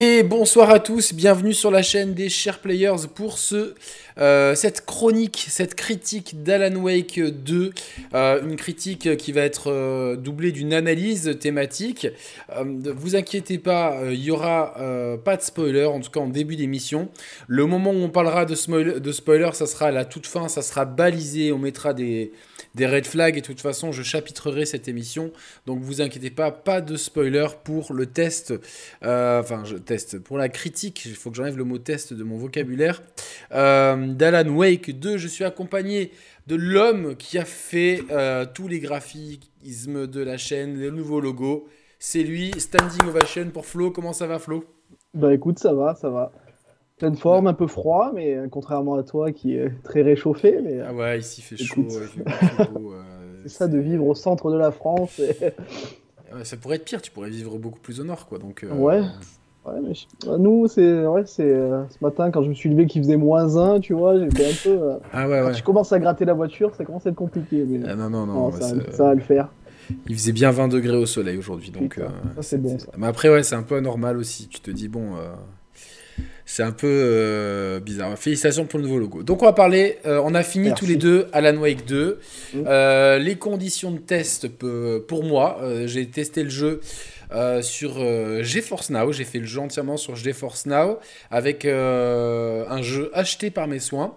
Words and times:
Et 0.00 0.22
bonsoir 0.22 0.70
à 0.70 0.78
tous, 0.78 1.12
bienvenue 1.12 1.52
sur 1.52 1.72
la 1.72 1.82
chaîne 1.82 2.14
des 2.14 2.28
Chers 2.28 2.60
Players 2.60 3.08
pour 3.16 3.36
euh, 4.18 4.54
cette 4.54 4.86
chronique, 4.86 5.44
cette 5.48 5.74
critique 5.74 6.44
d'Alan 6.44 6.76
Wake 6.76 7.18
2. 7.18 7.72
Euh, 8.14 8.40
une 8.44 8.54
critique 8.54 9.16
qui 9.16 9.32
va 9.32 9.40
être 9.40 9.72
euh, 9.72 10.14
doublée 10.14 10.52
d'une 10.52 10.72
analyse 10.72 11.36
thématique. 11.40 12.06
Vous 12.56 13.16
inquiétez 13.16 13.58
pas, 13.58 13.98
il 14.12 14.20
n'y 14.20 14.30
aura 14.30 14.76
pas 15.24 15.36
de 15.36 15.42
spoiler, 15.42 15.86
en 15.86 15.98
tout 15.98 16.12
cas 16.12 16.20
en 16.20 16.28
début 16.28 16.54
d'émission. 16.54 17.08
Le 17.48 17.66
moment 17.66 17.90
où 17.90 17.98
on 17.98 18.08
parlera 18.08 18.44
de, 18.44 18.54
spoiler, 18.54 19.00
de 19.00 19.10
spoiler, 19.10 19.50
ça 19.52 19.66
sera 19.66 19.86
à 19.86 19.90
la 19.90 20.04
toute 20.04 20.28
fin, 20.28 20.46
ça 20.46 20.62
sera 20.62 20.84
balisé, 20.84 21.50
on 21.50 21.58
mettra 21.58 21.92
des, 21.92 22.30
des 22.78 22.86
red 22.86 23.06
flags 23.06 23.36
et 23.36 23.40
de 23.40 23.46
toute 23.46 23.60
façon 23.60 23.92
je 23.92 24.02
chapitrerai 24.02 24.64
cette 24.64 24.88
émission. 24.88 25.32
Donc 25.66 25.80
vous 25.82 26.00
inquiétez 26.00 26.30
pas, 26.30 26.50
pas 26.50 26.80
de 26.80 26.96
spoiler 26.96 27.46
pour 27.64 27.92
le 27.92 28.06
test. 28.06 28.54
Euh, 29.02 29.40
enfin, 29.40 29.64
je 29.64 29.76
teste. 29.76 30.18
Pour 30.18 30.38
la 30.38 30.48
critique, 30.48 31.04
il 31.04 31.14
faut 31.14 31.30
que 31.30 31.36
j'enlève 31.36 31.58
le 31.58 31.64
mot 31.64 31.78
test 31.78 32.14
de 32.14 32.24
mon 32.24 32.38
vocabulaire. 32.38 33.02
Euh, 33.52 34.14
D'Alan 34.14 34.48
Wake 34.48 34.98
2, 34.98 35.18
je 35.18 35.28
suis 35.28 35.44
accompagné 35.44 36.12
de 36.46 36.54
l'homme 36.54 37.16
qui 37.16 37.36
a 37.36 37.44
fait 37.44 38.02
euh, 38.10 38.46
tous 38.46 38.68
les 38.68 38.78
graphismes 38.78 40.06
de 40.06 40.22
la 40.22 40.38
chaîne, 40.38 40.78
les 40.78 40.90
nouveaux 40.90 41.20
logos. 41.20 41.68
C'est 41.98 42.22
lui, 42.22 42.52
Standing 42.56 43.08
Ovation 43.08 43.50
pour 43.52 43.66
Flo. 43.66 43.90
Comment 43.90 44.12
ça 44.12 44.26
va 44.26 44.38
Flo? 44.38 44.64
Bah 45.14 45.34
écoute, 45.34 45.58
ça 45.58 45.74
va, 45.74 45.96
ça 45.96 46.10
va 46.10 46.32
pleine 46.98 47.16
forme, 47.16 47.46
un 47.46 47.54
peu 47.54 47.66
froid, 47.66 48.10
mais 48.14 48.34
euh, 48.34 48.48
contrairement 48.50 48.94
à 48.94 49.02
toi 49.02 49.32
qui 49.32 49.54
est 49.54 49.70
très 49.82 50.02
réchauffé. 50.02 50.60
Mais, 50.62 50.80
ah 50.80 50.92
ouais, 50.92 51.20
ici 51.20 51.40
il 51.40 51.44
fait 51.44 51.62
chaud. 51.62 51.86
Euh, 51.90 52.92
c'est 53.42 53.48
ça 53.48 53.68
de 53.68 53.78
vivre 53.78 54.06
au 54.06 54.14
centre 54.14 54.50
de 54.50 54.58
la 54.58 54.70
France. 54.70 55.20
ça 56.42 56.56
pourrait 56.56 56.76
être 56.76 56.84
pire, 56.84 57.00
tu 57.00 57.10
pourrais 57.10 57.30
vivre 57.30 57.56
beaucoup 57.58 57.80
plus 57.80 58.00
au 58.00 58.04
nord, 58.04 58.26
quoi. 58.26 58.38
Donc, 58.38 58.64
euh, 58.64 58.74
Ouais. 58.74 59.02
Ouais, 59.66 59.80
mais 59.82 59.92
bah, 60.24 60.38
nous, 60.38 60.66
c'est 60.66 61.06
ouais, 61.06 61.24
c'est 61.26 61.52
ce 61.52 61.98
matin 62.00 62.30
quand 62.30 62.42
je 62.42 62.48
me 62.48 62.54
suis 62.54 62.70
levé 62.70 62.86
qu'il 62.86 63.02
faisait 63.02 63.18
moins 63.18 63.56
1, 63.56 63.80
tu 63.80 63.92
vois, 63.92 64.18
j'étais 64.18 64.46
un 64.46 64.54
peu. 64.64 64.80
ah 65.12 65.28
ouais, 65.28 65.40
ouais. 65.40 65.46
Quand 65.46 65.52
tu 65.52 65.62
commences 65.62 65.92
à 65.92 65.98
gratter 65.98 66.24
la 66.24 66.32
voiture, 66.32 66.74
ça 66.74 66.84
commence 66.84 67.06
à 67.06 67.10
être 67.10 67.16
compliqué. 67.16 67.64
Mais... 67.68 67.86
Ah 67.86 67.94
non, 67.94 68.08
non, 68.08 68.24
non. 68.24 68.50
ça, 68.52 68.68
ça, 68.92 69.04
va 69.04 69.14
le 69.14 69.20
faire. 69.20 69.50
Il 70.06 70.14
faisait 70.14 70.32
bien 70.32 70.50
20 70.52 70.68
degrés 70.68 70.96
au 70.96 71.06
soleil 71.06 71.36
aujourd'hui, 71.36 71.70
donc. 71.70 72.00
ça 72.36 72.42
c'est 72.42 72.56
bon. 72.56 72.78
Ça. 72.78 72.86
Mais 72.96 73.08
après, 73.08 73.28
ouais, 73.28 73.42
c'est 73.42 73.56
un 73.56 73.62
peu 73.62 73.76
anormal 73.76 74.16
aussi. 74.16 74.48
Tu 74.48 74.60
te 74.60 74.70
dis, 74.70 74.88
bon. 74.88 75.16
C'est 76.50 76.62
un 76.62 76.72
peu 76.72 76.88
euh, 76.88 77.78
bizarre. 77.78 78.18
Félicitations 78.18 78.64
pour 78.64 78.78
le 78.78 78.86
nouveau 78.86 78.98
logo. 78.98 79.22
Donc 79.22 79.42
on 79.42 79.44
va 79.44 79.52
parler, 79.52 79.98
euh, 80.06 80.18
on 80.24 80.34
a 80.34 80.42
fini 80.42 80.72
tous 80.72 80.86
les 80.86 80.96
deux 80.96 81.28
Alan 81.34 81.54
Wake 81.58 81.84
2. 81.84 82.20
Mm. 82.54 82.62
Euh, 82.66 83.18
les 83.18 83.36
conditions 83.36 83.90
de 83.90 83.98
test 83.98 84.48
pour 84.48 85.24
moi, 85.24 85.58
j'ai 85.84 86.08
testé 86.08 86.42
le 86.42 86.48
jeu 86.48 86.80
sur 87.60 87.98
GeForce 88.42 88.88
Now. 88.88 89.12
J'ai 89.12 89.24
fait 89.24 89.40
le 89.40 89.44
jeu 89.44 89.60
entièrement 89.60 89.98
sur 89.98 90.16
GeForce 90.16 90.64
Now 90.64 90.98
avec 91.30 91.66
un 91.66 92.82
jeu 92.82 93.10
acheté 93.12 93.50
par 93.50 93.68
mes 93.68 93.78
soins. 93.78 94.14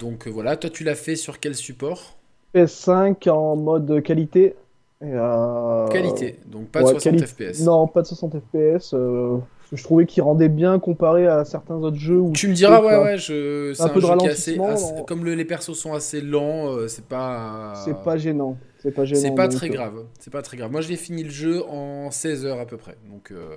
donc 0.00 0.26
voilà, 0.26 0.56
toi 0.56 0.68
tu 0.68 0.82
l'as 0.82 0.96
fait 0.96 1.14
sur 1.14 1.38
quel 1.38 1.54
support? 1.54 2.16
PS5 2.56 3.30
en 3.30 3.54
mode 3.54 4.02
qualité. 4.02 4.56
Qualité, 5.00 6.40
donc 6.46 6.70
pas 6.70 6.82
de 6.82 6.88
60 6.88 7.24
FPS. 7.24 7.60
Non, 7.60 7.86
pas 7.86 8.02
de 8.02 8.08
60 8.08 8.34
FPS 8.40 8.94
je 9.72 9.82
trouvais 9.82 10.06
qu'il 10.06 10.22
rendait 10.22 10.48
bien 10.48 10.78
comparé 10.78 11.26
à 11.26 11.44
certains 11.44 11.76
autres 11.76 11.96
jeux. 11.96 12.18
Où 12.18 12.32
tu 12.32 12.48
me 12.48 12.54
diras, 12.54 12.80
ouais, 12.80 12.98
ouais, 13.02 13.18
je... 13.18 13.72
c'est 13.74 13.82
un, 13.82 13.88
peu 13.88 14.00
de 14.00 14.06
ralentissement. 14.06 14.68
Assez, 14.68 14.94
Comme 15.06 15.24
les 15.24 15.44
persos 15.44 15.74
sont 15.74 15.92
assez 15.92 16.20
lents, 16.20 16.68
euh, 16.68 16.88
c'est 16.88 17.04
pas. 17.04 17.74
C'est 17.84 18.00
pas 18.02 18.16
gênant. 18.16 18.56
C'est 18.78 18.92
pas 18.92 19.04
gênant. 19.04 19.20
C'est 19.20 19.34
pas 19.34 19.48
très 19.48 19.68
euh, 19.68 19.72
grave. 19.72 20.04
C'est 20.20 20.32
pas 20.32 20.42
très 20.42 20.56
grave. 20.56 20.70
Moi, 20.70 20.82
j'ai 20.82 20.96
fini 20.96 21.24
le 21.24 21.30
jeu 21.30 21.64
en 21.68 22.10
16 22.10 22.46
heures 22.46 22.60
à 22.60 22.66
peu 22.66 22.76
près. 22.76 22.96
Donc. 23.10 23.32
Euh, 23.32 23.56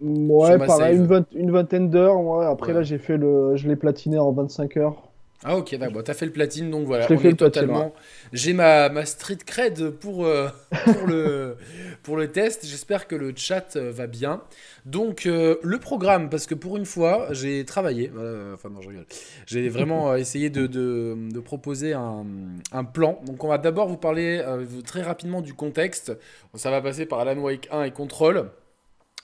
ouais, 0.00 0.58
pareil, 0.58 0.96
une, 0.96 1.50
vingtaine 1.50 1.90
d'heures. 1.90 2.42
Après, 2.42 2.72
là, 2.72 2.82
j'ai 2.82 2.98
fait 2.98 3.18
le. 3.18 3.56
Je 3.56 3.68
l'ai 3.68 3.76
platiné 3.76 4.18
en 4.18 4.32
25 4.32 4.76
heures. 4.78 5.03
Ah 5.42 5.56
ok, 5.56 5.74
d'accord. 5.76 6.04
T'as 6.04 6.14
fait 6.14 6.26
le 6.26 6.32
platine, 6.32 6.70
donc 6.70 6.86
voilà. 6.86 7.06
On 7.10 7.18
est 7.20 7.38
totalement. 7.38 7.92
J'ai 8.32 8.52
ma, 8.52 8.88
ma 8.88 9.04
street 9.04 9.38
cred 9.44 9.90
pour, 9.90 10.26
pour, 10.84 11.06
le, 11.06 11.56
pour 12.02 12.16
le 12.16 12.28
test. 12.28 12.64
J'espère 12.64 13.06
que 13.06 13.16
le 13.16 13.32
chat 13.36 13.76
va 13.76 14.06
bien. 14.06 14.40
Donc, 14.84 15.24
euh, 15.24 15.56
le 15.62 15.78
programme, 15.78 16.28
parce 16.28 16.46
que 16.46 16.54
pour 16.54 16.76
une 16.76 16.84
fois, 16.84 17.28
j'ai 17.30 17.64
travaillé. 17.64 18.12
Euh, 18.16 18.54
enfin, 18.54 18.68
non, 18.68 18.82
je 18.82 18.88
rigole. 18.88 19.06
J'ai 19.46 19.68
vraiment 19.70 20.12
euh, 20.12 20.16
essayé 20.16 20.50
de, 20.50 20.66
de, 20.66 21.40
proposer 21.40 21.94
un, 21.94 22.26
un, 22.72 22.84
plan. 22.84 23.20
Donc, 23.24 23.44
on 23.44 23.48
va 23.48 23.58
d'abord 23.58 23.88
vous 23.88 23.96
parler 23.96 24.42
très 24.84 25.02
rapidement 25.02 25.40
du 25.40 25.54
contexte. 25.54 26.12
Ça 26.54 26.70
va 26.70 26.82
passer 26.82 27.06
par 27.06 27.20
Alan 27.20 27.38
Wake 27.40 27.68
1 27.70 27.84
et 27.84 27.90
Control. 27.90 28.50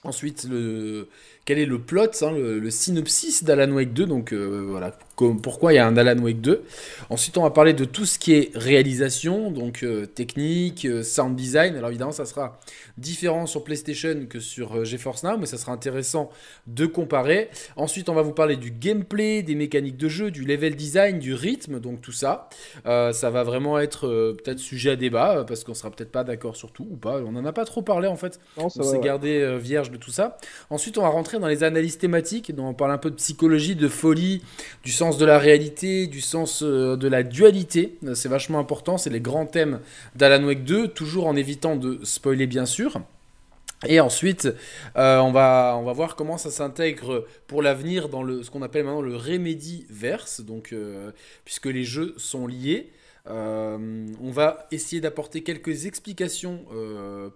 Ensuite, 0.03 0.47
le, 0.49 1.09
quel 1.45 1.59
est 1.59 1.65
le 1.65 1.79
plot, 1.79 2.09
hein, 2.21 2.31
le, 2.31 2.69
synopsis 2.69 3.43
d'Alan 3.43 3.71
Wake 3.71 3.93
2. 3.93 4.05
Donc 4.05 4.33
voilà, 4.33 4.97
pourquoi 5.15 5.73
il 5.73 5.77
y 5.77 5.79
a 5.79 5.87
un 5.87 5.97
Alan 5.97 6.21
Wake 6.21 6.41
2. 6.41 6.63
Ensuite, 7.09 7.37
on 7.37 7.43
va 7.43 7.49
parler 7.49 7.73
de 7.73 7.85
tout 7.85 8.05
ce 8.05 8.19
qui 8.19 8.33
est 8.33 8.51
réalisation, 8.55 9.51
donc 9.51 9.85
technique, 10.15 10.87
sound 11.03 11.35
design. 11.35 11.75
Alors 11.75 11.89
évidemment, 11.89 12.11
ça 12.11 12.25
sera 12.25 12.59
différent 12.97 13.45
sur 13.45 13.63
PlayStation 13.63 14.25
que 14.29 14.39
sur 14.39 14.77
euh, 14.77 14.83
GeForce 14.83 15.23
Now, 15.23 15.37
mais 15.37 15.45
ça 15.45 15.57
sera 15.57 15.71
intéressant 15.71 16.29
de 16.67 16.85
comparer. 16.85 17.49
Ensuite, 17.75 18.09
on 18.09 18.13
va 18.13 18.21
vous 18.21 18.33
parler 18.33 18.55
du 18.55 18.71
gameplay, 18.71 19.43
des 19.43 19.55
mécaniques 19.55 19.97
de 19.97 20.07
jeu, 20.07 20.31
du 20.31 20.45
level 20.45 20.75
design, 20.75 21.19
du 21.19 21.33
rythme, 21.33 21.79
donc 21.79 22.01
tout 22.01 22.11
ça. 22.11 22.49
Euh, 22.85 23.11
ça 23.11 23.29
va 23.29 23.43
vraiment 23.43 23.79
être 23.79 24.07
euh, 24.07 24.37
peut-être 24.41 24.59
sujet 24.59 24.91
à 24.91 24.95
débat, 24.95 25.43
parce 25.47 25.63
qu'on 25.63 25.73
sera 25.73 25.91
peut-être 25.91 26.11
pas 26.11 26.23
d'accord 26.23 26.55
sur 26.55 26.71
tout 26.71 26.87
ou 26.89 26.95
pas. 26.95 27.21
On 27.21 27.31
n'en 27.31 27.45
a 27.45 27.53
pas 27.53 27.65
trop 27.65 27.81
parlé 27.81 28.07
en 28.07 28.15
fait. 28.15 28.39
on 28.57 28.69
s'est 28.69 28.99
gardé 28.99 29.57
vierge 29.57 29.91
de 29.91 29.97
tout 29.97 30.11
ça. 30.11 30.37
Ensuite, 30.69 30.97
on 30.97 31.01
va 31.01 31.09
rentrer 31.09 31.30
dans 31.39 31.47
les 31.47 31.63
analyses 31.63 31.97
thématiques, 31.97 32.53
dont 32.55 32.67
on 32.67 32.73
parle 32.73 32.91
un 32.91 32.97
peu 32.97 33.09
de 33.09 33.15
psychologie, 33.15 33.75
de 33.75 33.87
folie, 33.87 34.41
du 34.83 34.91
sens 34.91 35.17
de 35.17 35.25
la 35.25 35.39
réalité, 35.39 36.07
du 36.07 36.21
sens 36.21 36.63
de 36.63 37.07
la 37.07 37.23
dualité. 37.23 37.97
C'est 38.13 38.29
vachement 38.29 38.59
important, 38.59 38.97
c'est 38.97 39.09
les 39.09 39.21
grands 39.21 39.45
thèmes 39.45 39.79
d'Alan 40.15 40.45
Wake 40.45 40.63
2, 40.63 40.89
toujours 40.89 41.27
en 41.27 41.35
évitant 41.35 41.75
de 41.75 41.99
spoiler 42.03 42.47
bien 42.47 42.65
sûr. 42.65 43.01
Et 43.87 43.99
ensuite, 43.99 44.47
euh, 44.95 45.19
on, 45.19 45.31
va, 45.31 45.75
on 45.79 45.83
va 45.83 45.93
voir 45.93 46.15
comment 46.15 46.37
ça 46.37 46.51
s'intègre 46.51 47.25
pour 47.47 47.61
l'avenir 47.63 48.09
dans 48.09 48.21
le, 48.21 48.43
ce 48.43 48.51
qu'on 48.51 48.61
appelle 48.61 48.85
maintenant 48.85 49.01
le 49.01 49.15
Remedy-verse, 49.15 50.41
donc, 50.41 50.71
euh, 50.71 51.11
puisque 51.45 51.65
les 51.65 51.83
jeux 51.83 52.13
sont 52.17 52.45
liés. 52.45 52.91
Euh, 53.27 54.07
on 54.21 54.31
va 54.31 54.67
essayer 54.71 55.01
d'apporter 55.01 55.41
quelques 55.41 55.85
explications 55.85 56.65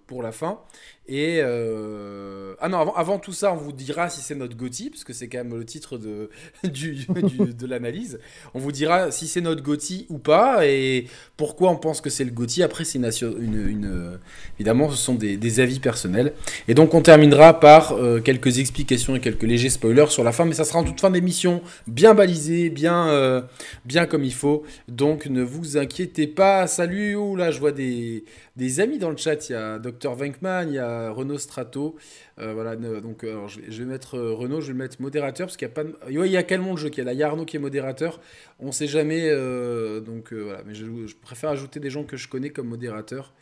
pour 0.08 0.24
la 0.24 0.32
fin. 0.32 0.60
Et 1.08 1.40
euh, 1.40 2.56
ah 2.60 2.68
non, 2.68 2.94
avant, 2.96 3.20
tout 3.20 3.32
ça, 3.32 3.54
on 3.54 3.58
vous 3.58 3.72
dira 3.72 4.10
si 4.10 4.22
c'est 4.22 4.34
notre 4.34 4.58
Gotti, 4.58 4.90
parce 4.90 5.04
que 5.04 5.14
c'est 5.14 5.28
quand 5.28 5.38
même 5.38 5.56
le 5.56 5.64
titre 5.64 6.00
de, 6.00 6.30
du, 6.64 7.06
de 7.06 7.68
l'analyse. 7.68 8.20
On 8.56 8.60
vous 8.60 8.72
dira 8.72 9.12
si 9.12 9.28
c'est 9.28 9.42
notre 9.42 9.62
Gotti 9.62 10.08
ou 10.10 10.18
pas, 10.18 10.66
et 10.66 11.06
pourquoi 11.38 11.70
on 11.70 11.76
pense 11.76 12.02
que 12.02 12.10
c'est 12.10 12.24
le 12.24 12.32
Gotti. 12.32 12.64
Après, 12.64 12.86
c'est 12.86 12.98
une, 12.98 13.68
une, 13.70 14.20
évidemment, 14.58 14.90
ce 14.90 14.98
sont 14.98 15.14
des, 15.14 15.60
avis 15.60 15.80
personnels. 15.80 16.34
Et 16.68 16.74
donc, 16.74 16.94
on 16.94 17.02
terminera 17.02 17.60
par 17.60 17.94
euh, 17.94 18.20
quelques 18.20 18.58
explications 18.58 19.16
et 19.16 19.20
quelques 19.20 19.44
légers 19.44 19.70
spoilers 19.70 20.10
sur 20.10 20.24
la 20.24 20.32
fin, 20.32 20.46
mais 20.46 20.54
ça 20.54 20.64
sera 20.64 20.80
en 20.80 20.84
toute 20.84 21.00
fin 21.00 21.12
d'émission, 21.12 21.62
bien 21.88 22.14
balisé, 22.16 22.70
bien, 22.70 23.08
euh, 23.10 23.42
bien 23.86 24.06
comme 24.08 24.24
il 24.24 24.34
faut. 24.34 24.64
Donc, 24.88 25.28
ne 25.28 25.44
vous 25.44 25.78
inquiétez 25.78 26.26
pas. 26.26 26.66
Salut, 26.66 27.16
oh 27.16 27.36
là, 27.36 27.52
je 27.52 27.60
vois 27.60 27.72
des 27.72 28.24
des 28.56 28.80
amis 28.80 28.98
dans 28.98 29.10
le 29.10 29.18
chat. 29.18 29.50
Il 29.50 29.54
y 29.54 29.56
a 29.56 29.80
Dr. 29.80 30.14
Venkman, 30.16 30.68
il 30.68 30.76
y 30.76 30.80
a 30.80 31.12
Renaud 31.12 31.38
Strato. 31.38 31.96
Euh, 32.40 32.54
voilà, 32.54 32.76
donc 32.76 33.24
alors, 33.24 33.48
je, 33.48 33.60
vais, 33.60 33.86
mettre 33.86 34.18
euh, 34.18 34.34
Renaud, 34.34 34.62
je 34.62 34.68
vais 34.68 34.74
le 34.74 34.80
mettre 34.80 35.02
modérateur 35.02 35.48
parce 35.48 35.58
qu'il 35.58 35.68
y 35.68 35.72
a 35.72 35.74
pas 35.74 35.84
de... 35.84 35.96
il 36.10 36.32
y 36.32 36.38
a 36.38 36.44
quel 36.44 36.62
monde 36.62 36.78
jeu 36.78 36.90
qui 36.90 37.02
est 37.02 37.04
là 37.04 37.14
Il 37.14 37.20
y 37.20 37.24
a 37.24 37.28
Arnaud 37.28 37.46
qui 37.46 37.58
est 37.58 37.60
modérateur. 37.60 38.20
On 38.60 38.72
sait 38.72 38.88
jamais. 38.88 39.30
Euh, 39.30 40.00
donc 40.00 40.34
voilà, 40.34 40.62
mais 40.66 40.74
je, 40.74 40.86
préfère 41.22 41.50
ajouter 41.50 41.80
des 41.80 41.90
gens 41.90 42.04
que 42.04 42.18
je 42.18 42.28
connais 42.28 42.50
comme 42.50 42.68
modérateur. 42.68 43.34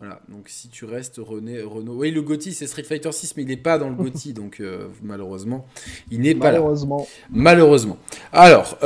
Voilà, 0.00 0.20
donc 0.28 0.48
si 0.48 0.68
tu 0.68 0.84
restes 0.84 1.16
René, 1.18 1.60
Renaud. 1.60 1.96
Oui, 1.96 2.12
le 2.12 2.22
Gotti, 2.22 2.52
c'est 2.52 2.68
Street 2.68 2.84
Fighter 2.84 3.10
6, 3.10 3.36
mais 3.36 3.42
il 3.42 3.48
n'est 3.48 3.56
pas 3.56 3.78
dans 3.78 3.88
le 3.88 3.96
Gotti, 3.96 4.32
donc 4.32 4.62
malheureusement, 5.02 5.66
il 6.12 6.20
n'est 6.20 6.36
pas 6.36 6.52
là. 6.52 6.60
Malheureusement. 6.60 7.08
Malheureusement. 7.30 7.98
Alors, 8.32 8.78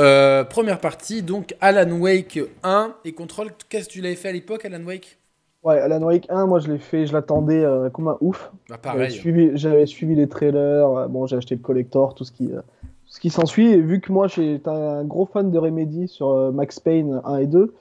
première 0.49 0.79
partie, 0.79 1.21
donc 1.21 1.53
Alan 1.61 1.91
Wake 1.99 2.39
1 2.63 2.95
et 3.05 3.11
Control. 3.11 3.51
Qu'est-ce 3.69 3.89
que 3.89 3.93
tu 3.93 4.01
l'avais 4.01 4.15
fait 4.15 4.29
à 4.29 4.31
l'époque, 4.31 4.65
Alan 4.65 4.83
Wake? 4.83 5.19
Ouais, 5.63 5.79
Alan 5.79 6.01
Wake 6.01 6.27
1, 6.29 6.45
moi 6.45 6.59
je 6.59 6.69
l'ai 6.69 6.77
fait, 6.77 7.05
je 7.05 7.13
l'attendais 7.13 7.63
euh, 7.63 7.89
comme 7.89 8.09
un 8.09 8.17
ouf. 8.19 8.51
Bah, 8.69 8.77
pareil. 8.77 9.09
J'avais 9.55 9.85
suivi, 9.85 10.15
les 10.15 10.27
trailers, 10.27 10.89
euh, 10.89 11.07
bon, 11.07 11.25
j'ai 11.25 11.37
acheté 11.37 11.55
le 11.55 11.61
collector, 11.61 12.15
tout 12.15 12.25
ce 12.25 12.33
qui, 12.33 12.51
euh, 12.51 12.61
ce 13.05 13.21
qui 13.21 13.29
s'ensuit. 13.29 13.71
Et 13.71 13.79
vu 13.79 14.01
que 14.01 14.11
moi 14.11 14.27
j'étais 14.27 14.69
un 14.69 15.05
gros 15.05 15.25
fan 15.25 15.51
de 15.51 15.57
Remedy 15.57 16.09
sur 16.09 16.51
Max 16.51 16.81
Payne 16.81 17.21
1 17.23 17.37
et 17.37 17.47
2, 17.47 17.73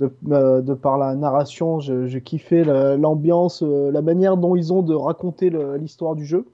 de, 0.00 0.12
de, 0.22 0.74
par 0.74 0.96
la 0.96 1.14
narration, 1.14 1.78
je, 1.78 2.06
je 2.06 2.18
kiffais 2.18 2.64
l'ambiance, 2.96 3.62
la 3.62 4.02
manière 4.02 4.38
dont 4.38 4.56
ils 4.56 4.72
ont 4.72 4.82
de 4.82 4.94
raconter 4.94 5.50
l'histoire 5.78 6.14
du 6.14 6.24
jeu. 6.24 6.46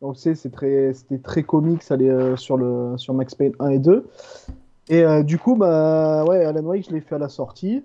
Donc 0.00 0.16
c'est 0.16 0.50
très, 0.52 0.92
c'était 0.94 1.18
très 1.18 1.42
comique, 1.42 1.82
ça 1.82 1.94
allait 1.94 2.36
sur, 2.36 2.56
le, 2.56 2.96
sur 2.98 3.14
Max 3.14 3.34
Payne 3.34 3.52
1 3.58 3.68
et 3.70 3.78
2. 3.80 4.06
Et 4.88 5.24
du 5.24 5.38
coup, 5.38 5.56
bah, 5.56 6.24
ouais, 6.24 6.44
Alan 6.44 6.62
Wake, 6.62 6.86
je 6.88 6.94
l'ai 6.94 7.00
fait 7.00 7.16
à 7.16 7.18
la 7.18 7.28
sortie. 7.28 7.82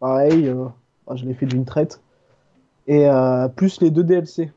Pareil, 0.00 0.48
euh, 0.48 0.66
je 1.14 1.24
l'ai 1.24 1.34
fait 1.34 1.46
d'une 1.46 1.64
traite. 1.64 2.00
Et 2.86 3.08
euh, 3.08 3.48
plus 3.48 3.80
les 3.80 3.90
deux 3.90 4.04
DLC. 4.04 4.52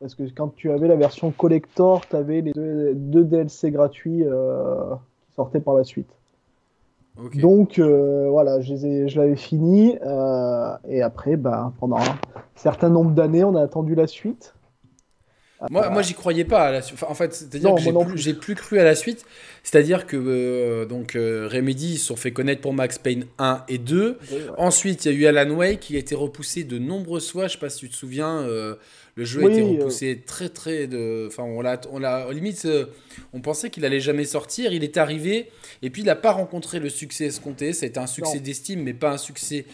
Parce 0.00 0.14
que 0.14 0.22
quand 0.34 0.54
tu 0.54 0.70
avais 0.70 0.88
la 0.88 0.96
version 0.96 1.30
collector, 1.30 2.06
tu 2.06 2.16
avais 2.16 2.40
les 2.40 2.52
deux, 2.54 3.24
DLC 3.24 3.70
gratuits 3.70 4.24
qui 4.24 5.34
sortaient 5.34 5.60
par 5.60 5.74
la 5.74 5.84
suite. 5.84 6.08
Donc 7.34 7.78
voilà, 7.78 8.62
je, 8.62 9.14
l'avais 9.18 9.36
fini 9.36 9.98
et 10.88 11.02
après, 11.02 11.36
bah, 11.36 11.74
pendant 11.80 11.98
un 11.98 12.16
certain 12.54 12.88
nombre 12.88 13.10
d'années, 13.10 13.44
on 13.44 13.54
a 13.56 13.62
attendu 13.62 13.94
la 13.94 14.06
suite. 14.06 14.54
Moi, 15.68 15.90
moi 15.90 16.00
j'y 16.00 16.14
croyais 16.14 16.44
pas. 16.44 16.68
À 16.68 16.72
la 16.72 16.80
en 17.06 17.14
fait, 17.14 17.34
c'est-à-dire 17.34 17.74
que 17.74 17.82
j'ai 18.16 18.32
plus, 18.32 18.40
plus, 18.40 18.54
cru 18.54 18.78
à 18.78 18.84
la 18.84 18.94
suite. 18.94 19.26
C'est-à-dire 19.62 20.06
que 20.06 20.16
euh, 20.16 20.86
donc 20.86 21.16
euh, 21.16 21.48
Remedy 21.52 21.98
se 21.98 22.06
sont 22.06 22.16
fait 22.16 22.30
connaître 22.30 22.62
pour 22.62 22.72
Max 22.72 22.98
Payne 22.98 23.26
1 23.38 23.64
et 23.68 23.76
2. 23.76 24.18
Ensuite, 24.56 25.04
il 25.04 25.12
y 25.12 25.14
a 25.14 25.18
eu 25.18 25.26
Alan 25.26 25.50
Wake 25.50 25.80
qui 25.80 25.96
a 25.96 25.98
été 25.98 26.14
repoussé 26.14 26.64
de 26.64 26.78
nombreuses 26.78 27.30
fois. 27.30 27.46
Je 27.46 27.52
sais 27.52 27.58
pas 27.58 27.68
si 27.68 27.80
tu 27.80 27.90
te 27.90 27.96
souviens. 27.96 28.38
Euh, 28.40 28.76
le 29.16 29.24
jeu 29.24 29.44
a 29.44 29.50
été 29.50 29.60
repoussé 29.60 30.22
très 30.24 30.48
très 30.48 30.86
de. 30.86 31.26
Enfin, 31.26 31.42
on 31.42 31.60
l'a, 31.60 31.78
on 31.92 31.98
l'a 31.98 32.32
limite, 32.32 32.66
on 33.34 33.40
pensait 33.40 33.68
qu'il 33.68 33.84
allait 33.84 34.00
jamais 34.00 34.24
sortir. 34.24 34.72
Il 34.72 34.82
est 34.82 34.96
arrivé 34.96 35.50
et 35.82 35.90
puis 35.90 36.02
il 36.02 36.06
n'a 36.06 36.16
pas 36.16 36.32
rencontré 36.32 36.78
le 36.78 36.88
succès 36.88 37.26
escompté. 37.26 37.74
Ça 37.74 37.84
a 37.84 37.88
été 37.88 38.00
un 38.00 38.06
succès 38.06 38.40
d'estime, 38.40 38.82
mais 38.82 38.94
pas 38.94 39.12
un 39.12 39.18
succès 39.18 39.66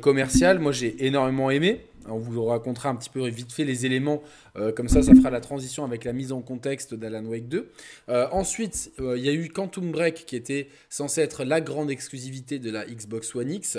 commercial. 0.00 0.58
Moi, 0.58 0.72
j'ai 0.72 1.06
énormément 1.06 1.50
aimé. 1.50 1.82
On 2.08 2.18
vous 2.18 2.44
racontera 2.44 2.88
un 2.88 2.96
petit 2.96 3.10
peu 3.10 3.26
vite 3.28 3.52
fait 3.52 3.64
les 3.64 3.84
éléments, 3.84 4.22
euh, 4.56 4.72
comme 4.72 4.88
ça 4.88 5.02
ça 5.02 5.14
fera 5.14 5.30
la 5.30 5.40
transition 5.40 5.84
avec 5.84 6.04
la 6.04 6.12
mise 6.12 6.32
en 6.32 6.40
contexte 6.40 6.94
d'Alan 6.94 7.24
Wake 7.26 7.48
2. 7.48 7.70
Euh, 8.08 8.26
ensuite, 8.32 8.92
euh, 9.00 9.18
il 9.18 9.24
y 9.24 9.28
a 9.28 9.32
eu 9.32 9.48
Quantum 9.48 9.90
Break 9.90 10.24
qui 10.26 10.36
était 10.36 10.68
censé 10.88 11.20
être 11.20 11.44
la 11.44 11.60
grande 11.60 11.90
exclusivité 11.90 12.58
de 12.58 12.70
la 12.70 12.86
Xbox 12.86 13.34
One 13.34 13.52
X. 13.52 13.78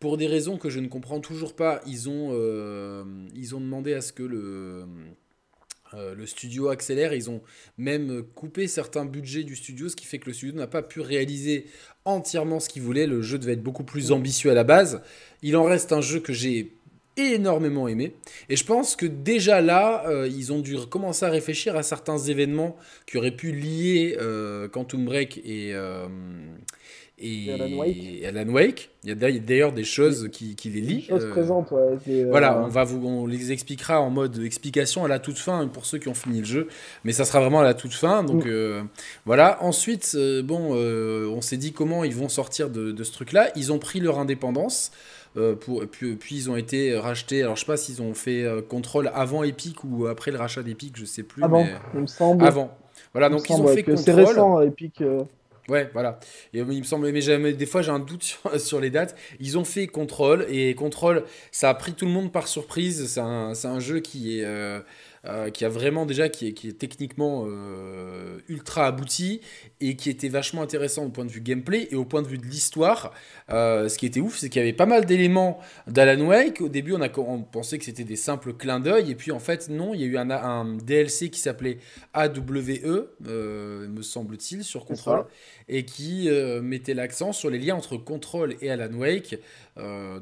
Pour 0.00 0.16
des 0.16 0.26
raisons 0.26 0.56
que 0.56 0.70
je 0.70 0.80
ne 0.80 0.88
comprends 0.88 1.20
toujours 1.20 1.54
pas, 1.54 1.80
ils 1.86 2.08
ont, 2.08 2.34
ils 3.34 3.54
ont 3.54 3.60
demandé 3.60 3.92
à 3.92 4.00
ce 4.00 4.14
que 4.14 4.22
le... 4.22 4.86
le 5.92 6.24
studio 6.24 6.70
accélère, 6.70 7.12
ils 7.12 7.28
ont 7.28 7.42
même 7.76 8.22
coupé 8.34 8.66
certains 8.66 9.04
budgets 9.04 9.44
du 9.44 9.56
studio, 9.56 9.90
ce 9.90 9.96
qui 9.96 10.06
fait 10.06 10.18
que 10.18 10.28
le 10.28 10.32
studio 10.32 10.54
n'a 10.54 10.66
pas 10.66 10.82
pu 10.82 11.02
réaliser 11.02 11.66
entièrement 12.06 12.60
ce 12.60 12.70
qu'il 12.70 12.80
voulait. 12.80 13.06
Le 13.06 13.20
jeu 13.20 13.38
devait 13.38 13.52
être 13.52 13.62
beaucoup 13.62 13.84
plus 13.84 14.10
ambitieux 14.10 14.50
à 14.50 14.54
la 14.54 14.64
base. 14.64 15.02
Il 15.42 15.54
en 15.54 15.64
reste 15.64 15.92
un 15.92 16.00
jeu 16.00 16.20
que 16.20 16.32
j'ai 16.32 16.72
énormément 17.16 17.88
aimé. 17.88 18.14
Et 18.48 18.56
je 18.56 18.64
pense 18.64 18.96
que 18.96 19.06
déjà 19.06 19.60
là, 19.60 20.04
euh, 20.08 20.28
ils 20.28 20.52
ont 20.52 20.60
dû 20.60 20.76
commencer 20.88 21.24
à 21.24 21.30
réfléchir 21.30 21.76
à 21.76 21.82
certains 21.82 22.18
événements 22.18 22.76
qui 23.06 23.18
auraient 23.18 23.30
pu 23.30 23.52
lier 23.52 24.16
euh, 24.20 24.68
Quantum 24.68 25.04
Break 25.04 25.38
et, 25.38 25.74
euh, 25.74 26.06
et, 27.18 27.52
Alan 27.52 28.48
Wake. 28.48 28.90
Il 29.02 29.08
y 29.08 29.12
a 29.12 29.14
d'ailleurs 29.40 29.72
des 29.72 29.84
choses 29.84 30.28
qui, 30.30 30.54
qui 30.54 30.70
les 30.70 30.80
lient. 30.80 31.06
Choses 31.08 31.28
présentes, 31.30 31.70
ouais. 31.72 32.24
Voilà, 32.24 32.62
on, 32.62 32.68
va 32.68 32.84
vous, 32.84 33.04
on 33.06 33.26
les 33.26 33.50
expliquera 33.50 34.00
en 34.00 34.10
mode 34.10 34.42
explication 34.42 35.04
à 35.04 35.08
la 35.08 35.18
toute 35.18 35.38
fin 35.38 35.66
pour 35.68 35.86
ceux 35.86 35.98
qui 35.98 36.08
ont 36.08 36.14
fini 36.14 36.40
le 36.40 36.44
jeu. 36.44 36.68
Mais 37.04 37.12
ça 37.12 37.24
sera 37.24 37.40
vraiment 37.40 37.60
à 37.60 37.64
la 37.64 37.74
toute 37.74 37.92
fin. 37.92 38.22
Donc 38.22 38.46
mm. 38.46 38.86
voilà. 39.24 39.62
Ensuite, 39.62 40.16
bon, 40.44 40.74
on 40.74 41.40
s'est 41.40 41.56
dit 41.56 41.72
comment 41.72 42.04
ils 42.04 42.14
vont 42.14 42.28
sortir 42.28 42.70
de, 42.70 42.92
de 42.92 43.04
ce 43.04 43.12
truc-là. 43.12 43.50
Ils 43.56 43.72
ont 43.72 43.78
pris 43.78 44.00
leur 44.00 44.18
indépendance. 44.18 44.92
Euh, 45.36 45.54
pour, 45.54 45.86
puis, 45.86 46.16
puis, 46.16 46.36
ils 46.36 46.50
ont 46.50 46.56
été 46.56 46.96
rachetés. 46.96 47.42
Alors 47.42 47.56
je 47.56 47.60
sais 47.60 47.66
pas 47.66 47.76
s'ils 47.76 48.02
ont 48.02 48.14
fait 48.14 48.42
euh, 48.42 48.62
contrôle 48.62 49.10
avant 49.14 49.42
Epic 49.44 49.84
ou 49.84 50.06
après 50.06 50.30
le 50.30 50.38
rachat 50.38 50.62
d'Epic, 50.62 50.96
je 50.96 51.04
sais 51.04 51.22
plus. 51.22 51.42
Avant, 51.44 51.66
il 51.94 52.00
me 52.00 52.06
semble. 52.06 52.44
Avant. 52.44 52.76
Voilà, 53.12 53.28
donc 53.28 53.48
ils 53.48 53.54
ont 53.54 53.66
fait 53.68 53.82
contrôle. 53.82 54.04
C'est 54.04 54.12
récent, 54.12 54.60
Epic. 54.60 55.00
Euh. 55.00 55.22
Ouais, 55.68 55.88
voilà. 55.92 56.18
Et 56.52 56.58
il 56.58 56.66
me 56.66 56.82
semble, 56.82 57.12
mais 57.12 57.20
jamais, 57.20 57.52
des 57.52 57.66
fois 57.66 57.80
j'ai 57.82 57.92
un 57.92 58.00
doute 58.00 58.22
sur, 58.24 58.60
sur, 58.60 58.80
les 58.80 58.90
dates. 58.90 59.16
Ils 59.38 59.56
ont 59.56 59.64
fait 59.64 59.86
contrôle 59.86 60.46
et 60.48 60.74
contrôle, 60.74 61.24
ça 61.52 61.70
a 61.70 61.74
pris 61.74 61.92
tout 61.92 62.06
le 62.06 62.10
monde 62.10 62.32
par 62.32 62.48
surprise. 62.48 63.06
C'est 63.06 63.20
un, 63.20 63.52
un, 63.62 63.80
jeu 63.80 64.00
qui 64.00 64.40
est 64.40 64.44
euh, 64.44 64.80
qui 65.52 65.66
a 65.66 65.68
vraiment 65.68 66.06
déjà, 66.06 66.30
qui 66.30 66.48
est, 66.48 66.52
qui 66.54 66.68
est 66.68 66.78
techniquement 66.78 67.44
euh, 67.46 68.38
ultra 68.48 68.86
abouti 68.86 69.42
et 69.80 69.94
qui 69.94 70.08
était 70.08 70.30
vachement 70.30 70.62
intéressant 70.62 71.04
au 71.04 71.10
point 71.10 71.26
de 71.26 71.30
vue 71.30 71.42
gameplay 71.42 71.88
et 71.90 71.94
au 71.94 72.06
point 72.06 72.22
de 72.22 72.26
vue 72.26 72.38
de 72.38 72.46
l'histoire. 72.46 73.12
Euh, 73.50 73.90
ce 73.90 73.98
qui 73.98 74.06
était 74.06 74.20
ouf, 74.20 74.38
c'est 74.38 74.48
qu'il 74.48 74.60
y 74.60 74.62
avait 74.62 74.72
pas 74.72 74.86
mal 74.86 75.04
d'éléments 75.04 75.58
d'Alan 75.86 76.24
Wake. 76.24 76.62
Au 76.62 76.68
début, 76.68 76.94
on, 76.94 77.02
a, 77.02 77.18
on 77.18 77.42
pensait 77.42 77.78
que 77.78 77.84
c'était 77.84 78.04
des 78.04 78.16
simples 78.16 78.54
clins 78.54 78.80
d'œil 78.80 79.10
et 79.10 79.14
puis 79.14 79.30
en 79.30 79.40
fait, 79.40 79.68
non, 79.68 79.92
il 79.92 80.00
y 80.00 80.04
a 80.04 80.06
eu 80.06 80.16
un, 80.16 80.30
un 80.30 80.76
DLC 80.76 81.28
qui 81.28 81.40
s'appelait 81.40 81.78
AWE, 82.14 83.10
me 83.20 84.02
semble-t-il, 84.02 84.64
sur 84.64 84.86
Control, 84.86 85.26
et 85.68 85.84
qui 85.84 86.30
mettait 86.62 86.94
l'accent 86.94 87.32
sur 87.32 87.50
les 87.50 87.58
liens 87.58 87.76
entre 87.76 87.96
Control 87.98 88.56
et 88.62 88.70
Alan 88.70 88.94
Wake. 88.94 89.38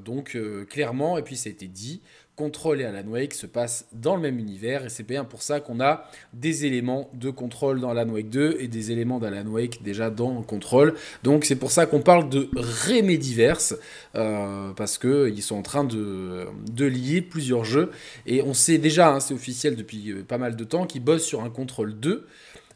donc, 0.05 0.37
clairement, 0.69 1.19
et 1.19 1.23
puis 1.23 1.37
ça 1.37 1.49
a 1.49 1.53
été 1.53 1.67
dit, 1.67 2.03
Control 2.39 2.81
et 2.81 2.85
Alan 2.85 3.09
Wake 3.09 3.35
se 3.35 3.47
passent 3.47 3.87
dans 3.93 4.15
le 4.15 4.23
même 4.23 4.39
univers 4.39 4.85
et 4.85 4.89
c'est 4.91 5.03
bien 5.03 5.25
pour 5.25 5.43
ça 5.43 5.59
qu'on 5.59 5.81
a 5.81 6.05
des 6.33 6.67
éléments 6.67 7.11
de 7.13 7.31
Control 7.31 7.81
dans 7.81 7.91
Alan 7.91 8.09
Wake 8.09 8.31
2 8.31 8.59
et 8.61 8.69
des 8.69 8.93
éléments 8.93 9.19
d'Alan 9.19 9.51
Wake 9.51 9.83
déjà 9.83 10.09
dans 10.09 10.41
Control. 10.43 10.95
Donc 11.25 11.45
c'est 11.45 11.57
pour 11.57 11.73
ça 11.73 11.87
qu'on 11.87 12.01
parle 12.01 12.29
de 12.29 12.49
Remédiverse 12.55 13.75
euh, 14.15 14.71
parce 14.77 14.99
qu'ils 14.99 15.43
sont 15.43 15.57
en 15.57 15.63
train 15.63 15.83
de, 15.83 16.47
lier 16.79 17.23
plusieurs 17.23 17.65
jeux 17.65 17.91
et 18.25 18.41
on 18.41 18.55
sait 18.55 18.79
déjà, 18.79 19.13
hein, 19.13 19.19
c'est 19.19 19.35
officiel 19.35 19.75
depuis 19.75 20.13
euh, 20.13 20.23
pas 20.23 20.39
mal 20.39 20.55
de 20.55 20.63
temps, 20.63 20.87
qu'ils 20.87 21.03
bossent 21.03 21.27
sur 21.27 21.43
un 21.43 21.51
Control 21.51 21.99
2. 21.99 22.25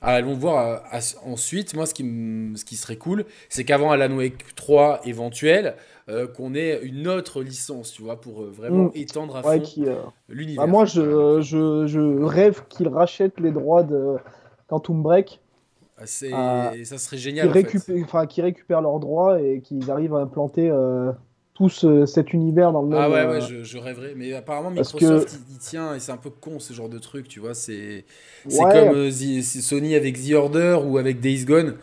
Allons 0.03 0.35
voir 0.35 0.83
euh, 0.93 0.99
ensuite. 1.25 1.75
Moi, 1.75 1.87
ce 1.87 1.95
qui, 1.95 2.03
ce 2.57 2.65
qui 2.65 2.77
serait 2.77 2.97
cool, 2.97 3.25
c'est 3.49 3.65
qu'avant 3.65 3.93
Alan 3.93 4.15
Wake 4.17 4.55
3 4.57 5.03
éventuel, 5.05 5.77
euh, 6.09 6.27
qu'on 6.27 6.55
ait 6.55 6.81
une 6.83 7.07
autre 7.07 7.43
licence, 7.43 7.93
tu 7.93 8.03
vois, 8.03 8.21
pour 8.21 8.43
euh, 8.43 8.51
vraiment 8.51 8.85
mm. 8.85 8.93
étendre 8.95 9.37
à 9.37 9.43
fond 9.43 9.63
l'univers. 10.29 10.65
Bah, 10.65 10.71
moi, 10.71 10.85
je, 10.85 11.41
je, 11.41 11.87
je 11.87 12.23
rêve 12.25 12.65
qu'ils 12.69 12.89
rachètent 12.89 13.39
les 13.39 13.53
droits 13.53 13.85
de 13.85 14.17
Quantum 14.67 15.03
Break. 15.03 15.41
Ah, 15.99 16.07
ça 16.07 16.99
serait 16.99 17.17
génial. 17.17 17.47
Qu'ils 17.47 17.63
récupèrent, 17.63 18.45
récupèrent 18.45 18.81
leurs 18.81 18.99
droits 18.99 19.41
et 19.41 19.61
qu'ils 19.61 19.89
arrivent 19.89 20.15
à 20.15 20.19
implanter 20.19 20.69
tous 21.55 21.87
cet 22.07 22.33
univers 22.33 22.73
dans 22.73 22.83
le 22.83 22.97
ah 22.97 23.09
même. 23.09 23.19
Ah 23.19 23.27
ouais, 23.29 23.41
ouais 23.41 23.63
je, 23.63 23.79
rêverais. 23.79 24.15
Mais 24.17 24.33
apparemment, 24.33 24.71
Microsoft, 24.71 25.39
il, 25.51 25.59
tient 25.59 25.95
et 25.95 26.01
c'est 26.01 26.13
un 26.13 26.17
peu 26.17 26.31
con 26.31 26.59
ce 26.59 26.73
genre 26.73 26.89
de 26.89 26.99
truc, 26.99 27.29
tu 27.29 27.41
vois. 27.41 27.55
C'est 27.55 28.05
comme 28.49 29.11
Sony 29.11 29.95
avec 29.95 30.23
The 30.23 30.33
Order 30.33 30.81
ou 30.85 30.99
avec 30.99 31.21
Days 31.21 31.45
Gone 31.45 31.75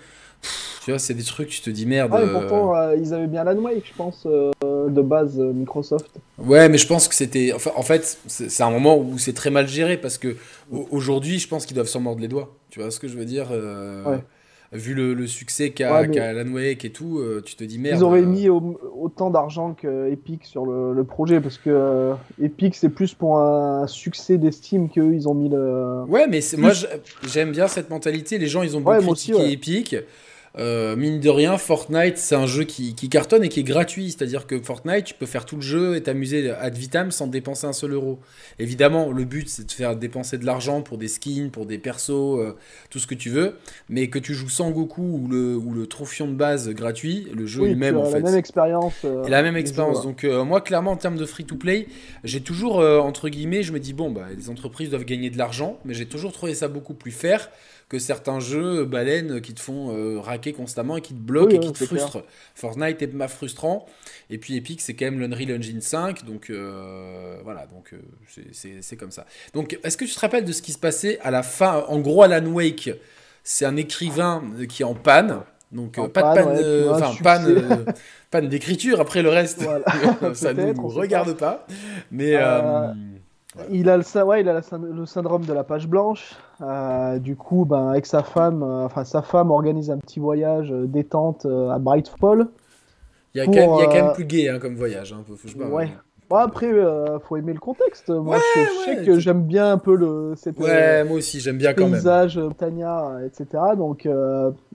tu 0.83 0.91
vois, 0.91 0.99
c'est 0.99 1.13
des 1.13 1.23
trucs, 1.23 1.49
tu 1.49 1.61
te 1.61 1.69
dis 1.69 1.85
merde. 1.85 2.11
Ah, 2.13 2.21
pourtant, 2.31 2.75
euh, 2.75 2.95
ils 2.95 3.13
avaient 3.13 3.27
bien 3.27 3.45
Alan 3.45 3.59
Wake, 3.61 3.85
je 3.85 3.93
pense, 3.95 4.25
euh, 4.25 4.51
de 4.63 5.01
base, 5.01 5.39
euh, 5.39 5.51
Microsoft. 5.51 6.09
Ouais, 6.37 6.69
mais 6.69 6.77
je 6.77 6.87
pense 6.87 7.07
que 7.07 7.15
c'était. 7.15 7.51
Enfin, 7.53 7.71
en 7.75 7.83
fait, 7.83 8.17
c'est 8.27 8.63
un 8.63 8.71
moment 8.71 8.97
où 8.97 9.17
c'est 9.17 9.33
très 9.33 9.49
mal 9.49 9.67
géré 9.67 9.97
parce 9.97 10.17
que 10.17 10.37
aujourd'hui, 10.71 11.37
je 11.37 11.47
pense 11.47 11.65
qu'ils 11.65 11.75
doivent 11.75 11.87
s'en 11.87 11.99
mordre 11.99 12.21
les 12.21 12.27
doigts. 12.27 12.55
Tu 12.69 12.79
vois 12.79 12.91
ce 12.91 12.99
que 12.99 13.07
je 13.07 13.17
veux 13.17 13.25
dire 13.25 13.49
Vu 14.71 14.93
le, 14.93 15.25
succès 15.25 15.71
qu'a 15.71 15.95
Alan 15.95 16.51
Wake 16.51 16.85
et 16.85 16.91
tout, 16.91 17.21
tu 17.43 17.55
te 17.55 17.63
dis 17.63 17.79
merde. 17.79 17.97
Ils 17.97 18.03
auraient 18.03 18.21
mis 18.21 18.49
autant 18.49 19.31
d'argent 19.31 19.73
que 19.73 20.11
Epic 20.11 20.45
sur 20.45 20.65
le, 20.65 21.03
projet 21.03 21.41
parce 21.41 21.57
que 21.57 22.13
Epic, 22.41 22.75
c'est 22.75 22.89
plus 22.89 23.13
pour 23.13 23.39
un 23.39 23.87
succès 23.87 24.37
d'estime 24.37 24.89
qu'eux, 24.89 25.13
ils 25.13 25.27
ont 25.27 25.33
mis 25.33 25.49
le. 25.49 26.03
Ouais, 26.07 26.27
mais 26.27 26.41
moi, 26.57 26.71
j'aime 27.23 27.51
bien 27.51 27.67
cette 27.67 27.89
mentalité. 27.89 28.37
Les 28.37 28.47
gens, 28.47 28.61
ils 28.61 28.77
ont 28.77 28.81
beaucoup 28.81 29.13
critiqué 29.13 29.51
Epic. 29.51 29.95
Euh, 30.59 30.97
mine 30.97 31.21
de 31.21 31.29
rien, 31.29 31.57
Fortnite, 31.57 32.17
c'est 32.17 32.35
un 32.35 32.45
jeu 32.45 32.65
qui, 32.65 32.93
cartonne 33.09 33.43
et 33.43 33.49
qui 33.49 33.61
est 33.61 33.63
gratuit. 33.63 34.11
C'est-à-dire 34.11 34.45
que 34.45 34.59
Fortnite, 34.59 35.05
tu 35.05 35.13
peux 35.13 35.25
faire 35.25 35.45
tout 35.45 35.55
le 35.55 35.61
jeu 35.61 35.95
et 35.95 36.03
t'amuser 36.03 36.51
ad 36.51 36.75
vitam 36.75 37.11
sans 37.11 37.27
dépenser 37.27 37.65
un 37.65 37.73
seul 37.73 37.93
euro. 37.93 38.19
Évidemment, 38.59 39.11
le 39.11 39.23
but, 39.23 39.47
c'est 39.47 39.65
de 39.65 39.71
faire 39.71 39.95
dépenser 39.95 40.37
de 40.37 40.45
l'argent 40.45 40.81
pour 40.81 40.97
des 40.97 41.07
skins, 41.07 41.49
pour 41.49 41.65
des 41.65 41.77
persos, 41.77 42.09
euh, 42.09 42.55
tout 42.89 42.99
ce 42.99 43.07
que 43.07 43.15
tu 43.15 43.29
veux. 43.29 43.55
Mais 43.87 44.09
que 44.09 44.19
tu 44.19 44.33
joues 44.33 44.49
sans 44.49 44.71
Goku 44.71 45.01
ou 45.01 45.27
le, 45.29 45.55
ou 45.55 45.73
le 45.73 45.87
trophion 45.87 46.27
de 46.27 46.33
base 46.33 46.69
gratuit, 46.69 47.27
le 47.33 47.45
jeu 47.45 47.65
lui-même, 47.65 47.97
en 47.97 48.05
fait. 48.05 48.19
La 48.19 48.29
même 48.31 48.37
expérience. 48.37 48.95
Euh, 49.05 49.27
la 49.29 49.41
même 49.41 49.55
expérience. 49.55 50.03
Donc, 50.03 50.23
moi, 50.25 50.59
clairement, 50.59 50.91
en 50.91 50.97
termes 50.97 51.17
de 51.17 51.25
free-to-play, 51.25 51.87
j'ai 52.25 52.41
toujours, 52.41 52.79
entre 52.79 53.29
guillemets, 53.29 53.63
je 53.63 53.71
me 53.71 53.79
dis, 53.79 53.93
bon, 53.93 54.11
bah, 54.11 54.25
les 54.35 54.49
entreprises 54.49 54.89
doivent 54.89 55.05
gagner 55.05 55.29
de 55.29 55.37
l'argent, 55.37 55.79
mais 55.85 55.93
j'ai 55.93 56.05
toujours 56.05 56.33
trouvé 56.33 56.53
ça 56.53 56.67
beaucoup 56.67 56.93
plus 56.93 57.11
fair 57.11 57.49
que 57.89 57.97
certains 57.97 58.39
jeux 58.39 58.85
baleines 58.85 59.41
qui 59.41 59.55
te 59.55 59.59
font 59.59 59.91
euh, 59.91 60.19
raquer 60.19 60.53
constamment 60.53 60.97
et 60.97 61.01
qui 61.01 61.15
te 61.15 61.19
bloquent 61.19 61.55
et 61.55 61.59
qui 61.59 61.73
te 61.73 61.85
frustrent. 61.85 62.23
Fortnite 62.53 63.01
est 63.01 63.13
ma 63.13 63.27
frustrant. 63.27 63.87
Et 64.29 64.37
puis 64.37 64.55
Epic, 64.55 64.79
c'est 64.79 64.93
quand 64.93 65.05
même 65.05 65.19
l'Unreal 65.19 65.57
Engine 65.57 65.81
5. 65.81 66.23
Donc 66.23 66.51
euh, 66.51 67.39
voilà, 67.43 67.65
donc 67.65 67.93
euh, 67.93 68.41
c'est 68.51 68.95
comme 68.95 69.11
ça. 69.11 69.25
Donc 69.55 69.79
est-ce 69.83 69.97
que 69.97 70.05
tu 70.05 70.13
te 70.13 70.19
rappelles 70.19 70.45
de 70.45 70.51
ce 70.51 70.61
qui 70.61 70.71
se 70.71 70.77
passait 70.77 71.19
à 71.21 71.31
la 71.31 71.41
fin 71.41 71.83
En 71.87 71.99
gros, 71.99 72.21
Alan 72.21 72.45
Wake, 72.45 72.91
c'est 73.43 73.65
un 73.65 73.75
écrivain 73.75 74.43
qui 74.69 74.83
est 74.83 74.85
en 74.85 74.95
panne. 74.95 75.41
Donc 75.71 75.95
pas 76.11 76.35
de 76.35 76.41
panne, 76.41 76.89
enfin 76.89 77.15
panne, 77.23 77.85
panne 78.29 78.49
d'écriture. 78.49 78.99
Après 79.01 79.23
le 79.23 79.29
reste, 79.29 79.67
ça 80.33 80.53
ne 80.53 80.73
nous 80.73 80.87
regarde 80.87 81.33
pas. 81.33 81.65
Mais 82.11 82.35
il 83.71 83.89
a, 83.89 83.97
le, 83.97 84.23
ouais, 84.23 84.41
il 84.41 84.49
a 84.49 84.61
le 84.77 85.05
syndrome 85.05 85.43
de 85.43 85.53
la 85.53 85.63
page 85.63 85.87
blanche. 85.87 86.35
Euh, 86.61 87.17
du 87.19 87.35
coup, 87.35 87.65
ben, 87.65 87.89
avec 87.89 88.05
sa 88.05 88.21
femme, 88.21 88.61
euh, 88.61 88.85
enfin 88.85 89.03
sa 89.03 89.21
femme 89.21 89.49
organise 89.49 89.89
un 89.89 89.97
petit 89.97 90.19
voyage 90.19 90.71
euh, 90.71 90.85
détente 90.85 91.45
à 91.45 91.79
Brightfall. 91.79 92.47
Il 93.33 93.39
y, 93.39 93.41
a 93.41 93.45
quand 93.45 93.51
même, 93.51 93.69
il 93.75 93.79
y 93.79 93.83
a 93.83 93.85
quand 93.85 94.05
même 94.05 94.13
plus 94.13 94.25
gay 94.25 94.49
hein, 94.49 94.59
comme 94.59 94.75
voyage. 94.75 95.13
Hein, 95.13 95.23
ouais. 95.71 95.89
Bon, 96.29 96.35
après, 96.35 96.71
euh, 96.71 97.17
faut 97.19 97.37
aimer 97.37 97.53
le 97.53 97.59
contexte. 97.59 98.09
Moi, 98.09 98.37
je, 98.37 98.85
sais 98.85 99.03
que 99.03 99.19
j'aime 99.19 99.43
bien 99.43 99.71
un 99.71 99.77
peu 99.79 99.95
le. 99.95 100.33
Cette, 100.35 100.59
ouais, 100.59 101.03
moi 101.03 101.17
aussi, 101.17 101.39
j'aime 101.39 101.57
bien 101.57 101.73
quand 101.73 101.83
même. 101.83 101.93
Paysage, 101.93 102.39
Tania, 102.57 103.17
etc. 103.25 103.63
Donc, 103.75 104.07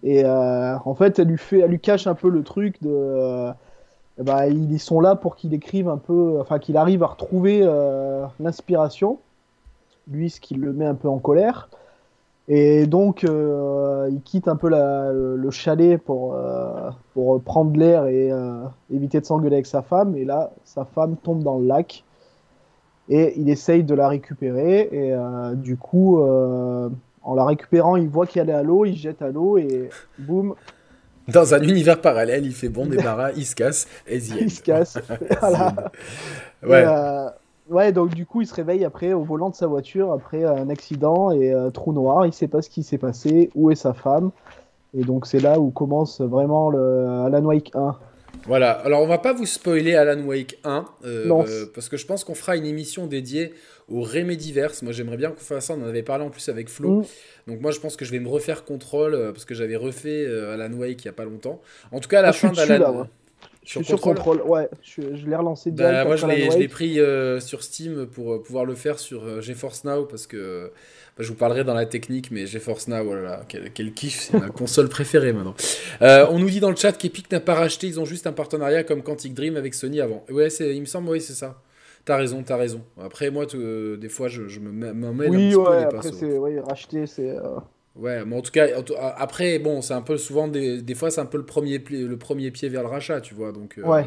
et 0.03 0.25
en 0.27 0.95
fait, 0.97 1.19
elle 1.21 1.29
lui 1.29 1.39
fait, 1.39 1.61
elle 1.61 1.71
lui 1.71 1.81
cache 1.81 2.09
un 2.09 2.15
peu 2.15 2.29
le 2.29 2.43
truc 2.43 2.83
de. 2.83 3.53
Bah, 4.19 4.47
ils 4.47 4.79
sont 4.79 5.01
là 5.01 5.17
pour 5.17 5.37
qu'il 5.37 5.55
écrive 5.55 5.89
un 5.89 5.97
peu, 5.97 6.39
enfin 6.41 6.59
qu'il 6.59 6.77
arrive 6.77 7.03
à 7.03 7.07
retrouver 7.07 7.61
l'inspiration. 8.41 9.19
Lui, 10.09 10.31
ce 10.31 10.41
qui 10.41 10.55
le 10.55 10.73
met 10.73 10.87
un 10.87 10.95
peu 10.95 11.09
en 11.09 11.19
colère. 11.19 11.69
Et 12.47 12.87
donc, 12.87 13.25
euh, 13.25 14.09
il 14.11 14.21
quitte 14.21 14.49
un 14.49 14.57
peu 14.57 14.69
le 14.69 15.51
chalet 15.51 15.99
pour, 15.99 16.35
euh, 16.35 16.91
pour 17.15 17.41
prendre 17.41 17.79
l'air 17.79 18.07
et 18.07 18.31
euh, 18.31 18.65
éviter 18.93 19.21
de 19.21 19.25
s'engueuler 19.25 19.57
avec 19.57 19.67
sa 19.67 19.83
femme. 19.83 20.15
Et 20.17 20.25
là, 20.25 20.51
sa 20.65 20.85
femme 20.85 21.17
tombe 21.17 21.43
dans 21.43 21.59
le 21.59 21.67
lac. 21.67 22.05
Et 23.09 23.39
il 23.39 23.49
essaye 23.49 23.83
de 23.85 23.95
la 23.95 24.09
récupérer. 24.09 24.89
Et 24.93 25.15
du 25.57 25.77
coup, 25.77 26.19
en 26.19 27.35
la 27.35 27.45
récupérant, 27.45 27.97
il 27.97 28.09
voit 28.09 28.27
qu'elle 28.27 28.49
est 28.49 28.55
à 28.55 28.63
l'eau. 28.63 28.87
Il 28.87 28.97
jette 28.97 29.21
à 29.21 29.29
l'eau 29.29 29.59
et 29.59 29.91
boum. 30.19 30.55
Dans 31.29 31.55
un 31.55 31.63
univers 31.63 32.01
parallèle, 32.01 32.45
il 32.45 32.53
fait 32.53 32.69
bon 32.69 32.87
débarras, 32.87 33.33
il 33.33 33.47
se 33.47 33.55
casse. 33.55 33.87
Et 34.07 34.17
il 34.17 34.51
se 34.51 34.63
casse. 34.63 34.99
voilà. 35.41 35.75
Ouais. 36.63 36.85
Ouais, 37.71 37.93
donc 37.93 38.15
du 38.15 38.27
coup, 38.27 38.43
il 38.43 38.47
se 38.47 38.55
réveille 38.55 38.85
après 38.85 39.15
au 39.15 39.23
volant 39.23 39.49
de 39.49 39.55
sa 39.55 39.67
voiture 39.67 40.13
après 40.13 40.45
un 40.45 40.69
accident 40.69 41.31
et 41.31 41.51
un 41.53 41.71
trou 41.71 41.93
noir. 41.93 42.27
Il 42.27 42.33
sait 42.35 42.49
pas 42.49 42.61
ce 42.61 42.69
qui 42.69 42.83
s'est 42.83 42.99
passé, 42.99 43.51
où 43.55 43.71
est 43.71 43.75
sa 43.75 43.95
femme. 43.95 44.33
Et 44.97 45.03
donc, 45.03 45.27
c'est 45.27 45.41
là 45.41 45.59
où 45.59 45.71
commence 45.71 46.21
vraiment 46.21 46.69
le 46.69 47.07
Alan 47.25 47.45
Wake 47.45 47.71
1. 47.75 47.97
Voilà, 48.47 48.73
alors 48.73 49.01
on 49.01 49.07
va 49.07 49.19
pas 49.19 49.33
vous 49.33 49.47
spoiler 49.47 49.95
Alan 49.95 50.21
Wake 50.23 50.59
1, 50.65 50.85
euh, 51.05 51.67
parce 51.75 51.89
que 51.89 51.97
je 51.97 52.05
pense 52.05 52.25
qu'on 52.25 52.35
fera 52.35 52.57
une 52.57 52.67
émission 52.67 53.07
dédiée 53.07 53.55
au 53.89 54.03
Remédiverse. 54.03 54.83
Moi 54.83 54.93
j'aimerais 54.93 55.17
bien 55.17 55.31
qu'on 55.31 55.37
fasse 55.37 55.67
ça, 55.67 55.75
on 55.75 55.83
en 55.83 55.87
avait 55.87 56.03
parlé 56.03 56.25
en 56.25 56.31
plus 56.31 56.49
avec 56.49 56.69
Flo. 56.69 57.01
Mm. 57.01 57.05
Donc 57.49 57.61
moi 57.61 57.71
je 57.71 57.81
pense 57.81 57.97
que 57.97 58.05
je 58.05 58.11
vais 58.11 58.21
me 58.21 58.29
refaire 58.29 58.65
contrôle, 58.65 59.15
euh, 59.15 59.33
parce 59.33 59.45
que 59.45 59.55
j'avais 59.55 59.77
refait 59.77 60.25
euh, 60.27 60.55
Alan 60.55 60.73
Wake 60.75 61.03
il 61.03 61.07
y 61.07 61.09
a 61.09 61.13
pas 61.13 61.25
longtemps. 61.25 61.61
En 61.93 62.01
tout 62.01 62.09
cas, 62.09 62.21
à 62.21 62.23
la 62.23 62.29
ah, 62.29 62.33
fin 62.33 62.53
d'Alan... 62.53 63.09
Je 63.65 63.71
suis 63.71 63.85
sur 63.85 64.01
contrôle, 64.01 64.43
ouais. 64.43 64.69
Je, 64.83 65.01
l'ai 65.27 65.37
relancé 65.37 65.71
bah, 65.71 66.05
moi, 66.05 66.17
je 66.17 66.27
l'ai 66.59 66.69
pris 66.69 67.01
euh, 67.01 67.41
sur 67.41 67.63
Steam 67.63 68.07
pour 68.07 68.35
euh, 68.35 68.43
pouvoir 68.43 68.67
le 68.67 68.75
faire 68.75 68.99
sur 68.99 69.25
euh, 69.25 69.41
GeForce 69.41 69.85
Now 69.85 70.05
parce 70.05 70.27
que 70.27 70.71
bah, 71.17 71.25
je 71.25 71.29
vous 71.29 71.35
parlerai 71.35 71.65
dans 71.65 71.73
la 71.73 71.87
technique, 71.87 72.31
mais 72.31 72.47
GeForce 72.47 72.89
Now, 72.89 73.05
voilà, 73.05 73.41
oh 73.41 73.45
quel, 73.49 73.73
quel 73.73 73.95
kiff, 73.95 74.21
c'est 74.21 74.39
ma 74.39 74.49
console 74.51 74.91
préférée 74.91 75.33
maintenant. 75.33 75.55
on 76.01 76.39
nous 76.39 76.51
dit 76.51 76.61
dans 76.61 76.71
le 76.71 76.77
chat 76.77 76.93
qu'Epic 76.93 77.33
n'a 77.33 77.41
pas 77.41 77.55
racheté, 77.55 77.87
ils 77.87 77.99
ont 77.99 78.05
juste 78.05 78.27
un 78.27 78.33
partenariat 78.33 78.85
comme 78.85 79.03
Quantic 79.03 79.33
Dream 79.33 79.57
avec 79.57 79.73
Sony 79.73 80.03
avant. 80.03 80.25
Ouais, 80.29 80.49
il 80.49 80.81
me 80.81 80.87
semble, 80.87 81.09
oui, 81.09 81.23
c'est 81.23 81.33
ça. 81.33 81.59
T'as 82.05 82.17
raison, 82.17 82.43
t'as 82.43 82.57
raison. 82.57 82.83
Après, 83.01 83.31
moi, 83.31 83.47
des 83.47 84.09
fois, 84.09 84.29
je, 84.29 84.61
me 84.61 84.71
mets, 84.71 84.91
oui, 85.29 85.47
un 85.47 85.51
petit 85.51 85.57
ouais, 85.57 85.89
peu 85.89 85.97
après, 85.97 86.13
c'est, 86.13 86.39
ouais, 86.39 86.61
racheter, 86.61 87.07
c'est. 87.07 87.37
Ouais, 87.97 88.25
mais 88.25 88.37
en 88.37 88.43
tout 88.43 88.51
cas, 88.51 88.67
après, 89.17 89.59
bon, 89.59 89.81
c'est 89.81 89.95
un 89.95 90.03
peu 90.03 90.19
souvent, 90.19 90.49
des, 90.49 90.83
des 90.83 90.95
fois, 90.95 91.11
c'est 91.11 91.21
un 91.21 91.27
peu 91.27 91.39
le 91.39 91.47
premier, 91.47 91.79
le 91.79 92.17
premier 92.17 92.51
pied 92.51 92.69
vers 92.69 92.83
le 92.83 92.89
rachat, 92.89 93.21
tu 93.21 93.35
vois. 93.35 93.53
Donc, 93.53 93.79
euh, 93.79 93.83
ouais. 93.83 94.05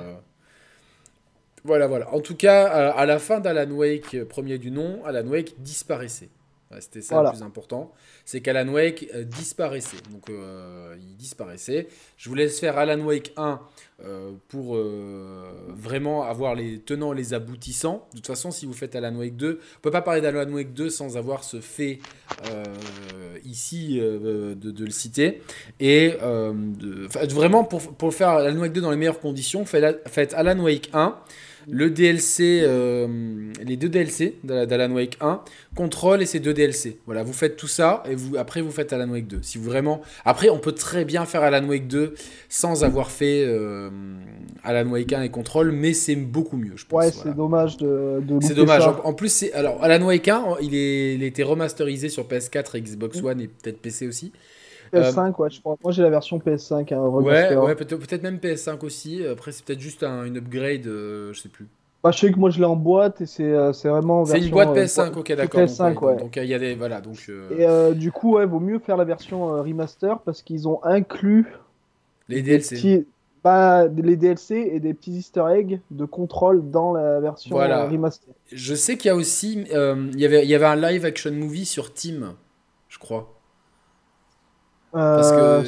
voilà, 1.64 1.88
voilà. 1.88 2.14
En 2.14 2.20
tout 2.20 2.36
cas, 2.36 2.68
à 2.68 3.06
la 3.06 3.18
fin 3.18 3.40
d'Alan 3.40 3.72
Wake, 3.72 4.14
euh, 4.14 4.26
premier 4.26 4.58
du 4.58 4.72
nom, 4.72 5.04
Alan 5.06 5.26
Wake 5.28 5.56
disparaissait. 5.60 6.30
C'était 6.82 7.02
ça 7.02 7.24
le 7.24 7.30
plus 7.30 7.44
important. 7.44 7.94
C'est 8.26 8.42
qu'Alan 8.42 8.68
Wake 8.68 9.10
euh, 9.16 9.24
disparaissait. 9.24 9.98
Donc, 10.12 10.30
il 10.30 11.16
disparaissait. 11.16 11.88
Je 12.18 12.28
vous 12.28 12.36
laisse 12.36 12.60
faire 12.60 12.78
Alan 12.78 13.00
Wake 13.06 13.32
1 13.38 13.62
euh, 14.06 14.34
pour 14.50 14.76
euh, 14.76 15.50
vraiment 15.70 16.22
avoir 16.24 16.54
les 16.54 16.78
tenants 16.78 17.14
les 17.14 17.34
aboutissants. 17.34 18.08
De 18.12 18.18
toute 18.18 18.28
façon, 18.28 18.52
si 18.52 18.68
vous 18.68 18.74
faites 18.74 18.96
Alan 18.96 19.16
Wake 19.16 19.36
2, 19.36 19.60
on 19.60 19.82
peut 19.82 19.90
pas 19.90 20.04
parler 20.04 20.22
d'Alan 20.22 20.52
Wake 20.54 20.72
2 20.76 20.92
sans 20.92 21.18
avoir 21.18 21.44
ce 21.44 21.62
fait 21.62 21.98
euh, 22.52 22.64
ici 23.44 24.00
de, 24.00 24.54
de, 24.54 24.86
le 24.86 24.92
citer. 24.92 25.42
Et 25.80 26.14
vraiment, 26.20 27.64
pour, 27.64 27.82
pour 27.96 28.14
faire 28.14 28.30
Alan 28.30 28.60
Wake 28.60 28.74
2 28.74 28.82
dans 28.82 28.92
les 28.92 28.98
meilleures 28.98 29.20
conditions, 29.20 29.66
faites, 29.66 30.08
faites 30.08 30.36
Alan 30.36 30.60
Wake 30.60 30.92
1 30.94 31.18
le 31.70 31.90
DLC, 31.90 32.62
euh, 32.64 33.52
les 33.64 33.76
deux 33.76 33.90
DLC 33.90 34.36
d'Alan 34.44 34.92
Wake 34.92 35.18
1, 35.20 35.42
Control 35.76 36.22
et 36.22 36.26
ces 36.26 36.40
deux 36.40 36.54
DLC. 36.54 36.98
Voilà, 37.06 37.24
vous 37.24 37.34
faites 37.34 37.58
tout 37.58 37.68
ça 37.68 38.04
et 38.10 38.16
vous, 38.16 38.38
après 38.38 38.62
vous 38.62 38.72
faites 38.72 38.94
Alan 38.94 39.10
Wake 39.10 39.28
2. 39.28 39.40
Si 39.42 39.58
vous 39.58 39.66
vraiment, 39.66 40.02
après 40.24 40.50
on 40.50 40.60
peut 40.60 40.72
très 40.72 41.04
bien 41.04 41.26
faire 41.26 41.44
Alan 41.44 41.68
Wake 41.68 41.88
2 41.88 42.14
sans 42.48 42.86
avoir 42.86 43.12
fait 43.12 43.44
euh, 43.46 43.90
Alan 44.64 44.90
Wake 44.90 45.12
1 45.12 45.24
et 45.24 45.30
Control, 45.30 45.72
mais 45.74 45.92
c'est 45.92 46.16
beaucoup 46.16 46.56
mieux, 46.56 46.78
je 46.78 46.86
pense. 46.86 47.04
Ouais, 47.04 47.12
c'est 47.12 47.36
dommage 47.36 47.76
de. 47.78 48.22
c'est 48.42 48.56
dommage. 48.56 48.88
En, 49.04 49.14
plus, 49.14 49.30
c'est 49.30 49.52
alors 49.54 49.84
Alan 49.84 50.06
Wake 50.06 50.28
1, 50.28 50.58
il, 50.62 50.74
est, 50.74 51.16
il 51.16 51.24
a 51.24 51.26
été 51.26 51.44
remasterisé 51.44 52.08
sur 52.08 52.28
PS4 52.28 52.78
et 52.78 52.82
Xbox 52.82 53.22
One 53.22 53.42
et 53.42 53.48
peut-être 53.48 53.82
PC 53.82 54.08
aussi. 54.08 54.32
PS5, 54.94 55.36
ouais, 55.40 55.50
je 55.50 55.60
crois. 55.60 55.78
Moi, 55.84 55.92
j'ai 55.92 56.04
la 56.04 56.10
version 56.10 56.38
PS5. 56.40 56.94
Hein, 56.94 57.00
ouais, 57.00 57.56
ouais 57.56 57.76
peut-être 57.76 58.24
même 58.24 58.38
PS5 58.38 58.84
aussi. 58.86 59.26
Après, 59.26 59.52
c'est 59.52 59.66
peut-être 59.66 59.80
juste 59.80 60.04
un, 60.04 60.26
une 60.26 60.38
upgrade, 60.38 60.88
euh, 60.88 61.34
je 61.34 61.42
sais 61.42 61.50
plus. 61.50 61.68
Bah, 62.04 62.12
je 62.12 62.20
sais 62.20 62.32
que 62.32 62.40
moi, 62.40 62.50
je 62.50 62.60
l'ai 62.60 62.66
en 62.66 62.76
boîte 62.76 63.22
et 63.22 63.26
c'est 63.26 63.44
euh, 63.44 63.72
vraiment. 63.84 64.26
C'est 64.26 64.40
une 64.40 64.52
boîte 64.52 64.70
PS5, 64.70 65.18
ok, 65.18 65.34
d'accord. 65.34 65.62
PS5, 65.62 66.06
ouais. 66.06 66.18
Donc, 66.18 66.36
il 66.36 66.46
y 66.46 66.54
a 66.54 66.60
des. 66.60 66.76
Voilà, 66.76 67.02
donc. 67.02 67.30
Et 67.58 67.96
du 67.96 68.12
coup, 68.12 68.36
ouais, 68.36 68.46
vaut 68.46 68.60
mieux 68.60 68.80
faire 68.80 68.98
la 68.98 69.06
version 69.06 69.48
remaster 69.64 70.20
parce 70.20 70.42
qu'ils 70.42 70.68
ont 70.68 70.84
inclus. 70.84 71.48
Les 72.30 72.42
DLC. 72.42 73.06
Pas 73.44 73.86
les 73.86 74.18
DLC 74.18 74.72
et 74.74 74.80
des 74.80 74.96
petits 74.96 75.12
easter 75.12 75.44
eggs 75.56 75.80
de 75.92 76.06
contrôle 76.06 76.70
dans 76.72 76.92
la 76.94 77.20
version 77.20 77.56
remaster. 77.56 78.34
Je 78.52 78.76
sais 78.76 78.98
qu'il 78.98 79.10
y 79.10 79.12
a 79.12 79.16
aussi. 79.16 79.66
il, 79.72 80.20
y 80.20 80.26
avait, 80.26 80.44
il 80.44 80.50
y 80.50 80.56
avait 80.56 80.66
un 80.66 80.76
live 80.76 81.06
action 81.06 81.32
movie 81.32 81.66
sur 81.66 81.94
Team, 81.94 82.34
je 82.90 82.98
crois. 82.98 83.37
Parce 84.92 85.32
que 85.32 85.38
euh, 85.38 85.64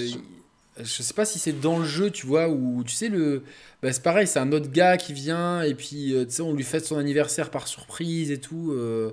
je 0.79 1.03
sais 1.03 1.13
pas 1.13 1.25
si 1.25 1.39
c'est 1.39 1.59
dans 1.59 1.79
le 1.79 1.85
jeu, 1.85 2.09
tu 2.09 2.25
vois, 2.25 2.47
ou 2.49 2.83
tu 2.85 2.93
sais, 2.93 3.09
le. 3.09 3.43
Bah, 3.81 3.91
c'est 3.91 4.03
pareil, 4.03 4.27
c'est 4.27 4.39
un 4.39 4.51
autre 4.51 4.71
gars 4.71 4.97
qui 4.97 5.13
vient 5.13 5.61
et 5.61 5.73
puis 5.73 6.13
euh, 6.13 6.25
tu 6.25 6.31
sais, 6.31 6.41
on 6.41 6.53
lui 6.53 6.63
fête 6.63 6.85
son 6.85 6.97
anniversaire 6.97 7.49
par 7.49 7.67
surprise 7.67 8.31
et 8.31 8.39
tout. 8.39 8.71
Euh, 8.71 9.11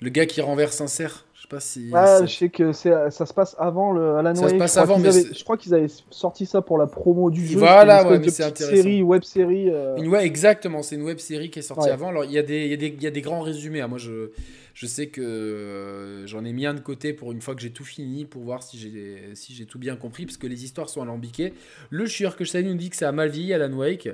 le 0.00 0.10
gars 0.10 0.26
qui 0.26 0.40
renverse 0.40 0.80
un 0.80 0.86
cerf. 0.86 1.24
Je 1.34 1.42
sais 1.42 1.48
pas 1.48 1.60
si. 1.60 1.90
Ah, 1.94 2.24
je 2.24 2.34
sais 2.34 2.48
que 2.48 2.72
ça 2.72 3.10
se 3.10 3.32
passe 3.32 3.54
avant 3.58 3.92
le 3.92 4.16
Alan 4.16 4.34
Ça 4.34 4.48
se 4.48 4.54
passe 4.54 4.76
avant, 4.76 4.98
mais 4.98 5.10
je 5.12 5.44
crois 5.44 5.56
qu'ils 5.56 5.74
avaient 5.74 5.90
sorti 6.10 6.44
ça 6.44 6.60
pour 6.60 6.76
la 6.76 6.86
promo 6.86 7.30
du 7.30 7.46
jeu. 7.46 7.58
Voilà, 7.58 8.06
ouais, 8.06 8.18
mais 8.18 8.28
c'est 8.28 8.42
intéressant. 8.42 8.74
Série, 8.74 9.02
web 9.02 9.22
série. 9.22 9.70
Une, 9.96 10.08
ouais, 10.08 10.24
exactement. 10.24 10.82
C'est 10.82 10.96
une 10.96 11.04
web 11.04 11.18
série 11.18 11.50
qui 11.50 11.60
est 11.60 11.62
sortie 11.62 11.88
avant. 11.88 12.08
Alors 12.08 12.24
il 12.24 12.32
y, 12.32 12.38
a 12.38 12.42
des, 12.42 12.66
y, 12.66 12.74
a 12.74 12.76
des, 12.76 12.96
y 13.00 13.06
a 13.06 13.10
des 13.10 13.22
grands 13.22 13.40
résumés. 13.40 13.80
Hein. 13.80 13.88
Moi, 13.88 13.98
je 13.98 14.30
je 14.76 14.84
sais 14.84 15.06
que 15.06 15.22
euh, 15.22 16.26
j'en 16.26 16.44
ai 16.44 16.52
mis 16.52 16.66
un 16.66 16.74
de 16.74 16.80
côté 16.80 17.14
pour 17.14 17.32
une 17.32 17.40
fois 17.40 17.54
que 17.54 17.62
j'ai 17.62 17.70
tout 17.70 17.82
fini, 17.82 18.26
pour 18.26 18.42
voir 18.42 18.62
si 18.62 18.78
j'ai 18.78 19.30
si 19.34 19.54
j'ai 19.54 19.64
tout 19.64 19.78
bien 19.78 19.96
compris, 19.96 20.26
parce 20.26 20.36
que 20.36 20.46
les 20.46 20.64
histoires 20.64 20.90
sont 20.90 21.00
alambiquées. 21.00 21.54
Le 21.88 22.04
chieur 22.04 22.36
que 22.36 22.44
je 22.44 22.50
sais 22.50 22.62
nous 22.62 22.74
dit 22.74 22.90
que 22.90 22.96
ça 22.96 23.08
a 23.08 23.12
mal 23.12 23.30
vieilli 23.30 23.54
Alan 23.54 23.72
Wake. 23.72 24.10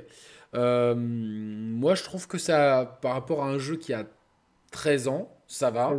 Euh, 0.55 0.95
moi, 0.95 1.95
je 1.95 2.03
trouve 2.03 2.27
que 2.27 2.37
ça, 2.37 2.97
par 3.01 3.11
rapport 3.11 3.43
à 3.43 3.49
un 3.49 3.57
jeu 3.57 3.75
qui 3.75 3.91
a 3.91 4.05
13 4.71 5.09
ans, 5.09 5.35
ça 5.47 5.69
va. 5.69 5.91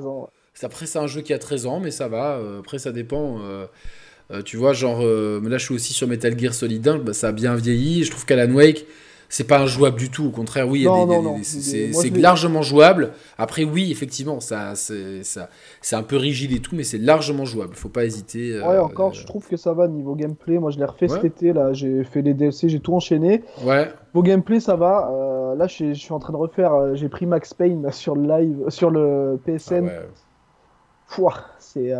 Après, 0.62 0.86
c'est 0.86 0.98
un 0.98 1.08
jeu 1.08 1.20
qui 1.20 1.34
a 1.34 1.38
13 1.38 1.66
ans, 1.66 1.78
mais 1.78 1.90
ça 1.90 2.08
va. 2.08 2.38
Euh, 2.38 2.60
après, 2.60 2.78
ça 2.78 2.90
dépend. 2.90 3.42
tu 4.46 4.56
vois, 4.56 4.72
genre, 4.72 5.02
là, 5.02 5.58
je 5.58 5.64
suis 5.64 5.74
aussi 5.74 5.92
sur 5.92 6.08
Metal 6.08 6.38
Gear 6.38 6.54
Solid 6.54 6.88
1, 6.88 6.98
bah, 7.00 7.12
ça 7.12 7.28
a 7.28 7.32
bien 7.32 7.54
vieilli. 7.54 8.02
Je 8.02 8.10
trouve 8.10 8.24
qu'Alan 8.24 8.54
Wake, 8.54 8.86
c'est 9.34 9.42
pas 9.42 9.58
injouable 9.58 9.98
du 9.98 10.10
tout. 10.10 10.26
Au 10.26 10.30
contraire, 10.30 10.68
oui, 10.68 10.86
c'est 11.42 12.16
largement 12.16 12.62
jouable. 12.62 13.10
Après, 13.36 13.64
oui, 13.64 13.90
effectivement, 13.90 14.38
ça, 14.38 14.74
c'est 14.76 15.96
un 15.96 16.02
peu 16.04 16.16
rigide 16.16 16.52
et 16.52 16.60
tout, 16.60 16.76
mais 16.76 16.84
c'est 16.84 16.98
largement 16.98 17.44
jouable. 17.44 17.74
Faut 17.74 17.88
pas 17.88 18.04
hésiter. 18.04 18.52
Euh, 18.52 18.68
ouais, 18.68 18.78
encore, 18.78 19.12
je 19.12 19.26
trouve 19.26 19.48
que 19.48 19.56
ça 19.56 19.72
va 19.72 19.88
niveau 19.88 20.14
gameplay. 20.14 20.60
Moi, 20.60 20.70
je 20.70 20.78
l'ai 20.78 20.84
refait 20.84 21.08
cet 21.08 21.24
été. 21.24 21.52
Là, 21.52 21.72
j'ai 21.72 22.04
fait 22.04 22.22
les 22.22 22.32
DLC, 22.32 22.68
j'ai 22.68 22.78
tout 22.78 22.94
enchaîné. 22.94 23.42
Ouais. 23.64 23.90
Au 24.14 24.22
gameplay, 24.22 24.60
ça 24.60 24.76
va. 24.76 25.10
Euh, 25.12 25.56
là, 25.56 25.66
je 25.66 25.94
suis 25.94 26.12
en 26.12 26.20
train 26.20 26.32
de 26.32 26.38
refaire. 26.38 26.72
Euh, 26.72 26.94
j'ai 26.94 27.08
pris 27.08 27.26
Max 27.26 27.54
Payne 27.54 27.90
sur 27.90 28.14
le 28.14 28.28
live, 28.28 28.56
sur 28.68 28.90
le 28.90 29.40
PSN. 29.44 29.90
Ah 29.90 31.20
ouais. 31.20 31.32
c'est. 31.58 31.90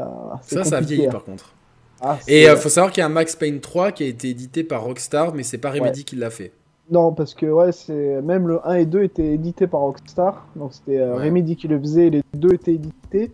ça, 0.42 0.62
ça 0.62 0.76
a 0.76 0.80
vieilli 0.80 1.08
hein. 1.08 1.10
par 1.10 1.24
contre. 1.24 1.52
Ah, 2.00 2.16
et 2.28 2.44
il 2.44 2.56
faut 2.56 2.68
savoir 2.68 2.92
qu'il 2.92 3.00
y 3.00 3.02
a 3.02 3.06
un 3.06 3.10
Max 3.10 3.34
Payne 3.34 3.58
3 3.58 3.90
qui 3.90 4.04
a 4.04 4.06
été 4.06 4.28
édité 4.28 4.62
par 4.62 4.84
Rockstar, 4.84 5.34
mais 5.34 5.42
c'est 5.42 5.58
pas 5.58 5.72
Remedy 5.72 6.04
qui 6.04 6.14
l'a 6.14 6.30
fait. 6.30 6.52
Non, 6.90 7.12
parce 7.12 7.34
que 7.34 7.46
ouais, 7.46 7.72
c'est 7.72 8.20
même 8.22 8.46
le 8.46 8.66
1 8.66 8.74
et 8.74 8.86
2 8.86 9.04
étaient 9.04 9.32
édités 9.32 9.66
par 9.66 9.80
Rockstar, 9.80 10.46
donc 10.54 10.74
c'était 10.74 10.98
euh, 10.98 11.16
Remedy 11.16 11.56
qui 11.56 11.66
le 11.66 11.78
faisait, 11.78 12.10
les 12.10 12.22
deux 12.34 12.52
étaient 12.52 12.74
édités, 12.74 13.32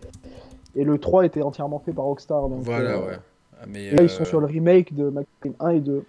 et 0.77 0.85
le 0.85 0.99
3 0.99 1.27
était 1.27 1.43
entièrement 1.43 1.83
fait 1.85 1.93
par 1.93 2.05
Rockstar. 2.05 2.49
Donc, 2.49 2.63
voilà, 2.63 2.91
euh, 2.91 3.07
ouais. 3.07 3.19
Ah, 3.61 3.65
mais, 3.69 3.91
là, 3.91 4.03
ils 4.03 4.09
sont 4.09 4.23
euh, 4.23 4.27
sur 4.27 4.41
le 4.41 4.47
remake 4.47 4.95
de 4.95 5.11
Max 5.11 5.27
Payne 5.41 5.55
1 5.59 5.69
et 5.71 5.81
2. 5.81 6.05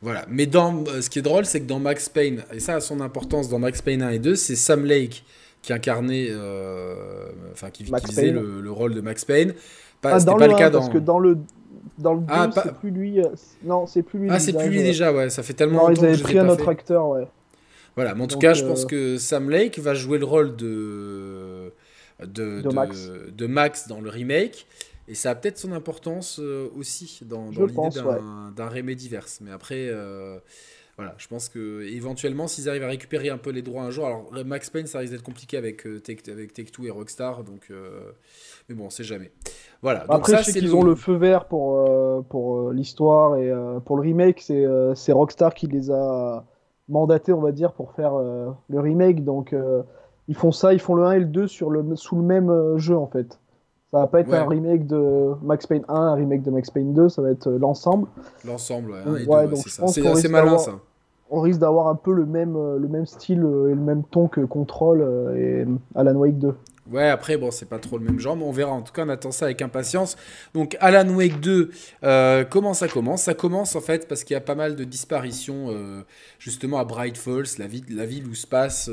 Voilà, 0.00 0.24
mais 0.28 0.46
dans, 0.46 0.84
ce 1.00 1.10
qui 1.10 1.18
est 1.18 1.22
drôle, 1.22 1.44
c'est 1.44 1.60
que 1.60 1.66
dans 1.66 1.78
Max 1.78 2.08
Payne, 2.08 2.42
et 2.52 2.60
ça 2.60 2.76
a 2.76 2.80
son 2.80 3.00
importance 3.00 3.48
dans 3.50 3.58
Max 3.58 3.82
Payne 3.82 4.02
1 4.02 4.10
et 4.10 4.18
2, 4.18 4.34
c'est 4.34 4.56
Sam 4.56 4.84
Lake 4.84 5.24
qui 5.60 5.72
incarnait, 5.72 6.30
enfin 7.52 7.70
qui, 7.70 7.84
faisait 7.84 8.30
le, 8.30 8.70
rôle 8.70 8.94
de 8.94 9.00
Max 9.00 9.24
Payne. 9.24 9.52
Pas, 10.00 10.14
ah, 10.14 10.20
dans 10.20 10.36
pas 10.36 10.46
le, 10.46 10.54
cas 10.54 10.70
dans... 10.70 10.78
Parce 10.80 10.92
que 10.92 10.98
dans 10.98 11.18
le 11.18 11.38
dans 11.98 12.14
le 12.14 12.20
2, 12.20 12.26
ah, 12.28 12.50
c'est 12.52 12.74
plus 12.74 12.90
lui. 12.90 13.20
Euh, 13.20 13.28
non, 13.64 13.86
c'est 13.86 14.02
plus 14.02 14.18
lui. 14.18 14.28
Ah, 14.30 14.38
c'est 14.38 14.52
plus 14.52 14.68
lui 14.68 14.82
déjà, 14.82 15.12
ouais. 15.12 15.30
Ça 15.30 15.42
fait 15.42 15.54
tellement 15.54 15.82
non, 15.82 15.88
longtemps 15.88 16.02
ils 16.02 16.06
avaient 16.06 16.22
pris 16.22 16.38
un 16.38 16.48
autre 16.48 16.68
acteur, 16.68 17.08
ouais. 17.08 17.26
Voilà, 17.94 18.14
mais 18.14 18.24
en 18.24 18.26
tout 18.26 18.38
cas, 18.38 18.52
je 18.52 18.64
pense 18.64 18.84
que 18.84 19.16
Sam 19.16 19.48
Lake 19.48 19.78
va 19.78 19.94
jouer 19.94 20.18
le 20.18 20.26
rôle 20.26 20.54
de, 20.56 21.72
de, 22.20 22.60
de, 22.60 23.46
Max. 23.46 23.88
dans 23.88 24.00
le 24.00 24.10
remake. 24.10 24.66
Et 25.08 25.14
ça 25.14 25.30
a 25.30 25.34
peut-être 25.34 25.56
son 25.56 25.72
importance 25.72 26.40
aussi 26.76 27.20
dans, 27.22 27.50
dans 27.52 27.64
l'idée 27.64 28.00
d'un 28.56 28.68
Remédiverse. 28.68 29.40
Mais 29.40 29.50
après, 29.50 29.90
voilà, 30.96 31.14
je 31.18 31.26
pense 31.26 31.50
que 31.50 31.82
éventuellement, 31.82 32.48
s'ils 32.48 32.70
arrivent 32.70 32.84
à 32.84 32.88
récupérer 32.88 33.28
un 33.28 33.36
peu 33.36 33.50
les 33.50 33.60
droits 33.60 33.82
un 33.82 33.90
jour, 33.90 34.06
alors 34.06 34.32
Max 34.46 34.70
Payne, 34.70 34.86
ça 34.86 34.98
risque 34.98 35.12
d'être 35.12 35.22
compliqué 35.22 35.58
avec, 35.58 35.86
euh, 35.86 36.00
Take, 36.00 36.30
avec 36.30 36.54
Take-Two 36.54 36.86
et 36.86 36.90
Rockstar, 36.90 37.44
donc, 37.44 37.66
euh, 37.70 38.12
mais 38.68 38.74
bon, 38.74 38.86
on 38.86 38.90
sait 38.90 39.04
jamais. 39.04 39.32
Voilà. 39.82 40.00
Donc 40.00 40.10
Après, 40.10 40.32
ça, 40.32 40.38
je 40.38 40.50
sais 40.50 40.58
qu'ils 40.58 40.74
ont 40.74 40.82
le 40.82 40.94
feu 40.94 41.14
vert 41.14 41.46
pour, 41.46 41.78
euh, 41.78 42.20
pour 42.28 42.70
l'histoire 42.70 43.36
et 43.36 43.52
pour 43.84 43.96
le 43.96 44.02
remake, 44.02 44.40
c'est 44.40 45.12
Rockstar 45.12 45.54
qui 45.54 45.66
les 45.66 45.90
a 45.90 46.44
mandatés, 46.88 47.32
on 47.32 47.40
va 47.40 47.52
dire, 47.52 47.72
pour 47.72 47.92
faire 47.92 48.14
le 48.14 48.80
remake. 48.80 49.24
Donc, 49.24 49.54
ils 50.28 50.36
font 50.36 50.52
ça, 50.52 50.72
ils 50.72 50.80
font 50.80 50.94
le 50.94 51.04
1 51.04 51.12
et 51.12 51.18
le 51.20 51.26
2 51.26 51.46
sur 51.46 51.70
le, 51.70 51.84
sous 51.94 52.16
le 52.16 52.22
même 52.22 52.76
jeu, 52.76 52.96
en 52.96 53.06
fait. 53.06 53.38
Ça 53.92 54.00
va 54.00 54.06
pas 54.08 54.20
être 54.20 54.34
un 54.34 54.46
remake 54.46 54.86
de 54.86 55.32
Max 55.42 55.66
Payne 55.66 55.84
1, 55.88 55.94
un 55.94 56.14
remake 56.14 56.42
de 56.42 56.50
Max 56.50 56.70
Payne 56.70 56.92
2, 56.92 57.08
ça 57.08 57.22
va 57.22 57.30
être 57.30 57.50
l'ensemble. 57.50 58.08
L'ensemble, 58.44 58.92
ouais. 58.92 59.48
c'est 59.56 59.68
ça. 59.68 59.86
C'est 59.86 60.28
malin 60.28 60.58
ça 60.58 60.72
on 61.30 61.40
risque 61.40 61.60
d'avoir 61.60 61.88
un 61.88 61.94
peu 61.94 62.12
le 62.12 62.26
même, 62.26 62.56
euh, 62.56 62.78
le 62.78 62.88
même 62.88 63.06
style 63.06 63.42
euh, 63.42 63.70
et 63.70 63.74
le 63.74 63.80
même 63.80 64.04
ton 64.04 64.28
que 64.28 64.40
Control 64.40 65.00
euh, 65.00 65.34
et 65.36 65.66
Alan 65.94 66.14
Wake 66.14 66.38
2. 66.38 66.54
Ouais, 66.90 67.08
après, 67.08 67.36
bon, 67.36 67.50
c'est 67.50 67.68
pas 67.68 67.78
trop 67.78 67.98
le 67.98 68.04
même 68.04 68.20
genre, 68.20 68.36
mais 68.36 68.44
on 68.44 68.52
verra. 68.52 68.72
En 68.72 68.82
tout 68.82 68.92
cas, 68.92 69.04
on 69.04 69.08
attend 69.08 69.32
ça 69.32 69.46
avec 69.46 69.62
impatience. 69.62 70.16
Donc, 70.54 70.76
Alan 70.80 71.08
Wake 71.08 71.40
2, 71.40 71.70
comment 72.50 72.74
ça 72.74 72.88
commence? 72.88 73.22
Ça 73.22 73.34
commence 73.34 73.76
en 73.76 73.80
fait 73.80 74.08
parce 74.08 74.24
qu'il 74.24 74.34
y 74.34 74.36
a 74.36 74.40
pas 74.40 74.54
mal 74.54 74.76
de 74.76 74.84
disparitions, 74.84 75.74
justement, 76.38 76.78
à 76.78 76.84
Bright 76.84 77.16
Falls, 77.16 77.46
la, 77.58 77.66
ville, 77.66 77.84
la 77.90 78.06
ville 78.06 78.26
où 78.26 78.34
se 78.34 78.46
passe 78.46 78.90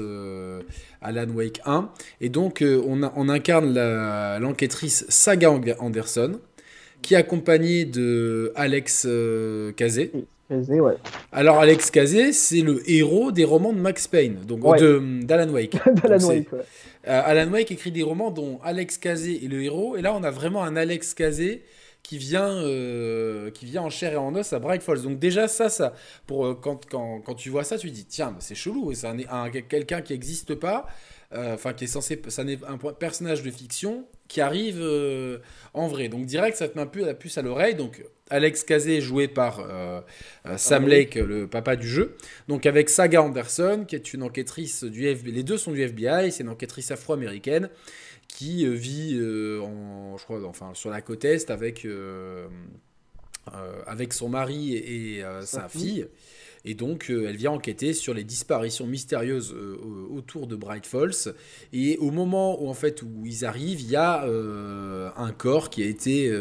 Alan 1.01 1.29
Wake 1.29 1.61
1. 1.65 1.89
Et 2.21 2.29
donc, 2.29 2.63
on, 2.63 3.01
on, 3.15 3.29
incarne 3.29 3.73
l'enquêtrice 4.39 5.05
Saga 5.09 5.51
Anderson, 5.79 6.39
qui 7.01 7.13
est 7.13 7.17
accompagnée 7.17 7.85
de 7.85 8.51
Alex 8.55 9.07
Kazé. 9.75 10.11
Alors 11.31 11.59
Alex 11.59 11.89
Kazé, 11.89 12.31
c'est 12.33 12.61
le 12.61 12.81
héros 12.89 13.31
des 13.31 13.45
romans 13.45 13.73
de 13.73 13.79
Max 13.79 14.07
Payne, 14.07 14.37
donc 14.47 14.61
d'Alan 15.25 15.49
Wake. 15.49 15.75
Wake 16.21 16.47
euh, 17.07 17.21
Alan 17.25 17.51
Wake 17.51 17.71
écrit 17.71 17.91
des 17.91 18.03
romans 18.03 18.31
dont 18.31 18.59
Alex 18.63 18.97
Kazé 18.97 19.43
est 19.43 19.47
le 19.47 19.63
héros, 19.63 19.97
et 19.97 20.01
là 20.01 20.13
on 20.13 20.23
a 20.23 20.31
vraiment 20.31 20.63
un 20.63 20.75
Alex 20.75 21.13
Kazé 21.13 21.63
qui 22.01 22.17
vient, 22.17 22.49
euh, 22.49 23.49
qui 23.51 23.65
vient 23.65 23.81
en 23.83 23.89
chair 23.89 24.13
et 24.13 24.17
en 24.17 24.35
os 24.35 24.53
à 24.53 24.59
Bright 24.59 24.83
Falls. 24.83 25.01
Donc 25.01 25.19
déjà 25.19 25.47
ça, 25.47 25.69
ça 25.69 25.93
pour 26.27 26.45
euh, 26.45 26.53
quand, 26.53 26.85
quand, 26.85 27.21
quand, 27.21 27.35
tu 27.35 27.49
vois 27.49 27.63
ça, 27.63 27.77
tu 27.77 27.89
te 27.89 27.95
dis 27.95 28.05
tiens, 28.05 28.35
c'est 28.39 28.55
chelou, 28.55 28.93
c'est 28.93 29.07
un, 29.07 29.49
quelqu'un 29.49 30.01
qui 30.01 30.13
n'existe 30.13 30.55
pas, 30.55 30.85
enfin 31.33 31.73
qui 31.73 31.85
est 31.85 31.87
censé, 31.87 32.21
ça 32.27 32.43
n'est 32.43 32.59
un 32.65 32.77
personnage 32.77 33.43
de 33.43 33.51
fiction 33.51 34.05
qui 34.33 34.41
arrive 34.41 34.81
en 35.73 35.87
vrai. 35.87 36.09
Donc 36.09 36.25
direct, 36.25 36.57
ça 36.57 36.67
te 36.67 36.75
met 36.75 36.83
un 36.83 36.87
peu 36.87 37.05
la 37.05 37.13
puce 37.13 37.37
à 37.37 37.43
l'oreille. 37.43 37.75
Donc 37.75 38.03
Alex 38.29 38.63
Kazé 38.63 38.99
joué 38.99 39.27
par 39.27 39.59
euh, 39.59 40.01
euh, 40.47 40.57
Sam 40.57 40.87
Lake, 40.87 41.15
le 41.15 41.47
papa 41.47 41.75
du 41.75 41.87
jeu. 41.87 42.17
Donc 42.47 42.65
avec 42.65 42.89
Saga 42.89 43.21
Anderson, 43.21 43.85
qui 43.87 43.95
est 43.95 44.13
une 44.13 44.23
enquêtrice 44.23 44.83
du 44.83 45.05
FBI. 45.05 45.31
Les 45.31 45.43
deux 45.43 45.57
sont 45.57 45.71
du 45.71 45.81
FBI, 45.81 46.31
c'est 46.31 46.43
une 46.43 46.49
enquêtrice 46.49 46.89
afro-américaine 46.89 47.69
qui 48.27 48.65
euh, 48.65 48.71
vit 48.71 49.19
en, 49.61 50.17
je 50.17 50.23
crois, 50.23 50.43
enfin, 50.45 50.71
sur 50.73 50.89
la 50.89 51.01
côte 51.01 51.25
Est 51.25 51.51
avec, 51.51 51.85
avec 53.85 54.13
son 54.13 54.29
mari 54.29 54.73
et, 54.73 55.23
sa, 55.43 55.69
fille. 55.69 56.07
Et 56.65 56.75
donc, 56.75 57.09
euh, 57.09 57.27
elle 57.27 57.35
vient 57.35 57.51
enquêter 57.51 57.93
sur 57.93 58.13
les 58.13 58.23
disparitions 58.23 58.87
mystérieuses 58.87 59.53
euh, 59.53 59.77
autour 60.09 60.47
de 60.47 60.55
Bright 60.55 60.85
Falls. 60.85 61.35
Et 61.73 61.97
au 61.97 62.09
moment 62.09 62.61
où, 62.63 62.69
en 62.69 62.73
fait, 62.73 63.01
où 63.01 63.25
ils 63.25 63.43
arrivent, 63.43 63.81
il 63.81 63.89
y 63.89 63.97
a 63.97 64.23
euh, 64.23 65.09
un 65.17 65.31
corps 65.31 65.69
qui 65.69 65.83
a 65.83 65.85
été, 65.85 66.31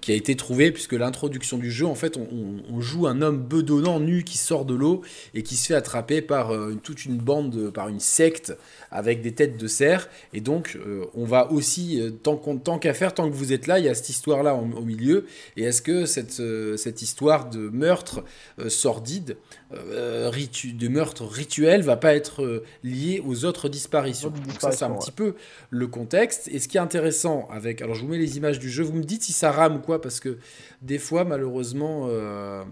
qui 0.00 0.12
a 0.12 0.14
été 0.14 0.34
trouvé, 0.36 0.72
puisque 0.72 0.94
l'introduction 0.94 1.58
du 1.58 1.70
jeu, 1.70 1.86
en 1.86 1.94
fait, 1.94 2.16
on, 2.16 2.80
joue 2.80 3.06
un 3.06 3.22
homme 3.22 3.38
bedonnant, 3.38 4.00
nu, 4.00 4.24
qui 4.24 4.36
sort 4.36 4.64
de 4.64 4.74
l'eau 4.74 5.02
et 5.32 5.42
qui 5.42 5.56
se 5.56 5.68
fait 5.68 5.74
attraper 5.74 6.20
par 6.20 6.52
toute 6.82 7.04
une 7.04 7.16
bande, 7.16 7.70
par 7.70 7.88
une 7.88 8.00
secte 8.00 8.52
avec 8.94 9.20
des 9.20 9.32
têtes 9.32 9.58
de 9.58 9.66
cerf. 9.66 10.08
Et 10.32 10.40
donc, 10.40 10.78
on 11.14 11.24
va 11.24 11.50
aussi, 11.52 12.00
tant, 12.22 12.36
tant 12.36 12.78
qu'à 12.78 12.94
faire, 12.94 13.12
tant 13.12 13.28
que 13.28 13.34
vous 13.34 13.52
êtes 13.52 13.66
là, 13.66 13.78
il 13.78 13.84
y 13.84 13.88
a 13.88 13.94
cette 13.94 14.08
histoire-là 14.08 14.54
au, 14.54 14.80
milieu. 14.80 15.26
Et 15.56 15.64
est-ce 15.64 15.82
que 15.82 16.06
cette, 16.06 16.40
cette 16.78 17.02
histoire 17.02 17.50
de 17.50 17.68
meurtre 17.68 18.24
sordide 18.68 19.36
euh, 19.72 20.30
de 20.30 20.88
meurtre 20.88 21.24
rituel 21.24 21.82
va 21.82 21.96
pas 21.96 22.14
être 22.14 22.42
euh, 22.42 22.64
lié 22.82 23.22
aux 23.26 23.44
autres 23.44 23.68
disparitions? 23.68 24.30
Donc 24.30 24.60
ça, 24.60 24.72
c'est 24.72 24.84
un 24.84 24.90
petit 24.90 25.10
peu 25.10 25.34
le 25.70 25.86
contexte. 25.86 26.48
Et 26.48 26.58
ce 26.58 26.68
qui 26.68 26.76
est 26.76 26.80
intéressant 26.80 27.48
avec... 27.50 27.82
Alors, 27.82 27.94
je 27.94 28.02
vous 28.02 28.08
mets 28.08 28.18
les 28.18 28.36
images 28.36 28.58
du 28.58 28.70
jeu. 28.70 28.84
Vous 28.84 28.92
me 28.92 29.02
dites 29.02 29.22
si 29.22 29.32
ça 29.32 29.50
rame 29.50 29.76
ou 29.76 29.78
quoi, 29.78 30.00
parce 30.00 30.20
que 30.20 30.38
des 30.82 30.98
fois, 30.98 31.24
malheureusement, 31.24 32.06
euh, 32.08 32.62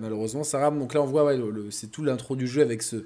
malheureusement, 0.00 0.44
ça 0.44 0.58
rame. 0.58 0.78
Donc 0.78 0.94
là, 0.94 1.02
on 1.02 1.06
voit, 1.06 1.32
c'est 1.70 1.90
tout 1.90 2.02
l'intro 2.02 2.36
du 2.36 2.46
jeu 2.46 2.62
avec 2.62 2.82
ce... 2.82 3.04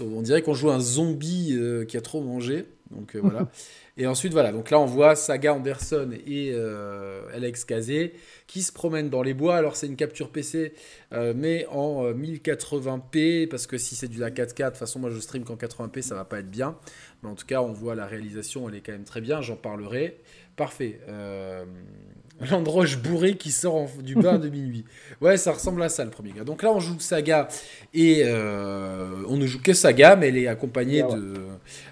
on 0.00 0.22
dirait 0.22 0.42
qu'on 0.42 0.54
joue 0.54 0.70
un 0.70 0.80
zombie 0.80 1.58
qui 1.88 1.96
a 1.96 2.00
trop 2.00 2.20
mangé. 2.20 2.66
Donc 2.90 3.16
voilà. 3.16 3.48
Et 3.96 4.08
ensuite, 4.08 4.32
voilà, 4.32 4.50
donc 4.50 4.70
là 4.70 4.80
on 4.80 4.86
voit 4.86 5.14
Saga 5.14 5.54
Anderson 5.54 6.10
et 6.26 6.50
euh, 6.52 7.22
Alex 7.32 7.64
Kazé 7.64 8.14
qui 8.48 8.62
se 8.62 8.72
promènent 8.72 9.08
dans 9.08 9.22
les 9.22 9.34
bois. 9.34 9.56
Alors 9.56 9.76
c'est 9.76 9.86
une 9.86 9.94
capture 9.94 10.30
PC, 10.30 10.74
euh, 11.12 11.32
mais 11.36 11.64
en 11.70 12.10
1080p, 12.12 13.44
euh, 13.44 13.48
parce 13.48 13.68
que 13.68 13.78
si 13.78 13.94
c'est 13.94 14.08
du 14.08 14.18
la 14.18 14.30
4K, 14.30 14.64
de 14.64 14.68
toute 14.70 14.78
façon 14.78 14.98
moi 14.98 15.10
je 15.10 15.20
stream 15.20 15.44
qu'en 15.44 15.54
80p, 15.54 16.02
ça 16.02 16.16
va 16.16 16.24
pas 16.24 16.40
être 16.40 16.50
bien. 16.50 16.76
Mais 17.22 17.28
en 17.28 17.36
tout 17.36 17.46
cas, 17.46 17.62
on 17.62 17.72
voit 17.72 17.94
la 17.94 18.06
réalisation, 18.06 18.68
elle 18.68 18.74
est 18.74 18.80
quand 18.80 18.92
même 18.92 19.04
très 19.04 19.20
bien, 19.20 19.42
j'en 19.42 19.56
parlerai. 19.56 20.20
Parfait. 20.56 20.98
L'androche 22.50 22.98
bourré 22.98 23.36
qui 23.36 23.50
sort 23.50 23.88
du 24.02 24.14
bain 24.14 24.38
de 24.38 24.48
minuit. 24.48 24.84
Ouais, 25.20 25.36
ça 25.36 25.52
ressemble 25.52 25.82
à 25.82 25.88
ça 25.88 26.04
le 26.04 26.10
premier 26.10 26.32
gars. 26.32 26.44
Donc 26.44 26.62
là, 26.62 26.72
on 26.72 26.80
joue 26.80 26.98
Saga 26.98 27.48
et 27.94 28.24
on 28.26 29.36
ne 29.36 29.46
joue 29.46 29.62
que 29.62 29.72
Saga, 29.72 30.16
mais 30.16 30.28
elle 30.28 30.38
est 30.38 30.48
accompagnée 30.48 31.04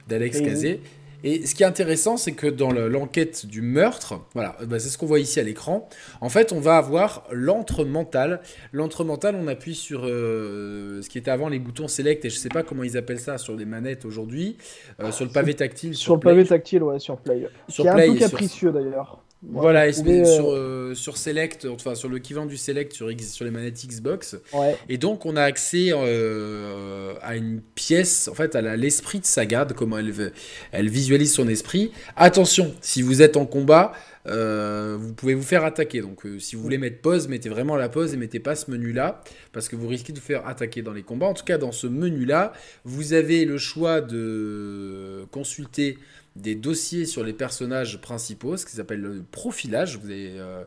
d'Alex 0.09 0.40
Kazé. 0.40 0.81
Et 1.24 1.46
ce 1.46 1.55
qui 1.55 1.62
est 1.62 1.66
intéressant, 1.66 2.16
c'est 2.16 2.33
que 2.33 2.46
dans 2.46 2.72
l'enquête 2.72 3.46
du 3.46 3.62
meurtre, 3.62 4.20
voilà, 4.35 4.57
bah, 4.66 4.78
c'est 4.78 4.88
ce 4.88 4.98
qu'on 4.98 5.07
voit 5.07 5.20
ici 5.20 5.38
à 5.38 5.44
l'écran. 5.44 5.88
En 6.20 6.28
fait, 6.28 6.52
on 6.52 6.61
va 6.61 6.76
avoir 6.76 7.24
l'entre 7.31 7.85
mental. 7.85 8.40
L'entre 8.72 9.05
mental, 9.05 9.37
on 9.37 9.46
appuie 9.46 9.74
sur 9.74 10.02
euh, 10.05 11.00
ce 11.00 11.09
qui 11.09 11.18
était 11.18 11.31
avant 11.31 11.48
les 11.48 11.61
boutons 11.61 11.88
select 11.88 12.24
et 12.24 12.31
je 12.31 12.37
sais 12.37 12.48
pas 12.48 12.62
comment 12.62 12.83
ils 12.83 12.96
appellent 12.96 13.20
ça 13.20 13.38
sur 13.38 13.57
les 13.57 13.64
manettes 13.64 14.05
aujourd'hui, 14.05 14.57
euh, 15.00 15.12
sur 15.12 15.24
le 15.24 15.31
pavé 15.31 15.55
tactile. 15.55 15.94
Sur, 15.94 16.14
le 16.14 16.20
pavé 16.20 16.44
tactile, 16.44 16.83
ouais, 16.83 16.98
sur 16.98 17.16
Play. 17.18 17.46
Sur 17.68 17.85
Play, 17.85 18.09
un 18.09 18.12
peu 18.12 18.18
capricieux 18.18 18.72
d'ailleurs. 18.72 19.22
Voilà, 19.44 19.88
et 19.88 19.92
sur, 19.92 20.05
euh, 20.05 20.92
euh, 20.92 20.94
sur 20.94 21.16
Select, 21.16 21.66
enfin 21.66 21.96
sur 21.96 22.09
le 22.09 22.18
équivalent 22.18 22.46
du 22.46 22.57
Select 22.57 22.92
sur, 22.92 23.11
sur 23.20 23.44
les 23.44 23.50
manettes 23.50 23.85
Xbox. 23.87 24.37
Et 24.88 24.98
donc 24.98 25.26
on 25.26 25.37
a 25.37 25.42
accès 25.42 25.88
euh, 25.92 27.14
à 27.22 27.35
une 27.35 27.61
pièce, 27.74 28.28
en 28.28 28.35
fait, 28.35 28.55
à 28.55 28.76
l'esprit 28.76 29.18
de 29.18 29.24
Saga, 29.24 29.64
de 29.64 29.72
comment 29.72 29.98
elle, 29.98 30.33
elle 30.70 30.88
visualise 30.88 31.33
son 31.33 31.48
esprit. 31.48 31.90
Attention, 32.16 32.72
si 32.81 33.02
vous 33.02 33.20
êtes 33.20 33.37
en 33.37 33.44
combat, 33.44 33.92
vous 34.24 35.12
pouvez 35.14 35.35
vous 35.35 35.42
faire 35.42 35.64
attaquer. 35.64 36.02
Donc 36.02 36.24
si 36.38 36.55
vous 36.55 36.62
voulez 36.62 36.78
mettre 36.78 37.00
pause, 37.00 37.26
mettez 37.26 37.48
vraiment 37.48 37.74
la 37.74 37.88
pause 37.88 38.14
et 38.14 38.16
mettez 38.16 38.38
pas 38.38 38.55
ce 38.55 38.70
menu-là, 38.70 39.22
parce 39.52 39.68
que 39.68 39.74
vous 39.74 39.88
risquez 39.88 40.12
de 40.12 40.20
vous 40.20 40.24
faire 40.24 40.46
attaquer 40.46 40.83
dans 40.83 40.92
les 40.92 41.02
combats. 41.02 41.26
En 41.26 41.35
tout 41.35 41.44
cas, 41.44 41.59
dans 41.59 41.72
ce 41.72 41.88
menu-là, 41.88 42.52
vous 42.85 43.12
avez 43.12 43.44
le 43.44 43.59
choix 43.59 44.00
de 44.00 45.24
consulter 45.33 45.98
des 46.37 46.55
dossiers 46.55 47.05
sur 47.07 47.25
les 47.25 47.33
personnages 47.33 48.01
principaux, 48.01 48.57
ce 48.57 48.66
qui 48.66 48.73
s'appelle 48.73 49.01
le 49.01 49.23
profilage. 49.23 49.99
Vous 49.99 50.07
allez, 50.07 50.35
euh, 50.37 50.64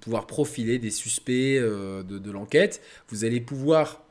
pouvoir 0.00 0.26
profiler 0.26 0.78
des 0.78 0.90
suspects 0.90 1.58
euh, 1.58 2.02
de 2.02 2.30
l'enquête. 2.30 2.82
Vous 3.08 3.24
allez 3.24 3.40
pouvoir 3.40 4.02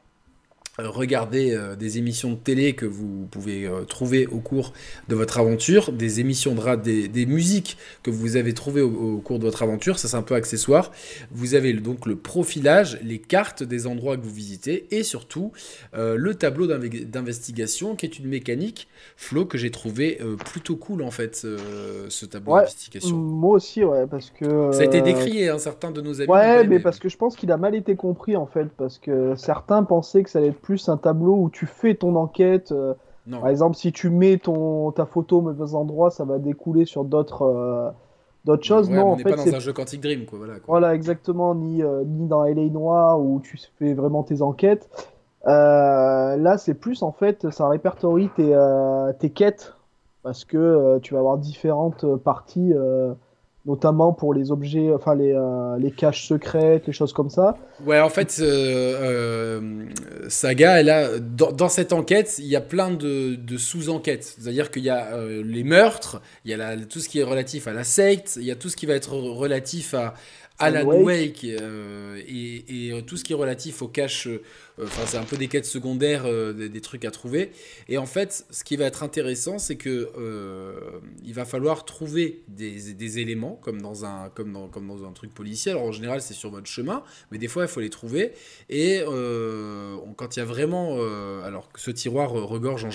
euh, 0.80 0.90
regarder 0.90 1.54
euh, 1.54 1.76
des 1.76 1.98
émissions 1.98 2.32
de 2.32 2.36
télé 2.36 2.76
que 2.76 2.86
vous 2.86 3.28
pouvez 3.30 3.66
euh, 3.66 3.84
trouver 3.84 4.26
au 4.28 4.40
cours 4.40 4.72
de 5.10 5.16
votre 5.16 5.38
aventure, 5.38 5.92
des 5.92 6.22
émissions 6.22 6.56
de 6.56 6.62
des, 6.78 7.10
des 7.10 7.26
musiques 7.26 7.78
que 8.04 8.10
vous 8.10 8.38
avez 8.38 8.54
trouvées 8.54 8.82
au, 8.82 9.18
cours 9.18 9.38
de 9.38 9.44
votre 9.44 9.64
aventure, 9.64 10.00
ça 10.00 10.08
c'est 10.08 10.16
un 10.16 10.22
peu 10.22 10.36
accessoire. 10.36 10.92
Vous 11.32 11.56
avez 11.56 11.74
donc 11.74 12.06
le 12.06 12.16
profilage, 12.16 13.00
les 13.04 13.20
cartes 13.20 13.64
des 13.64 13.86
endroits 13.86 14.16
que 14.16 14.22
vous 14.22 14.34
visitez 14.34 14.88
et 14.92 15.04
surtout 15.04 15.52
le 15.94 16.36
tableau 16.36 16.68
d'investigation 16.68 17.96
qui 17.96 18.06
est 18.06 18.20
une 18.20 18.28
mécanique 18.28 18.88
flow 19.18 19.46
que 19.46 19.58
j'ai 19.58 19.72
trouvé 19.72 20.20
plutôt 20.46 20.76
cool 20.76 21.02
en 21.02 21.12
fait 21.12 21.36
ce 21.36 22.26
tableau 22.26 22.58
d'investigation. 22.58 23.18
Moi 23.18 23.56
aussi 23.56 23.84
ouais 23.84 24.06
parce 24.06 24.30
que 24.30 24.72
ça 24.72 24.82
a 24.82 24.86
été 24.86 25.02
décrié 25.02 25.50
un 25.50 25.56
hein, 25.56 25.60
certain 25.60 25.92
de 25.92 26.02
nos 26.02 26.22
amis. 26.22 26.30
Ouais 26.30 26.66
mais 26.68 26.80
parce 26.80 27.00
que 27.00 27.10
je 27.10 27.18
pense 27.18 27.36
qu'il 27.36 27.52
a 27.52 27.58
mal 27.58 27.74
été 27.74 27.96
compris 27.96 28.36
en 28.36 28.46
fait 28.46 28.68
parce 28.78 29.00
que 29.00 29.34
certains 29.36 29.84
pensaient 29.84 30.24
que 30.24 30.30
ça 30.30 30.40
allait 30.40 30.50
être 30.50 30.61
plus 30.62 30.90
un 30.90 30.98
tableau 30.98 31.36
où 31.36 31.50
tu 31.50 31.66
fais 31.66 31.96
ton 31.96 32.16
enquête. 32.16 32.72
Euh, 32.72 32.94
par 33.30 33.48
exemple, 33.48 33.76
si 33.76 33.92
tu 33.92 34.10
mets 34.10 34.38
ton, 34.38 34.92
ta 34.92 35.06
photo 35.06 35.38
au 35.38 35.42
mauvais 35.42 35.76
endroit, 35.76 36.10
ça 36.10 36.26
va 36.26 36.40
découler 36.40 36.86
sur 36.86 37.04
d'autres 37.04 37.44
euh, 37.44 37.90
d'autres 38.46 38.64
choses. 38.64 38.90
non, 38.90 39.14
on 39.14 39.16
n'est 39.16 39.24
pas 39.24 39.36
dans 39.36 39.56
un 39.56 39.60
jeu 39.60 39.74
Quantic 39.74 40.02
Dream, 40.02 40.26
quoi. 40.26 40.40
Voilà, 40.40 40.54
voilà 40.68 40.96
exactement, 40.96 41.54
ni, 41.54 41.84
euh, 41.84 42.04
ni 42.06 42.28
dans 42.28 42.44
LA 42.44 42.70
Noir 42.70 43.20
où 43.20 43.40
tu 43.42 43.60
fais 43.78 43.94
vraiment 43.94 44.24
tes 44.24 44.42
enquêtes. 44.42 44.90
là, 45.46 46.58
c'est 46.58 46.74
plus 46.74 47.04
en 47.04 47.12
fait, 47.12 47.50
ça 47.52 47.68
répertorie 47.68 48.30
tes, 48.36 48.58
tes 49.20 49.30
quêtes 49.30 49.76
parce 50.24 50.46
que 50.46 51.00
tu 51.00 51.14
vas 51.14 51.20
avoir 51.20 51.38
différentes 51.38 52.06
parties 52.18 52.74
notamment 53.66 54.12
pour 54.12 54.34
les 54.34 54.52
objets, 54.52 54.92
enfin 54.92 55.14
les, 55.14 55.34
euh, 55.34 55.78
les 55.78 55.92
caches 55.92 56.28
secrètes, 56.28 56.88
les 56.88 56.94
choses 56.94 57.14
comme 57.14 57.30
ça. 57.30 57.58
Ouais, 57.86 58.00
en 58.00 58.10
fait, 58.10 58.38
euh, 58.40 58.96
euh, 59.00 59.86
Saga, 60.30 60.80
elle 60.80 60.90
a, 60.90 61.20
dans, 61.20 61.52
dans, 61.52 61.70
cette 61.70 61.94
enquête, 61.94 62.38
il 62.40 62.48
y 62.48 62.56
a 62.56 62.62
plein 62.62 62.90
de, 62.90 63.36
de 63.36 63.58
sous-enquêtes. 63.58 64.24
C'est-à-dire 64.24 64.72
qu'il 64.72 64.84
y 64.84 64.90
a 64.90 65.16
les 65.44 65.64
meurtres, 65.64 66.22
il 66.46 66.52
y 66.52 66.54
a 66.54 66.78
tout 66.78 67.00
ce 67.00 67.10
qui 67.10 67.20
est 67.20 67.24
relatif 67.24 67.68
à 67.68 67.74
la 67.74 67.84
secte, 67.84 68.38
il 68.38 68.46
y 68.46 68.52
a 68.52 68.56
tout 68.56 68.70
ce 68.70 68.76
qui 68.76 68.86
va 68.86 68.94
être 68.94 69.14
relatif 69.14 69.94
à, 69.94 70.16
Alan 70.60 70.86
Wake, 70.86 71.44
et, 71.44 71.56
et, 72.98 73.04
tout 73.04 73.18
ce 73.18 73.24
qui 73.24 73.34
est 73.34 73.36
relatif 73.36 73.82
aux 73.82 73.88
caches 73.88 74.28
enfin, 74.82 75.04
c'est 75.06 75.18
un 75.18 75.24
peu 75.24 75.38
des 75.38 75.48
quêtes 75.48 75.66
secondaires, 75.66 76.24
euh, 76.26 76.54
des, 76.54 76.82
trucs 76.82 77.06
à 77.06 77.12
trouver. 77.12 77.52
Et 77.90 77.98
en 77.98 78.06
fait, 78.06 78.46
ce 78.50 78.64
qui 78.64 78.76
va 78.76 78.86
être 78.86 79.04
intéressant, 79.04 79.60
c'est 79.60 79.76
que 79.76 80.10
euh, 80.18 80.74
il 81.24 81.34
va 81.34 81.46
falloir 81.46 81.86
trouver 81.86 82.42
des, 82.48 83.20
éléments, 83.20 83.60
comme 83.62 83.82
dans, 83.82 84.06
un, 84.06 84.32
truc 85.14 85.34
policier. 85.34 85.72
Alors 85.72 85.86
en 85.86 85.92
général, 85.92 86.22
c'est 86.22 86.34
sur 86.34 86.50
votre 86.50 86.68
chemin, 86.68 87.04
mais 87.32 87.38
des 87.38 87.48
fois, 87.48 87.64
il 87.64 87.70
faut 87.70 87.82
les 87.82 87.90
trouver. 87.90 88.32
Et 88.70 89.02
quand 89.06 90.36
il 90.36 90.40
y 90.40 90.42
a 90.42 90.46
vraiment. 90.46 91.00
alors 91.44 91.72
que 91.72 91.80
ce 91.80 91.92
tiroir 91.92 92.32
regorge 92.32 92.88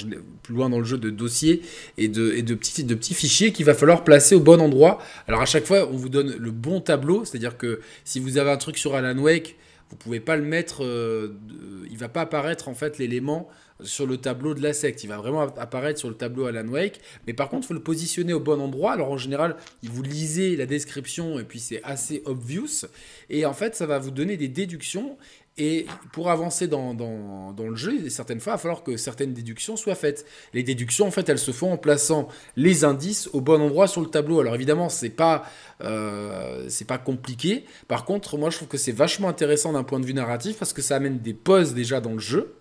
plus 0.43 0.55
loin 0.55 0.69
dans 0.69 0.79
le 0.79 0.85
jeu 0.85 0.99
de 0.99 1.11
dossiers 1.11 1.63
et 1.99 2.09
de, 2.09 2.55
petits, 2.55 2.85
de 2.85 2.95
petits 2.95 3.15
fichiers 3.15 3.53
qu'il 3.53 3.67
va 3.67 3.75
falloir 3.75 4.05
placer 4.05 4.35
au 4.35 4.41
bon 4.41 4.61
endroit. 4.61 4.99
Alors 5.29 5.41
à 5.41 5.47
chaque 5.47 5.67
fois, 5.67 5.89
on 5.91 5.97
vous 5.97 6.09
donne 6.09 6.35
le 6.37 6.51
bon 6.51 6.81
tableau, 6.81 7.25
c'est-à-dire 7.25 7.57
que 7.57 7.81
si 8.05 8.21
vous 8.21 8.39
avez 8.39 8.51
un 8.51 8.57
truc 8.57 8.79
sur 8.79 8.95
Alan 8.95 9.19
Wake, 9.19 9.57
vous 9.91 9.97
pouvez 9.97 10.21
pas 10.21 10.37
le 10.37 10.43
mettre, 10.43 10.85
euh, 10.85 11.39
il 11.89 11.97
va 11.97 12.09
pas 12.09 12.23
apparaître 12.23 12.69
en 12.69 12.75
fait 12.75 12.99
l'élément 12.99 13.49
sur 13.83 14.07
le 14.07 14.17
tableau 14.17 14.55
de 14.55 14.63
la 14.63 14.73
secte. 14.73 15.05
Il 15.05 15.09
va 15.09 15.19
vraiment 15.19 15.43
apparaître 15.43 15.99
sur 15.99 16.09
le 16.09 16.17
tableau 16.17 16.47
Alan 16.47 16.67
Wake. 16.67 17.01
Mais 17.27 17.35
par 17.35 17.49
contre, 17.49 17.65
il 17.65 17.69
faut 17.69 17.75
le 17.75 17.83
positionner 17.83 18.33
au 18.33 18.41
bon 18.41 18.61
endroit. 18.61 18.93
Alors 18.93 19.11
en 19.11 19.19
général, 19.19 19.57
vous 19.85 20.03
lisez 20.03 20.57
la 20.57 20.67
description 20.67 21.39
et 21.39 21.45
puis 21.45 21.61
c'est 21.61 21.83
assez 21.85 22.23
obvious. 22.25 22.87
Et 23.31 23.47
en 23.47 23.53
fait, 23.53 23.77
ça 23.77 23.87
va 23.87 23.99
vous 23.99 24.11
donner 24.11 24.37
des 24.37 24.49
déductions. 24.49 25.17
Et 25.59 25.87
pour 26.13 26.31
avancer 26.31 26.69
dans, 26.69 26.93
dans, 26.93 27.53
dans, 27.53 27.67
le 27.67 27.77
jeu, 27.77 28.11
certaines 28.11 28.41
fois, 28.41 28.53
il 28.53 28.57
va 28.57 28.59
falloir 28.59 28.83
que 28.83 28.99
certaines 28.99 29.33
déductions 29.33 29.77
soient 29.77 29.95
faites. 29.95 30.27
Les 30.53 30.63
déductions, 30.63 31.07
en 31.07 31.11
fait, 31.11 31.29
elles 31.31 31.39
se 31.39 31.51
font 31.51 31.73
en 31.73 31.79
plaçant 31.79 32.29
les 32.57 32.85
indices 32.85 33.31
au 33.33 33.41
bon 33.41 33.63
endroit 33.63 33.87
sur 33.87 34.03
le 34.03 34.09
tableau. 34.09 34.41
Alors 34.41 34.55
évidemment, 34.55 34.91
c'est 34.91 35.09
pas 35.09 35.45
euh, 35.83 36.67
c'est 36.69 36.87
pas 36.87 36.99
compliqué. 36.99 37.65
Par 37.89 38.05
contre, 38.05 38.37
moi, 38.37 38.51
je 38.51 38.57
trouve 38.57 38.69
que 38.69 38.77
c'est 38.77 38.93
vachement 38.93 39.29
intéressant 39.29 39.73
d'un 39.73 39.83
point 39.83 39.99
de 39.99 40.05
vue 40.05 40.15
narratif 40.15 40.59
parce 40.59 40.75
que 40.75 40.83
ça 40.83 40.97
amène 40.97 41.21
des 41.21 41.35
pauses 41.35 41.73
déjà 41.73 42.01
dans 42.01 42.13
le 42.13 42.19
jeu. 42.19 42.55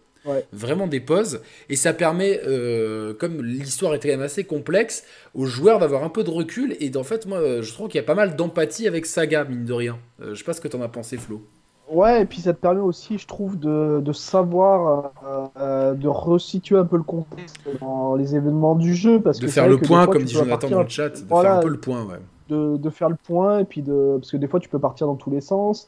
Vraiment 0.52 0.88
des 0.88 1.02
pauses. 1.02 1.42
Et 1.70 1.76
ça 1.76 1.94
permet, 1.94 2.42
euh, 2.48 3.14
comme 3.14 3.44
l'histoire 3.44 3.94
est 3.94 4.00
quand 4.00 4.10
même 4.10 4.24
assez 4.24 4.44
complexe, 4.44 5.04
aux 5.36 5.46
joueurs 5.46 5.78
d'avoir 5.80 6.04
un 6.04 6.10
peu 6.10 6.24
de 6.24 6.32
recul. 6.32 6.76
Et 6.80 6.92
en 6.96 7.04
fait, 7.04 7.28
moi, 7.28 7.62
je 7.62 7.72
trouve 7.72 7.90
qu'il 7.90 7.98
y 7.98 8.04
a 8.04 8.08
pas 8.08 8.16
mal 8.16 8.36
d'empathie 8.36 8.88
avec 8.88 9.06
Saga, 9.06 9.44
mine 9.44 9.66
de 9.66 9.74
rien. 9.74 10.00
Euh, 10.22 10.34
je 10.34 10.40
sais 10.40 10.44
pas 10.44 10.54
ce 10.54 10.62
que 10.62 10.68
t'en 10.68 10.82
as 10.82 10.88
pensé, 10.88 11.18
Flo. 11.18 11.46
Ouais, 11.96 12.24
et 12.24 12.26
puis 12.26 12.42
ça 12.42 12.54
te 12.54 12.60
permet 12.60 12.82
aussi, 12.82 13.18
je 13.18 13.26
trouve, 13.26 13.58
de, 13.58 14.02
de 14.04 14.12
savoir, 14.12 15.14
euh, 15.58 15.94
de 15.94 16.10
resituer 16.10 16.78
un 16.78 16.84
peu 16.84 16.98
le 16.98 17.04
contexte 17.04 17.56
dans 17.80 18.16
les 18.16 18.36
événements 18.36 18.76
du 18.76 18.94
jeu. 18.94 19.22
Parce 19.22 19.40
de 19.40 19.48
faire 19.48 19.70
le 19.70 19.78
point, 19.78 20.06
comme 20.06 20.24
dit 20.24 20.34
Jonathan 20.34 20.70
dans 20.70 20.84
le 20.84 20.90
chat, 20.90 21.10
de 21.10 21.16
faire 21.16 21.58
un 21.58 21.62
peu 21.62 21.70
le 21.70 21.80
point, 21.80 22.04
ouais. 22.04 22.20
De, 22.50 22.76
de, 22.76 22.90
faire 22.90 23.08
le 23.08 23.16
point, 23.16 23.60
et 23.60 23.64
puis 23.64 23.82
de. 23.82 24.18
Parce 24.20 24.30
que 24.30 24.36
des 24.36 24.48
fois, 24.48 24.60
tu 24.60 24.68
peux 24.68 24.78
partir 24.78 25.08
dans 25.08 25.16
tous 25.16 25.32
les 25.32 25.40
sens, 25.40 25.88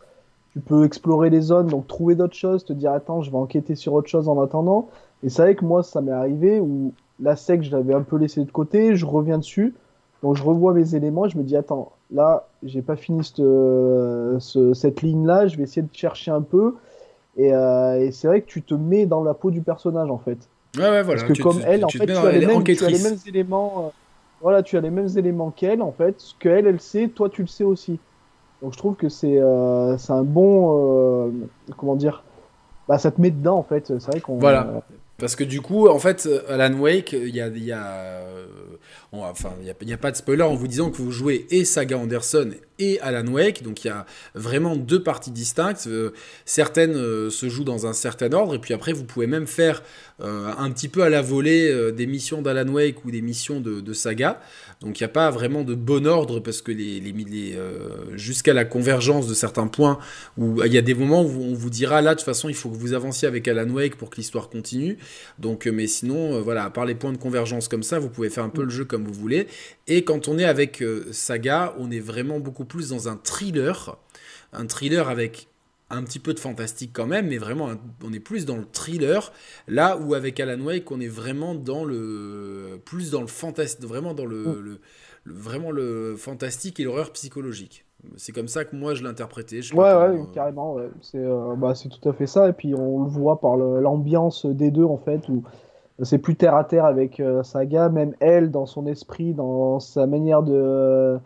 tu 0.54 0.62
peux 0.62 0.86
explorer 0.86 1.30
les 1.30 1.42
zones, 1.42 1.68
donc 1.68 1.88
trouver 1.88 2.16
d'autres 2.16 2.38
choses, 2.38 2.64
te 2.64 2.72
dire, 2.72 2.94
attends, 2.94 3.22
je 3.22 3.30
vais 3.30 3.38
enquêter 3.38 3.76
sur 3.76 3.94
autre 3.94 4.08
chose 4.08 4.30
en 4.30 4.42
attendant. 4.42 4.88
Et 5.24 5.30
c'est 5.30 5.42
vrai 5.42 5.56
que 5.56 5.66
moi, 5.66 5.84
ça 5.84 6.00
m'est 6.00 6.12
arrivé 6.12 6.62
où 6.62 6.94
la 7.20 7.36
sec, 7.36 7.64
je 7.64 7.72
l'avais 7.72 7.94
un 7.94 8.02
peu 8.02 8.16
laissé 8.16 8.46
de 8.46 8.50
côté, 8.50 8.96
je 8.96 9.06
reviens 9.06 9.40
dessus, 9.40 9.76
donc 10.24 10.38
je 10.38 10.44
revois 10.44 10.74
mes 10.74 10.96
éléments, 10.96 11.26
et 11.26 11.30
je 11.30 11.38
me 11.38 11.44
dis, 11.44 11.58
attends, 11.58 11.92
là, 12.12 12.48
j'ai 12.64 12.82
pas 12.82 12.96
fini 12.96 13.24
cette, 13.24 13.38
ce, 13.38 14.72
cette 14.74 15.02
ligne-là, 15.02 15.48
je 15.48 15.58
vais 15.58 15.64
essayer 15.64 15.82
de 15.82 15.94
chercher 15.94 16.32
un 16.32 16.42
peu. 16.42 16.76
Et, 17.38 17.54
euh, 17.54 18.00
et 18.00 18.12
c'est 18.12 18.28
vrai 18.28 18.42
que 18.42 18.48
tu 18.48 18.64
te 18.64 18.74
mets 18.74 19.06
dans 19.06 19.24
la 19.24 19.34
peau 19.34 19.52
du 19.52 19.62
personnage 19.62 20.10
en 20.10 20.18
fait. 20.18 20.38
Ouais, 20.76 20.90
ouais, 20.90 21.04
voilà. 21.04 21.22
Parce 21.22 21.38
que 21.38 21.42
comme 21.42 21.62
elle, 21.66 21.86
en 21.86 21.90
fait, 21.90 22.06
tu 22.06 22.12
as, 22.12 22.32
les 22.32 22.46
mêmes, 22.46 22.64
tu 22.64 22.84
as, 22.84 22.90
les 22.90 23.00
mêmes, 23.02 23.18
éléments. 23.28 23.86
Euh, 23.86 23.90
voilà, 24.42 24.64
tu 24.64 24.76
as 24.76 24.82
les 24.82 24.90
mêmes 24.90 25.10
éléments 25.16 25.52
qu'elle 25.52 25.82
en 25.82 25.92
fait. 25.92 26.20
Ce 26.20 26.34
qu'elle, 26.40 26.68
elle 26.68 26.82
sait, 26.82 27.08
toi, 27.08 27.30
tu 27.30 27.42
le 27.42 27.48
sais 27.48 27.64
aussi. 27.64 28.00
Donc 28.62 28.74
je 28.74 28.78
trouve 28.78 28.96
que 28.96 29.08
c'est 29.08 29.38
euh, 29.38 29.96
un 30.10 30.24
bon. 30.24 31.28
Euh, 31.28 31.32
comment 31.78 31.96
dire 31.96 32.24
Bah, 32.88 32.98
ça 32.98 33.12
te 33.12 33.22
met 33.22 33.30
dedans 33.30 33.58
en 33.58 33.64
fait. 33.64 33.88
C'est 33.88 34.08
vrai 34.08 34.20
qu'on. 34.20 34.38
Voilà. 34.38 34.82
Parce 35.18 35.36
que 35.36 35.44
du 35.44 35.62
coup, 35.62 35.88
en 35.88 36.00
fait, 36.00 36.30
Alan 36.48 36.74
Wake, 36.74 37.14
il 37.14 37.36
y 37.36 37.42
a, 37.42 37.48
a 37.48 38.22
enfin, 39.12 39.54
il 39.60 39.64
n'y 39.64 39.92
a, 39.92 39.96
a, 39.96 39.98
pas 39.98 40.12
de 40.12 40.18
spoiler 40.18 40.44
en 40.44 40.56
vous 40.56 40.68
disant 40.68 40.92
que 40.92 40.98
vous 40.98 41.12
jouez 41.12 41.48
et 41.50 41.66
Saga 41.66 41.98
Anderson 41.98 42.52
et 42.80 43.00
Alan 43.02 43.26
Wake, 43.32 43.64
donc 43.64 43.84
il 43.84 43.88
y 43.88 43.90
a 43.90 44.06
vraiment 44.36 44.76
deux 44.76 45.02
parties 45.02 45.32
distinctes. 45.32 45.88
Euh, 45.88 46.12
certaines 46.46 46.96
euh, 46.96 47.30
se 47.30 47.50
jouent 47.50 47.64
dans 47.64 47.88
un 47.88 47.94
certain 47.94 48.32
ordre, 48.34 48.56
et 48.56 48.60
puis 48.60 48.74
après 48.74 48.94
vous 48.94 49.04
pouvez 49.04 49.28
même 49.28 49.48
faire 49.48 49.82
euh, 50.22 50.52
un 50.58 50.72
petit 50.72 50.88
peu 50.88 51.04
à 51.04 51.10
la 51.10 51.22
volée 51.22 51.92
des 51.92 52.08
missions 52.08 52.42
d'Alan 52.42 52.68
Wake 52.72 53.06
ou 53.06 53.12
des 53.12 53.22
missions 53.22 53.60
de, 53.60 53.94
Saga. 53.94 54.42
Donc 54.82 55.00
il 55.00 55.04
n'y 55.04 55.06
a 55.06 55.10
pas 55.10 55.32
vraiment 55.32 55.64
de 55.64 55.76
bon 55.76 56.06
ordre 56.06 56.40
parce 56.40 56.62
que 56.62 56.72
les, 56.72 57.00
les, 57.00 57.58
jusqu'à 58.16 58.54
la 58.54 58.66
convergence 58.66 59.28
de 59.28 59.34
certains 59.34 59.68
points, 59.68 60.00
où 60.38 60.64
il 60.64 60.74
y 60.74 60.78
a 60.78 60.82
des 60.82 60.94
moments 60.94 61.24
où 61.24 61.44
on 61.44 61.54
vous 61.54 61.70
dira 61.70 62.02
là 62.02 62.14
de 62.14 62.20
toute 62.20 62.26
façon 62.26 62.50
il 62.50 62.56
faut 62.56 62.70
que 62.70 62.76
vous 62.76 62.94
avanciez 62.94 63.28
avec 63.28 63.48
Alan 63.48 63.70
Wake 63.70 63.96
pour 63.96 64.10
que 64.10 64.18
l'histoire 64.18 64.50
continue. 64.50 64.98
Donc 65.40 65.66
mais 65.66 65.88
sinon 65.88 66.42
voilà, 66.42 66.66
à 66.66 66.70
part 66.70 66.86
les 66.86 66.96
points 66.96 67.14
de 67.14 67.18
convergence 67.18 67.68
comme 67.68 67.84
ça, 67.84 68.00
vous 68.00 68.10
pouvez 68.10 68.30
faire 68.30 68.44
un 68.44 68.50
peu 68.50 68.64
le 68.64 68.70
jeu 68.70 68.86
comme 68.86 69.04
vous 69.04 69.14
voulez. 69.14 69.48
Et 69.88 70.04
quand 70.04 70.28
on 70.28 70.38
est 70.38 70.46
avec 70.46 70.84
Saga, 71.12 71.76
on 71.80 71.92
est 71.92 72.00
vraiment 72.00 72.40
beaucoup 72.40 72.66
plus 72.66 72.90
dans 72.90 73.08
un 73.08 73.18
thriller, 73.18 73.98
un 74.54 74.68
thriller 74.68 75.10
avec 75.10 75.48
un 75.90 76.04
petit 76.04 76.20
peu 76.20 76.34
de 76.34 76.40
fantastique 76.40 76.92
quand 76.94 77.08
même, 77.08 77.28
mais 77.28 77.38
vraiment 77.38 77.70
on 78.04 78.14
est 78.14 78.20
plus 78.20 78.46
dans 78.46 78.58
le 78.58 78.66
thriller, 78.72 79.32
là 79.68 79.98
où 79.98 80.14
avec 80.14 80.40
Alan 80.40 80.60
Wake 80.60 80.92
on 80.92 81.00
est 81.00 81.08
vraiment 81.08 81.56
dans 81.56 81.86
le 81.86 82.82
plus 82.86 83.12
dans 83.12 83.22
le 83.22 83.28
fantastique, 83.28 83.86
vraiment 83.86 84.14
dans 84.14 84.26
mm. 84.26 84.28
le, 84.28 84.80
vraiment 85.26 85.72
le 85.72 86.16
fantastique 86.18 86.80
et 86.80 86.84
l'horreur 86.84 87.12
psychologique. 87.12 87.86
C'est 88.16 88.32
comme 88.32 88.48
ça 88.48 88.64
que 88.64 88.76
moi 88.76 88.94
je 88.94 89.04
l'interprétais. 89.04 89.60
Ouais, 89.74 89.80
ouais, 89.80 89.86
euh, 89.86 90.24
carrément. 90.34 90.78
Euh, 90.78 91.56
bah, 91.56 91.74
c'est 91.74 91.90
tout 91.90 92.08
à 92.08 92.14
fait 92.14 92.28
ça. 92.28 92.48
Et 92.48 92.54
puis 92.54 92.76
on 92.76 93.04
le 93.04 93.10
voit 93.10 93.40
par 93.40 93.58
l'ambiance 93.58 94.46
des 94.46 94.72
deux 94.72 94.84
en 94.84 94.98
fait, 94.98 95.28
où 95.30 95.44
c'est 96.04 96.20
plus 96.20 96.36
terre 96.36 96.56
à 96.56 96.64
terre 96.64 96.86
avec 96.86 97.20
euh, 97.20 97.44
Saga, 97.44 97.90
même 97.90 98.14
elle 98.20 98.52
dans 98.52 98.66
son 98.66 98.86
esprit, 98.86 99.34
dans 99.34 99.80
sa 99.80 100.06
manière 100.06 100.44
de 100.44 101.18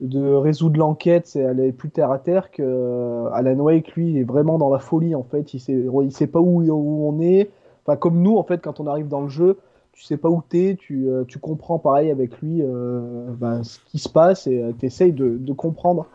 de 0.00 0.34
résoudre 0.34 0.78
l'enquête, 0.78 1.26
c'est 1.26 1.40
est 1.40 1.72
plus 1.72 1.90
terre 1.90 2.10
à 2.10 2.18
terre 2.18 2.50
que 2.50 2.62
euh, 2.62 3.30
Alan 3.32 3.54
Wake 3.54 3.94
lui 3.94 4.18
est 4.18 4.24
vraiment 4.24 4.58
dans 4.58 4.70
la 4.70 4.78
folie 4.78 5.14
en 5.14 5.22
fait, 5.22 5.54
il 5.54 5.60
sait 5.60 5.86
il 6.02 6.12
sait 6.12 6.26
pas 6.26 6.40
où, 6.40 6.62
où 6.62 7.08
on 7.08 7.20
est. 7.20 7.50
Enfin 7.84 7.96
comme 7.96 8.20
nous 8.20 8.36
en 8.36 8.42
fait 8.42 8.60
quand 8.62 8.78
on 8.80 8.86
arrive 8.86 9.08
dans 9.08 9.22
le 9.22 9.28
jeu, 9.28 9.56
tu 9.92 10.04
sais 10.04 10.18
pas 10.18 10.28
où 10.28 10.42
t'es, 10.46 10.76
tu, 10.78 11.08
euh, 11.08 11.24
tu 11.26 11.38
comprends 11.38 11.78
pareil 11.78 12.10
avec 12.10 12.38
lui 12.42 12.60
euh, 12.60 13.28
ben, 13.38 13.62
ce 13.64 13.78
qui 13.86 13.98
se 13.98 14.08
passe 14.08 14.46
et 14.46 14.62
tu 14.78 14.84
essayes 14.84 15.12
de, 15.12 15.38
de, 15.38 15.52
comprendre 15.54 16.06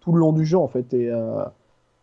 tout 0.00 0.10
le 0.10 0.18
long 0.18 0.32
du 0.32 0.44
jeu 0.44 0.58
en 0.58 0.68
fait 0.68 0.92
et, 0.92 1.12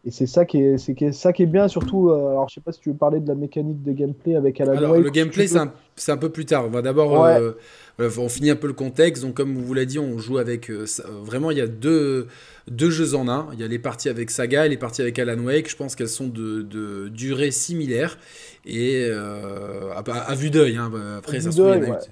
et 0.05 0.11
c'est 0.11 0.27
ça 0.27 0.45
qui 0.45 0.61
est 0.61 0.77
c'est 0.77 1.11
ça 1.11 1.33
qui 1.33 1.43
est 1.43 1.47
bien 1.47 1.67
surtout 1.67 2.11
alors 2.11 2.47
je 2.47 2.53
sais 2.53 2.61
pas 2.61 2.71
si 2.71 2.79
tu 2.79 2.91
veux 2.91 2.95
parler 2.95 3.19
de 3.19 3.27
la 3.27 3.35
mécanique 3.35 3.83
de 3.83 3.91
gameplay 3.91 4.35
avec 4.35 4.61
Alan 4.61 4.77
alors, 4.77 4.91
Wake. 4.91 5.03
Le 5.03 5.09
gameplay 5.09 5.47
c'est 5.47 5.57
un, 5.57 5.73
un, 6.07 6.17
peu 6.17 6.29
plus 6.29 6.45
tard, 6.45 6.65
on 6.65 6.69
va 6.69 6.81
d'abord 6.81 7.27
on 7.99 8.29
finit 8.29 8.49
un 8.49 8.55
peu 8.55 8.67
le 8.67 8.73
contexte. 8.73 9.23
Donc, 9.23 9.35
comme 9.35 9.55
vous 9.55 9.73
l'a 9.73 9.85
dit, 9.85 9.99
on 9.99 10.17
joue 10.17 10.37
avec. 10.37 10.69
Euh, 10.69 10.85
vraiment, 11.23 11.51
il 11.51 11.57
y 11.57 11.61
a 11.61 11.67
deux, 11.67 12.27
deux 12.67 12.89
jeux 12.89 13.15
en 13.15 13.27
un. 13.27 13.47
Il 13.53 13.59
y 13.59 13.63
a 13.63 13.67
les 13.67 13.79
parties 13.79 14.09
avec 14.09 14.29
Saga 14.31 14.65
et 14.65 14.69
les 14.69 14.77
parties 14.77 15.01
avec 15.01 15.17
Alan 15.19 15.41
Wake. 15.41 15.69
Je 15.69 15.75
pense 15.75 15.95
qu'elles 15.95 16.09
sont 16.09 16.27
de, 16.27 16.61
de, 16.61 17.09
durée 17.09 17.51
similaire. 17.51 18.17
Et 18.67 19.05
euh, 19.07 19.91
à, 19.93 20.35
vue 20.35 20.49
d'œil. 20.49 20.75
Hein. 20.75 20.91
Après, 21.17 21.39
ça, 21.39 21.49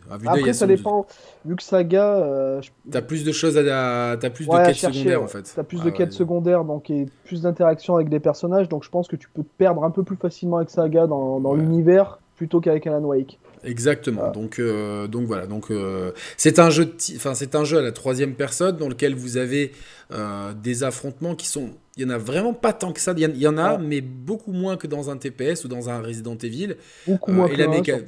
Après, 0.09 0.53
ça 0.53 0.67
dépend. 0.67 1.07
Vu 1.45 1.55
que 1.55 1.63
Saga. 1.63 2.17
Euh, 2.17 2.61
T'as 2.89 3.01
plus 3.01 3.23
de 3.23 3.31
choses 3.31 3.57
à. 3.57 4.17
T'as 4.19 4.29
plus 4.29 4.47
de 4.47 4.65
quêtes 4.65 4.75
secondaires 4.75 5.23
en 5.23 5.27
fait. 5.27 5.51
T'as 5.55 5.63
plus 5.63 5.81
de 5.81 5.89
quêtes 5.89 6.13
secondaires 6.13 6.63
donc, 6.63 6.89
et 6.89 7.07
plus 7.25 7.41
d'interactions 7.41 7.95
avec 7.95 8.09
des 8.09 8.19
personnages. 8.19 8.69
Donc, 8.69 8.83
je 8.83 8.89
pense 8.89 9.07
que 9.07 9.15
tu 9.15 9.27
peux 9.33 9.43
te 9.43 9.57
perdre 9.57 9.83
un 9.83 9.91
peu 9.91 10.03
plus 10.03 10.15
facilement 10.15 10.57
avec 10.57 10.69
Saga 10.69 11.07
dans, 11.07 11.39
dans 11.39 11.55
l'univers 11.55 12.19
plutôt 12.35 12.61
qu'avec 12.61 12.87
Alan 12.87 13.01
Wake. 13.01 13.39
Exactement. 13.63 14.31
Donc, 14.31 14.59
euh, 14.59 15.07
donc 15.07 15.25
voilà. 15.25 15.47
Donc 15.47 15.71
euh, 15.71 16.11
c'est 16.37 16.59
un 16.59 16.69
jeu, 16.69 16.95
enfin 17.15 17.33
c'est 17.33 17.55
un 17.55 17.63
jeu 17.63 17.77
à 17.77 17.81
la 17.81 17.91
troisième 17.91 18.35
personne 18.35 18.77
dans 18.77 18.89
lequel 18.89 19.15
vous 19.15 19.37
avez 19.37 19.71
euh, 20.11 20.53
des 20.53 20.83
affrontements 20.83 21.35
qui 21.35 21.47
sont, 21.47 21.69
il 21.97 22.03
y 22.03 22.05
en 22.05 22.09
a 22.09 22.17
vraiment 22.17 22.53
pas 22.53 22.73
tant 22.73 22.91
que 22.91 22.99
ça. 22.99 23.13
Il 23.15 23.37
y, 23.37 23.47
en 23.47 23.57
a, 23.57 23.77
mais 23.77 24.01
beaucoup 24.01 24.51
moins 24.51 24.77
que 24.77 24.87
dans 24.87 25.09
un 25.09 25.17
TPS 25.17 25.63
ou 25.63 25.67
dans 25.67 25.89
un 25.89 26.01
Resident 26.01 26.37
Evil. 26.37 26.75
Beaucoup 27.07 27.31
moins. 27.31 27.47
et 27.47 27.55
la 27.55 27.67
mécanique. 27.67 28.05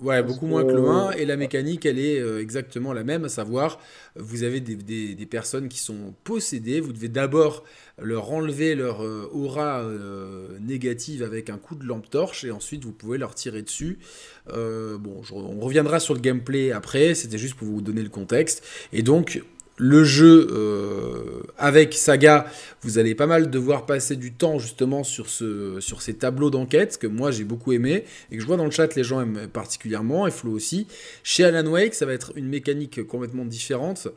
Ouais, 0.00 0.24
beaucoup 0.24 0.46
moins 0.46 0.64
que 0.64 0.72
le 0.72 0.88
1. 0.88 1.12
Et 1.12 1.24
la 1.24 1.36
mécanique, 1.36 1.86
elle 1.86 2.00
est 2.00 2.18
euh, 2.18 2.40
exactement 2.40 2.92
la 2.92 3.04
même, 3.04 3.24
à 3.24 3.28
savoir, 3.28 3.78
vous 4.16 4.42
avez 4.42 4.60
des, 4.60 4.74
des, 5.14 5.26
personnes 5.26 5.68
qui 5.68 5.78
sont 5.78 6.14
possédées. 6.24 6.80
Vous 6.80 6.92
devez 6.92 7.08
d'abord 7.08 7.64
leur 8.02 8.32
enlever 8.32 8.74
leur 8.74 9.04
euh, 9.04 9.30
aura 9.32 9.82
euh, 9.82 10.58
négative 10.60 11.22
avec 11.22 11.48
un 11.48 11.58
coup 11.58 11.76
de 11.76 11.84
lampe 11.84 12.10
torche 12.10 12.42
et 12.42 12.50
ensuite 12.50 12.84
vous 12.84 12.92
pouvez 12.92 13.18
leur 13.18 13.36
tirer 13.36 13.62
dessus. 13.62 14.00
bon, 14.48 15.22
on 15.32 15.60
reviendra 15.60 16.00
sur 16.00 16.14
le 16.14 16.20
gameplay 16.20 16.72
après, 16.72 17.14
c'était 17.14 17.38
juste 17.38 17.54
pour 17.54 17.68
vous 17.68 17.80
donner 17.80 18.02
le 18.02 18.08
contexte. 18.08 18.64
Et 18.92 19.02
donc, 19.02 19.42
le 19.76 20.04
jeu 20.04 20.48
euh, 20.52 21.42
avec 21.58 21.94
Saga, 21.94 22.46
vous 22.82 22.98
allez 22.98 23.14
pas 23.14 23.26
mal 23.26 23.50
devoir 23.50 23.86
passer 23.86 24.14
du 24.14 24.32
temps 24.32 24.58
justement 24.58 25.02
sur, 25.02 25.28
ce, 25.28 25.80
sur 25.80 26.00
ces 26.00 26.14
tableaux 26.14 26.50
d'enquête 26.50 26.98
que 26.98 27.06
moi 27.06 27.30
j'ai 27.30 27.44
beaucoup 27.44 27.72
aimé 27.72 28.04
et 28.30 28.36
que 28.36 28.42
je 28.42 28.46
vois 28.46 28.56
dans 28.56 28.66
le 28.66 28.70
chat 28.70 28.94
les 28.94 29.02
gens 29.02 29.20
aiment 29.20 29.48
particulièrement 29.52 30.26
et 30.26 30.30
Flo 30.30 30.52
aussi. 30.52 30.86
Chez 31.24 31.44
Alan 31.44 31.66
Wake, 31.68 31.94
ça 31.94 32.06
va 32.06 32.12
être 32.12 32.32
une 32.36 32.48
mécanique 32.48 33.04
complètement 33.06 33.44
différente 33.44 34.08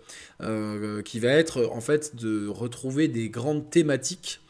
euh, 0.41 1.01
qui 1.01 1.19
va 1.19 1.29
être 1.29 1.69
en 1.71 1.81
fait 1.81 2.15
de 2.15 2.47
retrouver 2.47 3.07
des 3.07 3.29
grandes 3.29 3.69
thématiques 3.69 4.41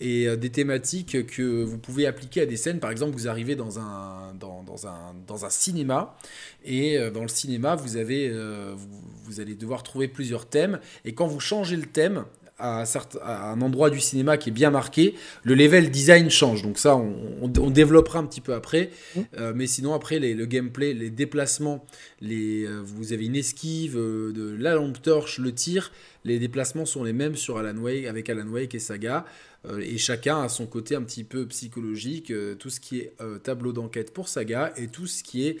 et 0.00 0.28
euh, 0.28 0.36
des 0.36 0.50
thématiques 0.50 1.26
que 1.26 1.62
vous 1.62 1.78
pouvez 1.78 2.06
appliquer 2.06 2.42
à 2.42 2.46
des 2.46 2.56
scènes. 2.56 2.80
Par 2.80 2.90
exemple, 2.90 3.12
vous 3.12 3.28
arrivez 3.28 3.56
dans 3.56 3.78
un, 3.78 4.34
dans, 4.38 4.62
dans 4.62 4.86
un, 4.86 5.14
dans 5.26 5.44
un 5.44 5.50
cinéma 5.50 6.16
et 6.64 6.98
euh, 6.98 7.10
dans 7.10 7.22
le 7.22 7.28
cinéma, 7.28 7.74
vous, 7.76 7.96
avez, 7.96 8.28
euh, 8.30 8.74
vous, 8.76 8.88
vous, 9.24 9.40
allez 9.40 9.54
devoir 9.54 9.82
trouver 9.82 10.08
plusieurs 10.08 10.46
thèmes. 10.46 10.80
Et 11.04 11.14
quand 11.14 11.26
vous 11.26 11.40
changez 11.40 11.76
le 11.76 11.86
thème, 11.86 12.24
à, 12.58 12.84
un 13.22 13.60
endroit 13.60 13.90
du 13.90 14.00
cinéma 14.00 14.38
qui 14.38 14.48
est 14.48 14.52
bien 14.52 14.70
marqué, 14.70 15.14
le 15.42 15.54
level 15.54 15.90
design 15.90 16.30
change. 16.30 16.62
Donc 16.62 16.78
ça, 16.78 16.96
on, 16.96 17.48
développera 17.48 18.18
un 18.18 18.24
petit 18.24 18.40
peu 18.40 18.54
après. 18.54 18.88
Mmh. 19.14 19.20
mais 19.54 19.66
sinon, 19.66 19.92
après, 19.92 20.18
les, 20.18 20.32
le 20.32 20.46
gameplay, 20.46 20.94
les 20.94 21.10
déplacements, 21.10 21.84
les, 22.22 22.66
vous 22.66 23.12
avez 23.12 23.26
une 23.26 23.36
esquive, 23.36 23.96
de 23.96 24.56
la 24.58 24.74
lampe 24.74 25.02
torche, 25.02 25.38
le 25.38 25.52
tir. 25.52 25.92
Les 26.24 26.38
déplacements 26.38 26.86
sont 26.86 27.04
les 27.04 27.12
mêmes 27.12 27.36
sur 27.36 27.58
Alan 27.58 27.76
Wake, 27.76 28.06
avec 28.06 28.30
Alan 28.30 28.48
Wake 28.48 28.74
et 28.74 28.78
Saga. 28.78 29.26
Euh, 29.70 29.80
et 29.80 29.98
chacun 29.98 30.42
a 30.42 30.48
son 30.48 30.66
côté 30.66 30.94
un 30.94 31.02
petit 31.02 31.24
peu 31.24 31.46
psychologique, 31.46 32.30
euh, 32.30 32.54
tout 32.54 32.70
ce 32.70 32.80
qui 32.80 33.00
est 33.00 33.12
euh, 33.20 33.38
tableau 33.38 33.72
d'enquête 33.72 34.12
pour 34.12 34.28
Saga 34.28 34.72
et 34.76 34.88
tout 34.88 35.06
ce 35.06 35.22
qui 35.22 35.48
est 35.48 35.58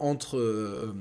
entre... 0.00 0.92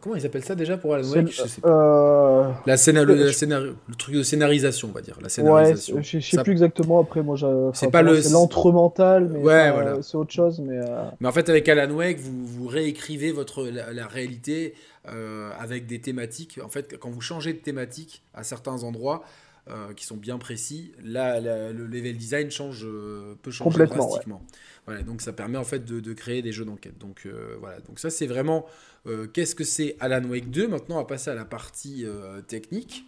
comment 0.00 0.16
ils 0.16 0.26
appellent 0.26 0.44
ça 0.44 0.54
déjà 0.54 0.76
pour 0.76 0.94
Alan 0.94 1.08
Wake? 1.08 1.28
Je 1.28 1.42
sais 1.42 1.60
pas. 1.60 2.62
La 2.66 2.76
le, 2.76 3.74
truc 3.96 4.14
de 4.14 4.22
scénarisation, 4.22 4.88
on 4.88 4.92
va 4.92 5.00
dire. 5.00 5.18
La 5.22 5.28
scénarisation. 5.28 5.96
Ouais, 5.96 6.02
je 6.02 6.20
sais 6.20 6.42
plus 6.42 6.52
exactement. 6.52 7.00
Après, 7.00 7.22
moi, 7.22 7.36
c'est 7.74 7.90
pas 7.90 8.02
le 8.02 8.20
l'entre-mental, 8.32 9.28
mais 9.28 9.38
ouais, 9.38 9.72
c'est 10.02 10.16
autre 10.16 10.32
chose. 10.32 10.60
Mais, 10.60 10.80
mais 11.20 11.28
en 11.28 11.32
fait, 11.32 11.48
avec 11.48 11.68
Alan 11.68 11.92
Wake, 11.92 12.18
vous, 12.18 12.46
vous 12.46 12.66
réécrivez 12.66 13.32
votre, 13.32 13.64
la, 13.64 14.06
réalité 14.06 14.74
avec 15.58 15.86
des 15.86 16.00
thématiques. 16.00 16.60
En 16.64 16.68
fait, 16.68 16.96
quand 16.98 17.10
vous 17.10 17.20
changez 17.20 17.52
de 17.52 17.58
thématique 17.58 18.22
à 18.34 18.42
certains 18.42 18.82
endroits, 18.82 19.22
euh, 19.70 19.94
qui 19.94 20.04
sont 20.04 20.16
bien 20.16 20.38
précis, 20.38 20.90
là, 21.04 21.38
le 21.40 21.86
level 21.86 22.16
design 22.16 22.50
change, 22.50 22.84
euh, 22.84 23.36
peut 23.42 23.52
changer 23.52 23.86
drastiquement. 23.86 24.42
Voilà, 24.86 25.02
donc 25.02 25.20
ça 25.20 25.32
permet 25.32 25.56
en 25.56 25.62
fait 25.62 25.84
de, 25.84 26.12
créer 26.14 26.42
des 26.42 26.50
jeux 26.50 26.64
d'enquête. 26.64 26.98
Donc 26.98 27.26
euh, 27.26 27.54
voilà, 27.60 27.78
donc 27.78 28.00
ça 28.00 28.10
c'est 28.10 28.26
vraiment 28.26 28.66
qu'est-ce 29.32 29.54
que 29.54 29.62
c'est 29.62 29.94
Alan 30.00 30.24
Wake 30.28 30.50
2. 30.50 30.66
Maintenant, 30.66 30.96
on 30.96 30.98
va 30.98 31.04
passer 31.04 31.30
à 31.30 31.36
la 31.36 31.44
partie 31.44 32.04
technique. 32.48 33.04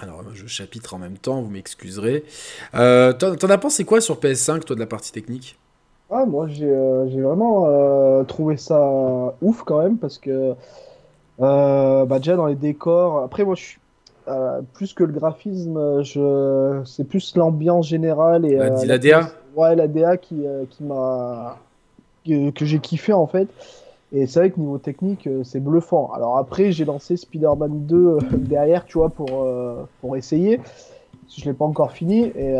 Alors, 0.00 0.24
je 0.34 0.48
chapitre 0.48 0.94
en 0.94 0.98
même 0.98 1.18
temps, 1.18 1.40
vous 1.40 1.50
m'excuserez. 1.50 2.24
T'en 2.72 3.50
as 3.50 3.58
pensé 3.58 3.84
quoi 3.84 4.00
sur 4.00 4.18
PS5, 4.18 4.64
toi, 4.64 4.74
de 4.74 4.80
la 4.80 4.88
partie 4.88 5.12
technique? 5.12 5.56
Ah, 6.10 6.26
Moi, 6.26 6.48
j'ai 6.48 6.66
vraiment 7.22 8.24
trouvé 8.24 8.56
ça 8.56 9.36
ouf 9.40 9.62
quand 9.62 9.80
même, 9.84 9.98
parce 9.98 10.18
que 10.18 10.54
bah, 11.38 12.18
déjà 12.18 12.34
dans 12.34 12.46
les 12.46 12.56
décors. 12.56 13.22
Après, 13.22 13.44
moi, 13.44 13.54
je 13.54 13.62
suis 13.62 13.80
euh, 14.28 14.60
plus 14.74 14.92
que 14.92 15.04
le 15.04 15.12
graphisme, 15.12 16.02
je... 16.02 16.82
c'est 16.84 17.04
plus 17.04 17.36
l'ambiance 17.36 17.88
générale 17.88 18.44
et 18.44 18.56
la, 18.56 18.64
euh, 18.64 18.84
la 18.84 18.98
DA. 18.98 19.30
Ouais, 19.56 19.74
la 19.74 19.88
DA 19.88 20.16
qui, 20.16 20.46
euh, 20.46 20.64
qui 20.68 20.84
m'a 20.84 21.56
que, 22.26 22.64
j'ai 22.64 22.78
kiffé 22.78 23.12
en 23.12 23.26
fait. 23.26 23.48
Et 24.12 24.26
c'est 24.26 24.40
vrai 24.40 24.50
que 24.50 24.58
niveau 24.58 24.78
technique, 24.78 25.28
c'est 25.44 25.60
bluffant. 25.60 26.10
Alors 26.14 26.36
après, 26.36 26.72
j'ai 26.72 26.84
lancé 26.84 27.16
Spider-Man 27.16 27.86
2 27.86 28.18
derrière, 28.32 28.84
tu 28.84 28.98
vois, 28.98 29.08
pour, 29.08 29.46
pour 30.00 30.16
essayer. 30.16 30.60
Je 31.36 31.44
l'ai 31.44 31.52
pas 31.52 31.64
encore 31.64 31.92
fini. 31.92 32.32
Et 32.36 32.56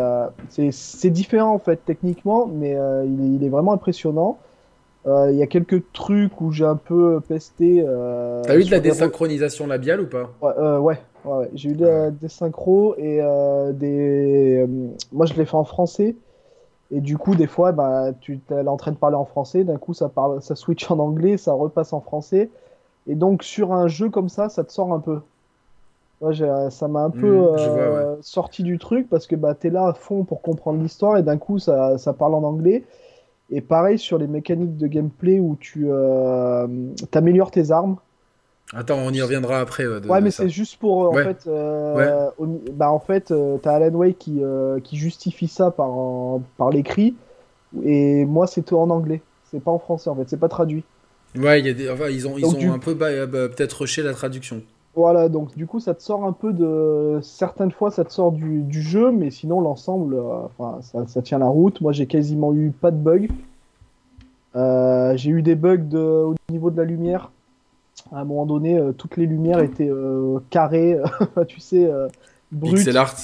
c'est 0.49 1.09
différent 1.09 1.53
en 1.53 1.59
fait 1.59 1.81
techniquement, 1.85 2.47
mais 2.47 2.77
il, 3.05 3.35
il, 3.35 3.43
est 3.43 3.49
vraiment 3.49 3.73
impressionnant. 3.73 4.39
Il 5.05 5.35
y 5.35 5.43
a 5.43 5.47
quelques 5.47 5.83
trucs 5.91 6.39
où 6.39 6.53
j'ai 6.53 6.65
un 6.65 6.77
peu 6.77 7.19
pesté. 7.19 7.85
T'as 8.43 8.57
eu 8.57 8.63
de 8.63 8.71
la 8.71 8.79
désynchronisation 8.79 9.67
labiale 9.67 10.01
ou 10.01 10.07
pas? 10.07 10.31
Ouais, 10.41 10.77
ouais, 10.77 10.99
Ouais, 11.23 11.49
j'ai 11.53 11.69
eu 11.69 11.75
des, 11.75 12.27
synchros 12.27 12.95
et 12.97 13.19
euh, 13.21 13.73
des. 13.73 14.63
Euh, 14.63 14.67
moi, 15.11 15.25
je 15.25 15.33
l'ai 15.35 15.45
fait 15.45 15.55
en 15.55 15.63
français. 15.63 16.15
Et 16.89 16.99
du 16.99 17.17
coup, 17.17 17.35
des 17.35 17.47
fois, 17.47 17.71
bah, 17.71 18.11
tu 18.19 18.41
es 18.49 18.67
en 18.67 18.75
train 18.75 18.91
de 18.91 18.97
parler 18.97 19.15
en 19.15 19.25
français, 19.25 19.63
d'un 19.63 19.77
coup, 19.77 19.93
ça, 19.93 20.09
parle, 20.09 20.41
ça 20.41 20.55
switch 20.55 20.89
en 20.91 20.99
anglais, 20.99 21.37
ça 21.37 21.53
repasse 21.53 21.93
en 21.93 22.01
français. 22.01 22.49
Et 23.07 23.15
donc, 23.15 23.43
sur 23.43 23.71
un 23.71 23.87
jeu 23.87 24.09
comme 24.09 24.29
ça, 24.29 24.49
ça 24.49 24.63
te 24.63 24.71
sort 24.71 24.91
un 24.91 24.99
peu. 24.99 25.21
ça 26.31 26.87
m'a 26.87 27.03
un 27.03 27.09
peu 27.09 27.55
euh, 27.57 28.17
sorti 28.21 28.63
du 28.63 28.77
truc 28.77 29.07
parce 29.09 29.27
que 29.27 29.35
bah, 29.35 29.55
tu 29.55 29.67
es 29.67 29.69
là 29.69 29.87
à 29.87 29.93
fond 29.93 30.23
pour 30.25 30.41
comprendre 30.41 30.81
l'histoire 30.81 31.17
et 31.17 31.23
d'un 31.23 31.37
coup, 31.37 31.59
ça, 31.59 31.97
ça, 31.97 32.13
parle 32.13 32.33
en 32.33 32.43
anglais. 32.43 32.83
Et 33.51 33.61
pareil 33.61 33.99
sur 33.99 34.17
les 34.17 34.27
mécaniques 34.27 34.77
de 34.77 34.87
gameplay 34.87 35.39
où 35.39 35.55
tu 35.59 35.87
améliores 37.13 37.51
tes 37.51 37.71
armes. 37.71 37.97
Attends, 38.73 38.99
on 38.99 39.11
y 39.11 39.21
reviendra 39.21 39.59
après. 39.59 39.85
ouais, 39.85 40.21
mais 40.21 40.31
c'est 40.31 40.49
juste 40.49 40.77
pour. 40.77 41.05
Euh, 41.05 41.09
en 41.09 41.23
fait, 41.23 41.43
euh, 41.47 42.29
bah, 42.71 42.89
en 42.89 42.99
fait 42.99 43.31
euh, 43.31 43.57
t'as 43.57 43.73
Alan 43.73 43.93
Way 43.93 44.13
qui, 44.13 44.41
qui 44.83 44.97
justifie 44.97 45.47
ça 45.47 45.71
par, 45.71 45.91
par 46.57 46.69
l'écrit. 46.69 47.15
Et 47.83 48.25
moi, 48.25 48.47
c'est 48.47 48.63
tout 48.63 48.77
en 48.77 48.89
anglais. 48.89 49.21
C'est 49.49 49.61
pas 49.61 49.71
en 49.71 49.79
français, 49.79 50.09
en 50.09 50.15
fait. 50.15 50.29
C'est 50.29 50.39
pas 50.39 50.49
traduit. 50.49 50.83
Ouais, 51.37 51.61
y 51.61 51.69
a 51.69 51.73
des... 51.73 51.89
enfin, 51.89 52.09
ils 52.09 52.27
ont, 52.27 52.37
ils 52.37 52.45
ont 52.45 52.73
un 52.73 52.79
peu 52.79 52.93
bah, 52.93 53.25
bah, 53.25 53.47
peut-être 53.47 53.81
rushé 53.81 54.03
la 54.03 54.13
traduction. 54.13 54.61
Voilà, 54.93 55.29
donc 55.29 55.55
du 55.55 55.67
coup, 55.67 55.79
ça 55.79 55.93
te 55.93 56.01
sort 56.01 56.25
un 56.25 56.33
peu 56.33 56.51
de. 56.51 57.19
Certaines 57.21 57.71
fois, 57.71 57.91
ça 57.91 58.03
te 58.05 58.11
sort 58.11 58.31
du, 58.31 58.61
du 58.61 58.81
jeu, 58.81 59.11
mais 59.11 59.31
sinon, 59.31 59.61
l'ensemble, 59.61 60.17
enfin, 60.19 60.79
ça, 60.81 61.07
ça, 61.07 61.21
tient 61.21 61.39
la 61.39 61.47
route. 61.47 61.79
Moi, 61.81 61.91
j'ai 61.91 62.07
quasiment 62.07 62.53
eu 62.53 62.71
pas 62.71 62.91
de 62.91 62.97
bugs. 62.97 63.27
j'ai 65.17 65.29
eu 65.29 65.41
des 65.41 65.55
bugs 65.55 65.77
de... 65.77 65.99
au 65.99 66.35
niveau 66.49 66.71
de 66.71 66.77
la 66.77 66.85
lumière 66.85 67.31
à 68.11 68.19
un 68.19 68.25
moment 68.25 68.45
donné, 68.45 68.77
euh, 68.77 68.91
toutes 68.91 69.17
les 69.17 69.25
lumières 69.25 69.59
étaient 69.59 69.89
euh, 69.89 70.39
carrées, 70.49 70.97
tu 71.47 71.59
sais, 71.59 71.85
euh, 71.85 72.07
brutes. 72.51 72.75
Pixel 72.75 72.97
art. 72.97 73.15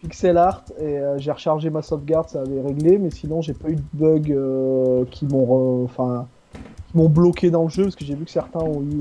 Pixel 0.00 0.36
art, 0.38 0.64
et 0.80 0.98
j'ai 1.18 1.30
rechargé 1.30 1.68
ma 1.68 1.82
sauvegarde, 1.82 2.28
ça 2.30 2.40
avait 2.40 2.62
réglé, 2.62 2.96
mais 2.96 3.10
sinon, 3.10 3.42
j'ai 3.42 3.52
pas 3.52 3.68
eu 3.68 3.76
de 3.76 3.82
bugs 3.92 5.04
qui 5.10 5.26
m'ont. 5.26 5.84
Enfin 5.84 6.26
m'ont 6.92 7.08
bloqué 7.08 7.52
dans 7.52 7.62
le 7.62 7.68
jeu 7.68 7.84
parce 7.84 7.94
que 7.94 8.04
j'ai 8.04 8.16
vu 8.16 8.24
que 8.24 8.32
certains 8.32 8.58
ont 8.58 8.82
eu 8.82 8.98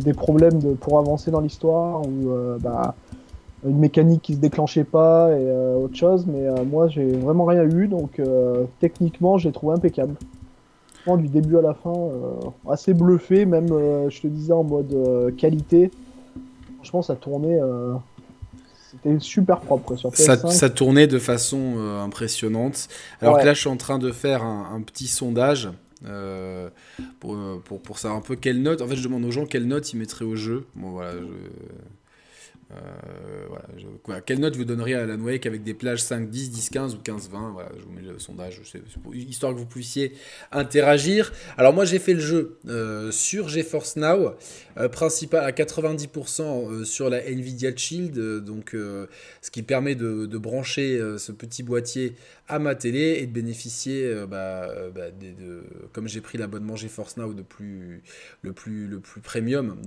des 0.00 0.14
problèmes 0.14 0.58
de, 0.58 0.72
pour 0.72 0.98
avancer 0.98 1.30
dans 1.30 1.38
l'histoire 1.38 2.00
ou 2.00 2.28
bah, 2.60 2.96
une 3.64 3.78
mécanique 3.78 4.20
qui 4.22 4.34
se 4.34 4.40
déclenchait 4.40 4.82
pas 4.82 5.30
et 5.30 5.48
autre 5.76 5.94
chose 5.94 6.26
mais 6.26 6.48
moi 6.64 6.88
j'ai 6.88 7.12
vraiment 7.12 7.44
rien 7.44 7.62
eu 7.62 7.86
donc 7.86 8.20
techniquement 8.80 9.38
j'ai 9.38 9.52
trouvé 9.52 9.74
impeccable 9.76 10.16
du 11.16 11.28
début 11.28 11.58
à 11.58 11.62
la 11.62 11.74
fin, 11.74 11.92
euh, 11.92 12.70
assez 12.70 12.94
bluffé, 12.94 13.44
même, 13.44 13.70
euh, 13.70 14.08
je 14.10 14.22
te 14.22 14.26
disais, 14.26 14.52
en 14.52 14.64
mode 14.64 14.92
euh, 14.92 15.30
qualité. 15.30 15.90
Franchement, 16.76 17.02
ça 17.02 17.14
tournait. 17.14 17.58
C'était 18.90 19.18
super 19.18 19.60
propre 19.60 19.96
sur 19.96 20.10
PS5. 20.10 20.50
Ça, 20.50 20.70
tournait 20.70 21.06
de 21.06 21.18
façon 21.18 21.78
impressionnante. 22.02 22.88
Alors 23.20 23.38
que 23.38 23.44
là, 23.44 23.54
je 23.54 23.60
suis 23.60 23.70
en 23.70 23.76
train 23.76 23.98
de 23.98 24.12
faire 24.12 24.44
un, 24.44 24.80
petit 24.82 25.06
sondage. 25.06 25.70
pour, 27.20 27.36
pour, 27.64 27.80
pour, 27.80 27.98
savoir 27.98 28.18
un 28.18 28.22
peu 28.22 28.36
quelle 28.36 28.60
note. 28.60 28.82
En 28.82 28.86
fait, 28.86 28.96
je 28.96 29.02
demande 29.02 29.24
aux 29.24 29.30
gens 29.30 29.46
quelle 29.46 29.66
note 29.66 29.92
ils 29.92 29.96
mettraient 29.96 30.26
au 30.26 30.36
jeu. 30.36 30.66
Bon, 30.74 30.90
voilà, 30.90 31.12
je, 31.12 31.26
euh, 32.72 34.20
quelle 34.26 34.40
note 34.40 34.56
vous 34.56 34.64
donneriez 34.64 34.94
à 34.94 35.02
Alan 35.02 35.20
Wake 35.20 35.46
avec 35.46 35.62
des 35.62 35.74
plages 35.74 36.02
5, 36.02 36.28
10, 36.28 36.50
10, 36.50 36.70
15 36.70 36.94
ou 36.94 36.98
15, 36.98 37.28
20 37.30 37.50
Voilà, 37.52 37.68
je 37.78 37.84
vous 37.84 37.92
mets 37.92 38.02
le 38.02 38.18
sondage, 38.18 38.60
histoire 39.12 39.52
que 39.52 39.58
vous 39.58 39.66
puissiez 39.66 40.14
interagir. 40.52 41.32
Alors 41.56 41.72
moi 41.72 41.84
j'ai 41.84 41.98
fait 41.98 42.14
le 42.14 42.20
jeu 42.20 42.58
euh, 42.68 43.10
sur 43.10 43.48
GeForce 43.48 43.96
Now, 43.96 44.34
euh, 44.78 44.88
principal 44.88 45.44
à 45.44 45.52
90% 45.52 46.84
sur 46.84 47.10
la 47.10 47.18
Nvidia 47.24 47.74
Shield, 47.76 48.18
donc 48.44 48.70
ce 48.72 49.50
qui 49.50 49.62
permet 49.62 49.94
de, 49.94 50.26
brancher 50.38 51.00
ce 51.18 51.32
petit 51.32 51.62
boîtier 51.62 52.14
à 52.48 52.58
ma 52.58 52.74
télé 52.74 53.18
et 53.20 53.26
de 53.26 53.32
bénéficier, 53.32 54.24
bah, 54.28 54.68
bah, 54.94 55.04
comme 55.92 56.08
j'ai 56.08 56.20
pris 56.20 56.38
l'abonnement 56.38 56.76
GeForce 56.76 57.16
Now 57.16 57.32
de 57.32 57.42
plus, 57.42 58.02
le, 58.42 58.52
plus, 58.52 58.86
le 58.86 59.00
plus 59.00 59.20
premium, 59.20 59.80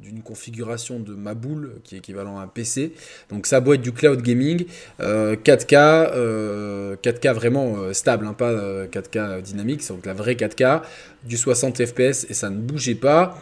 d'une 0.00 0.22
configuration 0.22 1.00
de 1.00 1.14
ma 1.14 1.34
boule 1.34 1.75
qui 1.84 1.94
est 1.94 1.98
équivalent 1.98 2.38
à 2.38 2.42
un 2.42 2.48
PC. 2.48 2.92
Donc 3.30 3.46
ça 3.46 3.60
doit 3.60 3.74
être 3.76 3.82
du 3.82 3.92
cloud 3.92 4.22
gaming, 4.22 4.66
4K, 5.00 6.96
4K 7.02 7.32
vraiment 7.32 7.92
stable, 7.92 8.26
hein, 8.26 8.32
pas 8.32 8.52
4K 8.86 9.42
dynamique, 9.42 9.86
donc 9.88 10.06
la 10.06 10.14
vraie 10.14 10.34
4K, 10.34 10.82
du 11.24 11.36
60 11.36 11.84
fps 11.84 12.26
et 12.30 12.34
ça 12.34 12.50
ne 12.50 12.58
bougeait 12.58 12.94
pas. 12.94 13.38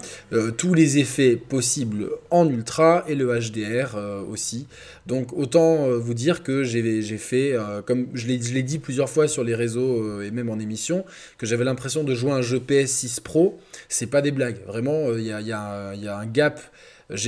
tous 0.57 0.75
les 0.75 0.99
effets 0.99 1.37
possibles 1.37 2.09
en 2.31 2.49
ultra 2.49 3.05
et 3.09 3.15
le 3.15 3.27
HDR 3.39 3.97
aussi. 4.31 4.67
Donc 5.07 5.33
autant 5.33 5.89
vous 5.99 6.15
dire 6.15 6.43
que 6.43 6.65
j'ai 6.65 7.19
fait, 7.19 7.55
comme 7.87 8.09
je 8.15 8.27
l'ai 8.27 8.63
dit 8.63 8.79
plusieurs 8.79 9.11
fois 9.11 9.29
sur 9.29 9.45
les 9.45 9.55
réseaux 9.55 10.23
et 10.23 10.31
même 10.31 10.49
en 10.49 10.59
émission, 10.59 11.05
que 11.39 11.47
j'avais 11.47 11.65
l'impression 11.65 12.05
de 12.05 12.15
jouer 12.15 12.33
un 12.33 12.43
jeu 12.43 12.59
PS6 12.59 13.21
Pro. 13.21 13.59
C'est 13.89 14.07
pas 14.07 14.23
des 14.23 14.31
blagues, 14.31 14.59
vraiment, 14.67 15.13
il 15.15 15.25
y 15.25 15.33
a 15.33 16.19
un 16.19 16.27
gap 16.27 16.61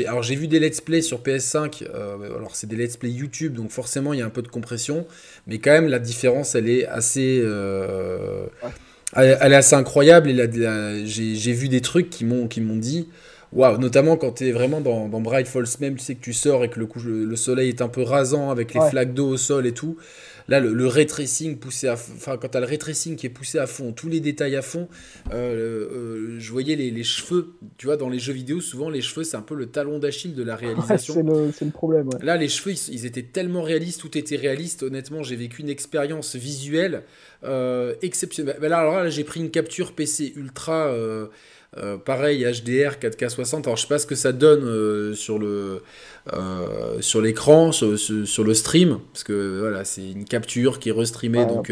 alors 0.07 0.23
j'ai 0.23 0.37
vu 0.37 0.49
des 0.49 0.59
let's 0.59 0.81
play 0.81 1.03
sur 1.03 1.21
PS5, 1.21 1.85
euh, 1.85 2.37
alors 2.37 2.57
c'est 2.57 2.67
des 2.67 2.77
let's 2.77 2.97
play 2.97 3.11
YouTube, 3.11 3.55
donc 3.55 3.71
forcément 3.71 4.13
il 4.13 4.21
y 4.21 4.23
a 4.23 4.27
un 4.27 4.31
peu 4.31 4.43
de 4.43 4.49
compression, 4.49 5.07
mais 5.47 5.59
quand 5.59 5.73
même 5.73 5.89
la 5.89 5.99
différence 5.99 6.55
elle 6.55 6.69
est 6.69 6.87
assez, 6.87 7.41
euh, 7.43 8.47
elle, 9.15 9.53
est 9.53 9.57
assez 9.57 9.77
incroyable. 9.77 10.31
Et 10.31 11.07
j'ai 11.07 11.53
vu 11.53 11.69
des 11.69 11.83
trucs 11.83 12.09
qui 12.09 12.25
m'ont 12.25 12.47
dit, 12.77 13.09
waouh, 13.53 13.77
notamment 13.79 14.17
quand 14.17 14.33
tu 14.33 14.49
es 14.49 14.53
vraiment 14.53 14.81
dans, 14.81 15.09
dans 15.09 15.21
Bright 15.21 15.47
Falls 15.47 15.67
même, 15.81 15.97
tu 15.97 16.05
sais 16.05 16.15
que 16.15 16.23
tu 16.23 16.33
sors 16.33 16.65
et 16.65 16.71
que 16.71 16.81
le, 16.81 17.25
le, 17.25 17.37
soleil 17.37 17.69
est 17.69 17.83
un 17.83 17.89
peu 17.89 18.03
rasant 18.03 18.51
avec 18.51 18.73
les 18.73 18.81
flaques 18.89 19.13
d'eau 19.13 19.29
au 19.29 19.37
sol 19.37 19.67
et 19.67 19.73
tout. 19.73 19.99
Là, 20.49 20.61
le, 20.61 20.73
le 20.73 20.87
ray 20.87 21.07
tracing 21.07 21.59
poussé 21.59 21.89
à 21.89 21.95
enfin, 21.95 22.37
quand 22.37 22.49
tu 22.49 22.57
as 22.57 22.61
le 22.61 22.67
ray 22.67 22.79
tracing 22.79 23.17
qui 23.17 23.27
est 23.27 23.31
poussé 23.31 23.59
à 23.59 23.67
fond, 23.67 23.93
tous 23.93 24.09
les 24.09 24.21
détails 24.21 24.57
à 24.57 24.63
fond, 24.63 24.89
euh, 25.33 25.35
euh, 25.35 26.37
je 26.39 26.53
voyais 26.53 26.77
les, 26.77 26.91
les, 26.91 27.05
cheveux. 27.05 27.55
Tu 27.79 27.87
vois, 27.87 27.97
dans 27.97 28.09
les 28.09 28.19
jeux 28.19 28.33
vidéo, 28.33 28.61
souvent 28.61 28.89
les 28.89 29.01
cheveux, 29.01 29.25
c'est 29.25 29.37
un 29.37 29.43
peu 29.43 29.55
le 29.55 29.67
talon 29.67 29.99
d'Achille 29.99 30.35
de 30.35 30.43
la 30.43 30.57
réalisation. 30.57 31.15
c'est 31.15 31.23
le, 31.23 31.53
le, 31.61 31.71
problème. 31.71 32.09
Là, 32.23 32.37
les 32.37 32.49
cheveux, 32.49 32.75
ils, 32.89 33.07
étaient 33.07 33.25
tellement 33.25 33.63
réalistes, 33.63 34.01
tout 34.01 34.17
était 34.17 34.37
réaliste. 34.37 34.83
Honnêtement, 34.83 35.23
j'ai 35.23 35.37
vécu 35.37 35.63
une 35.63 35.69
expérience 35.69 36.37
visuelle 36.37 37.03
euh, 37.45 37.95
exceptionnelle. 38.03 38.59
Bah, 38.61 38.69
là, 38.69 38.79
alors 38.79 38.97
là, 38.97 39.11
j'ai 39.11 39.25
pris 39.25 39.41
une 39.41 39.51
capture 39.51 39.93
PC 39.93 40.33
ultra. 40.37 40.95
Euh, 41.79 41.99
pareil, 41.99 42.45
HDR 42.45 42.97
4K60. 42.99 43.65
Alors, 43.65 43.77
je 43.77 43.83
sais 43.83 43.89
pas 43.89 43.99
ce 43.99 44.07
que 44.07 44.15
ça 44.15 44.33
donne 44.33 44.65
euh, 44.65 45.15
sur 45.15 45.39
le 45.39 45.83
euh, 46.33 47.01
sur 47.01 47.21
l'écran, 47.21 47.71
sur, 47.71 47.91
le 47.91 48.55
stream, 48.55 48.99
parce 49.13 49.23
que 49.23 49.61
voilà, 49.61 49.85
c'est 49.85 50.11
une 50.11 50.25
capture 50.25 50.81
qui 50.81 50.89
est 50.89 50.93
restreamée, 50.93 51.47
donc 51.47 51.71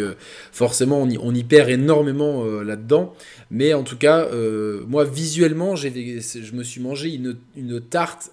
forcément, 0.53 1.03
on 1.03 1.11
y, 1.11 1.19
on 1.19 1.35
y, 1.35 1.43
perd 1.43 1.71
énormément 1.71 2.45
là-dedans. 2.62 3.14
Mais 3.51 3.75
en 3.75 3.83
tout 3.83 3.97
cas, 3.97 4.29
moi, 4.87 5.05
visuellement, 5.05 5.75
je 5.75 6.55
me 6.55 6.62
suis 6.62 6.81
mangé 6.81 7.14
une, 7.14 7.37
une 7.57 7.81
tarte 7.81 8.31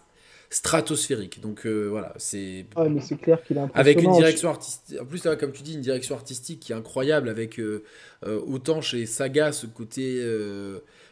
stratosphérique. 0.52 1.42
Donc 1.42 1.66
voilà, 1.66 2.14
c'est. 2.18 2.66
mais 2.88 3.02
c'est 3.02 3.18
clair 3.18 3.42
qu'il 3.42 3.58
a 3.58 3.68
Avec 3.74 4.00
une 4.00 4.14
direction 4.14 4.50
artistique. 4.50 5.02
En 5.02 5.06
plus, 5.06 5.24
comme 5.40 5.54
tu 5.54 5.64
dis, 5.64 5.74
une 5.74 5.82
direction 5.82 6.14
artistique 6.14 6.60
qui 6.60 6.72
est 6.72 6.76
incroyable, 6.76 7.30
avec 7.30 7.60
autant 8.24 8.82
chez 8.82 9.08
Saga 9.08 9.52
ce 9.54 9.66
côté 9.66 10.22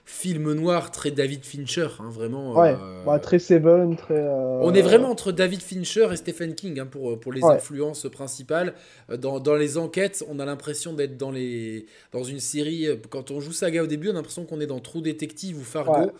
film 0.09 0.53
noir 0.53 0.89
très 0.89 1.11
David 1.11 1.45
Fincher, 1.45 1.87
hein, 1.99 2.09
vraiment. 2.09 2.53
Ouais, 2.53 2.71
euh, 2.71 3.03
bah, 3.05 3.19
très 3.19 3.37
Seven, 3.37 3.95
très. 3.95 4.17
Euh, 4.17 4.59
on 4.61 4.73
est 4.73 4.81
vraiment 4.81 5.11
entre 5.11 5.31
David 5.31 5.61
Fincher 5.61 6.07
et 6.11 6.15
Stephen 6.15 6.55
King 6.55 6.79
hein, 6.79 6.87
pour, 6.87 7.17
pour 7.19 7.31
les 7.31 7.43
influences 7.43 8.07
principales. 8.11 8.73
Euh, 9.11 9.17
dans, 9.17 9.39
dans, 9.39 9.55
les 9.55 9.77
enquêtes, 9.77 10.25
on 10.27 10.39
a 10.39 10.45
l'impression 10.45 10.93
d'être 10.93 11.15
dans, 11.15 11.29
les, 11.29 11.85
dans 12.11 12.23
une 12.23 12.39
série. 12.39 12.87
Quand 13.09 13.29
on 13.29 13.39
joue 13.39 13.51
Saga 13.51 13.83
au 13.83 13.87
début, 13.87 14.07
on 14.09 14.11
a 14.11 14.15
l'impression 14.15 14.45
qu'on 14.45 14.59
est 14.59 14.67
dans 14.67 14.79
True 14.79 15.01
Detective 15.01 15.57
ou 15.59 15.63
Fargo. 15.63 16.11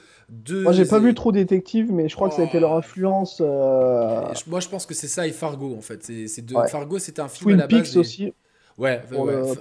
Moi, 0.52 0.72
j'ai 0.72 0.86
pas 0.86 1.00
vu 1.00 1.16
True 1.16 1.34
Detective, 1.34 1.92
mais 1.92 2.08
je 2.08 2.16
crois 2.16 2.30
que 2.30 2.36
ça 2.36 2.44
a 2.44 2.46
été 2.46 2.60
leur 2.60 2.72
oh. 2.74 2.78
influence. 2.78 3.40
Moi, 3.42 4.60
je 4.60 4.70
pense 4.70 4.86
que 4.86 4.94
c'est 4.94 5.08
ça 5.08 5.26
et 5.26 5.32
Fargo 5.32 5.76
en 5.76 5.82
fait. 5.82 6.04
C'est 6.28 6.46
de... 6.46 6.54
Fargo, 6.70 7.00
c'était 7.00 7.22
un 7.22 7.28
film 7.28 7.56
à 7.56 7.58
la 7.58 7.68
base. 7.68 7.98
aussi. 7.98 8.34
Ouais, 8.80 9.02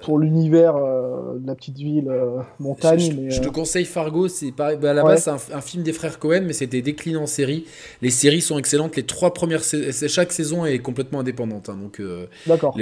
pour, 0.01 0.17
l'univers 0.21 0.77
euh, 0.77 1.39
de 1.41 1.47
la 1.49 1.57
petite 1.57 1.77
ville 1.77 2.09
euh, 2.09 2.39
montagne. 2.61 3.27
Je, 3.29 3.41
te 3.41 3.49
euh, 3.49 3.51
conseille 3.51 3.85
Fargo, 3.85 4.29
c'est 4.29 4.53
pas 4.53 4.77
bah, 4.77 4.91
à 4.91 4.95
la 4.95 5.03
base 5.03 5.25
c'est 5.25 5.53
un, 5.53 5.61
film 5.61 5.83
des 5.83 5.93
frères 5.93 6.21
Cohen, 6.21 6.43
mais 6.47 6.53
c'était 6.53 6.83
décliné 6.83 7.17
en 7.17 7.27
série. 7.27 7.65
Les 8.01 8.11
séries 8.11 8.41
sont 8.41 8.59
excellentes. 8.59 8.95
Les 8.95 9.03
trois 9.03 9.35
premières, 9.35 9.63
chaque 9.65 10.31
saison 10.31 10.65
est 10.65 10.79
complètement 10.79 11.19
indépendante. 11.19 11.69
Hein, 11.69 11.79
donc, 11.83 12.01
d'accord. 12.47 12.79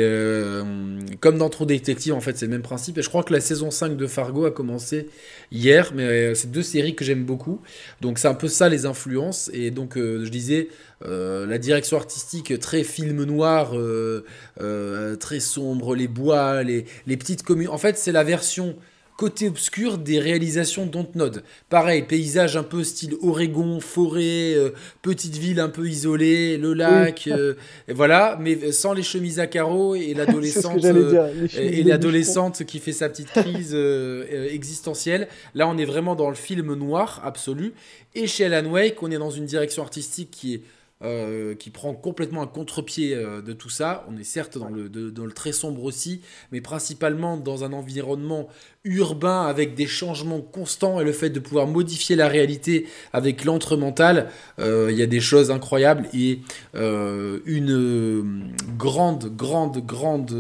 comme 1.21 1.39
dans 1.39 1.49
True 1.49 1.65
Detective, 1.65 2.13
en 2.13 2.21
fait, 2.21 2.37
c'est 2.37 2.45
le 2.45 2.53
même 2.53 2.61
principe. 2.61 2.99
Et 2.99 3.03
je 3.03 3.09
crois 3.09 3.23
que 3.23 3.33
la 3.33 3.41
saison 3.41 3.71
5 3.71 3.97
de 3.97 4.07
Fargo 4.07 4.45
a 4.45 4.51
commencé 4.51 5.09
hier, 5.51 5.93
mais 5.95 6.35
c'est 6.35 6.51
deux 6.51 6.63
séries 6.63 6.95
que 6.95 7.05
j'aime 7.05 7.25
beaucoup. 7.25 7.61
Donc 8.03 8.19
c'est 8.19 8.29
un 8.29 8.35
peu 8.35 8.49
ça 8.49 8.69
les 8.69 8.85
influences. 8.85 9.51
Et 9.55 9.71
donc 9.71 9.95
je 9.97 10.29
disais 10.29 10.69
euh, 11.05 11.45
la 11.45 11.59
direction 11.59 11.99
artistique 11.99 12.59
très 12.59 12.83
film 12.83 13.23
noir, 13.25 13.77
euh, 13.77 14.25
euh, 14.63 15.15
très 15.17 15.41
sombre, 15.41 15.95
les 15.95 16.09
bois, 16.09 16.63
les, 16.63 16.87
les 17.07 17.17
petites 17.19 17.43
communes. 17.43 17.69
En 17.69 17.79
fait, 17.79 17.99
c'est 17.99 18.13
la 18.13 18.25
version 18.25 18.77
côté 19.19 19.49
obscur 19.49 19.97
des 19.99 20.19
réalisations 20.19 20.85
Dontnod. 20.87 21.43
Pareil, 21.71 22.03
paysage 22.03 22.57
un 22.57 22.63
peu 22.63 22.85
style 22.85 23.15
Oregon, 23.23 23.81
forêt, 23.81 24.55
petite 25.01 25.37
ville 25.37 25.59
un 25.59 25.71
peu 25.71 25.89
isolée, 25.89 26.59
le 26.59 26.75
lac, 26.75 27.27
et 27.89 27.93
voilà, 27.95 28.37
mais 28.39 28.73
sans 28.73 28.93
les 28.93 29.03
chemises 29.03 29.41
à 29.41 29.47
carreaux 29.47 29.95
et 29.95 30.13
l'adolescente 30.15 30.85
et 30.85 31.83
l'adolescente 31.83 32.65
qui 32.65 32.79
fait 32.79 32.93
sa 32.93 33.09
petite 33.09 33.29
crise 33.29 33.75
existentielle. 33.75 35.29
Là, 35.55 35.67
on 35.67 35.79
est 35.79 35.87
vraiment 35.87 36.15
dans 36.15 36.29
le 36.29 36.37
film 36.37 36.75
noir 36.75 37.23
absolu. 37.25 37.73
Et 38.15 38.27
chez 38.27 38.45
Alan 38.45 38.71
Wake, 38.71 39.03
on 39.03 39.11
est 39.11 39.19
dans 39.19 39.31
une 39.31 39.47
direction 39.47 39.83
artistique 39.83 40.31
qui 40.31 40.55
est 40.57 40.63
euh, 41.03 41.55
qui 41.55 41.69
prend 41.69 41.93
complètement 41.93 42.41
un 42.41 42.47
contre-pied 42.47 43.15
euh, 43.15 43.43
de 43.43 43.53
tout 43.53 43.69
ça. 43.69 44.07
On 44.09 44.17
est 44.17 44.25
certes 44.25 44.57
dans 44.57 44.71
le, 44.71 44.89
dans 44.89 45.27
le 45.27 45.33
très 45.33 45.53
sombre 45.53 45.85
aussi, 45.85 46.23
mais 46.53 46.63
principalement 46.63 47.37
dans 47.37 47.65
un 47.65 47.75
environnement 47.75 48.49
urbain 48.85 49.43
avec 49.43 49.75
des 49.75 49.87
changements 49.87 50.41
constants 50.41 50.99
et 50.99 51.05
le 51.05 51.13
fait 51.13 51.29
de 51.29 51.39
pouvoir 51.39 51.67
modifier 51.67 52.17
la 52.17 52.29
réalité 52.29 52.87
avec 53.13 53.45
l'entre 53.45 53.77
mental. 53.77 54.31
Euh, 54.59 54.89
il 54.91 54.97
y 54.97 55.03
a 55.03 55.07
des 55.07 55.21
choses 55.21 55.51
incroyables 55.51 56.09
et 56.15 56.41
une 56.73 58.55
grande, 58.79 59.37
grande, 59.37 59.85
grande 59.85 60.35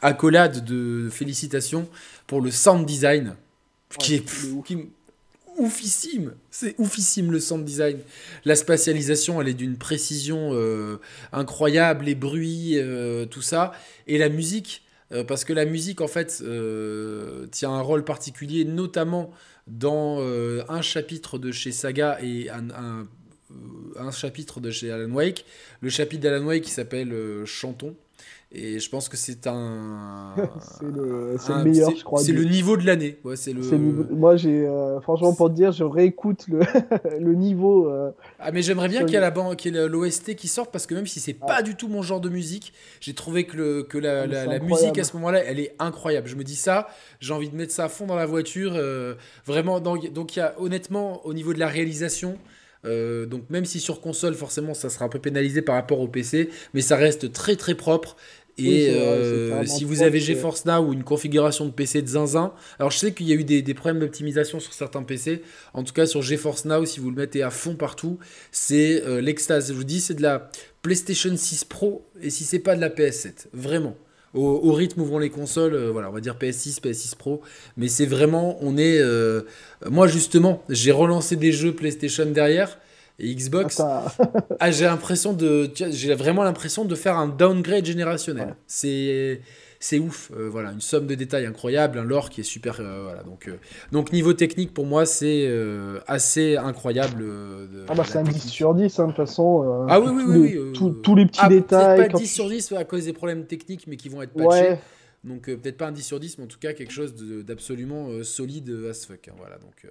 accolade 0.00 0.64
de 0.64 1.08
félicitations 1.10 1.88
pour 2.28 2.40
le 2.40 2.52
sound 2.52 2.86
design 2.86 3.34
qui 3.98 4.14
est 4.14 4.24
qui, 4.64 4.78
oufissime. 5.58 6.34
C'est 6.50 6.74
oufissime 6.78 7.32
le 7.32 7.40
sound 7.40 7.64
design. 7.64 7.98
La 8.44 8.56
spatialisation, 8.56 9.40
elle 9.40 9.48
est 9.48 9.54
d'une 9.54 9.76
précision 9.76 10.50
euh, 10.52 10.98
incroyable, 11.32 12.04
les 12.06 12.14
bruits, 12.14 12.78
euh, 12.78 13.26
tout 13.26 13.42
ça. 13.42 13.72
Et 14.06 14.18
la 14.18 14.28
musique, 14.28 14.82
euh, 15.12 15.24
parce 15.24 15.44
que 15.44 15.52
la 15.52 15.64
musique, 15.64 16.00
en 16.00 16.08
fait, 16.08 16.42
tient 17.50 17.70
un 17.70 17.80
rôle 17.80 18.04
particulier, 18.04 18.64
notamment 18.64 19.30
dans 19.66 20.20
un 20.68 20.82
chapitre 20.82 21.38
de 21.38 21.50
chez 21.50 21.72
Saga 21.72 22.18
et 22.22 22.48
un, 22.50 23.06
un 23.98 24.10
chapitre 24.12 24.60
de 24.60 24.70
chez 24.70 24.92
Alan 24.92 25.10
Wake. 25.10 25.44
Le 25.80 25.90
chapitre 25.90 26.22
d'Alan 26.22 26.44
Wake 26.44 26.62
qui 26.62 26.70
s'appelle 26.70 27.12
Chantons. 27.46 27.96
Et 28.52 28.78
je 28.78 28.88
pense 28.88 29.08
que 29.08 29.16
c'est 29.16 29.46
un. 29.48 30.34
c'est 30.60 30.84
le, 30.84 31.64
meilleur, 31.64 31.90
je 31.96 32.04
crois. 32.04 32.20
C'est 32.20 32.32
le 32.32 32.44
niveau 32.44 32.76
de 32.76 32.86
l'année. 32.86 33.18
Ouais, 33.24 33.36
c'est 33.36 33.52
le... 33.52 33.62
Moi, 34.10 34.36
j'ai. 34.36 34.66
Euh, 34.66 35.00
franchement, 35.00 35.34
pour 35.34 35.50
te 35.50 35.54
dire, 35.54 35.72
je 35.72 35.82
réécoute 35.82 36.46
le, 36.48 36.60
le 37.20 37.34
niveau. 37.34 37.90
Euh, 37.90 38.12
ah, 38.38 38.52
mais 38.52 38.62
j'aimerais 38.62 38.88
bien 38.88 39.04
qu'il 39.04 39.14
y 39.14 39.16
ait, 39.16 39.70
la 39.70 39.86
l'OST 39.86 40.36
qui 40.36 40.46
sorte 40.46 40.70
parce 40.70 40.86
que 40.86 40.94
même 40.94 41.06
si 41.06 41.18
c'est 41.18 41.34
pas 41.34 41.62
du 41.62 41.74
tout 41.74 41.88
mon 41.88 42.02
genre 42.02 42.20
de 42.20 42.28
musique, 42.28 42.72
j'ai 43.00 43.14
trouvé 43.14 43.44
que, 43.44 43.56
le, 43.56 43.82
que 43.82 43.98
la, 43.98 44.26
la, 44.26 44.58
musique 44.60 44.96
à 44.98 45.04
ce 45.04 45.14
moment-là, 45.16 45.42
elle 45.44 45.58
est 45.58 45.74
incroyable. 45.80 46.28
Je 46.28 46.36
me 46.36 46.44
dis 46.44 46.56
ça, 46.56 46.88
j'ai 47.20 47.34
envie 47.34 47.50
de 47.50 47.56
mettre 47.56 47.72
ça 47.72 47.84
à 47.84 47.88
fond 47.88 48.06
dans 48.06 48.16
la 48.16 48.26
voiture. 48.26 48.72
Euh, 48.76 49.14
vraiment, 49.44 49.80
donc, 49.80 50.12
donc 50.12 50.36
il 50.36 50.38
y 50.38 50.42
a 50.42 50.54
honnêtement, 50.58 51.26
au 51.26 51.34
niveau 51.34 51.52
de 51.52 51.58
la 51.58 51.68
réalisation. 51.68 52.38
Donc 53.26 53.50
même 53.50 53.64
si 53.64 53.80
sur 53.80 54.00
console 54.00 54.34
forcément 54.34 54.74
ça 54.74 54.90
sera 54.90 55.04
un 55.04 55.08
peu 55.08 55.18
pénalisé 55.18 55.62
par 55.62 55.74
rapport 55.74 56.00
au 56.00 56.08
PC, 56.08 56.50
mais 56.74 56.80
ça 56.80 56.96
reste 56.96 57.32
très 57.32 57.56
très 57.56 57.74
propre 57.74 58.16
et 58.58 58.90
euh, 58.90 59.64
si 59.66 59.84
vous 59.84 60.02
avez 60.02 60.18
GeForce 60.18 60.64
Now 60.64 60.78
ou 60.86 60.92
une 60.92 61.04
configuration 61.04 61.66
de 61.66 61.70
PC 61.70 62.00
de 62.00 62.08
zinzin, 62.08 62.52
alors 62.78 62.90
je 62.90 62.98
sais 62.98 63.12
qu'il 63.12 63.28
y 63.28 63.32
a 63.32 63.34
eu 63.34 63.44
des, 63.44 63.74
problèmes 63.74 64.00
d'optimisation 64.00 64.60
sur 64.60 64.72
certains 64.72 65.02
PC. 65.02 65.42
En 65.74 65.82
tout 65.82 65.92
cas, 65.92 66.06
sur 66.06 66.22
GeForce 66.22 66.64
Now, 66.64 66.84
si 66.86 67.00
vous 67.00 67.10
le 67.10 67.16
mettez 67.16 67.42
à 67.42 67.50
fond 67.50 67.74
partout, 67.74 68.18
c'est 68.52 69.02
euh, 69.04 69.20
l'extase. 69.20 69.68
Je 69.68 69.74
vous 69.74 69.84
dis, 69.84 70.00
c'est 70.00 70.14
de 70.14 70.22
la 70.22 70.50
PlayStation 70.82 71.36
6 71.36 71.64
Pro 71.64 72.06
et 72.22 72.30
si 72.30 72.44
c'est 72.44 72.58
pas 72.58 72.76
de 72.76 72.80
la 72.80 72.88
PS7, 72.88 73.48
vraiment. 73.52 73.96
Au, 74.34 74.72
rythme 74.72 75.00
où 75.00 75.06
vont 75.06 75.18
les 75.18 75.30
consoles, 75.30 75.72
euh, 75.72 75.90
voilà, 75.90 76.10
on 76.10 76.12
va 76.12 76.20
dire 76.20 76.36
PS6, 76.38 76.82
PS6 76.82 77.16
Pro, 77.16 77.40
mais 77.78 77.88
c'est 77.88 78.04
vraiment, 78.04 78.58
on 78.60 78.76
est. 78.76 79.02
moi 79.88 80.06
justement, 80.08 80.62
j'ai 80.68 80.92
relancé 80.92 81.36
des 81.36 81.52
jeux 81.52 81.74
PlayStation 81.74 82.26
derrière 82.26 82.78
et 83.18 83.34
Xbox, 83.34 83.80
ah, 84.60 84.70
j'ai 84.70 84.84
l'impression 84.84 85.32
de, 85.32 85.70
j'ai 85.74 86.14
vraiment 86.14 86.42
l'impression 86.42 86.84
de 86.84 86.94
faire 86.94 87.16
un 87.16 87.28
downgrade 87.28 87.86
générationnel. 87.86 88.56
C'est, 88.66 89.40
c'est 89.80 89.98
ouf. 89.98 90.30
Euh, 90.36 90.50
voilà, 90.50 90.72
une 90.72 90.82
somme 90.82 91.06
de 91.06 91.14
détails 91.14 91.46
incroyable, 91.46 91.98
un 91.98 92.04
lore 92.04 92.28
qui 92.28 92.42
est 92.42 92.44
super. 92.44 92.76
Euh, 92.78 93.04
voilà, 93.04 93.22
donc, 93.22 93.50
donc 93.90 94.12
niveau 94.12 94.34
technique, 94.34 94.74
pour 94.74 94.84
moi, 94.84 95.06
c'est 95.06 95.50
assez 96.06 96.58
incroyable. 96.58 97.24
ah 97.88 97.94
bah 97.94 98.04
c'est 98.06 98.18
un 98.18 98.22
10 98.22 98.48
sur 98.48 98.74
10, 98.74 98.98
hein, 98.98 99.04
de 99.04 99.08
toute 99.12 99.16
façon. 99.16 99.86
ah 99.88 99.98
oui, 99.98 100.10
oui, 100.14 100.24
oui. 100.26 100.58
oui 100.58 101.00
tous 101.02 101.14
les 101.14 101.24
petits 101.24 101.40
ah, 101.42 101.48
détails. 101.48 102.08
Pas 102.10 102.18
10 102.18 102.26
sur 102.26 102.48
10 102.50 102.72
à 102.72 102.84
cause 102.84 103.06
des 103.06 103.14
problèmes 103.14 103.46
techniques, 103.46 103.86
mais 103.86 103.96
qui 103.96 104.10
vont 104.10 104.20
être 104.20 104.34
patchés. 104.34 104.76
Donc 105.24 105.46
peut-être 105.46 105.78
pas 105.78 105.86
un 105.86 105.92
10 105.92 106.02
sur 106.02 106.20
10, 106.20 106.36
mais 106.36 106.44
en 106.44 106.48
tout 106.48 106.58
cas 106.58 106.74
quelque 106.74 106.92
chose 106.92 107.14
d'absolument 107.46 108.10
solide 108.22 108.70
as 108.90 109.06
fuck. 109.06 109.28
Hein, 109.28 109.32
voilà, 109.38 109.56
donc... 109.56 109.86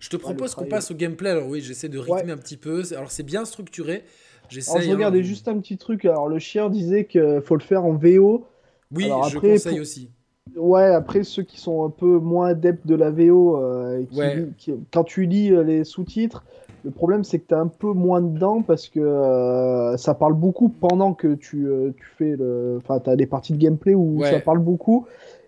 Je 0.00 0.08
te 0.10 0.16
propose 0.16 0.54
qu'on 0.54 0.66
passe 0.66 0.90
au 0.90 0.94
gameplay. 0.94 1.30
Alors 1.30 1.48
oui, 1.48 1.60
j'essaie 1.60 1.88
de 1.88 1.98
rythmer 1.98 2.32
un 2.32 2.36
petit 2.36 2.56
peu. 2.56 2.82
Alors 2.92 3.10
c'est 3.10 3.22
bien 3.22 3.44
structuré. 3.44 4.04
Alors, 4.68 4.80
je 4.80 4.90
regardais 4.90 5.22
juste 5.22 5.48
un 5.48 5.58
petit 5.58 5.76
truc. 5.76 6.04
Alors, 6.04 6.28
le 6.28 6.38
chien 6.38 6.68
disait 6.68 7.04
qu'il 7.04 7.40
faut 7.44 7.56
le 7.56 7.62
faire 7.62 7.84
en 7.84 7.92
VO. 7.92 8.46
Oui, 8.92 9.10
je 9.28 9.38
conseille 9.38 9.80
aussi. 9.80 10.10
Ouais, 10.54 10.86
après, 10.86 11.24
ceux 11.24 11.42
qui 11.42 11.58
sont 11.58 11.84
un 11.84 11.90
peu 11.90 12.18
moins 12.18 12.48
adeptes 12.48 12.86
de 12.86 12.94
la 12.94 13.10
VO, 13.10 13.56
euh, 13.56 14.04
quand 14.92 15.02
tu 15.02 15.26
lis 15.26 15.52
euh, 15.52 15.64
les 15.64 15.82
sous-titres, 15.82 16.44
le 16.84 16.92
problème 16.92 17.24
c'est 17.24 17.40
que 17.40 17.48
tu 17.48 17.54
es 17.54 17.56
un 17.56 17.66
peu 17.66 17.92
moins 17.92 18.20
dedans 18.20 18.62
parce 18.62 18.88
que 18.88 19.00
euh, 19.00 19.96
ça 19.96 20.14
parle 20.14 20.34
beaucoup 20.34 20.68
pendant 20.68 21.14
que 21.14 21.34
tu, 21.34 21.66
tu 21.96 22.06
fais 22.16 22.36
le. 22.36 22.78
Enfin, 22.80 23.00
tu 23.00 23.10
as 23.10 23.16
des 23.16 23.26
parties 23.26 23.54
de 23.54 23.58
gameplay 23.58 23.94
où 23.94 24.22
ça 24.22 24.38
parle 24.38 24.60
beaucoup. 24.60 25.06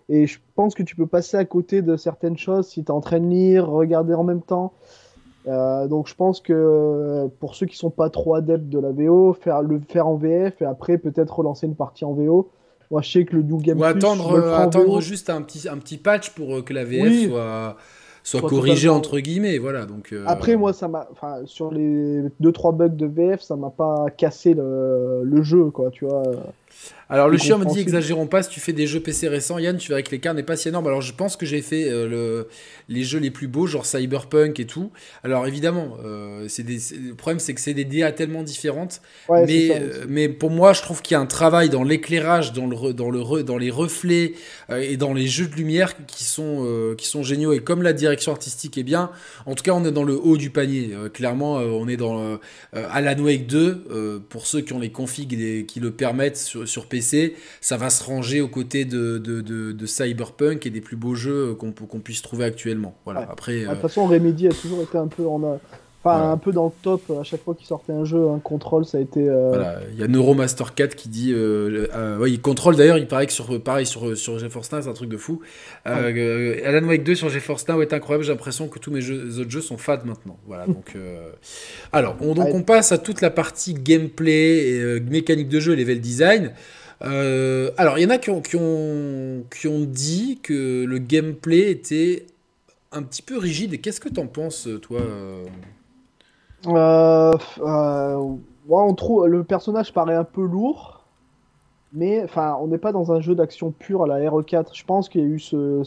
Et 0.09 0.25
je 0.25 0.39
pense 0.55 0.73
que 0.73 0.83
tu 0.83 0.95
peux 0.95 1.05
passer 1.05 1.37
à 1.37 1.45
côté 1.45 1.81
de 1.83 1.95
certaines 1.95 2.37
choses 2.37 2.67
si 2.67 2.83
tu 2.83 2.87
es 2.87 2.91
en 2.91 2.99
train 2.99 3.19
de 3.19 3.27
lire, 3.27 3.69
regarder 3.69 4.15
en 4.15 4.23
même 4.23 4.41
temps. 4.41 4.73
Euh, 5.47 5.87
donc 5.87 6.07
je 6.07 6.15
pense 6.15 6.41
que 6.41 6.53
euh, 6.53 7.27
pour 7.39 7.55
ceux 7.55 7.65
qui 7.65 7.77
sont 7.77 7.91
pas 7.91 8.09
trop 8.09 8.35
adeptes 8.35 8.69
de 8.69 8.79
la 8.79 8.91
VO, 8.91 9.33
faire 9.33 9.61
le 9.61 9.79
faire 9.87 10.07
en 10.07 10.15
VF 10.15 10.61
et 10.61 10.65
après 10.65 10.97
peut-être 10.97 11.37
relancer 11.37 11.67
une 11.67 11.75
partie 11.75 12.05
en 12.05 12.13
VO. 12.13 12.49
Moi 12.91 13.01
je 13.01 13.11
sais 13.11 13.25
que 13.25 13.35
le 13.35 13.43
New 13.43 13.57
Game 13.57 13.79
Ou 13.79 13.83
attendre, 13.83 14.53
attendre 14.53 14.99
juste 14.99 15.29
un 15.29 15.41
petit, 15.43 15.69
un 15.69 15.77
petit 15.77 15.97
patch 15.97 16.31
pour 16.31 16.57
euh, 16.57 16.61
que 16.61 16.73
la 16.73 16.83
VF 16.83 17.29
soit, 17.29 17.77
soit, 18.23 18.41
corrigée 18.41 18.89
entre 18.89 19.19
guillemets. 19.19 19.59
Voilà, 19.59 19.85
donc, 19.85 20.13
Après 20.25 20.55
moi 20.55 20.73
ça 20.73 20.87
m'a, 20.87 21.07
sur 21.45 21.71
les 21.71 22.23
2-3 22.41 22.75
bugs 22.75 22.89
de 22.89 23.05
VF 23.05 23.41
ça 23.41 23.55
m'a 23.55 23.69
pas 23.69 24.07
cassé 24.17 24.55
le, 24.55 25.21
le, 25.23 25.43
jeu 25.43 25.65
quoi, 25.69 25.91
tu 25.91 26.05
vois. 26.05 26.23
Alors 27.11 27.27
le 27.27 27.39
chien 27.39 27.57
me 27.57 27.65
dit 27.65 27.79
exagérons 27.79 28.27
pas, 28.27 28.43
si 28.43 28.49
tu 28.49 28.59
fais 28.59 28.71
des 28.71 28.85
jeux 28.85 28.99
PC 28.99 29.27
récents, 29.29 29.57
Yann, 29.57 29.77
tu 29.77 29.89
verras 29.89 30.03
que 30.03 30.11
l'écart 30.11 30.35
n'est 30.35 30.43
pas 30.43 30.55
si 30.55 30.67
énorme. 30.67 30.85
Alors 30.85 31.01
je 31.01 31.11
pense 31.11 31.35
que 31.37 31.45
j'ai 31.47 31.63
fait 31.63 31.89
euh, 31.89 32.07
le, 32.07 32.47
les 32.87 33.03
jeux 33.03 33.17
les 33.17 33.31
plus 33.31 33.47
beaux, 33.47 33.65
genre 33.65 33.87
Cyberpunk 33.87 34.59
et 34.59 34.65
tout. 34.65 34.91
Alors 35.23 35.47
évidemment, 35.47 35.97
euh, 36.05 36.45
c'est 36.47 36.63
le 36.63 37.15
problème 37.15 37.39
c'est 37.39 37.55
que 37.55 37.61
c'est 37.61 37.73
des 37.73 37.83
DA 37.83 38.11
tellement 38.11 38.43
différentes. 38.43 39.01
mais, 39.27 39.71
euh, 39.71 40.05
mais 40.07 40.29
pour 40.29 40.51
moi, 40.51 40.73
je 40.73 40.83
trouve 40.83 41.01
qu'il 41.01 41.15
y 41.15 41.17
a 41.17 41.19
un 41.19 41.25
travail 41.25 41.69
dans 41.69 41.83
l'éclairage, 41.83 42.53
dans, 42.53 42.67
le, 42.67 42.93
dans, 42.93 43.09
le, 43.09 43.41
dans 43.41 43.57
les 43.57 43.71
reflets 43.71 44.33
et 44.71 44.95
dans 44.95 45.15
les 45.15 45.25
jeux 45.25 45.47
de 45.47 45.55
lumière 45.55 45.95
qui 46.05 46.23
sont, 46.23 46.93
qui 46.95 47.07
sont 47.07 47.23
géniaux. 47.23 47.53
Et 47.53 47.61
comme 47.61 47.81
la 47.81 47.93
direction 47.93 48.31
artistique 48.31 48.77
est 48.77 48.83
bien, 48.83 49.09
en 49.47 49.55
tout 49.55 49.63
cas 49.63 49.71
on 49.71 49.83
est 49.83 49.91
dans 49.91 50.03
le 50.03 50.13
haut 50.13 50.37
du 50.37 50.51
panier. 50.51 50.91
clairement, 51.11 51.55
on 51.55 51.87
est 51.87 51.97
dans 51.97 52.37
Alan 52.73 53.19
Wake 53.19 53.47
2, 53.47 54.21
pour 54.29 54.45
ceux 54.45 54.61
qui 54.61 54.73
ont 54.73 54.79
les 54.79 54.91
configs 54.91 55.33
et 55.33 55.65
qui 55.65 55.79
le 55.79 55.89
permettent 55.89 56.37
sur, 56.37 56.58
sur 56.65 56.87
PC 56.87 57.35
ça 57.61 57.77
va 57.77 57.89
se 57.89 58.03
ranger 58.03 58.41
aux 58.41 58.47
côtés 58.47 58.85
de, 58.85 59.17
de, 59.17 59.85
Cyberpunk 59.85 60.65
et 60.65 60.69
des 60.69 60.81
plus 60.81 60.95
beaux 60.95 61.15
jeux 61.15 61.55
qu'on 61.55 61.99
puisse 61.99 62.21
trouver 62.21 62.45
actuellement. 62.45 62.95
Voilà. 63.05 63.27
Après, 63.29 63.61
De 63.61 63.65
toute 63.65 63.77
euh, 63.77 63.81
façon, 63.81 64.05
Remedy 64.05 64.47
a 64.47 64.51
toujours 64.51 64.81
été 64.81 64.97
un 64.97 65.07
peu 65.07 65.25
en 65.27 65.59
Enfin, 66.01 66.31
un 66.31 66.37
peu 66.37 66.53
dans 66.53 66.67
le 66.67 66.71
top 66.81 67.11
à 67.19 67.23
chaque 67.23 67.43
fois 67.43 67.53
qu'il 67.55 67.67
sortait 67.67 67.91
un 67.91 68.05
jeu, 68.05 68.29
un 68.29 68.39
contrôle, 68.39 68.85
ça 68.85 68.99
a 68.99 69.01
été. 69.01 69.27
Euh, 69.27 69.49
voilà, 69.49 69.79
il 69.91 69.99
y 69.99 70.03
a 70.03 70.07
Neuromaster 70.07 70.73
4 70.73 70.95
qui 70.95 71.09
dit. 71.09 71.33
Euh, 71.33 72.17
ouais, 72.17 72.31
il 72.31 72.39
contrôle 72.39 72.77
d'ailleurs, 72.77 72.97
il 72.97 73.07
paraît 73.07 73.27
que 73.27 73.33
sur, 73.33 73.61
pareil 73.61 73.85
sur, 73.85 74.15
sur 74.15 74.39
GeForce 74.39 74.71
Now, 74.71 74.81
c'est 74.83 74.87
un 74.87 74.93
truc 74.93 75.09
de 75.09 75.17
fou. 75.17 75.41
Alan 75.83 76.87
Wake 76.87 77.03
2 77.03 77.15
sur 77.15 77.27
GeForce 77.27 77.67
Now 77.67 77.81
est 77.81 77.91
incroyable, 77.91 78.23
j'ai 78.23 78.31
l'impression 78.31 78.69
que 78.69 78.79
tous 78.79 78.91
mes 78.91 79.01
jeux, 79.01 79.39
autres 79.41 79.49
jeux 79.49 79.59
sont 79.59 79.77
fades 79.77 80.05
maintenant. 80.05 80.37
Voilà, 80.47 80.67
donc. 80.67 80.95
Alors, 81.91 82.15
on, 82.21 82.33
donc 82.33 82.53
on 82.53 82.61
passe 82.61 82.93
à 82.93 82.97
toute 82.97 83.19
la 83.19 83.29
partie 83.29 83.73
gameplay, 83.73 84.69
et, 84.69 84.99
mécanique 85.01 85.49
de 85.49 85.59
jeu 85.59 85.73
et 85.73 85.75
level 85.75 85.99
design. 85.99 86.53
Euh, 87.03 87.71
alors, 87.75 87.97
il 87.97 88.03
y 88.03 88.05
en 88.05 88.09
a 88.09 88.19
qui 88.19 88.29
ont, 88.29 88.41
qui, 88.41 88.55
ont, 88.55 89.43
qui 89.53 89.67
ont 89.67 89.81
dit 89.81 90.39
que 90.41 90.85
le 90.85 90.97
gameplay 90.97 91.71
était 91.71 92.25
un 92.93 93.03
petit 93.03 93.21
peu 93.21 93.37
rigide. 93.37 93.73
Et 93.73 93.79
qu'est-ce 93.79 93.99
que 93.99 94.09
t'en 94.09 94.27
penses, 94.27 94.69
toi 94.81 95.01
euh, 96.67 97.33
euh, 97.59 98.35
on 98.69 98.93
trouve 98.93 99.27
le 99.27 99.43
personnage 99.43 99.93
paraît 99.93 100.15
un 100.15 100.23
peu 100.23 100.43
lourd, 100.43 101.03
mais 101.93 102.23
enfin, 102.23 102.57
on 102.61 102.67
n'est 102.67 102.77
pas 102.77 102.91
dans 102.91 103.11
un 103.11 103.21
jeu 103.21 103.35
d'action 103.35 103.71
pur 103.71 104.03
à 104.03 104.07
la 104.07 104.17
RE4. 104.17 104.67
Je 104.73 104.83
pense 104.83 105.09
qu'il 105.09 105.21
y 105.21 105.23
a 105.23 105.27
eu 105.27 105.39
ce, 105.39 105.83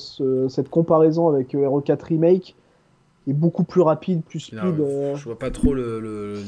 cette 0.48 0.68
comparaison 0.68 1.28
avec 1.28 1.54
RE4 1.54 2.04
Remake 2.04 2.56
est 3.28 3.32
beaucoup 3.32 3.62
plus 3.62 3.82
rapide, 3.82 4.22
plus 4.24 4.40
speed. 4.40 4.58
je 4.58 5.24
vois 5.24 5.38
pas 5.38 5.50
trop 5.50 5.74
le, 5.74 6.00
le, 6.00 6.40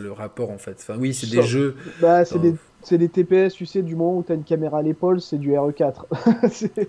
le, 0.00 0.12
rapport 0.12 0.50
en 0.50 0.56
fait. 0.56 0.76
Enfin, 0.78 0.94
oui, 0.98 1.12
c'est 1.12 1.30
des 1.30 1.42
jeux. 1.42 1.76
Bah, 2.00 2.24
c'est 2.24 2.38
des 2.38 2.54
des 2.90 3.08
TPS, 3.08 3.54
tu 3.54 3.64
sais, 3.64 3.82
du 3.82 3.94
moment 3.94 4.16
où 4.16 4.22
tu 4.22 4.32
as 4.32 4.34
une 4.34 4.42
caméra 4.42 4.78
à 4.78 4.82
l'épaule, 4.82 5.20
c'est 5.20 5.38
du 5.38 5.52
RE4. 5.52 6.06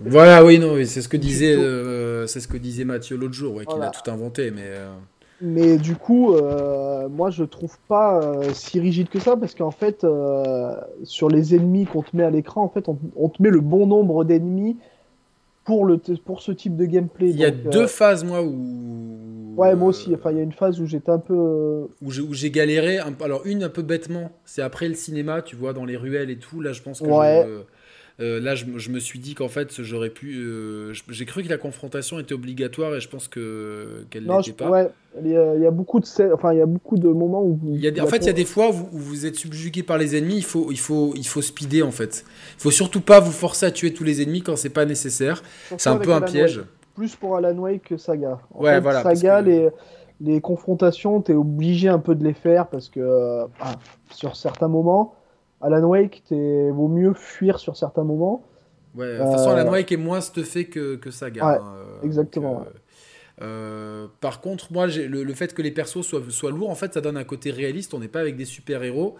voilà, 0.00 0.44
oui, 0.44 0.58
non, 0.58 0.74
c'est 0.84 1.02
ce 1.02 1.08
que 1.08 1.16
disait, 1.16 1.54
euh, 1.54 2.26
c'est 2.26 2.40
ce 2.40 2.48
que 2.48 2.56
disait 2.56 2.84
Mathieu 2.84 3.16
l'autre 3.16 3.34
jour, 3.34 3.54
ouais, 3.54 3.64
qu'il 3.64 3.80
a 3.80 3.90
tout 3.90 4.10
inventé, 4.10 4.50
mais. 4.50 4.70
Euh, 5.42 5.46
mais 5.46 5.76
du 5.78 5.96
coup, 5.96 6.34
euh, 6.34 7.08
moi 7.08 7.30
je 7.30 7.44
trouve 7.44 7.76
pas 7.88 8.20
si 8.52 8.80
rigide 8.80 9.08
que 9.08 9.18
ça 9.18 9.36
parce 9.36 9.54
qu'en 9.54 9.70
fait, 9.70 10.06
sur 11.02 11.28
les 11.28 11.54
ennemis 11.54 11.86
qu'on 11.86 12.02
te 12.02 12.16
met 12.16 12.24
à 12.24 12.30
l'écran, 12.30 12.62
en 12.62 12.68
fait, 12.68 12.88
on, 12.88 13.28
te 13.28 13.42
met 13.42 13.50
le 13.50 13.60
bon 13.60 13.86
nombre 13.86 14.24
d'ennemis 14.24 14.76
pour, 15.64 15.86
le, 15.86 15.98
pour 15.98 16.42
ce 16.42 16.52
type 16.52 16.76
de 16.76 16.84
gameplay. 16.84 17.30
Il 17.30 17.38
y 17.38 17.44
a 17.44 17.50
deux 17.50 17.86
phases, 17.86 18.24
moi, 18.24 18.42
où 18.42 19.34
Ouais, 19.56 19.74
moi 19.74 19.88
aussi. 19.88 20.14
Enfin, 20.14 20.30
il 20.32 20.36
y 20.36 20.40
a 20.40 20.42
une 20.42 20.52
phase 20.52 20.80
où 20.80 20.86
j'étais 20.86 21.10
un 21.10 21.18
peu. 21.18 21.34
Euh, 21.34 21.86
où 22.02 22.34
j'ai 22.34 22.50
galéré. 22.50 22.98
Alors, 23.20 23.42
une 23.44 23.62
un 23.62 23.68
peu 23.68 23.82
bêtement, 23.82 24.30
c'est 24.44 24.62
après 24.62 24.88
le 24.88 24.94
cinéma, 24.94 25.42
tu 25.42 25.56
vois, 25.56 25.72
dans 25.72 25.84
les 25.84 25.96
ruelles 25.96 26.30
et 26.30 26.38
tout. 26.38 26.60
Là, 26.60 26.72
je 26.72 26.82
pense 26.82 27.00
que. 27.00 27.06
Ouais. 27.06 27.46
Euh, 28.20 28.38
là, 28.40 28.54
je, 28.54 28.64
me 28.66 28.98
suis 29.00 29.18
dit 29.18 29.34
qu'en 29.34 29.48
fait, 29.48 29.82
j'aurais 29.82 30.10
pu. 30.10 30.36
Euh, 30.36 30.92
j'ai 31.08 31.24
cru 31.24 31.42
que 31.42 31.48
la 31.48 31.58
confrontation 31.58 32.20
était 32.20 32.34
obligatoire 32.34 32.94
et 32.94 33.00
je 33.00 33.08
pense 33.08 33.26
que 33.26 34.04
qu'elle 34.10 34.26
n'était 34.26 34.52
pas. 34.52 34.70
Ouais, 34.70 34.88
il 35.24 35.30
y, 35.30 35.36
a, 35.36 35.70
beaucoup 35.72 35.98
de 35.98 36.06
enfin, 36.32 36.52
il 36.52 36.58
y 36.58 36.62
a 36.62 36.66
beaucoup 36.66 36.96
de 36.96 37.08
moments 37.08 37.42
où. 37.42 37.58
Il 37.66 37.80
y 37.80 37.88
a 37.88 38.04
en 38.04 38.06
fait, 38.06 38.18
il 38.18 38.26
y 38.26 38.30
a 38.30 38.34
des 38.34 38.44
fois 38.44 38.70
où, 38.70 38.86
vous 38.92 39.26
êtes 39.26 39.34
subjugué 39.34 39.82
par 39.82 39.98
les 39.98 40.16
ennemis. 40.16 40.36
Il 40.36 40.44
faut, 40.44 40.70
il 40.70 40.78
faut, 40.78 41.12
il 41.16 41.26
faut 41.26 41.42
speeder 41.42 41.82
en 41.82 41.90
fait. 41.90 42.24
Il 42.58 42.62
faut 42.62 42.70
surtout 42.70 43.00
pas 43.00 43.18
vous 43.18 43.32
forcer 43.32 43.66
à 43.66 43.72
tuer 43.72 43.92
tous 43.92 44.04
les 44.04 44.22
ennemis 44.22 44.42
quand 44.42 44.54
c'est 44.54 44.70
pas 44.70 44.84
nécessaire. 44.84 45.42
C'est 45.76 45.90
un 45.90 45.96
peu 45.96 46.12
un 46.12 46.20
piège 46.20 46.62
plus 46.94 47.16
pour 47.16 47.36
Alan 47.36 47.56
Wake 47.58 47.82
que 47.82 47.96
Saga. 47.96 48.38
En 48.54 48.62
ouais, 48.62 48.80
voilà, 48.80 49.02
Saga, 49.02 49.42
les, 49.42 49.68
les 50.20 50.40
confrontations, 50.40 51.20
tu 51.20 51.32
es 51.32 51.34
obligé 51.34 51.88
un 51.88 51.98
peu 51.98 52.14
de 52.14 52.24
les 52.24 52.32
faire 52.32 52.68
parce 52.68 52.88
que 52.88 53.00
euh, 53.00 53.46
ah, 53.60 53.74
sur 54.10 54.36
certains 54.36 54.68
moments, 54.68 55.14
Alan 55.64 55.82
Wake, 55.88 56.22
il 56.30 56.70
vaut 56.72 56.88
mieux 56.88 57.14
fuir 57.14 57.58
sur 57.58 57.76
certains 57.76 58.04
moments. 58.04 58.44
Ouais, 58.94 59.14
de 59.14 59.22
toute 59.22 59.32
façon, 59.32 59.50
Alan 59.50 59.66
euh, 59.66 59.72
Wake 59.72 59.90
est 59.90 59.96
moins 59.96 60.20
stuffé 60.20 60.66
que, 60.66 60.96
que 60.96 61.10
Saga. 61.10 61.46
Ouais, 61.46 61.58
hein, 61.58 61.74
euh, 61.76 62.06
exactement. 62.06 62.64
par 64.20 64.40
contre, 64.40 64.72
moi, 64.72 64.86
le, 64.86 65.06
le, 65.24 65.34
fait 65.34 65.54
que 65.54 65.62
les 65.62 65.72
persos 65.72 66.02
soient, 66.02 66.22
soient 66.28 66.50
lourds, 66.50 66.70
en 66.70 66.74
fait, 66.74 66.94
ça 66.94 67.00
donne 67.00 67.16
un 67.16 67.24
côté 67.24 67.50
réaliste. 67.50 67.94
On 67.94 67.98
n'est 67.98 68.08
pas 68.08 68.20
avec 68.20 68.36
des 68.36 68.44
super-héros. 68.44 69.16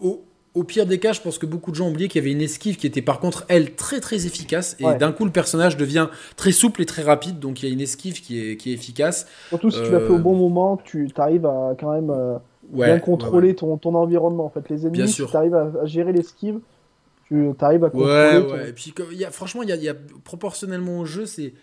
Au, 0.00 0.24
au 0.54 0.64
pire 0.64 0.86
des 0.86 0.98
cas, 0.98 1.12
je 1.12 1.20
pense 1.20 1.38
que 1.38 1.46
beaucoup 1.46 1.70
de 1.70 1.76
gens 1.76 1.86
ont 1.86 1.90
oublié 1.90 2.08
qu'il 2.08 2.20
y 2.20 2.24
avait 2.24 2.32
une 2.32 2.42
esquive 2.42 2.76
qui 2.76 2.86
était 2.86 3.02
par 3.02 3.20
contre, 3.20 3.44
elle, 3.48 3.74
très 3.74 4.00
très 4.00 4.26
efficace. 4.26 4.76
Et 4.80 4.94
d'un 4.98 5.12
coup, 5.12 5.24
le 5.24 5.30
personnage 5.30 5.76
devient 5.76 6.08
très 6.36 6.52
souple 6.52 6.82
et 6.82 6.86
très 6.86 7.02
rapide. 7.02 7.38
Donc 7.38 7.62
il 7.62 7.68
y 7.68 7.70
a 7.70 7.72
une 7.72 7.80
esquive 7.80 8.20
qui 8.20 8.40
est, 8.40 8.56
qui 8.56 8.70
est 8.70 8.74
efficace. 8.74 9.26
Surtout 9.48 9.70
si 9.70 9.82
tu 9.82 9.90
l'as 9.90 10.00
fait 10.00 10.12
au 10.12 10.18
bon 10.18 10.34
moment, 10.34 10.76
tu 10.76 11.08
arrives 11.16 11.46
à 11.46 11.74
quand 11.78 11.92
même 11.92 12.10
euh, 12.10 12.36
bien 12.72 12.98
contrôler 12.98 13.54
Ton, 13.54 13.76
ton, 13.76 13.94
environnement. 13.94 14.46
En 14.46 14.50
fait, 14.50 14.68
les 14.68 14.86
ennemis, 14.86 15.08
si 15.08 15.24
tu 15.24 15.36
arrives 15.36 15.54
à, 15.54 15.84
gérer 15.84 16.12
l'esquive, 16.12 16.60
tu 17.28 17.52
arrives 17.60 17.84
à 17.84 17.90
contrôler. 17.90 18.12
Ouais, 18.12 18.52
ouais. 18.52 18.68
Et 18.70 18.72
puis, 18.72 18.94
y 19.12 19.24
a, 19.24 19.30
franchement, 19.30 19.62
il 19.62 19.68
y 19.68 19.88
a, 19.88 19.94
proportionnellement 20.24 21.00
au 21.00 21.04
jeu, 21.04 21.26
c'est 21.26 21.54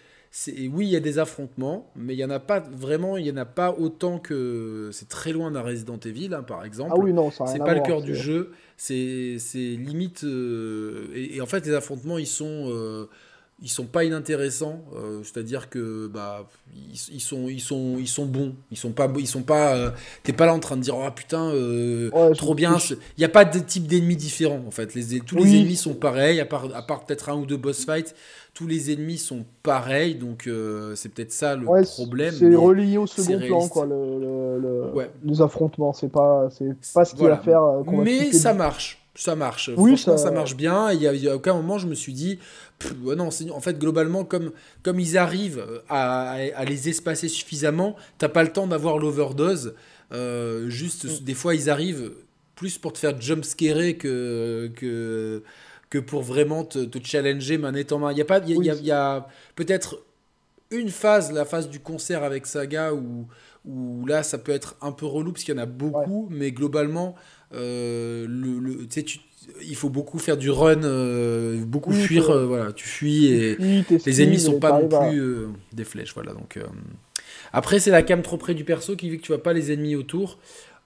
oui, 0.72 0.86
il 0.86 0.91
y 0.91 0.95
a 0.95 0.99
des 0.99 1.18
affrontements, 1.18 1.91
mais 1.95 2.14
il 2.14 2.20
y 2.20 2.26
en 2.26 2.30
a 2.30 2.39
pas 2.39 2.60
vraiment, 2.60 3.18
il 3.18 3.26
y 3.26 3.32
en 3.32 3.38
a 3.38 3.45
pas 3.45 3.76
autant 3.78 4.20
que 4.20 4.89
c'est 4.91 5.10
très 5.10 5.32
loin 5.32 5.49
d'un 5.49 5.62
Resident 5.62 5.99
Evil, 6.05 6.34
hein, 6.34 6.43
par 6.43 6.64
exemple. 6.64 6.91
Ah 6.93 6.99
oui, 6.99 7.14
non, 7.14 7.32
c'est 7.32 7.60
pas 7.60 7.74
le 7.74 7.82
cœur 7.82 8.01
du 8.01 8.16
jeu. 8.16 8.51
C'est 8.78 9.38
limite 9.55 10.24
euh, 10.24 11.07
et, 11.14 11.41
en 11.41 11.45
fait 11.45 11.66
les 11.66 11.74
affrontements 11.74 12.18
ils 12.18 12.28
sont 12.28 12.70
euh, 12.70 13.10
ils 13.62 13.70
sont 13.70 13.86
pas 13.86 14.03
inintéressants. 14.03 14.82
Euh, 14.95 15.22
c'est-à-dire 15.24 15.70
que 15.70 16.07
bah 16.07 16.47
ils, 17.12 17.20
sont 17.20 17.49
ils 17.49 17.60
sont 17.60 17.95
ils 17.99 18.07
sont 18.07 18.26
bons. 18.26 18.55
Ils 18.72 18.78
sont 18.78 18.91
pas 18.91 19.12
ils 19.18 19.28
sont 19.28 19.43
pas. 19.43 19.93
T'es 20.24 20.34
pas 20.34 20.45
là 20.45 20.53
en 20.53 20.60
train 20.60 20.78
de 20.78 20.82
dire 20.82 20.95
oh 20.97 21.12
putain 21.16 21.51
trop 22.36 22.55
bien. 22.55 22.78
Il 23.18 23.22
y 23.22 23.26
a 23.26 23.30
pas 23.30 23.45
de 23.45 23.60
type 23.60 23.88
d'ennemis 23.88 24.16
différents 24.16 24.64
en 24.68 24.72
fait. 24.72 24.95
Les, 24.95 25.20
tous 25.20 25.38
les 25.38 25.55
ennemis 25.55 25.76
sont 25.76 25.93
pareils 25.93 26.39
à 26.39 26.45
part 26.45 26.68
à 26.74 26.82
part 26.82 27.05
peut-être 27.05 27.30
un 27.30 27.36
ou 27.36 27.45
deux 27.45 27.57
boss 27.57 27.86
fights 27.86 28.16
tous 28.60 28.68
les 28.68 28.91
ennemis 28.91 29.18
sont 29.18 29.45
pareils, 29.64 30.16
donc 30.16 30.45
euh, 30.47 30.93
c'est 30.95 31.07
peut-être 31.07 31.32
ça 31.32 31.55
le 31.55 31.66
problème. 31.84 32.34
C'est 32.38 32.55
relié 32.55 32.97
au 32.97 33.07
second 33.07 33.39
plan, 33.39 33.68
quoi, 33.70 33.86
le, 33.86 34.91
les 35.24 35.41
affrontements. 35.41 35.93
C'est 35.93 36.12
pas, 36.12 36.49
c'est 36.51 36.76
pas 36.93 37.05
ce 37.05 37.16
qu'il 37.16 37.24
y 37.24 37.30
a 37.30 37.36
à 37.36 37.38
faire. 37.38 37.64
Euh, 37.64 37.84
mais 38.03 38.34
ça 38.34 38.53
marche. 38.53 39.01
Ça 39.20 39.36
marche. 39.36 39.70
Oui, 39.76 39.97
Franchement, 39.97 40.17
ça... 40.17 40.32
marche 40.32 40.55
bien. 40.55 40.91
Il 40.93 40.99
n'y 40.99 41.28
a, 41.28 41.32
a, 41.32 41.36
aucun 41.36 41.53
moment, 41.53 41.78
je 41.78 41.88
me 41.88 41.93
suis 41.93 42.13
dit, 42.13 42.39
non, 42.95 43.28
en 43.28 43.61
fait, 43.61 43.78
globalement, 43.78 44.24
comme, 44.24 44.51
comme 44.82 44.99
ils 44.99 45.17
arrivent 45.17 45.65
à, 45.89 46.32
à 46.55 46.65
les 46.65 46.88
espacer 46.88 47.28
suffisamment, 47.28 47.97
t'as 48.17 48.30
pas 48.30 48.43
le 48.43 48.51
temps 48.51 48.65
d'avoir 48.65 48.97
l'overdose. 48.97 49.76
Euh, 50.13 50.70
juste, 50.70 51.05
mm. 51.05 51.24
des 51.26 51.34
fois, 51.34 51.53
ils 51.53 51.70
arrivent 51.70 52.13
plus 52.55 52.78
pour 52.78 52.93
te 52.93 52.97
faire 52.97 53.20
jumpscarer 53.20 53.97
que, 53.97 54.72
que, 54.78 55.43
que 55.89 55.97
pour 55.97 56.22
vraiment 56.22 56.63
te, 56.63 56.80
te 56.80 57.05
challenger 57.05 57.57
manette 57.57 57.91
en 57.91 57.99
main. 57.99 58.13
Il 58.13 58.17
y 58.17 58.22
a, 58.22 58.26
pas, 58.26 58.39
il 58.39 58.63
y 58.63 58.70
a, 58.70 58.76
y 58.76 58.91
a 58.91 59.28
peut-être 59.55 59.99
une 60.72 60.89
phase, 60.89 61.34
la 61.34 61.43
phase 61.43 61.70
du 61.70 61.82
concert 61.82 62.24
avec 62.24 62.45
Saga, 62.45 62.93
où, 62.93 63.28
où 63.65 64.05
là, 64.05 64.24
ça 64.24 64.38
peut 64.38 64.53
être 64.53 64.76
un 64.82 64.93
peu 64.93 65.05
relou, 65.05 65.34
parce 65.34 65.43
qu'il 65.43 65.55
y 65.55 65.57
en 65.57 65.61
a 65.61 65.65
beaucoup, 65.65 66.28
mais 66.30 66.51
globalement, 66.51 67.15
euh, 67.54 68.28
le, 68.28 68.88
tu, 68.88 69.20
il 69.64 69.76
faut 69.76 69.89
beaucoup 69.89 70.20
faire 70.20 70.38
du 70.38 70.52
run, 70.52 70.84
euh, 70.84 71.64
beaucoup 71.66 71.91
fuir, 71.91 72.30
euh, 72.30 72.45
voilà, 72.45 72.72
tu 72.74 72.88
fuis 72.88 73.28
et 73.28 73.58
les 74.06 74.22
ennemis 74.22 74.39
sont 74.39 74.60
pas 74.60 74.80
non 74.80 74.88
plus 74.88 75.47
des 75.74 75.84
flèches, 75.84 76.14
voilà. 76.14 76.34
Donc 76.34 76.60
après 77.52 77.80
c'est 77.80 77.91
la 77.91 78.04
cam 78.04 78.22
trop 78.22 78.38
près 78.38 78.54
du 78.54 78.64
perso 78.64 78.95
qui 78.95 79.10
vu 79.10 79.18
que 79.18 79.24
tu 79.24 79.32
vois 79.32 79.41
pas 79.41 79.54
les 79.54 79.72
ennemis 79.72 79.95
autour. 79.95 80.38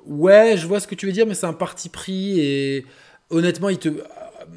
Ouais, 0.05 0.55
je 0.57 0.67
vois 0.67 0.79
ce 0.79 0.87
que 0.87 0.95
tu 0.95 1.05
veux 1.05 1.11
dire, 1.11 1.25
mais 1.25 1.33
c'est 1.33 1.45
un 1.45 1.53
parti 1.53 1.89
pris 1.89 2.39
et 2.39 2.85
honnêtement 3.29 3.69
il 3.69 3.77
te 3.77 3.89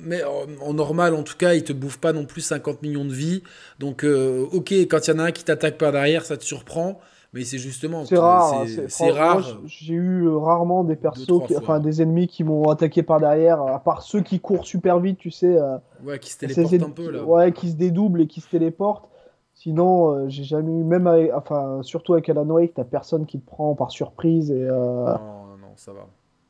mais 0.02 0.22
en, 0.24 0.74
normal, 0.74 1.14
en 1.14 1.22
tout 1.22 1.36
cas, 1.36 1.54
il 1.54 1.62
te 1.62 1.72
bouffe 1.72 1.98
pas 1.98 2.12
non 2.12 2.26
plus 2.26 2.40
50 2.40 2.82
millions 2.82 3.04
de 3.04 3.12
vies. 3.12 3.42
Donc, 3.78 4.04
ok, 4.04 4.72
quand 4.72 5.06
il 5.06 5.10
y 5.10 5.14
en 5.14 5.18
a 5.20 5.24
un 5.24 5.32
qui 5.32 5.44
t'attaque 5.44 5.78
par 5.78 5.92
derrière, 5.92 6.24
ça 6.24 6.36
te 6.36 6.44
surprend. 6.44 7.00
Mais 7.36 7.44
c'est 7.44 7.58
justement. 7.58 8.06
C'est 8.06 8.16
rare. 8.16 8.64
C'est 8.88 9.10
rare. 9.10 9.44
J'ai 9.66 9.92
eu 9.92 10.26
euh, 10.26 10.38
rarement 10.38 10.84
des 10.84 10.96
persos, 10.96 11.42
enfin 11.58 11.80
des 11.80 12.00
ennemis 12.00 12.28
qui 12.28 12.44
m'ont 12.44 12.70
attaqué 12.70 13.02
par 13.02 13.20
derrière, 13.20 13.60
à 13.60 13.78
part 13.78 14.00
ceux 14.00 14.22
qui 14.22 14.40
courent 14.40 14.64
super 14.64 15.00
vite, 15.00 15.18
tu 15.18 15.30
sais. 15.30 15.54
Euh, 15.54 15.76
ouais, 16.02 16.18
qui 16.18 16.32
se 16.32 16.38
téléportent 16.38 16.82
un 16.82 16.90
peu 16.90 17.10
là. 17.10 17.22
Ouais, 17.24 17.52
qui 17.52 17.70
se 17.70 17.76
dédoublent 17.76 18.22
et 18.22 18.26
qui 18.26 18.40
se 18.40 18.48
téléportent. 18.48 19.10
Sinon, 19.52 20.14
euh, 20.14 20.24
j'ai 20.28 20.44
jamais 20.44 20.72
eu, 20.72 20.82
même 20.82 21.06
avec, 21.06 21.30
enfin, 21.34 21.80
surtout 21.82 22.14
avec 22.14 22.26
Alan 22.30 22.46
Wake, 22.46 22.72
t'as 22.74 22.84
personne 22.84 23.26
qui 23.26 23.38
te 23.38 23.46
prend 23.46 23.74
par 23.74 23.90
surprise 23.90 24.50
et. 24.50 24.64
non, 24.64 25.58
non, 25.60 25.74
ça 25.76 25.92
va. 25.92 26.06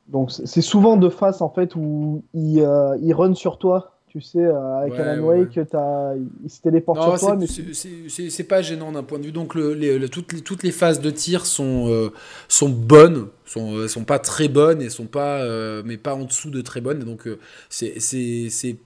Donc 0.06 0.30
c'est 0.30 0.62
souvent 0.62 0.96
de 0.96 1.08
face 1.08 1.40
en 1.40 1.48
fait 1.48 1.74
où 1.74 2.22
il, 2.32 2.64
il 3.00 3.12
run 3.12 3.34
sur 3.34 3.58
toi 3.58 3.95
tu 4.16 4.22
sais, 4.22 4.38
euh, 4.38 4.78
avec 4.78 4.98
Alan 4.98 5.22
Wake, 5.22 5.56
il 5.56 6.50
se 6.50 6.60
téléporte 6.62 7.02
sur 7.02 7.18
toi. 7.18 7.36
Mais 7.36 7.46
c'est 7.46 8.44
pas 8.44 8.62
gênant 8.62 8.90
d'un 8.92 9.02
point 9.02 9.18
de 9.18 9.26
vue. 9.26 9.32
Donc, 9.32 9.54
le, 9.54 10.06
toutes, 10.06 10.32
les, 10.32 10.40
toutes 10.40 10.62
les 10.62 10.72
phases 10.72 11.02
de 11.02 11.10
tir 11.10 11.44
sont, 11.44 11.90
euh, 11.90 12.10
sont 12.48 12.70
bonnes, 12.70 13.28
sont, 13.44 13.74
euh, 13.76 13.88
sont 13.88 14.04
pas 14.04 14.18
très 14.18 14.48
bonnes 14.48 14.80
et 14.80 14.88
sont 14.88 15.04
pas, 15.04 15.44
mais 15.84 15.98
pas 15.98 16.14
en 16.14 16.24
dessous 16.24 16.50
de 16.50 16.62
très 16.62 16.80
bonnes. 16.80 17.00
Donc, 17.00 17.28
c'est, 17.68 17.92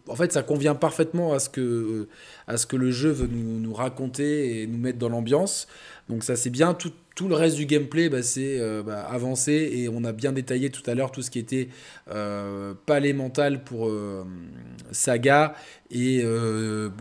en 0.08 0.16
fait, 0.16 0.32
ça 0.32 0.42
convient 0.42 0.74
parfaitement 0.74 1.32
à 1.32 1.38
ce 1.38 1.48
que, 1.48 2.08
à 2.48 2.56
ce 2.56 2.66
que 2.66 2.76
le 2.76 2.90
jeu 2.90 3.10
veut 3.10 3.28
nous, 3.30 3.60
nous 3.60 3.72
raconter 3.72 4.62
et 4.62 4.66
nous 4.66 4.78
mettre 4.78 4.98
dans 4.98 5.08
l'ambiance. 5.08 5.68
Donc, 6.08 6.24
ça, 6.24 6.34
c'est 6.34 6.50
bien. 6.50 6.74
Tout, 6.74 6.92
tout 7.20 7.28
le 7.28 7.34
reste 7.34 7.56
du 7.56 7.66
gameplay, 7.66 8.08
bah, 8.08 8.22
c'est 8.22 8.58
euh, 8.58 8.82
bah, 8.82 9.02
avancer 9.02 9.52
et 9.74 9.90
on 9.90 10.04
a 10.04 10.12
bien 10.12 10.32
détaillé 10.32 10.70
tout 10.70 10.82
à 10.90 10.94
l'heure 10.94 11.12
tout 11.12 11.20
ce 11.20 11.30
qui 11.30 11.38
était 11.38 11.68
euh, 12.10 12.72
palais 12.86 13.12
mental 13.12 13.62
pour 13.62 13.90
euh, 13.90 14.24
Saga 14.90 15.54
et 15.90 16.24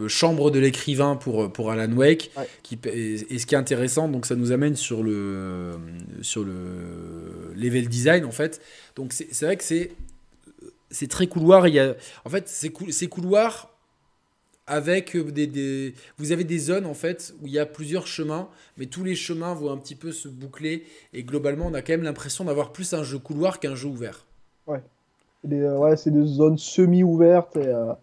chambre 0.10 0.52
de 0.52 0.60
l'écrivain 0.60 1.16
pour, 1.16 1.54
pour 1.54 1.72
Alan 1.72 1.90
Wake. 1.94 2.32
Qui, 2.64 2.78
et, 2.84 3.40
ce 3.40 3.46
qui 3.46 3.56
est 3.56 3.58
intéressant, 3.58 4.10
donc 4.10 4.26
ça 4.26 4.36
nous 4.36 4.52
amène 4.52 4.76
sur 4.76 5.04
le, 5.04 5.78
sur 6.22 6.44
le 6.44 7.54
level 7.56 7.88
design 7.88 8.26
en 8.26 8.32
fait. 8.32 8.60
Donc 8.98 9.14
c'est 9.14 9.46
vrai 9.46 9.56
que 9.56 9.64
c'est 9.64 9.92
c'est 10.92 11.08
très 11.08 11.28
couloir. 11.28 11.70
Il 11.70 11.76
y 11.76 11.80
a, 11.80 11.96
en 12.26 12.30
fait, 12.30 12.50
ces 12.50 13.08
couloirs 13.08 13.79
avec 14.70 15.16
euh, 15.16 15.24
des, 15.32 15.94
Vous 16.18 16.32
avez 16.32 16.46
des 16.46 16.60
zones 16.60 16.86
en 16.86 16.94
fait 16.94 17.34
où 17.42 17.48
il 17.48 17.54
y 17.54 17.60
a 17.60 17.66
plusieurs 17.66 18.08
chemins, 18.08 18.48
mais 18.78 18.86
tous 18.86 19.04
les 19.04 19.16
chemins 19.16 19.54
vont 19.54 19.72
un 19.72 19.78
petit 19.78 19.96
peu 19.96 20.12
se 20.12 20.30
boucler 20.30 20.86
et 21.12 21.24
globalement 21.24 21.66
on 21.68 21.74
a 21.74 21.82
quand 21.82 21.94
même 21.94 22.04
l'impression 22.04 22.46
d'avoir 22.46 22.72
plus 22.72 22.94
un 22.94 23.04
jeu 23.04 23.18
couloir 23.18 23.60
qu'un 23.60 23.76
jeu 23.76 23.90
ouvert. 23.90 24.26
Ouais. 24.68 24.82
Euh, 25.52 25.78
ouais, 25.78 25.98
c'est 25.98 26.12
des 26.12 26.26
zones 26.26 26.58
semi-ouvertes 26.58 27.58
et, 27.58 27.68
euh, 27.68 27.94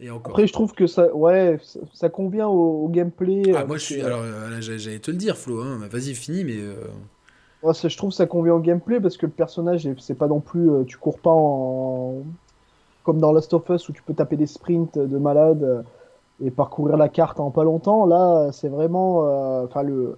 et 0.00 0.10
encore. 0.10 0.32
Après 0.32 0.46
je 0.46 0.52
trouve 0.52 0.72
que 0.72 0.86
ça, 0.86 1.14
ouais, 1.14 1.58
ça, 1.94 2.08
convient 2.08 2.48
au, 2.48 2.88
gameplay. 2.88 3.52
Ah 3.54 3.64
moi 3.64 3.78
je 3.78 3.84
suis, 3.84 4.00
alors 4.02 4.22
j'allais 4.60 4.98
te 4.98 5.10
le 5.10 5.16
dire 5.16 5.36
Flo, 5.36 5.62
hein, 5.62 5.78
vas-y 5.90 6.14
fini 6.14 6.44
mais. 6.44 6.58
Ouais, 7.62 7.74
je 7.74 7.96
trouve 7.96 8.10
que 8.10 8.16
ça 8.16 8.26
convient 8.26 8.54
au 8.54 8.60
gameplay 8.60 9.00
parce 9.00 9.16
que 9.16 9.26
le 9.26 9.32
personnage 9.32 9.88
c'est 9.98 10.18
pas 10.18 10.28
non 10.28 10.40
plus, 10.40 10.68
tu 10.86 10.96
cours 10.96 11.18
pas 11.18 11.30
en 11.30 12.24
comme 13.04 13.20
dans 13.20 13.32
Last 13.32 13.54
of 13.54 13.68
Us 13.70 13.88
où 13.88 13.92
tu 13.92 14.02
peux 14.02 14.14
taper 14.14 14.36
des 14.36 14.46
sprints 14.46 14.98
de 14.98 15.16
malade 15.16 15.84
et 16.44 16.50
parcourir 16.50 16.96
la 16.96 17.08
carte 17.08 17.40
en 17.40 17.50
pas 17.50 17.64
longtemps. 17.64 18.06
Là, 18.06 18.50
c'est 18.52 18.68
vraiment, 18.68 19.26
euh, 19.26 19.64
enfin 19.64 19.82
le, 19.82 20.16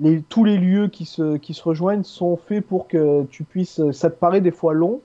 les, 0.00 0.22
tous 0.22 0.44
les 0.44 0.58
lieux 0.58 0.88
qui 0.88 1.04
se, 1.04 1.36
qui 1.36 1.54
se 1.54 1.62
rejoignent 1.62 2.04
sont 2.04 2.36
faits 2.36 2.64
pour 2.64 2.88
que 2.88 3.24
tu 3.30 3.44
puisses. 3.44 3.80
Ça 3.92 4.10
te 4.10 4.18
paraît 4.18 4.40
des 4.40 4.50
fois 4.50 4.74
long, 4.74 5.00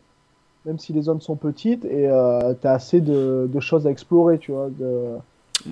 même 0.66 0.80
si 0.80 0.94
les 0.94 1.04
zones 1.04 1.22
sont 1.22 1.36
petites, 1.36 1.86
et 1.86 2.08
euh, 2.08 2.54
tu 2.60 2.68
as 2.68 2.74
assez 2.74 3.02
de, 3.02 3.50
de, 3.52 3.60
choses 3.60 3.86
à 3.86 3.92
explorer, 3.92 4.40
tu 4.40 4.52
vois. 4.52 4.70
De... 4.70 5.18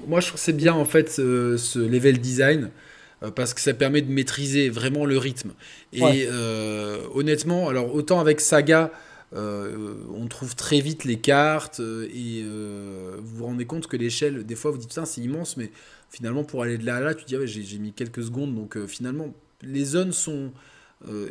Moi, 0.07 0.20
je 0.20 0.28
trouve 0.28 0.39
c'est 0.39 0.53
bien 0.53 0.74
en 0.74 0.86
fait 0.86 1.09
ce, 1.09 1.57
ce 1.57 1.80
level 1.80 2.20
design 2.20 2.70
euh, 3.24 3.32
parce 3.32 3.53
que 3.53 3.62
ça 3.62 3.74
permet 3.74 4.01
de 4.01 4.12
maîtriser 4.12 4.70
vraiment 4.70 5.05
le 5.05 5.18
rythme. 5.18 5.51
Et 5.93 6.28
honnêtement, 7.16 7.68
alors 7.68 7.93
autant 7.95 8.20
avec 8.20 8.39
Saga, 8.41 8.91
euh, 9.34 9.95
on 10.13 10.27
trouve 10.27 10.55
très 10.55 10.82
vite 10.82 11.05
les 11.05 11.19
cartes 11.19 11.79
euh, 11.79 12.09
et 12.13 12.41
euh, 12.43 13.15
vous 13.19 13.38
vous 13.38 13.45
rendez 13.45 13.65
compte 13.65 13.88
que 13.88 13.95
l'échelle, 13.95 14.45
des 14.45 14.55
fois 14.55 14.71
vous 14.71 14.77
dites 14.77 14.89
putain 14.89 15.05
c'est 15.05 15.21
immense, 15.21 15.55
mais 15.55 15.71
finalement 16.09 16.43
pour 16.43 16.63
aller 16.63 16.77
de 16.77 16.86
là 16.86 16.97
à 16.97 16.99
là, 16.99 17.13
tu 17.15 17.23
dis 17.25 17.36
ah 17.38 17.45
j'ai 17.45 17.77
mis 17.77 17.93
quelques 17.93 18.23
secondes, 18.23 18.53
donc 18.53 18.77
finalement 18.88 19.34
les 19.61 19.86
zones 19.86 20.11
sont 20.11 20.51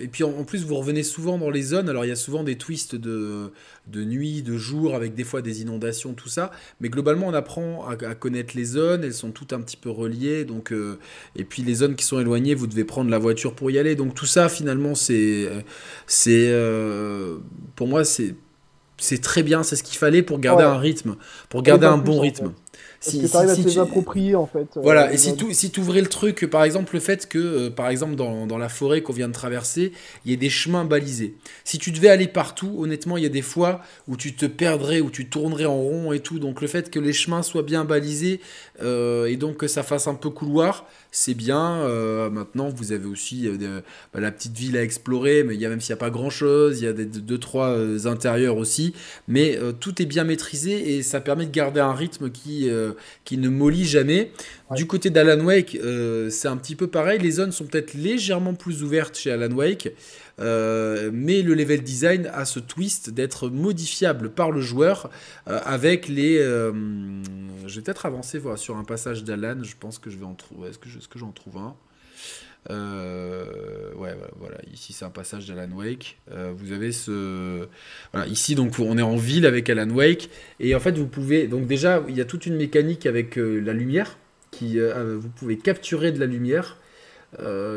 et 0.00 0.08
puis 0.08 0.24
en, 0.24 0.44
plus, 0.44 0.64
vous 0.64 0.74
revenez 0.74 1.02
souvent 1.02 1.38
dans 1.38 1.50
les 1.50 1.62
zones. 1.62 1.88
Alors 1.88 2.04
il 2.04 2.08
y 2.08 2.12
a 2.12 2.16
souvent 2.16 2.42
des 2.42 2.56
twists 2.56 2.96
de, 2.96 3.52
de 3.86 4.04
nuit, 4.04 4.42
de 4.42 4.56
jour, 4.56 4.94
avec 4.94 5.14
des 5.14 5.24
fois 5.24 5.42
des 5.42 5.62
inondations, 5.62 6.12
tout 6.12 6.28
ça. 6.28 6.50
Mais 6.80 6.88
globalement, 6.88 7.28
on 7.28 7.34
apprend 7.34 7.86
à, 7.86 7.96
connaître 8.14 8.56
les 8.56 8.64
zones. 8.64 9.04
Elles 9.04 9.14
sont 9.14 9.30
toutes 9.30 9.52
un 9.52 9.60
petit 9.60 9.76
peu 9.76 9.90
reliées. 9.90 10.44
Donc, 10.44 10.72
euh, 10.72 10.98
et 11.36 11.44
puis 11.44 11.62
les 11.62 11.74
zones 11.74 11.94
qui 11.94 12.04
sont 12.04 12.20
éloignées, 12.20 12.54
vous 12.54 12.66
devez 12.66 12.84
prendre 12.84 13.10
la 13.10 13.18
voiture 13.18 13.54
pour 13.54 13.70
y 13.70 13.78
aller. 13.78 13.94
Donc 13.94 14.14
tout 14.14 14.26
ça, 14.26 14.48
finalement, 14.48 14.94
c'est, 14.94 15.48
c'est, 16.06 16.48
euh, 16.50 17.38
pour 17.76 17.88
moi, 17.88 18.04
c'est, 18.04 18.34
c'est 18.96 19.20
très 19.20 19.42
bien. 19.42 19.62
C'est 19.62 19.76
ce 19.76 19.82
qu'il 19.82 19.98
fallait 19.98 20.22
pour 20.22 20.40
garder 20.40 20.64
un 20.64 20.78
rythme, 20.78 21.16
pour 21.48 21.62
garder 21.62 21.86
un 21.86 21.98
bon 21.98 22.20
rythme. 22.20 22.52
Si, 23.02 23.22
que 23.22 23.26
tu 23.26 23.36
arrives 23.36 23.50
à 23.50 23.56
te 23.56 23.78
approprier 23.78 24.34
en 24.34 24.46
fait. 24.46 24.76
Euh, 24.76 24.80
voilà, 24.82 25.10
et 25.10 25.16
si 25.16 25.34
tu 25.34 25.54
si 25.54 25.72
ouvrais 25.78 26.02
le 26.02 26.06
truc, 26.06 26.44
par 26.50 26.64
exemple, 26.64 26.94
le 26.94 27.00
fait 27.00 27.26
que, 27.26 27.38
euh, 27.38 27.70
par 27.70 27.88
exemple, 27.88 28.14
dans, 28.14 28.46
dans 28.46 28.58
la 28.58 28.68
forêt 28.68 29.00
qu'on 29.00 29.14
vient 29.14 29.28
de 29.28 29.32
traverser, 29.32 29.92
il 30.24 30.30
y 30.30 30.34
ait 30.34 30.36
des 30.36 30.50
chemins 30.50 30.84
balisés. 30.84 31.34
Si 31.64 31.78
tu 31.78 31.92
devais 31.92 32.10
aller 32.10 32.28
partout, 32.28 32.76
honnêtement, 32.78 33.16
il 33.16 33.22
y 33.22 33.26
a 33.26 33.30
des 33.30 33.40
fois 33.40 33.80
où 34.06 34.18
tu 34.18 34.34
te 34.34 34.44
perdrais, 34.44 35.00
où 35.00 35.10
tu 35.10 35.30
tournerais 35.30 35.64
en 35.64 35.78
rond 35.78 36.12
et 36.12 36.20
tout. 36.20 36.38
Donc 36.38 36.60
le 36.60 36.66
fait 36.66 36.90
que 36.90 36.98
les 36.98 37.14
chemins 37.14 37.42
soient 37.42 37.62
bien 37.62 37.86
balisés 37.86 38.40
euh, 38.82 39.26
et 39.26 39.36
donc 39.36 39.56
que 39.56 39.66
ça 39.66 39.82
fasse 39.82 40.06
un 40.06 40.14
peu 40.14 40.28
couloir, 40.28 40.86
c'est 41.10 41.34
bien. 41.34 41.88
maintenant, 42.30 42.68
vous 42.68 42.92
avez 42.92 43.06
aussi 43.06 43.48
bah, 44.12 44.20
la 44.20 44.30
petite 44.30 44.56
ville 44.56 44.76
à 44.76 44.82
explorer, 44.82 45.44
mais 45.44 45.54
il 45.54 45.60
y 45.60 45.66
a 45.66 45.68
même 45.68 45.80
s'il 45.80 45.92
n'y 45.92 45.98
a 45.98 46.00
pas 46.00 46.10
grand-chose, 46.10 46.80
il 46.80 46.84
y 46.84 46.88
a 46.88 46.92
des, 46.92 47.06
deux, 47.06 47.38
trois 47.38 48.06
intérieurs 48.06 48.56
aussi. 48.56 48.94
Mais 49.28 49.58
tout 49.80 50.00
est 50.00 50.06
bien 50.06 50.24
maîtrisé 50.24 50.96
et 50.96 51.02
ça 51.02 51.20
permet 51.20 51.46
de 51.46 51.50
garder 51.50 51.80
un 51.80 51.94
rythme 51.94 52.30
qui 52.30 52.68
qui 53.24 53.38
ne 53.38 53.48
mollit 53.48 53.86
jamais. 53.86 54.32
Du 54.76 54.86
côté 54.86 55.10
d'Alan 55.10 55.44
Wake, 55.44 55.76
euh, 55.82 56.30
c'est 56.30 56.46
un 56.46 56.56
petit 56.56 56.76
peu 56.76 56.86
pareil. 56.86 57.18
Les 57.18 57.32
zones 57.32 57.50
sont 57.50 57.64
peut-être 57.64 57.94
légèrement 57.94 58.54
plus 58.54 58.84
ouvertes 58.84 59.18
chez 59.18 59.32
Alan 59.32 59.50
Wake, 59.50 59.92
euh, 60.38 61.10
mais 61.12 61.42
le 61.42 61.54
level 61.54 61.82
design 61.82 62.30
a 62.32 62.44
ce 62.44 62.60
twist 62.60 63.10
d'être 63.10 63.48
modifiable 63.48 64.30
par 64.30 64.52
le 64.52 64.60
joueur 64.60 65.10
euh, 65.48 65.58
avec 65.64 66.06
les. 66.06 66.38
je 66.38 67.74
vais 67.74 67.82
peut-être 67.82 68.06
avancer 68.06 68.38
voilà, 68.38 68.56
sur 68.56 68.76
un 68.76 68.84
passage 68.84 69.24
d'Alan. 69.24 69.64
Je 69.64 69.74
pense 69.78 69.98
que 69.98 70.08
je 70.08 70.18
vais 70.18 70.24
en 70.24 70.34
trouver. 70.34 70.68
Est-ce 70.68 70.78
que, 70.78 70.88
est 70.88 71.02
-ce 71.02 71.08
que 71.08 71.18
j'en 71.18 71.32
trouve 71.32 71.56
un? 71.56 71.74
Ouais, 72.68 74.14
voilà, 74.38 74.58
ici 74.72 74.92
c'est 74.92 75.04
un 75.04 75.10
passage 75.10 75.46
d'Alan 75.48 75.74
Wake. 75.74 76.20
Vous 76.54 76.70
avez 76.70 76.92
ce. 76.92 77.66
Voilà, 78.12 78.28
ici 78.28 78.54
donc 78.54 78.78
on 78.78 78.96
est 78.96 79.02
en 79.02 79.16
ville 79.16 79.46
avec 79.46 79.68
Alan 79.68 79.90
Wake. 79.90 80.30
Et 80.60 80.76
en 80.76 80.80
fait, 80.80 80.96
vous 80.96 81.08
pouvez. 81.08 81.48
Donc, 81.48 81.66
déjà, 81.66 82.04
il 82.08 82.16
y 82.16 82.20
a 82.20 82.24
toute 82.24 82.46
une 82.46 82.56
mécanique 82.56 83.04
avec 83.06 83.34
la 83.34 83.72
lumière. 83.72 84.16
Qui, 84.50 84.78
vous 84.80 85.28
pouvez 85.28 85.56
capturer 85.56 86.12
de 86.12 86.18
la 86.18 86.26
lumière 86.26 86.76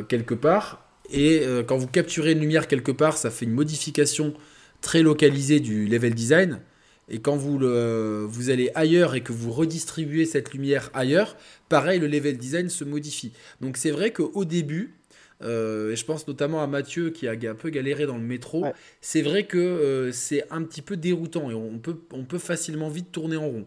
quelque 0.07 0.33
part. 0.33 0.87
Et 1.11 1.45
quand 1.67 1.77
vous 1.77 1.87
capturez 1.87 2.31
une 2.31 2.39
lumière 2.39 2.67
quelque 2.67 2.91
part, 2.91 3.17
ça 3.17 3.29
fait 3.29 3.45
une 3.45 3.53
modification 3.53 4.33
très 4.81 5.03
localisée 5.03 5.59
du 5.59 5.85
level 5.87 6.13
design. 6.13 6.59
Et 7.09 7.19
quand 7.19 7.35
vous, 7.35 7.59
le, 7.59 8.25
vous 8.27 8.49
allez 8.49 8.71
ailleurs 8.75 9.15
et 9.15 9.21
que 9.21 9.33
vous 9.33 9.51
redistribuez 9.51 10.25
cette 10.25 10.53
lumière 10.53 10.89
ailleurs, 10.93 11.35
pareil, 11.69 11.99
le 11.99 12.07
level 12.07 12.37
design 12.37 12.69
se 12.69 12.83
modifie. 12.83 13.33
Donc 13.61 13.77
c'est 13.77 13.91
vrai 13.91 14.11
qu'au 14.11 14.45
début, 14.45 14.95
euh, 15.41 15.91
et 15.91 15.95
je 15.95 16.05
pense 16.05 16.27
notamment 16.27 16.63
à 16.63 16.67
Mathieu 16.67 17.09
qui 17.09 17.27
a 17.27 17.31
un 17.31 17.55
peu 17.55 17.69
galéré 17.69 18.05
dans 18.05 18.17
le 18.17 18.23
métro, 18.23 18.65
c'est 19.01 19.21
vrai 19.21 19.45
que 19.45 19.57
euh, 19.57 20.11
c'est 20.11 20.45
un 20.49 20.63
petit 20.63 20.81
peu 20.81 20.95
déroutant 20.95 21.51
et 21.51 21.53
on 21.53 21.77
peut, 21.77 21.99
on 22.11 22.23
peut 22.23 22.39
facilement 22.39 22.89
vite 22.89 23.11
tourner 23.11 23.37
en 23.37 23.47
rond. 23.47 23.65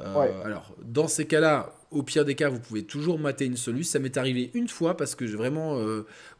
Alors, 0.00 0.74
dans 0.82 1.06
ces 1.06 1.26
cas-là, 1.26 1.76
au 1.92 2.02
pire 2.02 2.24
des 2.24 2.34
cas, 2.34 2.48
vous 2.48 2.60
pouvez 2.60 2.82
toujours 2.82 3.18
mater 3.18 3.44
une 3.44 3.56
solution. 3.56 3.92
Ça 3.92 3.98
m'est 3.98 4.16
arrivé 4.16 4.50
une 4.54 4.68
fois 4.68 4.96
parce 4.96 5.14
que 5.14 5.24
vraiment, 5.24 5.76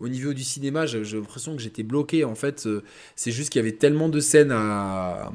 au 0.00 0.08
niveau 0.08 0.32
du 0.32 0.42
cinéma, 0.42 0.86
j'ai 0.86 1.02
l'impression 1.02 1.54
que 1.56 1.62
j'étais 1.62 1.82
bloqué. 1.82 2.24
En 2.24 2.34
fait, 2.34 2.68
c'est 3.16 3.30
juste 3.30 3.50
qu'il 3.50 3.60
y 3.60 3.64
avait 3.64 3.76
tellement 3.76 4.08
de 4.08 4.20
scènes 4.20 4.52
à, 4.52 5.32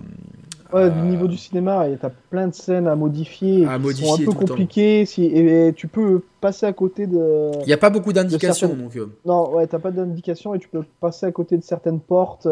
Ouais, 0.73 0.89
au 0.89 1.05
niveau 1.05 1.27
du 1.27 1.37
cinéma, 1.37 1.85
tu 1.97 2.05
as 2.05 2.11
plein 2.29 2.47
de 2.47 2.53
scènes 2.53 2.87
à 2.87 2.95
modifier, 2.95 3.65
à 3.65 3.79
qui 3.79 4.05
sont 4.05 4.21
un 4.21 4.25
peu 4.25 4.33
compliquées. 4.33 5.05
Si, 5.05 5.23
et, 5.23 5.71
tu 5.73 5.87
peux 5.87 6.21
passer 6.41 6.65
à 6.65 6.73
côté 6.73 7.07
de. 7.07 7.51
Il 7.61 7.67
n'y 7.67 7.73
a 7.73 7.77
pas 7.77 7.89
beaucoup 7.89 8.11
d'indications. 8.11 8.73
donc. 8.73 8.95
Euh. 8.97 9.07
Non, 9.25 9.55
ouais, 9.55 9.67
t'as 9.67 9.79
pas 9.79 9.91
d'indications 9.91 10.55
et 10.55 10.59
tu 10.59 10.67
peux 10.67 10.83
passer 10.99 11.25
à 11.25 11.31
côté 11.31 11.57
de 11.57 11.63
certaines 11.63 12.01
portes. 12.01 12.47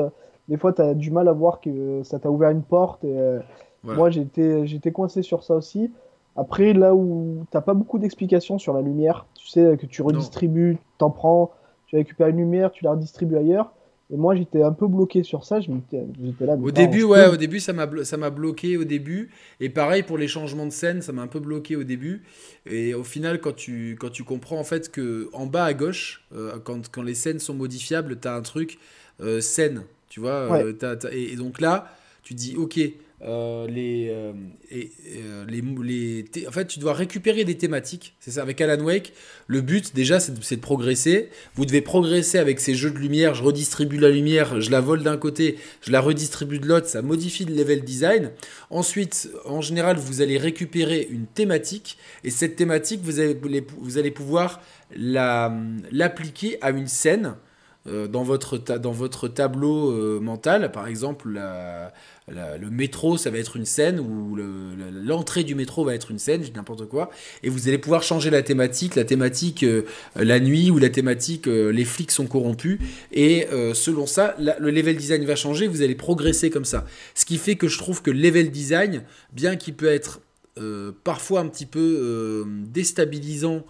Des 0.47 0.57
fois, 0.57 0.71
tu 0.71 0.81
as 0.81 0.93
du 0.93 1.11
mal 1.11 1.27
à 1.27 1.33
voir 1.33 1.59
que 1.59 2.03
ça 2.03 2.19
t'a 2.19 2.29
ouvert 2.29 2.51
une 2.51 2.63
porte. 2.63 3.03
Et, 3.03 3.19
euh, 3.19 3.39
Moi, 3.83 4.09
j'étais 4.11 4.91
coincé 4.93 5.21
sur 5.21 5.43
ça 5.43 5.55
aussi. 5.55 5.91
Après, 6.35 6.73
là 6.73 6.93
où 6.93 7.45
t'as 7.51 7.61
pas 7.61 7.73
beaucoup 7.73 7.97
d'explications 7.97 8.57
sur 8.57 8.73
la 8.73 8.81
lumière, 8.81 9.25
tu 9.35 9.47
sais 9.47 9.77
que 9.79 9.85
tu 9.85 10.01
redistribues, 10.01 10.77
t'en 10.97 11.09
prends, 11.09 11.51
tu 11.87 11.95
récupères 11.95 12.27
une 12.27 12.37
lumière, 12.37 12.71
tu 12.71 12.83
la 12.83 12.91
redistribues 12.91 13.37
ailleurs. 13.37 13.71
Et 14.13 14.17
moi, 14.17 14.35
j'étais 14.35 14.61
un 14.61 14.71
peu 14.71 14.87
bloqué 14.87 15.23
sur 15.23 15.45
ça. 15.45 15.59
J'étais 15.59 16.05
là. 16.45 16.53
Au 16.53 16.69
début, 16.69 17.03
ouais, 17.03 17.27
au 17.27 17.37
début, 17.37 17.59
ça 17.59 17.73
m'a 17.73 17.87
ça 18.03 18.17
m'a 18.17 18.29
bloqué 18.29 18.77
au 18.77 18.83
début. 18.83 19.31
Et 19.59 19.69
pareil 19.69 20.03
pour 20.03 20.19
les 20.19 20.27
changements 20.27 20.67
de 20.67 20.71
scène, 20.71 21.01
ça 21.01 21.11
m'a 21.11 21.23
un 21.23 21.27
peu 21.27 21.39
bloqué 21.39 21.75
au 21.75 21.83
début. 21.83 22.21
Et 22.67 22.93
au 22.93 23.03
final, 23.03 23.41
quand 23.41 23.55
tu 23.55 23.97
quand 23.99 24.11
tu 24.11 24.23
comprends 24.23 24.59
en 24.59 24.63
fait 24.63 24.91
que 24.91 25.29
en 25.33 25.47
bas 25.47 25.65
à 25.65 25.73
gauche, 25.73 26.27
euh, 26.35 26.59
quand, 26.63 26.91
quand 26.91 27.01
les 27.01 27.15
scènes 27.15 27.39
sont 27.39 27.55
modifiables, 27.55 28.19
tu 28.19 28.27
as 28.27 28.35
un 28.35 28.41
truc 28.43 28.77
euh, 29.21 29.41
scène, 29.41 29.85
tu 30.09 30.19
vois. 30.19 30.63
Euh, 30.63 30.73
et, 31.11 31.35
donc 31.35 31.59
là, 31.59 31.87
tu 32.21 32.35
dis, 32.35 32.55
ok, 32.57 32.79
euh, 33.21 33.65
les, 33.67 34.09
euh, 34.09 34.33
et, 34.69 34.91
euh, 35.15 35.45
les, 35.47 35.61
les 35.61 36.47
en 36.47 36.51
fait, 36.51 36.67
tu 36.67 36.79
dois 36.79 36.93
récupérer 36.93 37.45
des 37.45 37.57
thématiques. 37.57 38.13
C'est 38.19 38.31
ça, 38.31 38.41
avec 38.41 38.59
Alan 38.59 38.83
Wake. 38.83 39.13
Le 39.47 39.61
but, 39.61 39.95
déjà, 39.95 40.19
c'est 40.19 40.33
de, 40.33 40.61
progresser. 40.61 41.29
Vous 41.55 41.65
devez 41.65 41.81
progresser 41.81 42.39
avec 42.39 42.59
ces 42.59 42.75
jeux 42.75 42.91
de 42.91 42.97
lumière. 42.97 43.33
Je 43.33 43.43
redistribue 43.43 43.97
la 43.97 44.09
lumière, 44.09 44.59
je 44.59 44.69
la 44.69 44.81
vole 44.81 45.01
d'un 45.01 45.17
côté, 45.17 45.57
je 45.81 45.91
la 45.91 46.01
redistribue 46.01 46.59
de 46.59 46.67
l'autre. 46.67 46.87
Ça 46.87 47.01
modifie 47.01 47.45
le 47.45 47.55
level 47.55 47.83
design. 47.83 48.31
Ensuite, 48.69 49.29
en 49.45 49.61
général, 49.61 49.97
vous 49.97 50.21
allez 50.21 50.37
récupérer 50.37 51.07
une 51.09 51.25
thématique. 51.25 51.97
Et 52.25 52.29
cette 52.29 52.57
thématique, 52.57 52.99
vous 53.01 53.21
allez, 53.21 53.37
vous 53.79 53.97
allez 53.97 54.11
pouvoir 54.11 54.61
l'appliquer 54.93 56.57
à 56.61 56.71
une 56.71 56.87
scène. 56.87 57.35
Dans, 57.85 58.23
votre 58.23 58.57
dans 58.57 58.91
votre 58.91 59.27
tableau 59.27 60.19
mental, 60.19 60.71
par 60.71 60.87
exemple, 60.87 61.39
le 62.27 62.69
métro, 62.71 63.17
ça 63.17 63.29
va 63.29 63.37
être 63.37 63.55
une 63.55 63.65
scène, 63.65 63.99
ou 63.99 64.35
l'entrée 65.03 65.43
du 65.43 65.53
métro 65.53 65.85
va 65.85 65.93
être 65.93 66.11
une 66.11 66.19
scène, 66.19 66.43
n'importe 66.55 66.87
quoi, 66.87 67.11
et 67.43 67.49
vous 67.49 67.67
allez 67.67 67.77
pouvoir 67.77 68.03
changer 68.03 68.29
la 68.29 68.41
thématique, 68.41 68.95
la 68.95 69.03
thématique 69.03 69.63
euh, 69.63 69.83
la 70.15 70.39
nuit, 70.39 70.71
ou 70.71 70.79
la 70.79 70.89
thématique 70.89 71.47
euh, 71.47 71.69
les 71.69 71.85
flics 71.85 72.11
sont 72.11 72.25
corrompus, 72.25 72.79
et 73.11 73.47
euh, 73.51 73.73
selon 73.73 74.07
ça, 74.07 74.35
le 74.39 74.71
level 74.71 74.97
design 74.97 75.23
va 75.25 75.35
changer, 75.35 75.67
vous 75.67 75.81
allez 75.81 75.95
progresser 75.95 76.49
comme 76.49 76.65
ça. 76.65 76.85
Ce 77.13 77.25
qui 77.25 77.37
fait 77.37 77.55
que 77.55 77.67
je 77.67 77.77
trouve 77.77 78.01
que 78.01 78.11
le 78.11 78.19
level 78.19 78.49
design, 78.49 79.03
bien 79.31 79.55
qu'il 79.55 79.75
peut 79.75 79.87
être 79.87 80.21
parfois 81.03 81.41
un 81.41 81.47
petit 81.47 81.65
peu 81.65 82.45
déstabilisant, 82.47 83.65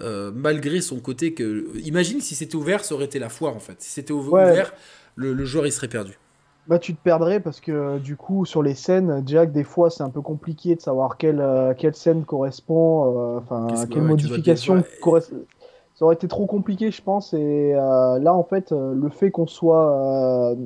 malgré 0.00 0.80
son 0.80 1.00
côté 1.00 1.34
que. 1.34 1.70
Imagine 1.84 2.20
si 2.20 2.34
c'était 2.34 2.56
ouvert, 2.56 2.84
ça 2.84 2.94
aurait 2.94 3.06
été 3.06 3.18
la 3.18 3.28
foire 3.28 3.54
en 3.54 3.60
fait. 3.60 3.76
Si 3.80 3.90
c'était 3.90 4.12
ouvert, 4.12 4.72
le, 5.16 5.32
le 5.32 5.44
joueur 5.44 5.66
il 5.66 5.72
serait 5.72 5.88
perdu. 5.88 6.18
Bah, 6.66 6.78
tu 6.78 6.94
te 6.94 7.02
perdrais 7.02 7.40
parce 7.40 7.60
que 7.60 7.98
du 7.98 8.16
coup, 8.16 8.46
sur 8.46 8.62
les 8.62 8.74
scènes, 8.74 9.20
déjà 9.20 9.46
que 9.46 9.52
des 9.52 9.64
fois, 9.64 9.90
c'est 9.90 10.02
un 10.02 10.08
peu 10.08 10.22
compliqué 10.22 10.74
de 10.74 10.80
savoir 10.80 11.18
quelle, 11.18 11.40
euh, 11.40 11.74
quelle 11.76 11.94
scène 11.94 12.24
correspond, 12.24 13.34
euh, 13.34 13.38
enfin, 13.38 13.66
quelle 13.90 14.02
modification 14.02 14.82
correspond. 15.02 15.44
Ça 15.94 16.06
aurait 16.06 16.14
été 16.14 16.26
trop 16.26 16.46
compliqué, 16.46 16.90
je 16.90 17.02
pense. 17.02 17.34
Et 17.34 17.74
euh, 17.74 18.18
là, 18.18 18.34
en 18.34 18.42
fait, 18.44 18.72
le 18.72 19.08
fait 19.10 19.30
qu'on 19.30 19.46
soit 19.46 20.56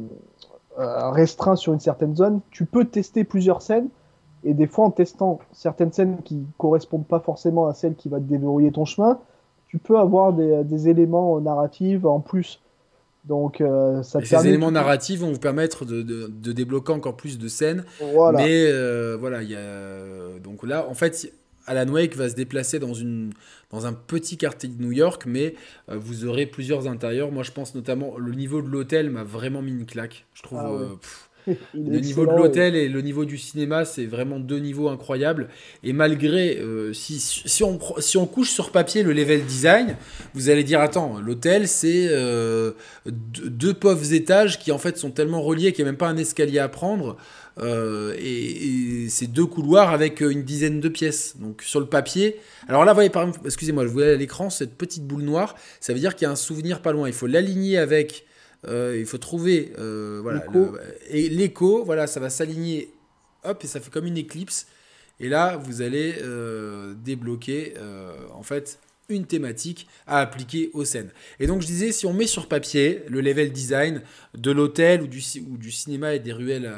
restreint 0.77 1.57
sur 1.57 1.73
une 1.73 1.81
certaine 1.81 2.15
zone, 2.15 2.41
tu 2.51 2.65
peux 2.65 2.85
tester 2.85 3.25
plusieurs 3.25 3.61
scènes. 3.61 3.89
Et 4.45 4.55
des 4.55 4.67
fois, 4.67 4.87
en 4.87 4.91
testant 4.91 5.41
certaines 5.53 5.93
scènes 5.93 6.19
qui 6.25 6.45
correspondent 6.59 7.07
pas 7.07 7.21
forcément 7.21 7.67
à 7.67 7.75
celle 7.75 7.95
qui 7.95 8.09
va 8.09 8.19
te 8.19 8.25
déverrouiller 8.25 8.73
ton 8.73 8.85
chemin, 8.85 9.19
tu 9.67 9.79
peux 9.79 9.99
avoir 9.99 10.33
des, 10.33 10.65
des 10.65 10.89
éléments 10.89 11.41
narratifs 11.41 12.05
en 12.05 12.21
plus. 12.21 12.61
Donc, 13.25 13.61
euh, 13.61 14.03
ça 14.03 14.25
ces 14.25 14.47
éléments 14.47 14.71
narratifs 14.71 15.21
vont 15.21 15.33
vous 15.33 15.39
permettre 15.39 15.85
de, 15.85 16.03
de, 16.03 16.53
débloquer 16.53 16.93
encore 16.93 17.17
plus 17.17 17.39
de 17.39 17.47
scènes. 17.47 17.85
Voilà. 18.15 18.39
Mais 18.39 18.67
euh, 18.71 19.17
voilà, 19.21 19.43
il 19.43 19.51
y 19.51 19.57
a 19.57 20.39
donc 20.43 20.63
là, 20.63 20.87
en 20.89 20.95
fait, 20.95 21.31
Alan 21.67 21.93
Wake 21.93 22.17
va 22.17 22.31
se 22.31 22.35
déplacer 22.35 22.79
dans 22.79 22.95
une 22.95 23.33
dans 23.71 23.85
un 23.85 23.93
petit 23.93 24.39
quartier 24.39 24.71
de 24.71 24.83
New 24.83 24.93
York, 24.93 25.25
mais 25.27 25.55
euh, 25.91 25.99
vous 25.99 26.25
aurez 26.25 26.47
plusieurs 26.47 26.89
intérieurs. 26.89 27.31
Moi, 27.31 27.43
je 27.43 27.53
pense 27.53 27.75
notamment 27.75 28.17
le 28.17 28.33
niveau 28.33 28.63
de 28.63 28.69
l'hôtel 28.69 29.11
m'a 29.11 29.25
vraiment 29.25 29.61
mis 29.61 29.73
une 29.73 29.85
claque. 29.85 30.25
Je 30.33 30.43
trouve. 30.43 30.61
Ah 30.63 30.71
le 31.75 31.99
niveau 32.01 32.27
de 32.27 32.33
l'hôtel 32.33 32.77
et 32.77 32.89
le 32.89 33.01
niveau 33.01 33.25
du 33.25 33.39
cinéma, 33.39 33.85
c'est 33.85 34.07
vraiment 34.07 34.39
deux 34.39 34.59
niveaux 34.59 34.89
incroyables. 34.89 35.49
Et 35.83 35.93
malgré, 35.93 36.59
euh, 36.59 36.93
si, 36.93 37.19
si, 37.21 37.63
on, 37.65 37.79
si 37.99 38.17
on 38.17 38.27
couche 38.27 38.51
sur 38.51 38.71
papier 38.71 39.03
le 39.03 39.13
level 39.13 39.45
design, 39.45 39.97
vous 40.35 40.51
allez 40.51 40.65
dire 40.65 40.81
attends, 40.81 41.21
l'hôtel 41.21 41.69
c'est 41.69 42.09
euh, 42.11 42.73
deux, 43.07 43.75
pauvres 43.75 44.13
étages 44.13 44.59
qui 44.59 44.73
en 44.73 44.79
fait 44.79 44.97
sont 44.99 45.11
tellement 45.11 45.43
reliés 45.43 45.73
qu'il 45.73 45.85
n'y 45.85 45.89
a 45.89 45.93
même 45.93 45.99
pas 45.99 46.09
un 46.09 46.17
escalier 46.17 46.59
à 46.59 46.69
prendre. 46.69 47.17
Euh, 47.61 48.15
et, 48.19 49.05
et 49.05 49.09
c'est 49.09 49.27
deux 49.27 49.47
couloirs 49.47 49.91
avec 49.91 50.21
une 50.21 50.45
dizaine 50.45 50.81
de 50.81 50.89
pièces. 50.89 51.37
Donc 51.39 51.63
sur 51.63 51.81
le 51.81 51.87
papier, 51.87 52.37
alors 52.69 52.85
là, 52.85 52.93
vous 52.93 52.97
voyez 52.97 53.11
par 53.11 53.23
exemple, 53.23 53.47
excusez-moi, 53.47 53.85
je 53.85 53.91
voulais 53.91 54.13
à 54.13 54.17
l'écran 54.17 54.51
cette 54.51 54.75
petite 54.77 55.05
boule 55.05 55.23
noire, 55.23 55.57
ça 55.81 55.93
veut 55.93 55.99
dire 55.99 56.15
qu'il 56.15 56.27
y 56.27 56.29
a 56.29 56.33
un 56.33 56.37
souvenir 56.37 56.81
pas 56.81 56.93
loin. 56.93 57.09
Il 57.09 57.15
faut 57.15 57.27
l'aligner 57.27 57.79
avec 57.79 58.25
euh, 58.67 58.97
il 58.99 59.07
faut 59.07 59.19
trouver 59.19 59.73
euh, 59.79 60.19
voilà, 60.23 60.45
et 61.09 61.29
l'écho, 61.29 61.85
voilà, 61.85 62.07
ça 62.07 62.19
va 62.19 62.29
s'aligner, 62.29 62.93
hop, 63.45 63.63
et 63.63 63.67
ça 63.67 63.81
fait 63.81 63.91
comme 63.91 64.07
une 64.07 64.19
éclipse. 64.19 64.67
Et 65.21 65.29
là, 65.29 65.57
vous 65.57 65.83
allez 65.83 66.17
euh, 66.23 66.95
débloquer 66.95 67.75
en 68.33 68.43
fait 68.43 68.79
une 69.09 69.25
thématique 69.25 69.89
à 70.07 70.19
appliquer 70.19 70.71
aux 70.75 70.85
scènes. 70.85 71.11
Et 71.41 71.47
donc 71.47 71.63
je 71.63 71.67
disais, 71.67 71.93
si 71.93 72.05
on 72.05 72.13
met 72.13 72.27
sur 72.27 72.47
papier 72.47 73.03
le 73.09 73.21
level 73.21 73.53
design 73.53 74.03
de 74.37 74.51
l'hôtel 74.51 75.03
ou 75.03 75.07
du, 75.07 75.23
ou 75.51 75.57
du 75.57 75.71
cinéma 75.71 76.15
et 76.15 76.19
des 76.19 76.33
ruelles 76.33 76.71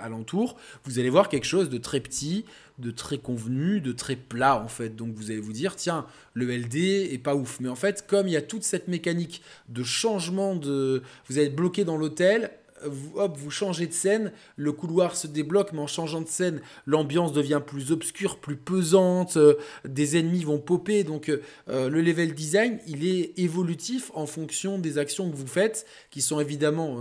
alentour, 0.00 0.56
vous 0.84 0.98
allez 0.98 1.10
voir 1.10 1.28
quelque 1.28 1.46
chose 1.46 1.70
de 1.70 1.78
très 1.78 2.00
petit, 2.00 2.44
de 2.78 2.90
très 2.90 3.18
convenu, 3.18 3.80
de 3.80 3.92
très 3.92 4.16
plat 4.16 4.60
en 4.60 4.68
fait. 4.68 4.96
Donc 4.96 5.14
vous 5.14 5.30
allez 5.30 5.40
vous 5.40 5.52
dire, 5.52 5.76
tiens, 5.76 6.06
le 6.34 6.46
LD 6.46 6.74
est 6.76 7.22
pas 7.22 7.36
ouf. 7.36 7.60
Mais 7.60 7.68
en 7.68 7.76
fait, 7.76 8.04
comme 8.06 8.26
il 8.26 8.32
y 8.32 8.36
a 8.36 8.42
toute 8.42 8.64
cette 8.64 8.88
mécanique 8.88 9.42
de 9.68 9.82
changement 9.84 10.56
de... 10.56 11.02
Vous 11.28 11.38
allez 11.38 11.46
être 11.46 11.56
bloqué 11.56 11.84
dans 11.84 11.96
l'hôtel, 11.96 12.50
vous, 12.84 13.18
hop, 13.18 13.36
vous 13.36 13.50
changez 13.50 13.86
de 13.86 13.92
scène, 13.92 14.32
le 14.56 14.72
couloir 14.72 15.16
se 15.16 15.26
débloque, 15.26 15.72
mais 15.72 15.80
en 15.80 15.86
changeant 15.86 16.20
de 16.20 16.28
scène, 16.28 16.60
l'ambiance 16.86 17.32
devient 17.32 17.60
plus 17.64 17.92
obscure, 17.92 18.38
plus 18.38 18.56
pesante, 18.56 19.36
euh, 19.36 19.54
des 19.86 20.16
ennemis 20.16 20.44
vont 20.44 20.58
popper. 20.58 21.04
Donc 21.04 21.28
euh, 21.28 21.42
euh, 21.68 21.88
le 21.88 22.00
level 22.00 22.34
design, 22.34 22.78
il 22.86 23.06
est 23.06 23.38
évolutif 23.38 24.10
en 24.14 24.26
fonction 24.26 24.78
des 24.78 24.98
actions 24.98 25.30
que 25.30 25.36
vous 25.36 25.46
faites, 25.46 25.86
qui 26.10 26.20
sont 26.20 26.40
évidemment 26.40 26.98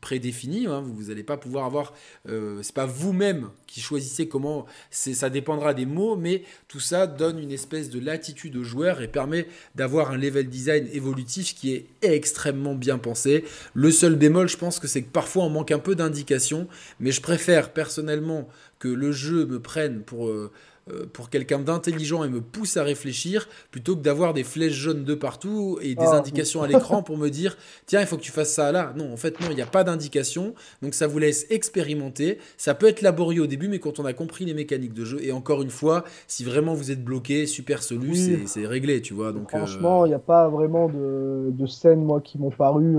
prédéfinies. 0.00 0.66
Hein. 0.66 0.82
Vous 0.84 1.04
n'allez 1.04 1.22
pas 1.22 1.36
pouvoir 1.36 1.64
avoir, 1.64 1.94
c'est 2.26 2.74
pas 2.74 2.86
vous-même 2.86 3.50
qui 3.66 3.80
choisissez 3.80 4.28
comment, 4.28 4.66
ça 4.90 5.30
dépendra 5.30 5.74
des 5.74 5.86
mots, 5.86 6.16
mais 6.16 6.42
tout 6.68 6.80
ça 6.80 7.06
donne 7.06 7.38
une 7.38 7.50
espèce 7.50 7.90
de 7.90 7.98
latitude 7.98 8.56
aux 8.56 8.64
joueurs 8.64 9.02
et 9.02 9.08
permet 9.08 9.48
d'avoir 9.74 10.10
un 10.10 10.16
level 10.16 10.48
design 10.48 10.88
évolutif 10.92 11.54
qui 11.54 11.72
est 11.72 11.86
extrêmement 12.02 12.74
bien 12.74 12.98
pensé. 12.98 13.44
Le 13.74 13.90
seul 13.90 14.16
bémol, 14.24 14.48
je 14.48 14.56
pense 14.56 14.78
que 14.78 14.86
c'est 14.86 15.02
que 15.02 15.10
parfois 15.10 15.44
on 15.44 15.50
manque 15.50 15.70
un 15.70 15.78
peu 15.78 15.94
d'indications, 15.94 16.66
mais 16.98 17.10
je 17.10 17.20
préfère 17.20 17.74
personnellement 17.74 18.48
que 18.78 18.88
le 18.88 19.12
jeu 19.12 19.44
me 19.44 19.60
prenne 19.60 20.00
pour, 20.00 20.28
euh, 20.28 20.50
euh, 20.90 21.04
pour 21.12 21.28
quelqu'un 21.28 21.58
d'intelligent 21.58 22.24
et 22.24 22.30
me 22.30 22.40
pousse 22.40 22.78
à 22.78 22.82
réfléchir, 22.84 23.48
plutôt 23.70 23.96
que 23.96 24.00
d'avoir 24.00 24.32
des 24.32 24.42
flèches 24.42 24.72
jaunes 24.72 25.04
de 25.04 25.14
partout 25.14 25.78
et 25.82 25.94
des 25.94 26.06
ah. 26.06 26.16
indications 26.16 26.62
à 26.62 26.66
l'écran 26.66 27.02
pour 27.02 27.18
me 27.18 27.28
dire 27.28 27.58
tiens, 27.84 28.00
il 28.00 28.06
faut 28.06 28.16
que 28.16 28.22
tu 28.22 28.32
fasses 28.32 28.54
ça 28.54 28.72
là. 28.72 28.94
Non, 28.96 29.12
en 29.12 29.18
fait, 29.18 29.38
non, 29.40 29.48
il 29.50 29.56
n'y 29.56 29.62
a 29.62 29.66
pas 29.66 29.84
d'indication, 29.84 30.54
donc 30.80 30.94
ça 30.94 31.06
vous 31.06 31.18
laisse 31.18 31.46
expérimenter. 31.50 32.38
Ça 32.56 32.74
peut 32.74 32.86
être 32.86 33.02
laborieux 33.02 33.42
au 33.42 33.46
début, 33.46 33.68
mais 33.68 33.78
quand 33.78 34.00
on 34.00 34.06
a 34.06 34.14
compris 34.14 34.46
les 34.46 34.54
mécaniques 34.54 34.94
de 34.94 35.04
jeu, 35.04 35.18
et 35.22 35.32
encore 35.32 35.60
une 35.60 35.70
fois, 35.70 36.04
si 36.28 36.44
vraiment 36.44 36.72
vous 36.72 36.90
êtes 36.90 37.04
bloqué, 37.04 37.44
super 37.44 37.82
solu, 37.82 38.44
c'est 38.46 38.66
réglé, 38.66 39.02
tu 39.02 39.12
vois. 39.12 39.32
Donc, 39.32 39.50
Franchement, 39.50 40.06
il 40.06 40.08
n'y 40.08 40.14
a 40.14 40.18
pas 40.18 40.48
vraiment 40.48 40.88
de, 40.88 41.50
de 41.50 41.66
scènes, 41.66 42.02
moi, 42.02 42.22
qui 42.22 42.38
m'ont 42.38 42.50
paru. 42.50 42.96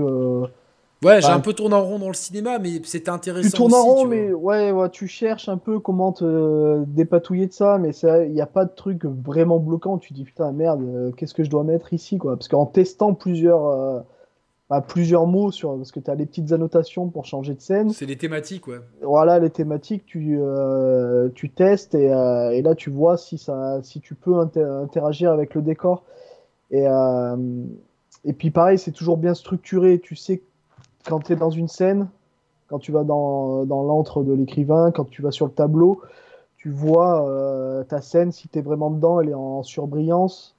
Ouais, 1.06 1.20
j'ai 1.20 1.28
un 1.28 1.40
peu 1.40 1.52
tourné 1.52 1.74
en 1.74 1.84
rond 1.84 1.98
dans 1.98 2.08
le 2.08 2.14
cinéma, 2.14 2.58
mais 2.58 2.80
c'était 2.84 3.10
intéressant. 3.10 3.48
Tu 3.48 3.54
tournes 3.54 3.74
en 3.74 3.82
rond, 3.82 4.06
mais 4.06 4.32
ouais, 4.32 4.72
ouais, 4.72 4.90
tu 4.90 5.06
cherches 5.06 5.48
un 5.48 5.56
peu 5.56 5.78
comment 5.78 6.12
te 6.12 6.84
dépatouiller 6.84 7.46
de 7.46 7.52
ça, 7.52 7.78
mais 7.78 7.90
il 7.90 8.32
n'y 8.32 8.40
a 8.40 8.46
pas 8.46 8.64
de 8.64 8.74
truc 8.74 9.04
vraiment 9.04 9.58
bloquant. 9.58 9.98
Tu 9.98 10.12
dis 10.12 10.24
putain, 10.24 10.52
merde, 10.52 10.82
euh, 10.82 11.12
qu'est-ce 11.12 11.34
que 11.34 11.44
je 11.44 11.50
dois 11.50 11.64
mettre 11.64 11.92
ici, 11.92 12.18
quoi? 12.18 12.36
Parce 12.36 12.48
qu'en 12.48 12.66
testant 12.66 13.14
plusieurs, 13.14 13.66
euh, 13.66 14.00
bah, 14.68 14.80
plusieurs 14.80 15.26
mots, 15.26 15.52
sur, 15.52 15.76
parce 15.76 15.92
que 15.92 16.00
tu 16.00 16.10
as 16.10 16.14
les 16.14 16.26
petites 16.26 16.52
annotations 16.52 17.08
pour 17.08 17.24
changer 17.24 17.54
de 17.54 17.60
scène. 17.60 17.90
C'est 17.90 18.06
les 18.06 18.16
thématiques, 18.18 18.66
ouais. 18.66 18.80
Voilà, 19.02 19.38
les 19.38 19.50
thématiques, 19.50 20.04
tu, 20.06 20.38
euh, 20.40 21.28
tu 21.34 21.50
testes 21.50 21.94
et, 21.94 22.06
et, 22.06 22.62
là, 22.62 22.74
tu 22.74 22.90
vois 22.90 23.16
si, 23.16 23.38
ça, 23.38 23.80
si 23.82 24.00
tu 24.00 24.14
peux 24.14 24.38
interagir 24.38 25.30
avec 25.30 25.54
le 25.54 25.62
décor. 25.62 26.04
Et, 26.72 26.84
et 28.24 28.32
puis, 28.32 28.50
pareil, 28.50 28.76
c'est 28.76 28.90
toujours 28.90 29.18
bien 29.18 29.34
structuré. 29.34 30.00
Tu 30.00 30.16
sais 30.16 30.42
quand 31.06 31.20
tu 31.20 31.32
es 31.32 31.36
dans 31.36 31.50
une 31.50 31.68
scène, 31.68 32.08
quand 32.68 32.78
tu 32.78 32.92
vas 32.92 33.04
dans, 33.04 33.64
l'antre 33.64 34.22
de 34.22 34.32
l'écrivain, 34.32 34.90
quand 34.90 35.08
tu 35.08 35.22
vas 35.22 35.30
sur 35.30 35.46
le 35.46 35.52
tableau, 35.52 36.02
tu 36.56 36.70
vois 36.70 37.28
euh, 37.28 37.84
ta 37.84 38.00
scène, 38.00 38.32
si 38.32 38.48
tu 38.48 38.58
es 38.58 38.62
vraiment 38.62 38.90
dedans, 38.90 39.20
elle 39.20 39.28
est 39.28 39.34
en 39.34 39.62
surbrillance. 39.62 40.55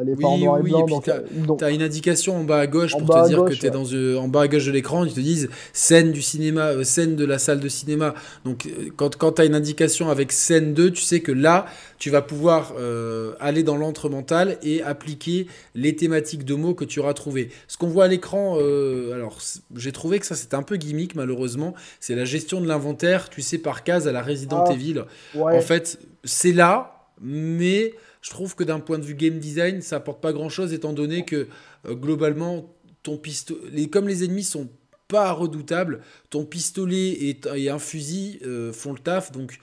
Elle 0.00 0.08
est 0.08 0.16
pas 0.16 0.28
en 0.28 0.38
noir 0.38 0.58
et 0.58 0.62
blanc. 0.62 1.00
tu 1.00 1.10
as, 1.10 1.16
euh, 1.16 1.68
une 1.68 1.82
indication 1.82 2.36
en 2.36 2.44
bas 2.44 2.60
à 2.60 2.66
gauche 2.66 2.92
pour 2.92 3.06
te 3.08 3.28
dire 3.28 3.44
que 3.44 3.52
tu 3.52 3.66
es 3.66 3.70
dans, 3.70 3.84
euh, 3.92 4.16
en 4.16 4.26
bas 4.26 4.42
à 4.42 4.48
gauche 4.48 4.64
de 4.64 4.72
l'écran. 4.72 5.04
Ils 5.04 5.12
te 5.12 5.20
disent 5.20 5.50
scène 5.74 6.12
du 6.12 6.22
cinéma, 6.22 6.82
scène 6.82 7.14
de 7.14 7.24
la 7.26 7.38
salle 7.38 7.60
de 7.60 7.68
cinéma. 7.68 8.14
Donc, 8.44 8.68
quand, 8.96 9.16
quand 9.16 9.32
tu 9.32 9.42
as 9.42 9.44
une 9.44 9.54
indication 9.54 10.08
avec 10.08 10.32
scène 10.32 10.72
2, 10.72 10.92
tu 10.92 11.02
sais 11.02 11.20
que 11.20 11.32
là, 11.32 11.66
tu 12.02 12.10
vas 12.10 12.20
pouvoir 12.20 12.74
euh, 12.80 13.34
aller 13.38 13.62
dans 13.62 13.76
l'entre 13.76 14.08
mental 14.08 14.58
et 14.64 14.82
appliquer 14.82 15.46
les 15.76 15.94
thématiques 15.94 16.44
de 16.44 16.56
mots 16.56 16.74
que 16.74 16.84
tu 16.84 16.98
auras 16.98 17.14
trouvées. 17.14 17.50
Ce 17.68 17.78
qu'on 17.78 17.86
voit 17.86 18.06
à 18.06 18.08
l'écran, 18.08 18.56
euh, 18.58 19.14
alors 19.14 19.38
j'ai 19.76 19.92
trouvé 19.92 20.18
que 20.18 20.26
ça 20.26 20.34
c'était 20.34 20.56
un 20.56 20.64
peu 20.64 20.74
gimmick 20.74 21.14
malheureusement, 21.14 21.74
c'est 22.00 22.16
la 22.16 22.24
gestion 22.24 22.60
de 22.60 22.66
l'inventaire, 22.66 23.30
tu 23.30 23.40
sais, 23.40 23.56
par 23.56 23.84
case 23.84 24.08
à 24.08 24.12
la 24.12 24.20
Resident 24.20 24.64
ah, 24.66 24.72
Evil. 24.72 25.04
En 25.38 25.60
fait, 25.60 26.00
c'est 26.24 26.50
là, 26.50 27.06
mais 27.20 27.94
je 28.22 28.30
trouve 28.30 28.54
que 28.54 28.64
d'un 28.64 28.80
point 28.80 28.98
de 28.98 29.04
vue 29.04 29.14
game 29.14 29.38
design, 29.38 29.82
ça 29.82 29.96
apporte 29.96 30.22
pas 30.22 30.32
grand 30.32 30.48
chose 30.48 30.72
étant 30.72 30.94
donné 30.94 31.26
que 31.26 31.48
euh, 31.86 31.94
globalement, 31.94 32.74
ton 33.02 33.18
pistolet, 33.18 33.88
comme 33.88 34.08
les 34.08 34.24
ennemis 34.24 34.44
sont 34.44 34.68
pas 35.08 35.32
redoutables, 35.32 36.00
ton 36.30 36.46
pistolet 36.46 37.10
et, 37.10 37.40
et 37.56 37.68
un 37.68 37.78
fusil 37.78 38.40
font 38.72 38.94
le 38.94 38.98
taf, 38.98 39.30
donc 39.30 39.58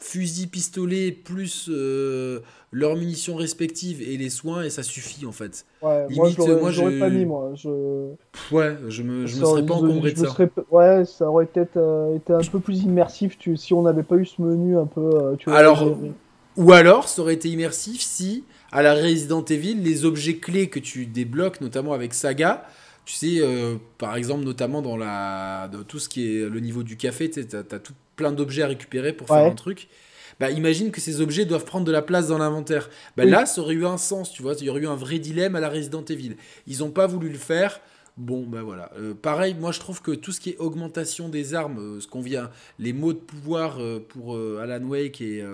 fusil, 0.00 0.46
pistolet, 0.46 1.12
plus 1.12 1.68
euh, 1.68 2.40
leurs 2.70 2.96
munitions 2.96 3.36
respectives 3.36 4.00
et 4.00 4.16
les 4.16 4.30
soins, 4.30 4.62
et 4.62 4.70
ça 4.70 4.82
suffit 4.82 5.26
en 5.26 5.32
fait. 5.32 5.66
Ouais, 5.82 6.06
Limite, 6.08 6.38
moi 6.38 6.70
je 6.70 6.98
pas 6.98 7.10
mis, 7.10 7.26
moi. 7.26 7.52
Je... 7.56 8.12
Ouais, 8.52 8.76
je 8.88 9.02
me, 9.02 9.26
je 9.26 9.40
me 9.40 9.44
serais 9.44 9.66
pas 9.66 9.74
encombré 9.74 10.12
de 10.12 10.18
ça. 10.18 10.36
Ouais, 10.70 11.04
ça 11.04 11.28
aurait 11.28 11.46
peut-être 11.46 11.76
euh, 11.76 12.16
été 12.16 12.32
un 12.32 12.40
peu 12.40 12.60
plus 12.60 12.82
immersif 12.82 13.38
tu... 13.38 13.56
si 13.56 13.74
on 13.74 13.82
n'avait 13.82 14.02
pas 14.04 14.16
eu 14.16 14.26
ce 14.26 14.40
menu 14.40 14.78
un 14.78 14.86
peu. 14.86 15.00
Euh, 15.00 15.36
tu 15.36 15.50
alors, 15.50 15.98
ou 16.58 16.72
alors, 16.72 17.08
ça 17.08 17.22
aurait 17.22 17.34
été 17.34 17.48
immersif 17.48 18.02
si, 18.02 18.44
à 18.70 18.82
la 18.82 18.92
Resident 18.92 19.44
Evil, 19.44 19.76
les 19.76 20.04
objets 20.04 20.36
clés 20.36 20.68
que 20.68 20.78
tu 20.78 21.06
débloques, 21.06 21.62
notamment 21.62 21.94
avec 21.94 22.12
Saga, 22.12 22.66
tu 23.06 23.14
sais, 23.14 23.40
par 23.96 24.16
exemple, 24.16 24.44
notamment 24.44 24.82
dans, 24.82 24.98
la, 24.98 25.70
dans 25.72 25.82
tout 25.82 25.98
ce 25.98 26.10
qui 26.10 26.36
est 26.36 26.48
le 26.48 26.60
niveau 26.60 26.82
du 26.82 26.98
café, 26.98 27.30
tu 27.30 27.40
as, 27.40 27.58
as 27.58 27.78
tout 27.78 27.94
plein 28.16 28.32
d'objets 28.32 28.62
à 28.62 28.66
récupérer 28.66 29.14
pour 29.14 29.28
faire 29.28 29.38
un 29.38 29.54
truc. 29.54 29.88
Bah, 30.40 30.50
imagine 30.50 30.90
que 30.90 31.00
ces 31.00 31.20
objets 31.20 31.44
doivent 31.44 31.64
prendre 31.64 31.84
de 31.84 31.92
la 31.92 32.02
place 32.02 32.28
dans 32.28 32.38
l'inventaire. 32.38 32.90
Bah, 33.16 33.24
Là, 33.24 33.46
ça 33.46 33.60
aurait 33.60 33.74
eu 33.74 33.86
un 33.86 33.96
sens, 33.96 34.32
tu 34.32 34.42
vois. 34.42 34.54
Il 34.60 34.66
y 34.66 34.70
aurait 34.70 34.82
eu 34.82 34.86
un 34.86 34.94
vrai 34.94 35.18
dilemme 35.18 35.56
à 35.56 35.60
la 35.60 35.68
Resident 35.68 36.04
Evil. 36.04 36.36
Ils 36.66 36.78
n'ont 36.78 36.90
pas 36.90 37.06
voulu 37.06 37.28
le 37.28 37.38
faire. 37.38 37.80
Bon, 38.18 38.44
ben 38.44 38.62
voilà. 38.62 38.90
Euh, 38.98 39.14
pareil, 39.14 39.54
moi 39.54 39.70
je 39.70 39.78
trouve 39.78 40.02
que 40.02 40.10
tout 40.10 40.32
ce 40.32 40.40
qui 40.40 40.50
est 40.50 40.58
augmentation 40.58 41.28
des 41.28 41.54
armes, 41.54 41.78
euh, 41.78 42.00
ce 42.00 42.08
qu'on 42.08 42.20
vient, 42.20 42.50
les 42.80 42.92
mots 42.92 43.12
de 43.12 43.18
pouvoir 43.18 43.76
euh, 43.78 44.04
pour 44.06 44.36
Alan 44.36 44.82
Wake 44.84 45.20
et, 45.20 45.44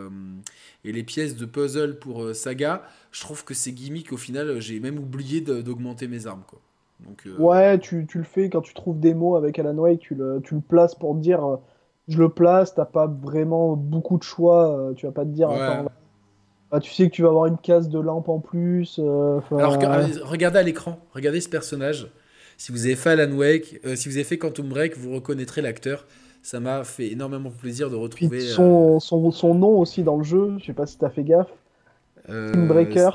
et, 0.85 0.93
les 0.93 1.03
pièces 1.03 1.37
de 1.37 1.45
puzzle 1.45 1.99
pour 1.99 2.35
Saga, 2.35 2.83
je 3.13 3.21
trouve 3.21 3.45
que 3.45 3.53
c'est 3.53 3.73
gimmick. 3.73 4.13
Au 4.13 4.17
final, 4.17 4.61
j'ai 4.61 4.81
même 4.81 4.99
oublié 4.99 5.43
d'augmenter 5.43 6.09
mes 6.09 6.27
armes. 6.27 6.43
Quoi. 6.47 6.59
Donc, 7.01 7.29
Ouais, 7.39 7.79
tu, 7.79 8.07
tu, 8.07 8.19
le 8.19 8.25
fais 8.25 8.49
quand 8.49 8.63
tu 8.63 8.73
trouves 8.73 8.99
des 8.99 9.13
mots 9.13 9.37
avec 9.37 9.59
Alan 9.59 9.75
Wake, 9.75 10.01
tu 10.01 10.15
le, 10.15 10.41
tu 10.43 10.55
le 10.55 10.61
places 10.63 10.95
pour 10.95 11.15
dire 11.15 11.59
je 12.09 12.19
le 12.19 12.31
place, 12.31 12.75
t'as 12.75 12.85
pas 12.87 13.07
vraiment 13.07 13.77
beaucoup 13.77 14.17
de 14.17 14.23
choix, 14.23 14.93
tu 14.97 15.05
vas 15.05 15.13
pas 15.13 15.25
te 15.25 15.31
dire, 15.31 15.51
bah, 16.71 16.81
tu 16.81 16.93
sais 16.93 17.11
que 17.11 17.15
tu 17.15 17.23
vas 17.23 17.29
avoir 17.29 17.47
une 17.47 17.59
case 17.59 17.91
de 17.91 17.99
lampe 17.99 18.31
en 18.31 18.39
plus. 18.39 18.99
Alors 18.99 19.75
regardez 20.25 20.59
à 20.59 20.63
l'écran, 20.63 20.99
regardez 21.13 21.43
ce 21.43 21.51
personnage. 21.51 22.09
Si 22.57 22.73
vous 22.73 22.87
avez 22.87 22.97
fait 22.97 23.11
Alan 23.11 23.33
Wake, 23.33 23.81
euh, 23.85 23.97
si 23.97 24.09
vous 24.09 24.17
avez 24.17 24.25
fait 24.25 24.39
Quantum 24.39 24.69
Break, 24.69 24.97
vous 24.97 25.15
reconnaîtrez 25.15 25.63
l'acteur. 25.63 26.07
Ça 26.43 26.61
m'a 26.61 26.85
fait 26.85 27.11
énormément 27.11 27.51
plaisir 27.51 27.91
de 27.91 27.97
retrouver. 27.97 28.41
Son, 28.41 29.01
son, 29.01 29.31
son, 29.31 29.55
nom 29.55 29.79
aussi 29.79 30.03
dans 30.03 30.19
le 30.19 30.25
jeu, 30.25 30.55
je 30.59 30.67
sais 30.67 30.73
pas 30.75 30.87
si 30.87 30.99
t'as 30.99 31.11
fait 31.11 31.25
gaffe. 31.25 31.49
Breaker. 32.29 33.11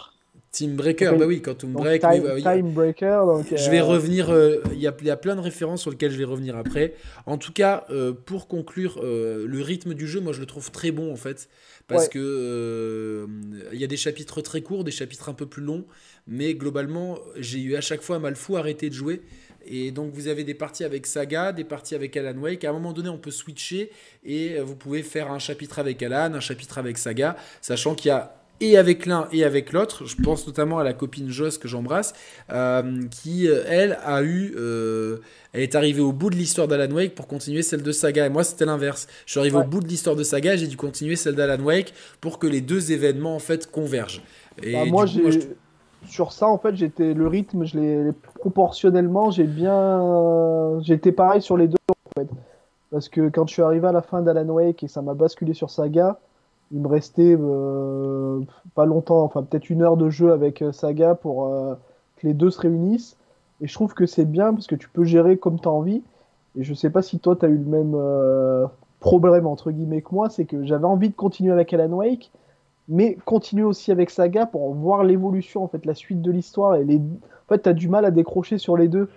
Team 0.52 0.76
Breaker, 0.76 1.12
bah 1.18 1.26
oui, 1.28 1.42
Quantum 1.42 1.74
Break. 1.74 2.02
Time, 2.02 2.42
time 2.42 2.72
Breaker. 2.72 3.22
Donc, 3.28 3.46
je 3.56 3.70
vais 3.70 3.82
euh, 3.82 3.84
revenir, 3.84 4.32
euh, 4.32 4.64
il 4.72 4.80
y, 4.80 4.88
a, 4.88 4.96
y, 5.04 5.10
a, 5.12 5.16
plein 5.16 5.36
de 5.36 5.42
références 5.42 5.82
sur 5.82 5.92
lesquelles 5.92 6.12
je 6.12 6.18
vais 6.18 6.24
revenir 6.24 6.58
après. 6.58 6.96
En 7.28 7.38
tout 7.38 7.54
cas, 7.54 7.86
euh, 7.92 8.14
pour 8.14 8.48
conclure, 8.48 9.00
le 9.04 9.62
rythme 9.62 9.94
du 9.94 10.08
jeu, 10.08 10.20
moi 10.20 10.34
je 10.34 10.40
le 10.40 10.48
trouve 10.48 10.72
très 10.72 10.92
bon 10.92 11.12
en 11.12 11.16
fait. 11.16 11.50
Parce 11.88 12.08
que 12.08 13.28
il 13.74 13.80
y 13.80 13.84
a 13.84 13.88
des 13.88 13.98
chapitres 13.98 14.42
très 14.42 14.62
courts, 14.62 14.84
des 14.84 14.92
chapitres 14.92 15.30
un 15.30 15.34
peu 15.34 15.46
plus 15.46 15.64
longs, 15.64 15.86
mais 16.30 16.54
globalement, 16.54 17.20
j'ai 17.36 17.60
eu 17.60 17.76
à 17.76 17.82
chaque 17.82 18.02
fois 18.02 18.20
mal 18.20 18.36
fou 18.36 18.56
arrêter 18.56 18.90
de 18.90 18.96
jouer. 18.96 19.22
Et 19.66 19.92
donc 19.92 20.14
vous 20.14 20.28
avez 20.28 20.44
des 20.44 20.54
parties 20.54 20.84
avec 20.84 21.06
Saga, 21.06 21.52
des 21.52 21.66
parties 21.66 21.96
avec 21.96 22.16
Alan 22.16 22.40
Wake. 22.40 22.64
À 22.64 22.70
un 22.70 22.74
moment 22.74 22.94
donné, 22.94 23.10
on 23.10 23.18
peut 23.18 23.32
switcher 23.32 23.92
et 24.24 24.60
vous 24.60 24.76
pouvez 24.76 25.04
faire 25.04 25.32
un 25.32 25.40
chapitre 25.40 25.80
avec 25.80 26.02
Alan, 26.02 26.34
un 26.34 26.40
chapitre 26.40 26.78
avec 26.78 26.98
Saga, 26.98 27.36
sachant 27.62 27.94
qu'il 27.94 28.08
y 28.08 28.12
a 28.12 28.40
et 28.62 28.78
avec 28.78 29.06
l'un 29.06 29.28
et 29.32 29.44
avec 29.44 29.72
l'autre. 29.72 30.06
Je 30.06 30.16
pense 30.22 30.46
notamment 30.48 30.80
à 30.80 30.84
la 30.84 30.94
copine 30.94 31.30
Joss 31.30 31.58
que 31.58 31.68
j'embrasse, 31.68 32.14
euh, 32.52 33.04
qui, 33.10 33.48
euh, 33.48 33.64
elle, 33.68 33.98
a 34.04 34.24
eu. 34.24 34.54
Euh, 34.58 35.18
elle 35.54 35.62
est 35.62 35.76
arrivée 35.76 36.02
au 36.02 36.12
bout 36.12 36.30
de 36.30 36.36
l'histoire 36.36 36.68
d'Alan 36.68 36.94
Wake 36.94 37.16
pour 37.16 37.28
continuer 37.28 37.62
celle 37.62 37.84
de 37.84 37.92
Saga. 37.92 38.26
Et 38.26 38.30
moi, 38.30 38.44
c'était 38.44 38.66
l'inverse. 38.66 39.08
Je 39.26 39.32
suis 39.32 39.40
arrivé 39.40 39.58
au 39.58 39.64
bout 39.64 39.80
de 39.80 39.88
l'histoire 39.88 40.16
de 40.16 40.24
Saga, 40.24 40.56
j'ai 40.56 40.68
dû 40.68 40.78
continuer 40.78 41.16
celle 41.16 41.36
d'Alan 41.36 41.64
Wake 41.64 41.94
pour 42.22 42.40
que 42.40 42.48
les 42.48 42.62
deux 42.62 42.92
événements, 42.92 43.36
en 43.36 43.40
fait, 43.40 43.70
convergent. 43.70 44.22
Et 44.62 44.74
bah, 44.74 44.86
moi, 44.86 45.06
j'ai. 45.06 45.22
Sur 46.06 46.32
ça, 46.32 46.48
en 46.48 46.58
fait, 46.58 46.76
j'étais 46.76 47.14
le 47.14 47.28
rythme, 47.28 47.66
je 47.66 47.78
l'ai 47.78 48.12
proportionnellement, 48.40 49.32
j'ai 49.32 49.44
bien, 49.44 50.80
j'étais 50.82 51.12
pareil 51.12 51.42
sur 51.42 51.58
les 51.58 51.68
deux, 51.68 51.78
en 51.90 52.20
fait, 52.20 52.30
parce 52.92 53.10
que 53.10 53.30
quand 53.30 53.48
je 53.48 53.54
suis 53.54 53.62
arrivé 53.62 53.88
à 53.88 53.92
la 53.92 54.02
fin 54.02 54.22
d'Alan 54.22 54.48
Wake 54.48 54.84
et 54.84 54.88
ça 54.88 55.02
m'a 55.02 55.14
basculé 55.14 55.54
sur 55.54 55.70
Saga, 55.70 56.18
il 56.72 56.82
me 56.82 56.88
restait 56.88 57.36
euh, 57.40 58.42
pas 58.76 58.86
longtemps, 58.86 59.24
enfin 59.24 59.44
peut-être 59.44 59.70
une 59.70 59.82
heure 59.82 59.98
de 59.98 60.10
jeu 60.10 60.32
avec 60.32 60.62
euh, 60.62 60.72
Saga 60.72 61.16
pour 61.16 61.48
euh, 61.48 61.76
que 62.18 62.28
les 62.28 62.34
deux 62.34 62.52
se 62.52 62.62
réunissent. 62.62 63.18
Et 63.62 63.68
je 63.68 63.74
trouve 63.74 63.94
que 63.94 64.06
c'est 64.06 64.26
bien 64.26 64.54
parce 64.54 64.68
que 64.68 64.76
tu 64.76 64.88
peux 64.90 65.04
gérer 65.04 65.38
comme 65.38 65.60
tu 65.60 65.68
as 65.68 65.72
envie. 65.72 66.04
Et 66.56 66.64
je 66.64 66.74
sais 66.74 66.90
pas 66.90 67.02
si 67.02 67.20
toi 67.20 67.36
tu 67.36 67.46
as 67.46 67.50
eu 67.50 67.58
le 67.58 67.66
même 67.66 68.70
problème 69.00 69.48
entre 69.48 69.72
guillemets 69.72 70.02
que 70.02 70.14
moi, 70.14 70.30
c'est 70.30 70.46
que 70.46 70.66
j'avais 70.66 70.86
envie 70.86 71.10
de 71.10 71.16
continuer 71.16 71.52
avec 71.52 71.74
Alan 71.74 71.92
Wake, 71.92 72.32
mais 72.90 73.18
continuer 73.26 73.64
aussi 73.64 73.92
avec 73.92 74.10
Saga 74.10 74.46
pour 74.46 74.74
voir 74.74 75.04
l'évolution, 75.04 75.64
en 75.64 75.68
fait, 75.68 75.86
la 75.86 75.96
suite 75.96 76.22
de 76.22 76.32
l'histoire. 76.32 76.76
Et 76.76 76.84
les... 76.84 76.98
En 76.98 77.54
fait, 77.54 77.62
tu 77.64 77.70
as 77.70 77.74
du 77.74 77.88
mal 77.88 78.04
à 78.04 78.12
décrocher 78.12 78.58
sur 78.58 78.76
les 78.76 78.88
deux 78.88 79.10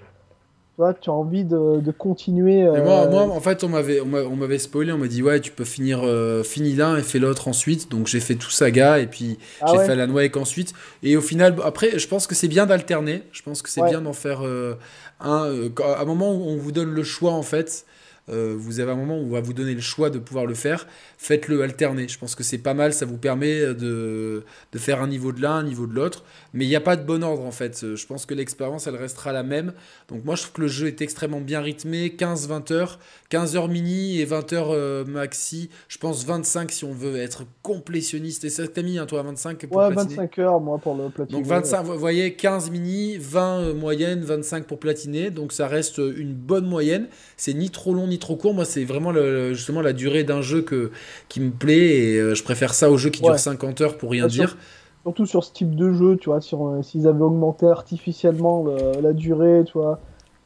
tu 1.01 1.11
as 1.11 1.13
envie 1.13 1.45
de, 1.45 1.81
de 1.81 1.91
continuer. 1.91 2.65
Moi, 2.65 2.79
euh, 2.79 3.11
moi, 3.11 3.23
en 3.23 3.41
fait, 3.41 3.63
on 3.65 3.69
m'avait, 3.69 4.01
on 4.01 4.37
m'avait 4.37 4.59
spoilé, 4.59 4.93
on 4.93 4.99
m'a 4.99 5.07
dit, 5.07 5.23
ouais, 5.23 5.41
tu 5.41 5.53
peux 5.53 5.65
finir, 5.65 6.01
euh, 6.03 6.43
finis 6.43 6.75
l'un 6.75 6.97
et 6.97 7.03
fais 7.03 7.19
l'autre 7.19 7.49
ensuite. 7.49 7.91
Donc 7.91 8.07
j'ai 8.07 8.21
fait 8.21 8.35
tout 8.35 8.51
Saga 8.51 8.99
et 8.99 9.07
puis 9.07 9.39
ah 9.61 9.67
j'ai 9.71 9.79
fait 9.79 9.93
Alan 9.93 10.13
Wake 10.13 10.37
ensuite. 10.37 10.73
Et 11.03 11.17
au 11.17 11.21
final, 11.21 11.57
après, 11.65 11.99
je 11.99 12.09
pense 12.09 12.27
que 12.27 12.35
c'est 12.35 12.49
bien 12.49 12.67
d'alterner. 12.67 13.23
Je 13.33 13.43
pense 13.43 13.63
que 13.63 13.69
c'est 13.69 13.83
bien 13.85 14.01
d'en 14.01 14.13
faire 14.13 14.45
euh, 14.45 14.75
un. 15.21 15.71
à 15.85 16.03
un 16.03 16.05
moment 16.05 16.33
où 16.33 16.49
on 16.49 16.57
vous 16.57 16.73
donne 16.73 16.93
le 16.93 17.03
choix, 17.05 17.33
en 17.33 17.43
fait, 17.43 17.87
vous 18.29 18.81
avez 18.81 18.91
un 18.91 18.97
moment 18.97 19.19
où 19.19 19.25
on 19.25 19.31
va 19.31 19.41
vous 19.41 19.53
donner 19.53 19.75
le 19.75 19.81
choix 19.81 20.09
de 20.09 20.19
pouvoir 20.19 20.47
le 20.47 20.55
faire 20.55 20.87
faites-le 21.23 21.63
alterner. 21.63 22.09
Je 22.09 22.19
pense 22.19 22.35
que 22.35 22.43
c'est 22.43 22.59
pas 22.59 22.75
mal, 22.75 22.93
ça 22.93 23.07
vous 23.07 23.17
permet 23.17 23.75
de, 23.75 24.43
de 24.73 24.79
faire 24.79 25.01
un 25.01 25.07
niveau 25.07 25.31
de 25.31 25.41
l'un, 25.41 25.55
un 25.55 25.63
niveau 25.63 25.87
de 25.87 25.95
l'autre. 25.95 26.25
Mais 26.53 26.65
il 26.65 26.69
n'y 26.69 26.77
a 26.77 26.81
pas 26.81 26.97
de 26.97 27.05
bon 27.05 27.23
ordre 27.23 27.45
en 27.45 27.53
fait. 27.53 27.95
Je 27.95 28.07
pense 28.07 28.27
que 28.27 28.35
l'expérience, 28.35 28.89
elle 28.89 28.97
restera 28.97 29.33
la 29.33 29.45
même. 29.45 29.73
Donc 30.09 30.25
moi, 30.25 30.35
je 30.35 30.43
trouve 30.43 30.55
que 30.55 30.61
le 30.63 30.67
jeu 30.67 30.89
est 30.89 31.01
extrêmement 31.01 31.41
bien 31.41 31.61
rythmé. 31.61 32.09
15-20 32.09 32.73
heures, 32.73 32.99
15 33.29 33.57
heures 33.57 33.69
mini 33.69 34.21
et 34.21 34.25
20 34.25 34.53
heures 34.53 34.71
euh, 34.71 35.05
maxi. 35.05 35.71
Je 35.89 35.99
pense 35.99 36.25
25 36.25 36.73
si 36.73 36.85
on 36.85 36.93
veut 36.93 37.17
être 37.17 37.45
complétionniste. 37.63 38.45
Et 38.45 38.51
ça 38.51 38.67
t'a 38.67 38.83
mis, 38.83 38.99
hein, 38.99 39.07
toi, 39.07 39.23
25 39.23 39.67
pour 39.67 39.77
Ouais, 39.77 39.95
25 39.95 40.39
heures, 40.41 40.61
moi, 40.61 40.79
pour 40.79 40.97
le 40.97 41.09
platiner. 41.09 41.39
Donc 41.39 41.49
25, 41.49 41.83
vous 41.85 41.99
voyez, 41.99 42.35
15 42.35 42.71
mini, 42.71 43.17
20 43.17 43.61
euh, 43.61 43.75
moyenne, 43.75 44.23
25 44.23 44.67
pour 44.67 44.81
platiner. 44.81 45.31
Donc 45.31 45.53
ça 45.53 45.69
reste 45.69 45.99
une 45.99 46.35
bonne 46.35 46.67
moyenne. 46.67 47.07
C'est 47.37 47.55
ni 47.55 47.71
trop 47.71 47.95
long 47.95 48.09
ni 48.09 48.19
trop 48.19 48.37
court. 48.37 48.55
Moi, 48.55 48.65
c'est 48.65 48.85
vraiment 48.85 49.13
le, 49.13 49.55
justement 49.55 49.83
la 49.83 49.93
durée 49.93 50.25
d'un 50.25 50.43
jeu 50.43 50.63
que 50.63 50.91
qui 51.29 51.41
me 51.41 51.51
plaît 51.51 51.97
et 51.97 52.17
euh, 52.19 52.35
je 52.35 52.43
préfère 52.43 52.75
ça 52.75 52.91
au 52.91 52.97
jeu 52.97 53.11
qui 53.11 53.23
dure 53.23 53.39
50 53.39 53.81
heures 53.81 53.97
pour 53.97 54.11
rien 54.11 54.27
dire. 54.27 54.57
surtout 55.03 55.27
sur 55.27 55.45
ce 55.45 55.53
type 55.53 55.75
de 55.75 55.93
jeu, 55.93 56.17
tu 56.17 56.31
vois, 56.31 56.41
euh, 56.53 56.83
s'ils 56.83 57.07
avaient 57.07 57.23
augmenté 57.23 57.67
artificiellement 57.67 58.67
la 59.01 59.13
durée, 59.13 59.65
tu 59.67 59.75
vois, 59.75 60.01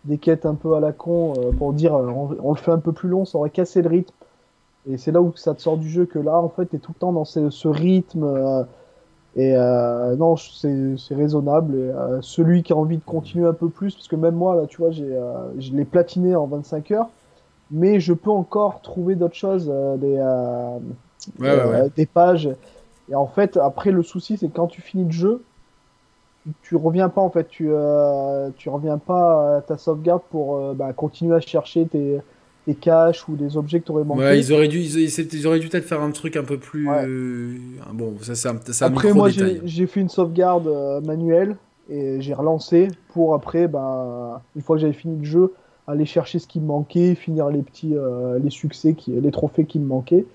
des 0.05 0.19
quêtes 0.19 0.47
un 0.47 0.55
peu 0.55 0.75
à 0.75 0.81
la 0.81 0.93
con 0.93 1.35
pour 1.59 1.73
dire 1.73 1.95
on, 1.95 2.53
le 2.53 2.59
fait 2.59 2.71
un 2.71 2.79
peu 2.79 2.93
plus 2.93 3.09
long, 3.09 3.25
ça 3.25 3.39
aurait 3.39 3.51
cassé 3.51 3.83
le 3.83 3.89
rythme. 3.89 4.15
Et 4.89 4.99
c'est 4.99 5.11
là 5.11 5.21
où 5.21 5.33
ça 5.35 5.53
te 5.55 5.63
sort 5.63 5.79
du 5.79 5.91
jeu 5.91 6.07
que 6.07 6.21
là, 6.21 6.37
en 6.39 6.49
fait, 6.49 6.67
tu 6.67 6.77
es 6.77 6.79
tout 6.79 6.93
le 6.95 7.01
temps 7.01 7.13
dans 7.13 7.25
ce, 7.25 7.67
rythme. 7.67 8.67
et 9.35 9.55
non, 10.17 10.37
c'est 10.37 11.15
raisonnable. 11.15 11.77
Et, 11.77 11.93
celui 12.21 12.63
qui 12.63 12.73
a 12.73 12.77
envie 12.77 12.99
de 12.99 13.05
continuer 13.05 13.47
un 13.49 13.53
peu 13.53 13.69
plus, 13.69 13.95
parce 13.95 14.07
que 14.07 14.17
même 14.17 14.37
moi, 14.37 14.55
là, 14.55 14.67
tu 14.67 14.79
vois, 14.79 14.93
j'ai 14.93 15.19
je 15.59 15.73
l'ai 15.73 15.85
platiné 15.85 16.37
en 16.37 16.47
25 16.47 16.93
heures 16.93 17.09
mais 17.71 18.01
je 18.01 18.13
peux 18.13 18.31
encore 18.31 18.81
trouver 18.83 19.15
d'autres 19.15 19.35
choses, 19.35 19.71
euh, 19.73 19.97
des, 19.97 20.17
euh, 20.19 20.79
euh, 21.43 21.89
des 21.97 22.07
pages. 22.07 22.49
Et 23.11 23.15
en 23.15 23.27
fait, 23.27 23.57
après, 23.57 23.91
le 23.91 24.03
souci, 24.03 24.37
c'est 24.37 24.49
que 24.49 24.55
quand 24.55 24.67
tu 24.67 24.81
finis 24.81 25.05
le 25.05 25.13
jeu, 25.13 25.43
tu 26.63 26.77
reviens 26.77 27.09
pas 27.09 27.21
en 27.21 27.31
fait, 27.31 27.49
tu, 27.49 27.71
tu 28.57 28.69
reviens 28.69 28.99
pas 28.99 29.57
à 29.57 29.61
ta 29.63 29.77
sauvegarde 29.77 30.23
pour 30.31 30.75
bah, 30.75 30.93
continuer 30.93 31.35
à 31.35 31.41
chercher 31.41 31.87
tes, 31.87 32.21
caches 32.81 33.29
ou 33.29 33.35
des 33.35 33.57
objets 33.57 33.81
que 33.81 33.87
tu 33.87 33.93
aurais 33.93 34.05
manqué. 34.05 34.21
Ouais, 34.21 34.39
ils 34.39 34.53
auraient 34.53 34.69
dû, 34.69 34.81
ils, 34.81 35.47
auraient 35.47 35.59
dû 35.59 35.69
peut-être 35.69 35.87
faire 35.87 36.03
un 36.03 36.11
truc 36.13 36.37
un 36.37 36.45
peu 36.45 36.57
plus. 36.57 36.89
bon, 37.95 38.15
ça 38.23 38.37
c'est 38.37 38.49
un, 38.49 38.87
Après, 38.87 39.13
moi 39.13 39.29
j'ai 39.29 39.87
fait 39.89 40.01
une 40.01 40.09
sauvegarde 40.09 40.69
manuelle 41.05 41.57
et 41.91 42.21
j'ai 42.21 42.35
relancé 42.35 42.89
pour 43.09 43.35
après, 43.35 43.67
bah, 43.67 44.41
une 44.55 44.63
fois 44.63 44.77
que 44.77 44.83
j'avais 44.83 44.93
fini 44.93 45.19
le 45.19 45.25
jeu, 45.25 45.53
aller 45.87 46.05
chercher 46.05 46.39
ce 46.39 46.47
qui 46.47 46.61
me 46.61 46.67
manquait, 46.67 47.15
finir 47.15 47.49
les 47.49 47.63
petits 47.63 47.95
euh, 47.95 48.39
les 48.39 48.51
succès, 48.51 48.95
qui, 48.95 49.13
les 49.13 49.31
trophées 49.31 49.67
qui 49.67 49.79
me 49.79 49.87
manquaient. 49.87 50.27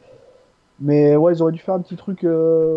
Mais 0.80 1.16
ouais, 1.16 1.34
ils 1.34 1.42
auraient 1.42 1.52
dû 1.52 1.60
faire 1.60 1.76
un 1.76 1.82
petit 1.82 1.96
truc 1.96 2.24
euh, 2.24 2.74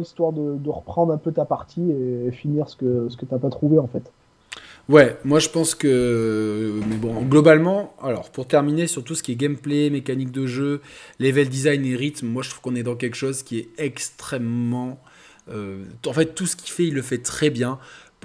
histoire 0.00 0.32
de, 0.32 0.68
reprendre 0.68 1.12
un 1.12 1.18
peu 1.18 1.32
ta 1.32 1.44
partie 1.44 1.90
et 1.90 2.30
finir 2.30 2.68
ce 2.68 2.76
que 2.76 3.08
ce 3.08 3.16
que 3.16 3.24
t'as 3.24 3.38
pas 3.38 3.50
trouvé 3.50 3.78
en 3.78 3.86
fait. 3.86 4.10
Ouais, 4.88 5.16
moi 5.24 5.38
je 5.38 5.48
pense 5.48 5.74
que. 5.74 6.80
Mais 6.88 6.96
bon, 6.96 7.22
globalement, 7.22 7.94
alors 8.02 8.30
pour 8.30 8.46
terminer 8.46 8.86
sur 8.86 9.04
tout 9.04 9.14
ce 9.14 9.22
qui 9.22 9.32
est 9.32 9.36
gameplay, 9.36 9.88
mécanique 9.88 10.32
de 10.32 10.46
jeu, 10.46 10.80
level 11.20 11.48
design 11.48 11.84
et 11.84 11.94
rythme, 11.94 12.26
moi 12.26 12.42
je 12.42 12.50
trouve 12.50 12.60
qu'on 12.60 12.74
est 12.74 12.82
dans 12.82 12.96
quelque 12.96 13.14
chose 13.14 13.42
qui 13.42 13.58
est 13.58 13.68
extrêmement. 13.78 14.98
Euh, 15.48 15.84
en 16.06 16.12
fait, 16.12 16.34
tout 16.34 16.46
ce 16.46 16.56
qu'il 16.56 16.70
fait, 16.70 16.86
il 16.86 16.94
le 16.94 17.02
fait 17.02 17.18
très 17.18 17.50
bien. 17.50 17.78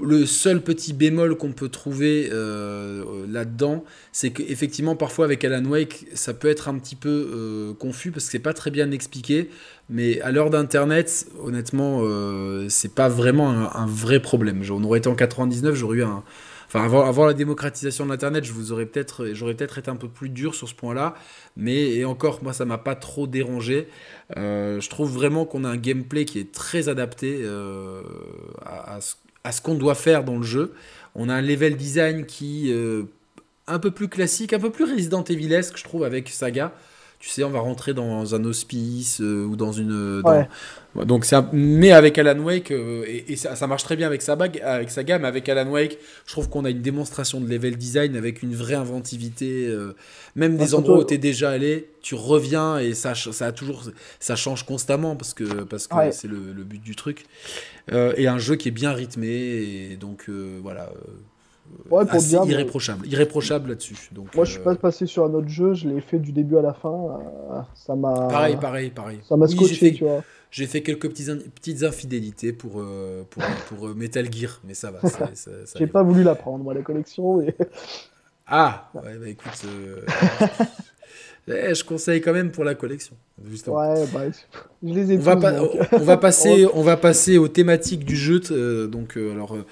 Le 0.04 0.26
seul 0.26 0.62
petit 0.62 0.91
bémol 0.91 1.38
qu'on 1.38 1.54
peut 1.54 1.70
trouver 1.70 2.28
euh, 2.30 3.26
là-dedans, 3.30 3.86
c'est 4.12 4.32
qu'effectivement, 4.32 4.98
parfois 4.98 5.24
avec 5.24 5.46
Alan 5.46 5.64
Wake, 5.64 6.08
ça 6.14 6.34
peut 6.34 6.50
être 6.50 6.68
un 6.68 6.78
petit 6.80 6.98
peu 6.98 7.30
euh, 7.34 7.74
confus 7.74 8.12
parce 8.12 8.26
que 8.26 8.32
c'est 8.32 8.39
pas 8.39 8.54
très 8.54 8.72
bien 8.72 8.91
expliqué. 8.91 9.50
Mais 9.89 10.20
à 10.20 10.32
l'heure 10.32 10.50
d'Internet, 10.50 11.28
honnêtement, 11.41 12.02
euh, 12.04 12.68
c'est 12.68 12.93
pas 12.93 13.08
vraiment 13.08 13.50
un, 13.50 13.88
vrai 13.88 14.20
problème. 14.20 14.64
On 14.70 14.84
aurait 14.84 15.00
été 15.00 15.08
en 15.08 15.16
99, 15.16 15.76
j'aurais 15.76 15.98
eu 16.00 16.04
un. 16.04 16.24
Enfin, 16.68 16.84
avant, 16.84 17.26
la 17.26 17.34
démocratisation 17.34 18.06
de 18.06 18.10
l'Internet, 18.10 18.43
j'aurais 18.43 18.86
peut-être 18.86 19.78
été 19.78 19.89
un 19.89 19.96
peu 19.96 20.10
plus 20.10 20.28
dur 20.28 20.56
sur 20.56 20.68
ce 20.68 20.76
point-là. 20.76 21.16
Mais 21.56 22.04
encore, 22.04 22.43
moi, 22.43 22.52
ça 22.52 22.66
m'a 22.66 22.80
pas 22.80 22.96
trop 22.96 23.28
dérangé. 23.28 23.88
je 24.36 24.89
trouve 24.89 25.14
vraiment 25.14 25.46
qu'on 25.46 25.64
a 25.64 25.70
un 25.70 25.78
gameplay 25.78 26.26
qui 26.26 26.39
est 26.39 26.52
très 26.52 26.89
adapté 26.89 27.46
à, 28.66 28.96
à 28.96 29.00
ce 29.00 29.16
à 29.46 29.52
ce 29.52 29.62
qu'on 29.62 29.76
doit 29.76 29.96
faire 29.96 30.24
dans 30.24 30.38
le 30.38 30.43
jeu. 30.43 30.74
On 31.14 31.30
a 31.30 31.34
un 31.34 31.41
level 31.41 31.78
design 31.78 32.26
qui 32.26 32.74
euh, 32.74 33.04
un 33.68 33.80
peu 33.80 33.91
plus 33.91 34.10
classique, 34.10 34.52
un 34.54 34.60
peu 34.60 34.72
plus 34.72 34.91
Resident 34.91 35.24
Evilesque, 35.24 35.78
je 35.78 35.84
trouve, 35.84 36.04
avec 36.04 36.30
Saga. 36.30 36.74
Tu 37.26 37.32
sais, 37.32 37.44
on 37.44 37.50
va 37.50 37.60
rentrer 37.60 37.96
dans 37.96 38.36
un 38.36 38.44
hospice 38.46 39.20
euh, 39.20 39.46
ou 39.46 39.56
dans 39.56 39.72
une. 39.72 40.22
Donc 40.96 41.26
c'est 41.26 41.36
mais 41.52 41.92
avec 41.92 42.20
Alan 42.20 42.38
Wake 42.40 42.70
euh, 42.70 43.04
et, 43.08 43.36
ça, 43.36 43.66
marche 43.66 43.84
très 43.84 43.96
bien 43.96 44.06
avec 44.06 44.22
sa 44.22 44.36
bague, 44.36 44.62
avec 44.64 44.92
sa 44.92 45.04
gamme. 45.04 45.26
Avec 45.26 45.50
Alan 45.50 45.68
Wake, 45.68 45.98
je 46.28 46.32
trouve 46.32 46.50
qu'on 46.50 46.66
a 46.66 46.70
une 46.70 46.84
démonstration 46.84 47.42
de 47.42 47.50
level 47.50 47.78
design 47.78 48.16
avec 48.16 48.44
une 48.44 48.54
vraie 48.54 48.76
inventivité. 48.76 49.76
même 50.36 50.56
des 50.56 50.76
endroits 50.76 51.00
où 51.00 51.04
tu 51.04 51.16
es 51.16 51.18
déjà 51.18 51.50
allé, 51.50 51.90
tu 52.04 52.14
reviens 52.14 52.78
et 52.78 52.94
ça, 52.94 53.16
ça 53.16 53.48
a 53.48 53.52
toujours, 53.52 53.82
ça 54.20 54.36
change 54.36 54.64
constamment 54.64 55.16
parce 55.16 55.34
que 55.34 55.64
parce 55.64 55.88
que 55.88 55.96
c'est 56.12 56.28
le, 56.28 56.54
le, 56.54 56.64
but 56.64 56.82
du 56.82 56.96
truc. 56.96 57.26
Euh, 57.92 58.14
et 58.18 58.28
un 58.28 58.38
jeu 58.38 58.56
qui 58.56 58.70
est 58.70 58.72
bien 58.72 58.94
rythmé, 58.94 59.28
et 59.28 59.98
donc 59.98 60.26
euh, 60.30 60.60
voilà. 60.62 60.92
Euh, 61.66 61.95
ouais, 61.95 62.05
pour 62.05 62.16
assez 62.16 62.34
irréprochable, 62.34 63.07
irréprochable 63.07 63.70
là-dessus. 63.70 63.95
Donc, 64.11 64.36
Moi, 64.36 64.45
je 64.45 64.51
suis 64.51 64.61
pas 64.61 64.76
passé 64.76 65.05
sur 65.05 65.26
un 65.26 65.34
autre 65.34 65.49
jeu, 65.49 65.74
je 65.74 65.88
l'ai 65.88 66.01
fait 66.01 66.20
du 66.20 66.32
début 66.32 66.57
à 66.57 66.61
la 66.61 66.74
fin. 66.74 67.20
ça 67.76 67.95
m'a. 67.95 68.13
Pareil, 68.28 68.57
pareil, 68.57 68.89
pareil. 68.89 69.20
Ça 69.28 69.36
m'a 69.36 69.47
scotché, 69.47 69.93
tu 69.93 70.03
vois. 70.03 70.24
J'ai 70.51 70.68
fait 70.68 70.82
quelques 70.82 71.09
petites, 71.09 71.53
petites 71.53 71.84
infidélités 71.84 72.53
pour, 72.53 72.82
pour, 73.30 73.43
pour, 73.68 73.89
Metal 73.89 74.32
Gear, 74.32 74.61
mais 74.63 74.74
ça 74.74 74.89
va. 74.89 74.99
J'ai 75.78 75.88
pas 75.88 76.01
voulu 76.01 76.24
la 76.24 76.36
prendre, 76.36 76.63
moi, 76.63 76.74
la 76.74 76.82
collection. 76.82 77.45
Ah, 78.47 78.91
ouais, 78.93 79.18
bah 79.18 79.28
écoute, 79.28 79.66
eh, 81.47 81.74
je 81.74 81.84
conseille 81.84 82.22
quand 82.22 82.34
même 82.34 82.51
pour 82.51 82.63
la 82.63 82.76
collection. 82.76 83.16
Ouais, 83.68 84.05
bah, 84.13 84.22
je 84.84 84.93
les 84.93 85.13
ai 85.13 85.18
on, 85.18 85.22
va, 85.22 85.63
on 85.91 85.97
va 85.97 86.18
passer, 86.18 86.68
on 86.74 86.84
va 86.84 86.95
passer 86.95 87.38
aux 87.38 87.47
thématiques 87.47 88.05
du 88.05 88.16
jeu. 88.16 88.39
Euh, 88.51 88.88
donc, 88.88 89.18
euh, 89.18 89.34
alors, 89.34 89.55
euh, 89.55 89.66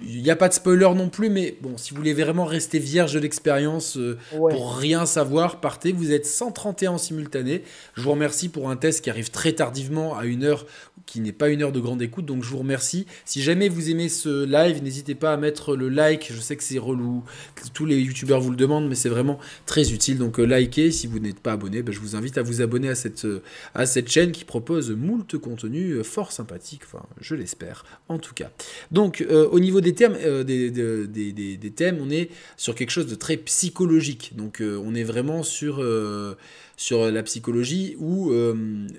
il 0.00 0.22
n'y 0.22 0.30
a 0.30 0.36
pas 0.36 0.48
de 0.48 0.54
spoiler 0.54 0.88
non 0.94 1.08
plus, 1.08 1.28
mais 1.28 1.56
bon, 1.60 1.76
si 1.76 1.90
vous 1.90 1.96
voulez 1.96 2.14
vraiment 2.14 2.44
rester 2.44 2.78
vierge 2.78 3.14
de 3.14 3.18
l'expérience 3.18 3.96
euh, 3.96 4.16
pour 4.30 4.76
rien 4.76 5.06
savoir, 5.06 5.60
partez. 5.60 5.92
Vous 5.92 6.12
êtes 6.12 6.26
131 6.26 6.92
en 6.92 6.98
simultané. 6.98 7.62
Je 7.94 8.02
vous 8.02 8.12
remercie 8.12 8.48
pour 8.48 8.70
un 8.70 8.76
test 8.76 9.02
qui 9.02 9.10
arrive 9.10 9.30
très 9.30 9.52
tardivement 9.52 10.16
à 10.16 10.24
une 10.24 10.44
heure 10.44 10.66
qui 11.06 11.20
n'est 11.20 11.32
pas 11.32 11.48
une 11.48 11.62
heure 11.62 11.72
de 11.72 11.80
grande 11.80 12.02
écoute. 12.02 12.26
Donc 12.26 12.44
je 12.44 12.50
vous 12.50 12.58
remercie. 12.58 13.06
Si 13.24 13.42
jamais 13.42 13.68
vous 13.68 13.90
aimez 13.90 14.08
ce 14.08 14.44
live, 14.44 14.82
n'hésitez 14.82 15.14
pas 15.14 15.32
à 15.32 15.36
mettre 15.36 15.74
le 15.74 15.88
like. 15.88 16.30
Je 16.32 16.40
sais 16.40 16.54
que 16.54 16.62
c'est 16.62 16.78
relou. 16.78 17.24
Tous 17.72 17.86
les 17.86 17.98
youtubeurs 17.98 18.40
vous 18.40 18.50
le 18.50 18.56
demandent, 18.56 18.88
mais 18.88 18.94
c'est 18.94 19.08
vraiment 19.08 19.38
très 19.66 19.92
utile. 19.92 20.18
Donc 20.18 20.38
euh, 20.38 20.44
likez. 20.44 20.92
Si 20.92 21.06
vous 21.06 21.18
n'êtes 21.18 21.40
pas 21.40 21.52
abonné, 21.52 21.82
ben, 21.82 21.92
je 21.92 22.00
vous 22.00 22.14
invite 22.14 22.38
à 22.38 22.42
vous 22.42 22.60
abonner 22.60 22.88
à 22.88 22.94
cette, 22.94 23.24
euh, 23.24 23.42
à 23.74 23.86
cette 23.86 24.08
chaîne 24.08 24.30
qui 24.30 24.44
propose 24.44 24.90
moult 24.90 25.38
contenu 25.38 26.04
fort 26.04 26.30
sympathique. 26.30 26.82
Enfin, 26.84 27.04
je 27.20 27.34
l'espère 27.34 27.84
en 28.08 28.18
tout 28.18 28.34
cas. 28.34 28.50
Donc 28.92 29.24
au 29.28 29.60
niveau 29.60 29.80
des 29.80 29.87
euh, 30.00 30.44
des, 30.44 31.70
thèmes, 31.74 31.98
on 32.00 32.10
est 32.10 32.30
sur 32.56 32.74
quelque 32.74 32.90
chose 32.90 33.06
de 33.06 33.14
très 33.14 33.36
psychologique. 33.36 34.32
Donc 34.36 34.60
euh, 34.60 34.80
on 34.84 34.94
est 34.94 35.04
vraiment 35.04 35.42
sur, 35.42 35.78
euh, 35.80 36.34
sur 36.76 37.10
la 37.10 37.22
psychologie 37.22 37.96
où 37.98 38.32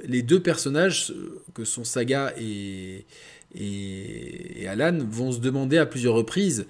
les 0.05 0.21
deux 0.21 0.41
personnages, 0.41 1.13
que 1.53 1.65
sont 1.65 1.83
Saga 1.83 2.33
et, 2.39 3.05
et, 3.55 4.67
Alan, 4.67 4.97
vont 5.09 5.31
se 5.31 5.39
demander 5.39 5.77
à 5.77 5.85
plusieurs 5.85 6.13
reprises 6.13 6.65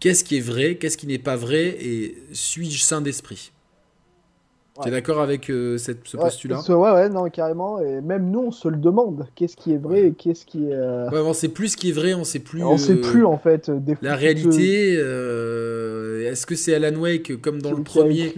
qu'est-ce 0.00 0.24
qui 0.24 0.36
est 0.36 0.40
vrai, 0.40 0.76
qu'est-ce 0.76 0.96
qui 0.96 1.06
n'est 1.06 1.18
pas 1.18 1.36
vrai, 1.36 1.76
et 1.80 2.16
suis-je 2.32 2.82
sain 2.82 3.00
d'esprit? 3.00 3.53
Tu 4.82 4.88
es 4.88 4.90
d'accord 4.90 5.20
avec 5.20 5.50
euh, 5.50 5.78
cette, 5.78 6.06
ce 6.08 6.16
postulat 6.16 6.60
Ouais, 6.68 6.90
ouais, 6.90 7.08
non, 7.08 7.28
carrément. 7.30 7.80
Et 7.80 8.00
même 8.00 8.30
nous, 8.30 8.40
on 8.40 8.50
se 8.50 8.66
le 8.68 8.76
demande. 8.76 9.26
Qu'est-ce 9.36 9.56
qui 9.56 9.72
est 9.72 9.78
vrai 9.78 10.08
et 10.08 10.12
qu'est-ce 10.12 10.44
qui 10.44 10.68
est. 10.68 10.72
Euh, 10.74 11.08
ouais, 11.10 11.20
on 11.20 11.32
sait 11.32 11.48
plus 11.48 11.68
ce 11.68 11.76
qui 11.76 11.90
est 11.90 11.92
vrai, 11.92 12.14
on 12.14 12.24
sait 12.24 12.40
plus. 12.40 12.62
On 12.64 12.76
sait 12.76 12.96
plus, 12.96 13.24
en 13.24 13.38
fait. 13.38 13.70
la 14.02 14.16
réalité, 14.16 14.96
euh, 14.98 16.30
est-ce 16.30 16.46
que 16.46 16.56
c'est 16.56 16.74
Alan 16.74 16.98
Wake, 16.98 17.40
comme 17.40 17.62
dans 17.62 17.72
le 17.72 17.82
premier 17.84 18.34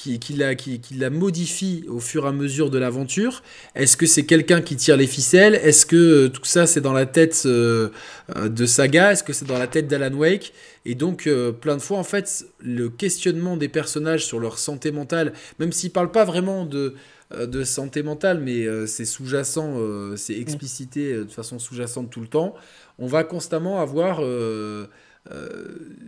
qui, 0.00 0.18
qui, 0.18 0.32
la, 0.32 0.54
qui, 0.54 0.80
la 0.96 1.10
modifie 1.10 1.84
au 1.86 2.00
fur 2.00 2.24
et 2.24 2.28
à 2.28 2.32
mesure 2.32 2.70
de 2.70 2.78
l'aventure. 2.78 3.42
Est-ce 3.74 3.98
que 3.98 4.06
c'est 4.06 4.24
quelqu'un 4.24 4.62
qui 4.62 4.76
tire 4.76 4.96
les 4.96 5.06
ficelles? 5.06 5.56
Est-ce 5.56 5.84
que 5.84 5.96
euh, 5.96 6.28
tout 6.30 6.44
ça 6.44 6.66
c'est 6.66 6.80
dans 6.80 6.94
la 6.94 7.04
tête 7.04 7.42
euh, 7.44 7.90
euh, 8.34 8.48
de 8.48 8.64
Saga? 8.64 9.12
Est-ce 9.12 9.22
que 9.22 9.34
c'est 9.34 9.44
dans 9.44 9.58
la 9.58 9.66
tête 9.66 9.88
d'Alan 9.88 10.14
Wake? 10.14 10.54
Et 10.86 10.94
donc 10.94 11.28
plein 11.60 11.76
de 11.76 11.82
fois 11.82 11.98
en 11.98 12.04
fait 12.04 12.46
le 12.58 12.88
questionnement 12.88 13.58
des 13.58 13.68
personnages 13.68 14.24
sur 14.24 14.40
leur 14.40 14.58
santé 14.58 14.92
mentale, 14.92 15.34
même 15.58 15.72
s'ils 15.72 15.90
parlent 15.90 16.10
pas 16.10 16.24
vraiment 16.24 16.64
de 16.64 16.94
de 17.38 17.64
santé 17.64 18.02
mentale, 18.02 18.40
mais 18.40 18.66
c'est 18.86 19.04
sous-jacent, 19.04 19.76
c'est 20.16 20.38
explicité 20.38 21.12
de 21.12 21.30
façon 21.30 21.58
sous-jacente 21.58 22.08
tout 22.08 22.22
le 22.22 22.28
temps. 22.28 22.54
On 22.98 23.06
va 23.06 23.24
constamment 23.24 23.78
avoir 23.78 24.22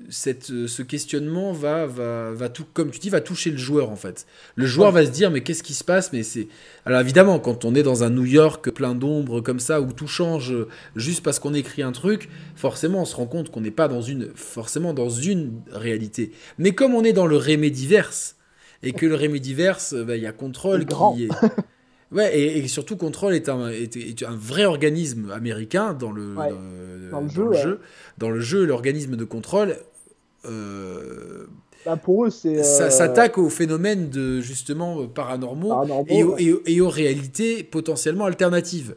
cette, 0.09 0.51
euh, 0.51 0.67
ce 0.67 0.83
questionnement 0.83 1.53
va, 1.53 1.87
va, 1.87 2.33
va 2.33 2.49
tout, 2.49 2.65
comme 2.73 2.91
tu 2.91 2.99
dis, 2.99 3.11
va 3.11 3.21
toucher 3.21 3.51
le 3.51 3.59
joueur 3.59 3.91
en 3.91 3.97
fait. 3.97 4.27
Le 4.57 4.67
joueur 4.67 4.91
va 4.91 5.05
se 5.05 5.11
dire 5.11 5.31
mais 5.31 5.43
qu'est-ce 5.43 5.63
qui 5.63 5.75
se 5.75 5.85
passe? 5.85 6.13
Mais 6.13 6.23
c'est 6.23 6.49
alors 6.87 7.01
évidemment 7.01 7.39
quand 7.39 7.65
on 7.65 7.75
est 7.75 7.83
dans 7.83 8.05
un 8.05 8.11
New 8.11 8.25
York 8.25 8.71
plein 8.71 8.95
d'ombres 8.95 9.41
comme 9.41 9.61
ça 9.61 9.81
où 9.81 9.93
tout 9.93 10.07
change 10.07 10.55
juste 10.97 11.23
parce 11.23 11.39
qu'on 11.39 11.55
écrit 11.55 11.83
un 11.83 11.93
truc, 11.93 12.29
forcément 12.57 13.03
on 13.03 13.05
se 13.05 13.17
rend 13.17 13.27
compte 13.27 13.51
qu'on 13.51 13.61
n'est 13.61 13.71
pas 13.71 13.89
dans 13.89 14.03
une 14.03 14.31
forcément 14.35 14.95
dans 14.95 15.11
une 15.11 15.61
réalité. 15.71 16.33
Mais 16.59 16.73
comme 16.73 16.95
on 16.95 17.05
est 17.05 17.13
dans 17.13 17.27
le 17.27 17.37
Remédiverse 17.37 18.37
et 18.83 18.93
que 18.93 19.07
le 19.07 19.15
Remédiverse, 19.15 19.95
bah, 19.95 20.17
il 20.17 20.23
y 20.23 20.27
a 20.27 20.33
contrôle 20.33 20.87
qui 20.87 21.25
est 21.25 21.29
Ouais, 22.13 22.39
et, 22.39 22.69
surtout 22.69 22.97
Control 22.97 23.35
est 23.35 23.49
un, 23.49 23.69
est, 23.69 24.23
un, 24.23 24.37
vrai 24.37 24.65
organisme 24.65 25.31
américain 25.31 25.95
dans 25.95 26.13
le, 26.13 26.35
dans, 27.11 27.21
le, 27.21 27.29
jeu, 27.29 27.81
dans 28.19 28.31
le 28.31 28.41
jeu. 28.41 28.65
l'organisme 28.65 29.17
de 29.17 29.25
contrôle. 29.25 29.77
Euh, 30.45 31.47
bah 31.87 31.97
pour 31.97 32.27
eux, 32.27 32.31
c'est. 32.31 32.63
Ça 32.63 32.85
euh, 32.85 32.91
s'attaque 32.91 33.39
aux 33.39 33.49
phénomènes 33.49 34.11
de 34.11 34.41
justement 34.41 35.07
paranormaux, 35.07 35.85
et, 36.09 36.81
aux, 36.81 36.89
réalités 36.89 37.63
potentiellement 37.65 38.27
alternatives. 38.27 38.95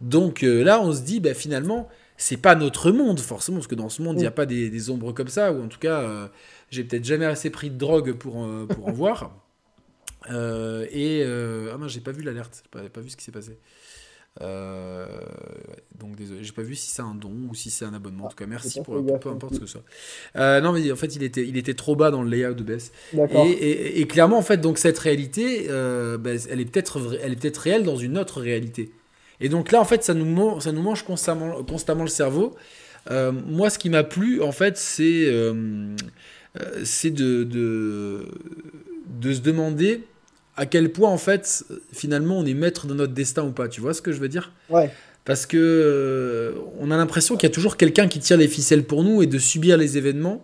Donc 0.00 0.42
euh, 0.42 0.62
là, 0.62 0.80
on 0.80 0.92
se 0.92 1.00
dit, 1.00 1.20
bah, 1.20 1.34
finalement, 1.34 1.88
c'est 2.16 2.36
pas 2.36 2.54
notre 2.54 2.90
monde 2.90 3.20
forcément, 3.20 3.58
parce 3.58 3.66
que 3.66 3.74
dans 3.74 3.88
ce 3.88 4.02
monde, 4.02 4.16
il 4.16 4.20
n'y 4.20 4.26
a 4.26 4.30
mm. 4.30 4.34
pas 4.34 4.46
des, 4.46 4.90
ombres 4.90 5.12
comme 5.12 5.28
ça, 5.28 5.52
ou 5.52 5.62
en 5.62 5.68
tout 5.68 5.78
cas, 5.78 6.00
euh, 6.00 6.26
j'ai 6.70 6.84
peut-être 6.84 7.04
jamais 7.04 7.26
assez 7.26 7.50
pris 7.50 7.70
de 7.70 7.76
drogue 7.76 8.12
pour, 8.12 8.44
euh, 8.44 8.66
pour 8.66 8.88
en 8.88 8.92
voir. 8.92 9.32
Euh, 10.30 10.86
et 10.90 11.22
ah 11.24 11.78
j'ai 11.86 12.00
pas 12.00 12.12
vu 12.12 12.22
l'alerte, 12.22 12.62
j'ai 12.64 12.82
pas, 12.82 12.88
pas 12.88 13.00
vu 13.00 13.10
ce 13.10 13.16
qui 13.16 13.24
s'est 13.24 13.32
passé. 13.32 13.58
donc 15.98 16.16
désolé, 16.16 16.44
j'ai 16.44 16.52
pas 16.52 16.62
vu 16.62 16.74
si 16.74 16.90
c'est 16.90 17.02
un 17.02 17.14
don 17.14 17.48
ou 17.50 17.54
si 17.54 17.70
c'est 17.70 17.84
un 17.84 17.94
abonnement. 17.94 18.26
En 18.26 18.28
tout 18.28 18.36
cas, 18.36 18.46
merci 18.46 18.80
pour, 18.82 18.94
peu 19.20 19.28
importe 19.28 19.54
ce 19.54 19.60
que 19.60 19.66
ce 19.66 19.72
soit. 19.72 20.60
non, 20.60 20.72
mais 20.72 20.90
en 20.92 20.96
fait, 20.96 21.16
il 21.16 21.22
était, 21.22 21.46
il 21.46 21.56
était 21.56 21.74
trop 21.74 21.96
bas 21.96 22.10
dans 22.10 22.22
le 22.22 22.30
layout 22.30 22.54
de 22.54 22.62
BS. 22.62 22.92
Et, 23.14 24.00
et, 24.00 24.06
clairement, 24.06 24.38
en 24.38 24.42
fait, 24.42 24.58
donc 24.58 24.78
cette 24.78 24.98
réalité, 24.98 25.68
bah, 25.68 26.30
elle 26.50 26.60
est 26.60 26.70
peut-être, 26.70 27.18
elle 27.22 27.32
est 27.32 27.36
peut-être 27.36 27.58
réelle 27.58 27.84
dans 27.84 27.96
une 27.96 28.18
autre 28.18 28.40
réalité. 28.40 28.92
Et 29.40 29.48
donc 29.48 29.70
là, 29.72 29.80
en 29.80 29.84
fait, 29.84 30.02
ça 30.02 30.14
nous, 30.14 30.60
ça 30.60 30.72
nous 30.72 30.82
mange 30.82 31.04
constamment, 31.04 31.62
constamment 31.62 32.02
le 32.02 32.08
cerveau. 32.08 32.56
Euh, 33.10 33.32
moi, 33.32 33.70
ce 33.70 33.78
qui 33.78 33.90
m'a 33.90 34.04
plu, 34.04 34.42
en 34.42 34.52
fait, 34.52 34.76
c'est 34.76 35.26
euh, 35.26 35.52
euh, 35.52 35.96
c'est 36.84 37.10
de, 37.10 37.44
de, 37.44 38.26
de, 39.20 39.32
se 39.32 39.40
demander 39.40 40.04
à 40.56 40.66
quel 40.66 40.90
point, 40.92 41.10
en 41.10 41.18
fait, 41.18 41.64
finalement, 41.92 42.38
on 42.38 42.44
est 42.44 42.54
maître 42.54 42.86
de 42.86 42.94
notre 42.94 43.12
destin 43.12 43.44
ou 43.44 43.52
pas. 43.52 43.68
Tu 43.68 43.80
vois 43.80 43.94
ce 43.94 44.02
que 44.02 44.12
je 44.12 44.20
veux 44.20 44.28
dire? 44.28 44.52
Ouais. 44.70 44.90
Parce 45.24 45.46
que 45.46 46.54
on 46.80 46.90
a 46.90 46.96
l'impression 46.96 47.36
qu'il 47.36 47.48
y 47.48 47.52
a 47.52 47.54
toujours 47.54 47.76
quelqu'un 47.76 48.08
qui 48.08 48.18
tire 48.18 48.38
les 48.38 48.48
ficelles 48.48 48.84
pour 48.84 49.04
nous 49.04 49.22
et 49.22 49.26
de 49.26 49.38
subir 49.38 49.76
les 49.76 49.98
événements. 49.98 50.42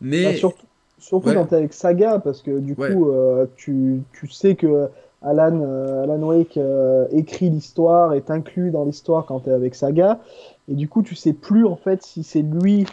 Mais... 0.00 0.24
Bah, 0.24 0.34
surtout 0.36 0.66
surtout 0.98 1.34
quand 1.34 1.46
tu 1.46 1.54
avec 1.54 1.74
Saga, 1.74 2.18
parce 2.18 2.40
que 2.40 2.58
du 2.58 2.74
coup, 2.74 3.12
tu, 3.56 4.00
tu 4.18 4.28
sais 4.28 4.54
que 4.54 4.88
Alan, 5.24 5.60
euh, 5.62 6.02
Alan 6.02 6.18
Wake 6.18 6.56
euh, 6.56 7.06
écrit 7.10 7.48
l'histoire, 7.48 8.12
est 8.12 8.30
inclus 8.30 8.70
dans 8.70 8.84
l'histoire 8.84 9.24
quand 9.26 9.40
tu 9.40 9.50
es 9.50 9.52
avec 9.52 9.74
Saga. 9.74 10.20
Et 10.68 10.74
du 10.74 10.88
coup, 10.88 11.02
tu 11.02 11.14
sais 11.14 11.34
plus 11.34 11.66
en 11.66 11.76
fait 11.76 12.02
si 12.02 12.22
c'est 12.22 12.42
lui 12.42 12.86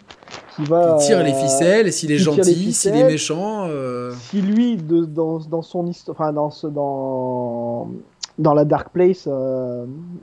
qui 0.54 0.64
va. 0.64 0.96
Qui 0.98 1.06
tire 1.06 1.22
les 1.22 1.32
ficelles, 1.32 1.92
s'il 1.92 2.12
est 2.12 2.18
gentil, 2.18 2.72
s'il 2.72 2.94
est 2.94 3.04
méchant. 3.04 3.66
Euh. 3.68 4.12
Si 4.30 4.42
lui, 4.42 4.76
de, 4.76 5.04
dans, 5.04 5.38
dans, 5.38 5.62
son 5.62 5.86
histoire. 5.86 6.20
Enfin, 6.20 6.32
dans, 6.32 6.50
ce, 6.50 6.66
dans, 6.66 7.90
dans 8.38 8.52
la 8.52 8.64
Dark 8.64 8.90
Place, 8.92 9.26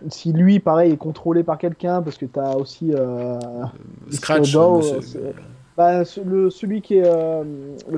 si 0.10 0.32
lui, 0.32 0.60
pareil, 0.60 0.94
est 0.94 0.98
contrôlé 0.98 1.44
par 1.44 1.58
quelqu'un, 1.58 2.02
parce 2.02 2.18
que 2.18 2.26
tu 2.26 2.40
as 2.40 2.56
aussi. 2.58 2.92
Scratch. 4.12 4.56
Bah, 5.80 6.04
le, 6.26 6.50
celui 6.50 6.82
qui 6.82 6.98
est. 6.98 7.06
Euh, 7.06 7.42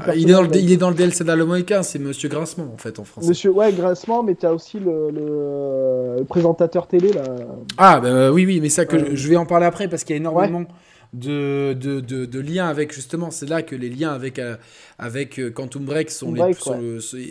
ah, 0.02 0.14
il, 0.16 0.30
est 0.30 0.34
dans 0.34 0.44
le, 0.44 0.56
il 0.56 0.72
est 0.72 0.78
dans 0.78 0.90
le 0.92 0.96
DLC 0.96 1.24
d'Alomoïca, 1.24 1.82
c'est 1.82 1.98
Monsieur 1.98 2.30
Grincement 2.30 2.72
en 2.72 2.78
fait 2.78 3.00
en 3.00 3.04
français. 3.04 3.28
Monsieur, 3.28 3.50
ouais, 3.50 3.74
Grincement, 3.74 4.22
mais 4.22 4.36
tu 4.36 4.46
as 4.46 4.54
aussi 4.54 4.78
le, 4.78 5.10
le, 5.10 6.24
présentateur 6.26 6.86
télé 6.86 7.12
là. 7.12 7.24
Ah, 7.80 8.00
bah, 8.00 8.32
oui, 8.32 8.46
oui, 8.46 8.60
mais 8.62 8.70
ça, 8.70 8.86
que 8.86 9.16
je, 9.16 9.28
vais 9.28 9.36
en 9.36 9.48
parler 9.48 9.66
après 9.66 9.88
parce 9.88 10.04
qu'il 10.04 10.16
y 10.16 10.20
a 10.20 10.22
énormément. 10.22 10.64
De, 11.14 11.74
de, 11.74 12.00
de, 12.00 12.40
liens 12.40 12.70
avec 12.70 12.94
justement 12.94 13.32
c'est 13.32 13.50
là 13.50 13.64
que 13.64 13.76
les 13.76 13.90
liens 13.90 14.14
avec 14.14 14.40
euh, 14.40 14.56
avec 14.98 15.40
euh, 15.40 15.52
Quantum 15.52 15.84
Break 15.84 16.10
sont, 16.10 16.32
les, 16.32 16.54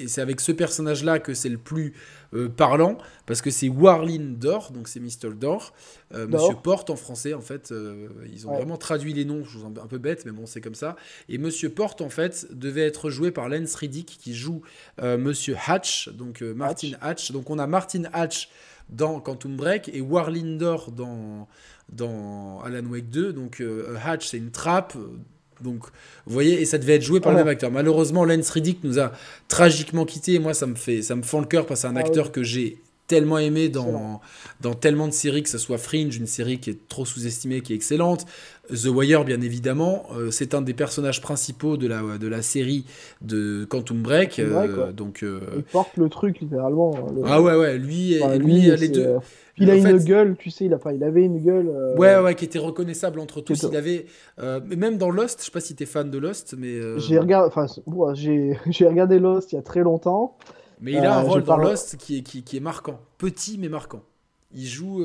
c'est 0.07 0.20
avec 0.20 0.42
ce 0.42 0.53
personnage 0.53 1.03
là 1.03 1.18
que 1.18 1.32
c'est 1.32 1.48
le 1.48 1.57
plus 1.57 1.94
euh, 2.33 2.49
parlant, 2.49 2.97
parce 3.26 3.43
que 3.43 3.51
c'est 3.51 3.68
Warlin 3.68 4.35
Dor, 4.37 4.70
donc 4.70 4.87
c'est 4.87 5.01
Mr. 5.01 5.35
Dor, 5.35 5.72
euh, 6.14 6.28
Monsieur 6.28 6.55
Porte 6.62 6.89
en 6.89 6.95
français, 6.95 7.35
en 7.35 7.41
fait. 7.41 7.72
Euh, 7.72 8.07
ils 8.33 8.47
ont 8.47 8.55
vraiment 8.55 8.76
traduit 8.76 9.12
les 9.12 9.24
noms, 9.24 9.43
je 9.45 9.59
vous 9.59 9.66
un 9.66 9.87
peu 9.89 9.99
bête, 9.99 10.24
mais 10.24 10.31
bon, 10.31 10.47
c'est 10.47 10.61
comme 10.61 10.76
ça. 10.76 10.95
Et 11.28 11.39
Monsieur 11.39 11.70
Porte, 11.70 12.01
en 12.01 12.09
fait, 12.09 12.47
devait 12.53 12.87
être 12.87 13.11
joué 13.11 13.33
par 13.33 13.49
Lance 13.49 13.74
Riddick, 13.74 14.18
qui 14.20 14.35
joue 14.35 14.62
Monsieur 15.03 15.57
Hatch, 15.66 16.09
donc 16.11 16.43
Martin 16.43 16.93
Hatch. 17.01 17.33
Donc 17.33 17.51
on 17.51 17.59
a 17.59 17.66
Martin 17.66 18.05
Hatch 18.12 18.49
dans 18.89 19.20
Quantum 19.20 19.57
Break 19.57 19.91
et 19.93 20.01
Warlin 20.01 20.57
Dor 20.57 20.93
dans, 20.93 21.49
dans 21.93 22.61
Alan 22.61 22.87
Wake 22.87 23.11
2. 23.11 23.33
Donc 23.33 23.62
Hatch, 24.05 24.28
c'est 24.28 24.39
une 24.39 24.53
trappe 24.53 24.97
donc, 25.62 25.84
vous 26.26 26.32
voyez, 26.32 26.61
et 26.61 26.64
ça 26.64 26.78
devait 26.78 26.96
être 26.96 27.02
joué 27.02 27.20
par 27.20 27.32
le 27.32 27.38
même 27.38 27.48
acteur. 27.48 27.70
Malheureusement, 27.70 28.24
Lance 28.24 28.50
Riddick 28.50 28.82
nous 28.84 28.98
a 28.98 29.12
tragiquement 29.48 30.04
quittés. 30.04 30.34
Et 30.34 30.38
moi, 30.38 30.54
ça 30.54 30.66
me 30.66 30.74
fait, 30.74 31.02
ça 31.02 31.16
me 31.16 31.22
fend 31.22 31.40
le 31.40 31.46
cœur 31.46 31.66
parce 31.66 31.80
que 31.80 31.88
c'est 31.88 31.92
un 31.92 31.96
ah 31.96 32.00
acteur 32.00 32.32
que 32.32 32.42
j'ai 32.42 32.78
tellement 33.11 33.38
aimé 33.38 33.68
dans, 33.68 34.20
dans 34.61 34.74
tellement 34.74 35.08
de 35.08 35.12
séries, 35.12 35.42
que 35.42 35.48
ce 35.48 35.58
soit 35.58 35.78
Fringe, 35.78 36.16
une 36.16 36.28
série 36.28 36.61
qui 36.61 36.70
est 36.70 36.88
trop 36.88 37.04
sous-estimée, 37.04 37.61
qui 37.61 37.72
est 37.72 37.76
excellente. 37.76 38.24
The 38.68 38.86
Wire, 38.86 39.24
bien 39.24 39.40
évidemment. 39.40 40.06
Euh, 40.16 40.30
c'est 40.30 40.54
un 40.54 40.62
des 40.62 40.74
personnages 40.74 41.20
principaux 41.20 41.76
de 41.76 41.88
la, 41.88 42.02
de 42.18 42.28
la 42.28 42.40
série 42.40 42.84
de 43.20 43.66
Quantum 43.68 44.00
Break. 44.00 44.38
Euh, 44.38 44.92
donc, 44.92 45.24
euh, 45.24 45.40
Il 45.56 45.62
porte 45.64 45.96
le 45.96 46.08
truc, 46.08 46.38
littéralement. 46.40 46.94
Hein, 46.96 47.22
ah 47.26 47.42
ouais, 47.42 47.56
ouais. 47.56 47.78
Lui, 47.78 48.20
lui, 48.38 48.61
les 48.76 48.88
deux. 48.88 49.16
Il 49.61 49.70
a 49.70 49.76
une 49.76 49.98
gueule, 49.98 50.36
tu 50.38 50.50
sais, 50.50 50.64
il, 50.64 50.74
a, 50.74 50.78
pas, 50.78 50.92
il 50.92 51.04
avait 51.04 51.22
une 51.22 51.38
gueule. 51.38 51.68
Euh, 51.68 51.96
ouais, 51.96 52.18
ouais, 52.18 52.34
qui 52.34 52.46
était 52.46 52.58
reconnaissable 52.58 53.20
entre 53.20 53.40
tous. 53.40 53.66
Il 53.70 53.76
avait, 53.76 54.06
euh, 54.38 54.61
même 54.76 54.96
dans 54.96 55.11
Lost, 55.11 55.40
je 55.40 55.46
sais 55.46 55.50
pas 55.50 55.61
si 55.61 55.76
tu 55.76 55.82
es 55.82 55.86
fan 55.86 56.11
de 56.11 56.18
Lost, 56.18 56.54
mais. 56.58 56.74
Euh, 56.74 56.98
j'ai 56.98 57.18
regardé, 57.18 57.52
enfin, 57.54 57.66
j'ai 58.14 58.86
regardé 58.86 59.18
Lost 59.18 59.52
il 59.52 59.56
y 59.56 59.58
a 59.58 59.62
très 59.62 59.80
longtemps. 59.80 60.36
Mais 60.80 60.92
il 60.92 61.04
a 61.04 61.18
un 61.18 61.22
rôle 61.22 61.44
dans 61.44 61.58
Lost 61.58 61.98
qui 61.98 62.18
est, 62.18 62.22
qui, 62.22 62.42
qui, 62.42 62.56
est 62.56 62.61
marquant, 62.61 63.00
petit 63.18 63.58
mais 63.58 63.68
marquant. 63.68 64.02
Il 64.52 64.66
joue 64.66 65.04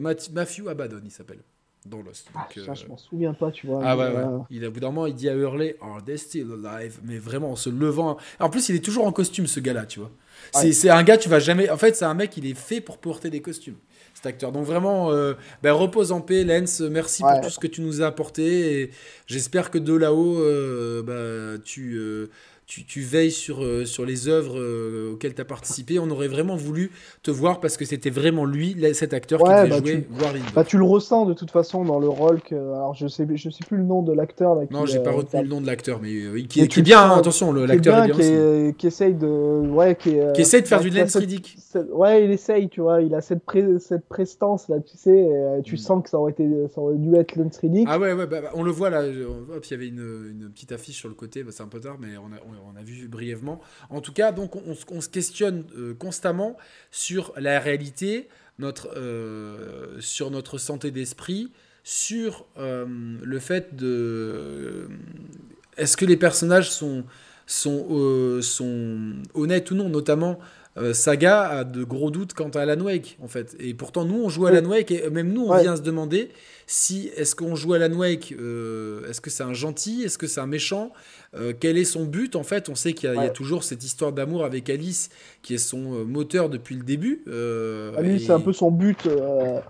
Matthew 0.00 0.68
Abaddon, 0.68 1.00
il 1.04 1.10
s'appelle 1.10 1.40
dans 1.86 2.02
Lost. 2.02 2.28
Ah, 2.34 2.48
je 2.74 2.86
m'en 2.86 2.96
souviens 2.96 3.34
pas, 3.34 3.50
tu 3.50 3.66
vois. 3.66 3.80
Ah 3.84 3.96
ouais, 3.96 4.08
ouais. 4.08 4.24
Il, 4.50 4.64
a, 4.64 4.68
au 4.68 4.70
bout 4.70 4.80
d'un 4.80 4.88
moment, 4.88 5.06
il 5.06 5.14
dit 5.14 5.28
à 5.28 5.34
hurler 5.34 5.76
Are 5.80 6.02
they 6.02 6.16
still 6.16 6.46
alive? 6.64 6.98
Mais 7.04 7.18
vraiment, 7.18 7.52
en 7.52 7.56
se 7.56 7.68
levant. 7.70 8.16
En 8.40 8.48
plus, 8.48 8.68
il 8.68 8.76
est 8.76 8.84
toujours 8.84 9.06
en 9.06 9.12
costume, 9.12 9.46
ce 9.46 9.60
gars-là, 9.60 9.86
tu 9.86 10.00
vois. 10.00 10.10
C'est 10.52 10.90
un 10.90 11.02
gars, 11.02 11.18
tu 11.18 11.28
vas 11.28 11.40
jamais. 11.40 11.68
En 11.70 11.76
fait, 11.76 11.96
c'est 11.96 12.04
un 12.04 12.14
mec, 12.14 12.36
il 12.36 12.46
est 12.46 12.54
fait 12.58 12.80
pour 12.80 12.98
porter 12.98 13.30
des 13.30 13.40
costumes 13.40 13.76
acteur. 14.26 14.52
Donc 14.52 14.64
vraiment, 14.64 15.10
euh, 15.10 15.34
ben, 15.62 15.72
repose 15.72 16.12
en 16.12 16.20
paix, 16.20 16.44
Lens. 16.44 16.80
Merci 16.80 17.22
pour 17.22 17.40
tout 17.40 17.50
ce 17.50 17.58
que 17.58 17.66
tu 17.66 17.80
nous 17.80 18.02
as 18.02 18.06
apporté. 18.06 18.80
Et 18.80 18.90
j'espère 19.26 19.70
que 19.70 19.78
de 19.78 19.94
là-haut, 19.94 20.38
euh, 20.40 21.02
bah, 21.02 21.62
tu, 21.64 21.94
euh, 21.96 22.30
tu, 22.66 22.84
tu, 22.86 23.02
veilles 23.02 23.30
sur, 23.30 23.62
euh, 23.62 23.84
sur 23.84 24.06
les 24.06 24.28
œuvres 24.28 24.58
euh, 24.58 25.12
auxquelles 25.12 25.34
tu 25.34 25.40
as 25.40 25.44
participé. 25.44 25.98
On 25.98 26.10
aurait 26.10 26.28
vraiment 26.28 26.56
voulu 26.56 26.90
te 27.22 27.30
voir 27.30 27.60
parce 27.60 27.76
que 27.76 27.84
c'était 27.84 28.10
vraiment 28.10 28.46
lui, 28.46 28.76
cet 28.94 29.12
acteur 29.12 29.40
qui 29.40 29.50
devait 29.50 29.68
bah 29.68 29.78
jouer 29.78 30.06
tu... 30.08 30.52
Bah, 30.54 30.64
tu 30.64 30.78
le 30.78 30.84
ressens 30.84 31.26
de 31.26 31.34
toute 31.34 31.50
façon 31.50 31.84
dans 31.84 31.98
le 31.98 32.08
rôle 32.08 32.40
que. 32.40 32.54
Alors, 32.54 32.94
je 32.94 33.06
sais, 33.06 33.26
je 33.34 33.50
sais 33.50 33.64
plus 33.66 33.76
le 33.76 33.84
nom 33.84 34.02
de 34.02 34.12
l'acteur. 34.12 34.56
Non, 34.70 34.86
j'ai 34.86 35.00
pas 35.00 35.10
euh, 35.10 35.16
retenu 35.16 35.42
le 35.42 35.48
nom 35.48 35.60
de 35.60 35.66
l'acteur, 35.66 36.00
mais 36.00 36.46
qui, 36.46 36.60
est 36.60 36.82
bien, 36.82 37.02
hein, 37.02 37.18
attention, 37.18 37.52
l'acteur 37.52 38.04
est 38.04 38.12
bien. 38.12 38.70
Qui, 38.70 38.76
qui, 38.76 38.86
essaye 38.86 39.14
de. 39.14 39.26
Ouais, 39.26 39.94
qui, 39.94 40.16
qui 40.34 40.40
essaye 40.40 40.62
de 40.62 40.66
faire 40.66 40.80
du 40.80 40.90
lens 40.90 41.14
ridicule. 41.16 41.60
Ouais, 41.92 42.24
il 42.24 42.30
essaye, 42.30 42.68
tu 42.68 42.80
vois. 42.80 43.02
Il 43.02 43.14
a 43.14 43.20
cette, 43.20 43.42
cette 43.78 44.06
prestance 44.08 44.68
là, 44.68 44.76
tu 44.80 44.96
sais. 44.96 45.28
tu 45.64 45.74
mm. 45.74 45.78
sens 45.78 46.02
que 46.02 46.08
ça 46.08 46.18
aurait, 46.18 46.32
été, 46.32 46.48
ça 46.74 46.80
aurait 46.80 46.96
dû 46.96 47.14
être 47.16 47.36
lens 47.36 47.56
ridicule. 47.58 47.88
Ah 47.90 47.98
ouais, 47.98 48.12
ouais 48.14 48.26
bah, 48.26 48.40
on 48.54 48.62
le 48.62 48.70
voit 48.70 48.88
là. 48.90 49.02
Hop, 49.02 49.64
il 49.64 49.70
y 49.70 49.74
avait 49.74 49.88
une, 49.88 50.38
une, 50.40 50.50
petite 50.50 50.72
affiche 50.72 50.96
sur 50.96 51.08
le 51.08 51.14
côté. 51.14 51.44
c'est 51.50 51.62
un 51.62 51.68
peu 51.68 51.80
tard, 51.80 51.96
mais 52.00 52.16
on 52.16 52.26
a, 52.26 52.38
on 52.48 52.63
a 52.76 52.82
vu 52.82 53.08
brièvement. 53.08 53.60
En 53.90 54.00
tout 54.00 54.12
cas, 54.12 54.32
donc 54.32 54.56
on, 54.56 55.00
se 55.00 55.08
questionne 55.08 55.64
euh, 55.76 55.94
constamment 55.94 56.56
sur 56.90 57.32
la 57.36 57.60
réalité, 57.60 58.28
notre, 58.58 58.96
euh, 58.96 60.00
sur 60.00 60.30
notre 60.30 60.58
santé 60.58 60.90
d'esprit, 60.90 61.52
sur 61.82 62.46
euh, 62.58 62.86
le 63.22 63.38
fait 63.38 63.74
de 63.76 64.88
est-ce 65.76 65.96
que 65.96 66.04
les 66.04 66.16
personnages 66.16 66.70
sont 66.70 67.04
sont, 67.46 68.40
sont 68.40 69.12
honnêtes 69.34 69.70
ou 69.70 69.74
non, 69.74 69.90
notamment 69.90 70.38
Saga 70.94 71.42
a 71.42 71.64
de 71.64 71.84
gros 71.84 72.10
doutes 72.10 72.32
quant 72.32 72.48
à 72.48 72.60
Alan 72.60 72.80
Wake 72.80 73.18
en 73.22 73.28
fait. 73.28 73.54
Et 73.60 73.74
pourtant 73.74 74.06
nous 74.06 74.24
on 74.24 74.30
joue 74.30 74.46
à 74.46 74.48
Alan 74.48 74.66
Wake 74.66 74.90
et 74.90 75.10
même 75.10 75.30
nous 75.30 75.44
on 75.44 75.60
vient 75.60 75.76
se 75.76 75.82
demander 75.82 76.30
si 76.66 77.10
est-ce 77.16 77.34
qu'on 77.34 77.54
joue 77.54 77.74
à 77.74 77.76
Alan 77.76 77.94
Wake, 77.94 78.32
est-ce 78.32 79.20
que 79.20 79.28
c'est 79.28 79.42
un 79.42 79.52
gentil, 79.52 80.04
est-ce 80.04 80.16
que 80.16 80.26
c'est 80.26 80.40
un 80.40 80.46
méchant, 80.46 80.90
euh, 81.36 81.52
quel 81.58 81.76
est 81.78 81.84
son 81.84 82.04
but 82.04 82.36
En 82.36 82.42
fait, 82.42 82.68
on 82.68 82.74
sait 82.74 82.92
qu'il 82.92 83.12
y, 83.12 83.18
a 83.18 83.28
toujours 83.28 83.64
cette 83.64 83.82
histoire 83.82 84.12
d'amour 84.12 84.44
avec 84.44 84.70
Alice 84.70 85.10
qui 85.42 85.54
est 85.54 85.58
son 85.58 85.94
euh, 85.94 86.04
moteur 86.04 86.48
depuis 86.48 86.76
le 86.76 86.82
début. 86.82 87.22
Euh, 87.28 87.92
Alice, 87.96 88.26
c'est 88.26 88.32
un 88.32 88.40
peu 88.40 88.52
son 88.52 88.70
but. 88.70 89.08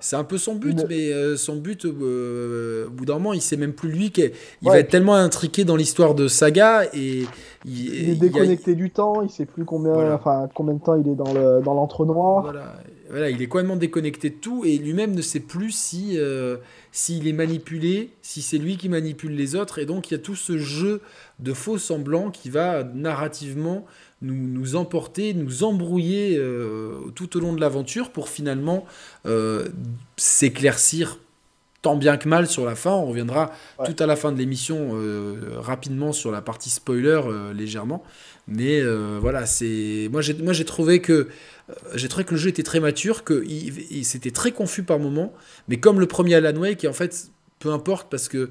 C'est 0.01 0.17
un 0.17 0.25
peu 0.25 0.39
son 0.39 0.55
but, 0.55 0.85
mais 0.89 1.13
son 1.37 1.57
but, 1.57 1.85
au 1.85 2.91
bout 2.91 3.05
d'un 3.05 3.15
moment, 3.15 3.33
il 3.33 3.41
sait 3.41 3.57
même 3.57 3.73
plus 3.73 3.91
lui. 3.91 4.11
qu'il 4.11 4.33
il 4.63 4.69
va 4.69 4.79
être 4.79 4.91
tellement 4.91 5.15
intriqué 5.15 5.65
dans 5.65 5.77
l'histoire 5.77 6.15
de 6.15 6.29
Saga 6.29 6.85
et 6.93 7.25
il, 7.65 8.11
est 8.11 8.15
déconnecté 8.15 8.75
du 8.75 8.91
temps. 8.91 9.23
Il 9.23 9.31
sait 9.31 9.47
plus 9.47 9.65
combien, 9.65 10.13
enfin, 10.13 10.49
combien 10.55 10.75
de 10.75 10.81
temps 10.81 10.97
il 10.97 11.09
est 11.09 11.15
dans 11.15 11.33
le 11.33 11.63
dans 11.63 11.75
l'entre-noir. 11.75 12.43
Voilà. 12.43 12.75
voilà, 13.11 13.31
il 13.31 13.41
est 13.41 13.47
complètement 13.47 13.77
déconnecté 13.77 14.31
de 14.31 14.37
tout 14.37 14.65
et 14.65 14.77
lui-même 14.77 15.15
ne 15.15 15.23
sait 15.23 15.41
plus 15.41 15.71
si 15.71 16.19
s'il 16.95 17.27
est 17.27 17.33
manipulé, 17.33 18.11
si 18.23 18.41
c'est 18.41 18.57
lui 18.57 18.77
qui 18.77 18.89
manipule 18.89 19.35
les 19.35 19.57
autres. 19.57 19.81
Et 19.81 19.85
donc 19.85 20.11
il 20.11 20.15
y 20.15 20.17
a 20.17 20.21
tout 20.21 20.37
ce 20.37 20.59
jeu 20.59 21.01
de 21.41 21.53
faux 21.53 21.77
semblants 21.77 22.31
qui 22.31 22.51
va 22.51 22.85
narrativement 22.85 23.85
nous, 24.23 24.37
nous 24.37 24.77
emporter, 24.77 25.35
nous 25.35 25.65
embrouiller 25.65 26.37
euh, 26.39 27.11
tout 27.17 27.37
au 27.37 27.41
long 27.41 27.53
de 27.53 27.61
l'aventure 27.61 28.11
pour 28.11 28.29
finalement 28.29 28.87
euh, 29.27 29.71
s'éclaircir 30.17 31.19
tant 31.83 31.97
bien 31.97 32.17
que 32.17 32.29
mal 32.29 32.47
sur 32.47 32.65
la 32.65 32.77
fin. 32.77 32.93
On 32.93 33.07
reviendra 33.07 33.51
tout 33.85 33.97
à 33.99 34.07
la 34.07 34.15
fin 34.15 34.31
de 34.31 34.39
l'émission 34.39 34.93
euh, 34.95 35.59
rapidement 35.59 36.13
sur 36.13 36.31
la 36.31 36.43
partie 36.43 36.71
spoiler 36.71 37.21
légèrement. 37.53 38.05
Mais 38.47 38.81
voilà, 39.21 39.47
c'est 39.47 40.09
moi 40.13 40.21
j'ai 40.21 40.35
moi 40.35 40.53
j'ai 40.53 40.65
trouvé 40.65 41.01
que 41.01 41.29
j'ai 41.95 42.09
trouvé 42.09 42.25
que 42.25 42.33
le 42.33 42.37
jeu 42.37 42.51
était 42.51 42.63
très 42.63 42.81
mature, 42.81 43.25
que 43.25 43.45
c'était 44.03 44.31
très 44.31 44.53
confus 44.53 44.83
par 44.83 44.99
moments, 44.99 45.33
mais 45.69 45.79
comme 45.79 46.01
le 46.01 46.07
premier 46.07 46.35
Alan 46.35 46.59
Wake, 46.59 46.85
en 46.89 46.93
fait 46.93 47.31
peu 47.59 47.73
importe 47.73 48.09
parce 48.11 48.29
que 48.29 48.51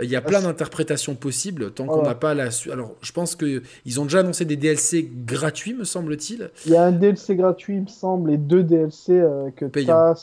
il 0.00 0.08
y 0.08 0.16
a 0.16 0.22
plein 0.22 0.40
d'interprétations 0.40 1.14
possibles 1.14 1.70
tant 1.72 1.84
qu'on 1.84 2.02
n'a 2.02 2.14
pas 2.14 2.32
la 2.32 2.50
suite. 2.50 2.72
Alors, 2.72 2.94
je 3.02 3.12
pense 3.12 3.36
qu'ils 3.36 4.00
ont 4.00 4.04
déjà 4.04 4.20
annoncé 4.20 4.46
des 4.46 4.56
DLC 4.56 5.10
gratuits, 5.26 5.74
me 5.74 5.84
semble-t-il. 5.84 6.50
Il 6.64 6.72
y 6.72 6.76
a 6.76 6.84
un 6.84 6.92
DLC 6.92 7.36
gratuit, 7.36 7.76
il 7.76 7.82
me 7.82 7.88
semble, 7.88 8.32
et 8.32 8.38
deux 8.38 8.62
DLC 8.62 9.22
que 9.54 9.66
payants. 9.66 10.14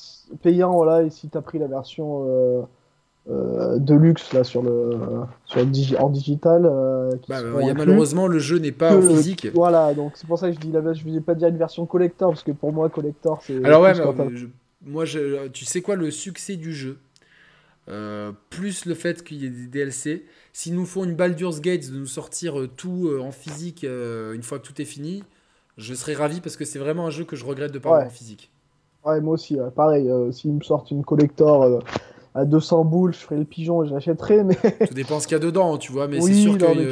payant, 0.41 0.73
voilà, 0.73 1.03
et 1.03 1.11
si 1.11 1.29
tu 1.29 1.37
as 1.37 1.41
pris 1.41 1.59
la 1.59 1.67
version 1.67 2.25
euh, 2.27 2.61
euh, 2.61 2.61
de 3.29 3.95
luxe 3.95 4.33
là, 4.33 4.43
sur 4.43 4.61
le, 4.61 4.97
sur 5.45 5.61
en 5.99 6.09
digital. 6.09 6.65
Euh, 6.65 7.11
bah, 7.27 7.41
y 7.61 7.69
a 7.69 7.73
malheureusement, 7.73 8.27
le 8.27 8.39
jeu 8.39 8.57
n'est 8.57 8.71
pas 8.71 8.95
en 8.95 9.01
physique. 9.01 9.47
voilà, 9.53 9.93
donc 9.93 10.13
c'est 10.15 10.27
pour 10.27 10.39
ça 10.39 10.49
que 10.49 10.55
je 10.55 10.59
dis 10.59 10.71
là 10.71 10.81
je 10.93 11.07
ne 11.07 11.13
vais 11.13 11.21
pas 11.21 11.35
dire 11.35 11.47
une 11.47 11.57
version 11.57 11.85
collector, 11.85 12.31
parce 12.31 12.43
que 12.43 12.51
pour 12.51 12.73
moi, 12.73 12.89
collector, 12.89 13.41
c'est. 13.43 13.63
Alors, 13.63 13.81
ouais, 13.81 13.93
moi, 14.81 15.03
je, 15.03 15.47
tu 15.49 15.65
sais 15.65 15.81
quoi, 15.81 15.95
le 15.95 16.09
succès 16.09 16.55
du 16.55 16.73
jeu 16.73 16.97
euh, 17.89 18.31
plus 18.51 18.85
le 18.85 18.93
fait 18.93 19.23
qu'il 19.23 19.37
y 19.37 19.45
ait 19.45 19.49
des 19.49 19.65
DLC. 19.65 20.25
S'ils 20.53 20.75
nous 20.75 20.85
font 20.85 21.05
une 21.05 21.15
Baldur's 21.15 21.59
Gate 21.59 21.89
de 21.89 21.97
nous 21.97 22.05
sortir 22.05 22.59
euh, 22.59 22.67
tout 22.67 23.07
euh, 23.07 23.19
en 23.19 23.31
physique 23.31 23.83
une 23.83 24.43
fois 24.43 24.59
que 24.59 24.67
tout 24.67 24.79
est 24.81 24.85
fini, 24.85 25.23
je 25.77 25.93
serais 25.93 26.13
ravi 26.13 26.39
parce 26.39 26.55
que 26.55 26.65
c'est 26.65 26.79
vraiment 26.79 27.07
un 27.07 27.09
jeu 27.09 27.23
que 27.23 27.35
je 27.35 27.45
regrette 27.45 27.71
de 27.71 27.79
pas 27.79 27.89
avoir 27.89 28.05
en 28.05 28.09
physique. 28.09 28.51
Ouais, 29.05 29.21
moi 29.21 29.35
aussi, 29.35 29.57
pareil. 29.75 30.11
S'ils 30.31 30.53
me 30.53 30.61
sortent 30.61 30.91
une 30.91 31.03
collector 31.03 31.81
à 32.35 32.45
200 32.45 32.85
boules, 32.85 33.13
je 33.13 33.19
ferai 33.19 33.37
le 33.37 33.45
pigeon 33.45 33.83
et 33.83 33.87
je 33.87 33.93
l'achèterai. 33.93 34.43
Mais... 34.43 34.55
Tout 34.87 34.93
dépend 34.93 35.19
ce 35.19 35.27
qu'il 35.27 35.35
y 35.35 35.39
a 35.39 35.43
dedans, 35.43 35.77
tu 35.77 35.91
vois. 35.91 36.07
Mais 36.07 36.21
c'est 36.21 36.33
sûr 36.33 36.57
que. 36.57 36.91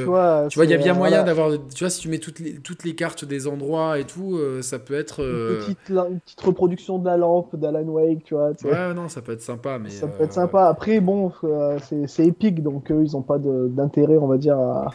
tu 0.50 0.56
vois, 0.56 0.66
il 0.66 0.72
y 0.72 0.74
a 0.74 0.78
bien 0.78 0.94
moyen 0.94 1.24
d'avoir. 1.24 1.52
Tu 1.52 1.84
vois, 1.84 1.90
si 1.90 2.00
tu 2.02 2.10
mets 2.10 2.20
toutes 2.20 2.40
les, 2.40 2.56
toutes 2.56 2.84
les 2.84 2.96
cartes 2.96 3.26
des 3.26 3.48
endroits 3.48 4.00
et 4.00 4.06
tout, 4.06 4.36
euh, 4.36 4.62
ça 4.62 4.80
peut 4.80 4.96
être. 4.96 5.22
Une, 5.22 5.30
euh, 5.30 5.60
petite, 5.60 5.90
une, 5.90 6.20
petite, 6.20 6.42
reproduction 6.42 6.98
de 6.98 7.06
la 7.06 7.18
lampe 7.18 7.56
d'Alan 7.56 7.84
Wake, 7.84 8.24
tu 8.24 8.34
vois. 8.34 8.52
Ouais, 8.64 8.94
non, 8.94 9.08
ça 9.10 9.22
peut 9.22 9.34
être 9.34 9.42
sympa. 9.42 9.78
Mais 9.80 9.90
ça 9.90 10.08
peut 10.08 10.24
être 10.24 10.34
sympa. 10.34 10.68
Après, 10.68 11.00
bon, 11.00 11.32
euh, 11.44 11.78
c'est 12.08 12.26
épique, 12.26 12.64
donc 12.64 12.92
eux, 12.92 13.04
ils 13.06 13.14
n'ont 13.14 13.22
pas 13.22 13.38
d'intérêt, 13.40 14.18
on 14.18 14.28
va 14.28 14.38
dire, 14.38 14.58
à, 14.58 14.92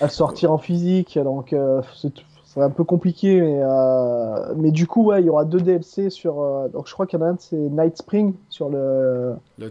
à 0.00 0.08
sortir 0.08 0.52
en 0.52 0.58
physique. 0.58 1.18
Donc, 1.22 1.54
c'est 2.00 2.12
c'est 2.52 2.60
un 2.60 2.70
peu 2.70 2.84
compliqué, 2.84 3.40
mais, 3.40 3.60
euh, 3.62 4.54
mais 4.56 4.72
du 4.72 4.86
coup, 4.86 5.04
ouais, 5.04 5.22
il 5.22 5.26
y 5.26 5.30
aura 5.30 5.46
deux 5.46 5.60
DLC 5.60 6.10
sur. 6.10 6.42
Euh, 6.42 6.68
donc, 6.68 6.86
je 6.86 6.92
crois 6.92 7.06
qu'il 7.06 7.18
y 7.18 7.22
en 7.22 7.24
a 7.24 7.28
un, 7.30 7.36
c'est 7.38 7.56
Night 7.56 7.96
Spring 7.96 8.34
sur 8.50 8.68
le. 8.68 9.32
Le, 9.58 9.68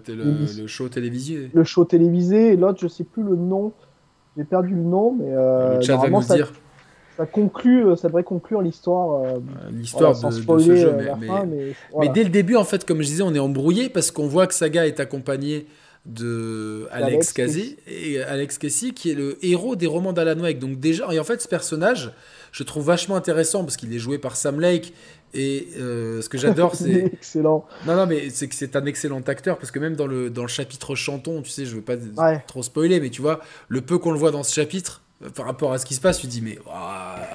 show 0.65 0.89
télévisé. 0.89 1.51
Le 1.53 1.63
show 1.63 1.85
télévisé, 1.85 2.53
et 2.53 2.55
l'autre, 2.55 2.79
je 2.81 2.87
sais 2.87 3.03
plus 3.03 3.21
le 3.21 3.35
nom. 3.35 3.71
J'ai 4.35 4.45
perdu 4.45 4.73
le 4.73 4.81
nom, 4.81 5.15
mais. 5.19 5.29
Euh, 5.29 5.75
le 5.75 5.81
chat 5.81 5.97
va 5.97 6.09
nous 6.09 6.23
ça, 6.23 6.35
dire. 6.35 6.53
Ça 7.17 7.27
conclut, 7.27 7.95
ça 7.97 8.07
devrait 8.07 8.23
conclure 8.23 8.63
l'histoire. 8.63 9.25
l'histoire 9.71 10.13
de, 10.19 10.31
ce 10.31 10.75
jeu, 10.75 10.95
mais, 10.97 11.75
mais, 11.99 12.09
dès 12.09 12.23
le 12.23 12.31
début, 12.31 12.55
en 12.55 12.63
fait, 12.63 12.83
comme 12.83 13.03
je 13.03 13.07
disais, 13.07 13.21
on 13.21 13.35
est 13.35 13.39
embrouillé 13.39 13.89
parce 13.89 14.09
qu'on 14.09 14.25
voit 14.25 14.47
que 14.47 14.55
Saga 14.55 14.87
est 14.87 14.99
accompagné 14.99 15.67
de 16.07 16.87
Alex 16.91 17.31
Casey 17.31 17.77
et 17.85 18.23
Alex 18.23 18.57
Casey 18.57 18.89
qui 18.89 19.11
est 19.11 19.13
le 19.13 19.37
héros 19.45 19.75
des 19.75 19.85
romans 19.85 20.13
d'Alan 20.13 20.41
Wake. 20.41 20.57
Donc 20.57 20.79
déjà, 20.79 21.13
et 21.13 21.19
en 21.19 21.23
fait, 21.23 21.41
ce 21.41 21.47
personnage 21.47 22.11
je 22.51 22.63
trouve 22.63 22.85
vachement 22.85 23.15
intéressant 23.15 23.63
parce 23.63 23.77
qu'il 23.77 23.93
est 23.93 23.99
joué 23.99 24.17
par 24.17 24.35
Sam 24.35 24.59
Lake. 24.59 24.93
Et 25.33 25.69
euh, 25.79 26.21
ce 26.21 26.27
que 26.27 26.37
j'adore, 26.37 26.75
c'est. 26.75 27.05
excellent. 27.13 27.65
Non, 27.87 27.95
non, 27.95 28.05
mais 28.05 28.29
c'est 28.29 28.47
que 28.47 28.55
c'est 28.55 28.75
un 28.75 28.85
excellent 28.85 29.21
acteur 29.21 29.57
parce 29.57 29.71
que 29.71 29.79
même 29.79 29.95
dans 29.95 30.07
le, 30.07 30.29
dans 30.29 30.41
le 30.41 30.49
chapitre 30.49 30.93
chanton, 30.95 31.41
tu 31.41 31.49
sais, 31.49 31.65
je 31.65 31.75
veux 31.75 31.81
pas 31.81 31.95
trop 32.47 32.63
spoiler, 32.63 32.99
mais 32.99 33.09
tu 33.09 33.21
vois, 33.21 33.39
le 33.69 33.81
peu 33.81 33.97
qu'on 33.97 34.11
le 34.11 34.19
voit 34.19 34.31
dans 34.31 34.43
ce 34.43 34.53
chapitre, 34.53 35.01
euh, 35.23 35.29
par 35.29 35.45
rapport 35.45 35.71
à 35.71 35.77
ce 35.77 35.85
qui 35.85 35.93
se 35.93 36.01
passe, 36.01 36.19
tu 36.19 36.27
te 36.27 36.31
dis, 36.31 36.41
mais 36.41 36.57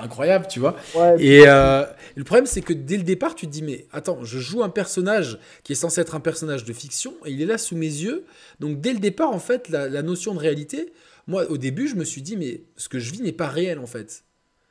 incroyable, 0.03 0.47
tu 0.49 0.61
vois. 0.61 0.77
et 1.19 1.45
euh, 1.47 1.85
le 2.17 2.25
problème, 2.25 2.47
c'est 2.47 2.61
que 2.61 2.75
dès 2.75 2.99
le 2.99 3.03
départ, 3.03 3.35
tu 3.35 3.47
te 3.47 3.53
dis, 3.53 3.63
mais 3.63 3.87
attends, 3.93 4.23
je 4.25 4.39
joue 4.39 4.63
un 4.63 4.69
personnage 4.69 5.39
qui 5.63 5.73
est 5.73 5.77
censé 5.77 6.03
être 6.03 6.15
un 6.15 6.21
personnage 6.21 6.65
de 6.65 6.73
fiction 6.75 7.15
et 7.25 7.31
il 7.31 7.41
est 7.41 7.47
là 7.47 7.57
sous 7.57 7.77
mes 7.77 7.87
yeux. 7.87 8.25
Donc 8.61 8.81
dès 8.81 8.93
le 8.93 8.99
départ, 8.99 9.31
en 9.31 9.39
fait, 9.39 9.71
la, 9.71 9.89
la 9.89 10.03
notion 10.03 10.35
de 10.35 10.39
réalité, 10.39 10.93
moi, 11.27 11.51
au 11.51 11.57
début, 11.57 11.89
je 11.89 11.97
me 11.97 12.05
suis 12.05 12.23
dit, 12.23 12.37
mais 12.37 12.63
ce 12.77 12.89
que 12.89 12.99
je 12.99 13.11
vis 13.11 13.23
n'est 13.23 13.33
pas 13.33 13.49
réel, 13.49 13.79
en 13.79 13.87
fait. 13.87 14.23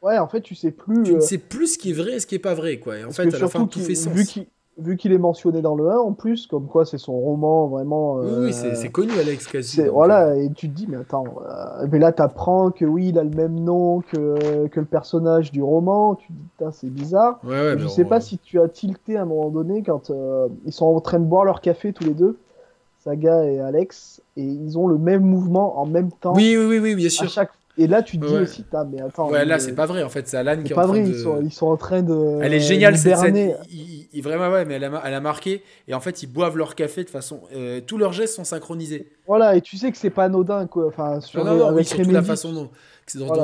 Ouais, 0.01 0.17
en 0.19 0.27
fait, 0.27 0.41
tu 0.41 0.55
sais 0.55 0.71
plus. 0.71 1.03
Tu 1.03 1.13
ne 1.13 1.17
euh, 1.17 1.21
sais 1.21 1.37
plus 1.37 1.73
ce 1.73 1.77
qui 1.77 1.91
est 1.91 1.93
vrai 1.93 2.13
et 2.13 2.19
ce 2.19 2.27
qui 2.27 2.35
est 2.35 2.39
pas 2.39 2.53
vrai, 2.53 2.77
quoi. 2.77 2.97
Et 2.97 3.03
en 3.03 3.11
fait, 3.11 3.33
à 3.33 3.39
la 3.39 3.47
fin, 3.47 3.65
tout 3.65 3.79
fait 3.79 3.95
sens. 3.95 4.13
Vu 4.77 4.97
qu'il 4.97 5.13
est 5.13 5.17
mentionné 5.17 5.61
dans 5.61 5.75
le 5.75 5.89
1 5.89 5.99
en 5.99 6.11
plus, 6.11 6.47
comme 6.47 6.67
quoi 6.67 6.85
c'est 6.85 6.97
son 6.97 7.17
roman 7.17 7.67
vraiment. 7.67 8.15
oui, 8.15 8.51
euh, 8.53 8.73
c'est 8.75 8.89
connu, 8.89 9.13
Alex 9.17 9.47
Casey. 9.47 9.87
Voilà, 9.87 10.31
euh. 10.31 10.43
et 10.43 10.51
tu 10.51 10.67
te 10.67 10.75
dis, 10.75 10.85
mais 10.89 10.97
attends, 10.97 11.23
mais 11.89 11.97
là 11.97 12.11
t'apprends 12.11 12.71
que 12.71 12.83
oui, 12.83 13.07
il 13.07 13.17
a 13.17 13.23
le 13.23 13.29
même 13.29 13.57
nom 13.57 14.01
que, 14.01 14.67
que 14.67 14.79
le 14.81 14.85
personnage 14.85 15.53
du 15.53 15.63
roman, 15.63 16.15
tu 16.15 16.27
te 16.27 16.33
dis, 16.33 16.69
c'est 16.73 16.89
bizarre. 16.89 17.39
Ouais, 17.45 17.51
ouais, 17.51 17.79
je 17.79 17.87
sais 17.87 18.03
pas 18.03 18.19
si 18.19 18.37
tu 18.37 18.59
as 18.59 18.67
tilté 18.67 19.15
à 19.15 19.21
un 19.21 19.25
moment 19.25 19.49
donné 19.49 19.81
quand 19.81 20.11
ils 20.65 20.73
sont 20.73 20.87
en 20.87 20.99
train 20.99 21.19
de 21.19 21.25
boire 21.25 21.45
leur 21.45 21.61
café 21.61 21.93
tous 21.93 22.03
les 22.03 22.13
deux, 22.13 22.37
Saga 23.01 23.45
et 23.45 23.61
Alex, 23.61 24.21
et 24.35 24.43
ils 24.43 24.77
ont 24.77 24.87
le 24.87 24.97
même 24.97 25.23
mouvement 25.23 25.79
en 25.79 25.85
même 25.85 26.11
temps. 26.11 26.33
Oui, 26.35 26.57
oui, 26.57 26.65
oui, 26.65 26.79
oui 26.79 26.95
bien 26.95 27.09
sûr. 27.09 27.23
À 27.23 27.29
chaque 27.29 27.51
et 27.77 27.87
là, 27.87 28.01
tu 28.01 28.17
te 28.17 28.25
dis 28.25 28.35
aussi, 28.35 28.63
mais 28.91 29.01
attends. 29.01 29.29
Ouais, 29.29 29.43
là, 29.43 29.59
c'est 29.59 29.75
pas 29.75 29.85
vrai. 29.85 30.03
En 30.03 30.09
fait, 30.09 30.27
c'est 30.27 30.37
Alan 30.37 30.61
qui 30.63 30.71
est, 30.71 30.73
en 30.73 30.75
pas 30.75 30.83
train 30.83 30.91
vrai, 30.93 31.03
de... 31.03 31.07
ils, 31.09 31.19
sont, 31.19 31.41
ils 31.41 31.51
sont 31.51 31.67
en 31.67 31.77
train 31.77 32.01
de. 32.01 32.39
Elle 32.41 32.53
est 32.53 32.59
géniale 32.59 32.97
cette 32.97 33.17
scène. 33.17 33.53
Il, 34.13 34.21
vraiment, 34.21 34.49
ouais, 34.49 34.63
mais 34.63 34.75
elle 34.75 34.85
a, 34.85 35.01
elle 35.05 35.13
a, 35.13 35.19
marqué. 35.19 35.61
Et 35.87 35.93
en 35.93 35.99
fait, 35.99 36.23
ils 36.23 36.27
boivent 36.27 36.57
leur 36.57 36.75
café 36.75 37.03
de 37.03 37.09
façon. 37.09 37.41
Euh, 37.53 37.81
tous 37.85 37.97
leurs 37.97 38.13
gestes 38.13 38.35
sont 38.35 38.45
synchronisés. 38.45 39.07
Voilà, 39.27 39.55
et 39.55 39.61
tu 39.61 39.77
sais 39.77 39.91
que 39.91 39.97
c'est 39.97 40.09
pas 40.09 40.25
anodin, 40.25 40.67
quoi. 40.67 40.87
Enfin, 40.87 41.19
sur 41.19 41.43
non, 41.43 41.55
non, 41.55 41.67
avec 41.67 41.87
surtout 41.87 42.11
la 42.11 42.21
façon 42.21 42.53
dont 42.53 42.69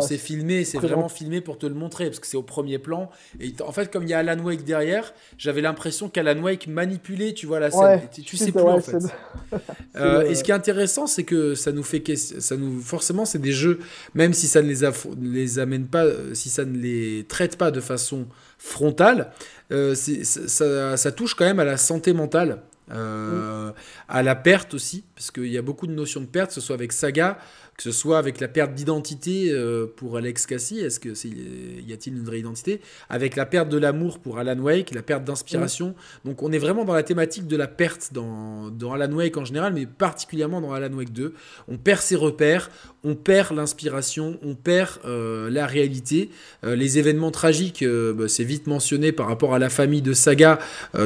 c'est 0.02 0.18
filmé, 0.18 0.64
c'est 0.64 0.80
vraiment 0.80 1.10
filmé 1.10 1.42
pour 1.42 1.58
te 1.58 1.66
le 1.66 1.74
montrer, 1.74 2.06
parce 2.06 2.20
que 2.20 2.28
c'est 2.28 2.38
au 2.38 2.44
premier 2.44 2.80
plan. 2.80 3.10
Et 3.40 3.54
en 3.66 3.72
fait, 3.72 3.92
comme 3.92 4.04
il 4.04 4.10
y 4.10 4.14
a 4.14 4.20
Alan 4.20 4.40
Wake 4.44 4.64
derrière, 4.64 5.14
j'avais 5.38 5.62
l'impression 5.62 6.10
qu'Alan 6.10 6.42
Wake 6.42 6.68
manipulait, 6.68 7.34
tu 7.34 7.46
vois, 7.46 7.60
la 7.60 7.72
scène. 7.72 8.02
tu, 8.12 8.38
sais 8.38 8.52
plus, 8.52 8.62
en 8.62 8.80
fait. 8.80 8.98
Euh, 9.98 10.22
et 10.22 10.36
ce 10.36 10.44
qui 10.44 10.52
est 10.52 10.54
intéressant, 10.54 11.06
c'est 11.06 11.24
que 11.24 11.54
ça 11.54 11.74
nous 11.74 11.84
fait... 11.84 12.02
Ça 12.16 12.56
nous, 12.56 12.80
forcément, 12.80 13.26
c'est 13.26 13.40
des 13.40 13.52
jeux, 13.52 13.80
même 14.16 14.34
si 14.34 14.48
ça 14.48 14.62
ne 14.62 14.68
les, 14.68 14.88
les 15.22 15.60
amène 15.60 15.86
pas, 15.86 16.06
euh, 16.06 16.34
si 16.34 16.50
ça 16.50 16.64
ne 16.64 16.78
les 16.78 17.26
traite 17.28 17.58
pas 17.58 17.72
de 17.72 17.82
façon 17.82 18.26
frontale, 18.58 19.32
euh, 19.72 19.94
ça, 19.94 20.96
ça, 20.96 21.12
touche 21.12 21.36
quand 21.36 21.44
même 21.44 21.60
à 21.60 21.66
la 21.66 21.76
santé 21.76 22.14
mentale. 22.14 22.62
À 22.90 24.24
la 24.24 24.36
perte 24.36 24.74
aussi, 24.74 25.04
parce 25.16 25.32
qu'il 25.32 25.48
y 25.48 25.58
a 25.58 25.62
beaucoup 25.62 25.88
de 25.88 25.94
notions 25.94 26.22
de 26.22 26.26
perte, 26.26 26.50
que 26.50 26.56
ce 26.56 26.62
soit 26.62 26.76
avec 26.76 26.92
Saga, 26.92 27.38
que 27.78 27.84
ce 27.84 27.92
soit 27.92 28.20
avec 28.20 28.40
la 28.40 28.48
perte 28.48 28.74
d'identité 28.74 29.50
euh, 29.50 29.88
pour 29.96 30.18
Alex 30.18 30.46
Cassie, 30.46 30.80
est-ce 30.80 31.00
que 31.00 31.10
y 31.10 31.94
a-t-il 31.94 32.16
une 32.16 32.24
vraie 32.24 32.40
identité? 32.40 32.80
Avec 33.10 33.36
la 33.36 33.46
perte 33.46 33.70
de 33.70 33.78
l'amour 33.78 34.20
pour 34.20 34.38
Alan 34.38 34.60
Wake, 34.60 34.94
la 34.94 35.02
perte 35.02 35.24
d'inspiration. 35.24 35.96
Donc 36.24 36.44
on 36.44 36.52
est 36.52 36.60
vraiment 36.60 36.86
dans 36.86 36.94
la 36.94 37.04
thématique 37.04 37.48
de 37.48 37.58
la 37.58 37.68
perte 37.68 38.12
dans, 38.14 38.70
dans, 38.70 38.94
Alan 38.94 39.12
Wake 39.12 39.36
en 39.38 39.46
général, 39.46 39.74
mais 39.74 39.86
particulièrement 39.86 40.62
dans 40.62 40.74
Alan 40.74 40.94
Wake 40.94 41.12
2. 41.12 41.34
On 41.68 41.78
perd 41.78 42.02
ses 42.02 42.16
repères, 42.16 42.70
on 43.04 43.16
perd 43.16 43.56
l'inspiration, 43.56 44.38
on 44.44 44.54
perd 44.54 45.00
euh, 45.06 45.50
la 45.50 45.66
réalité. 45.66 46.30
Euh, 46.64 46.76
les 46.76 47.00
événements 47.00 47.32
tragiques, 47.32 47.84
bah, 47.84 48.28
c'est 48.28 48.44
vite 48.44 48.68
mentionné 48.68 49.12
par 49.12 49.28
rapport 49.28 49.56
à 49.56 49.60
la 49.60 49.70
famille 49.70 50.02
de 50.02 50.14
Saga, 50.14 50.60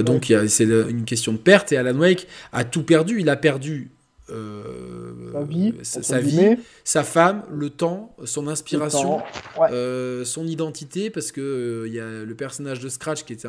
donc 0.03 0.33
c'est 0.47 0.65
une 0.65 1.05
question 1.05 1.31
de 1.31 1.37
perte, 1.37 1.71
et 1.71 1.77
Alan 1.77 1.97
Wake 1.97 2.27
a 2.51 2.63
tout 2.63 2.83
perdu. 2.83 3.21
Il 3.21 3.29
a 3.29 3.35
perdu 3.35 3.91
euh, 4.31 5.13
vie, 5.43 5.73
sa, 5.83 6.19
vie 6.19 6.57
sa, 6.83 7.03
femme, 7.03 7.43
le 7.51 7.69
temps, 7.69 8.15
son 8.23 8.47
inspiration, 8.47 9.21
euh, 9.59 10.25
son 10.25 10.45
identité, 10.45 11.09
parce 11.09 11.31
que 11.31 11.85
il 11.87 11.91
euh, 11.91 11.95
y 11.95 11.99
a 11.99 12.23
le 12.23 12.35
personnage 12.35 12.79
de 12.79 12.89
Scratch 12.89 13.23
qui 13.23 13.33
était, 13.33 13.47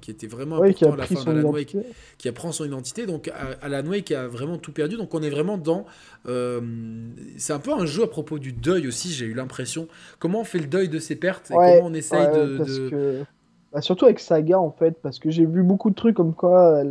qui 0.00 0.10
était 0.10 0.26
vraiment 0.26 0.62
important 0.62 0.92
à 0.92 0.96
la 0.96 1.06
fin 1.06 1.24
d'Alan 1.24 1.50
Wake, 1.50 1.76
qui 2.18 2.28
apprend 2.28 2.52
son 2.52 2.64
identité. 2.64 3.06
Donc 3.06 3.30
Alan 3.62 3.86
Wake 3.86 4.12
a 4.12 4.28
vraiment 4.28 4.58
tout 4.58 4.72
perdu. 4.72 4.96
Donc 4.96 5.14
on 5.14 5.22
est 5.22 5.30
vraiment 5.30 5.58
dans. 5.58 5.86
c'est 6.24 7.52
un 7.52 7.60
peu 7.60 7.72
un 7.72 7.86
jeu 7.86 8.04
à 8.04 8.08
propos 8.08 8.38
du 8.38 8.52
deuil 8.52 8.86
aussi, 8.86 9.10
j'ai 9.10 9.26
eu 9.26 9.34
l'impression. 9.34 9.88
Comment 10.18 10.40
on 10.40 10.44
fait 10.44 10.58
le 10.58 10.66
deuil 10.66 10.88
de 10.88 10.98
ses 10.98 11.16
pertes 11.16 11.50
et 11.50 11.54
comment 11.54 11.80
on 11.82 11.94
essaye 11.94 12.26
de. 12.28 13.24
Bah, 13.72 13.82
surtout 13.82 14.06
avec 14.06 14.18
Saga 14.18 14.58
en 14.58 14.70
fait, 14.70 14.96
parce 15.02 15.18
que 15.18 15.30
j'ai 15.30 15.44
vu 15.44 15.62
beaucoup 15.62 15.90
de 15.90 15.94
trucs 15.94 16.16
comme 16.16 16.34
quoi. 16.34 16.82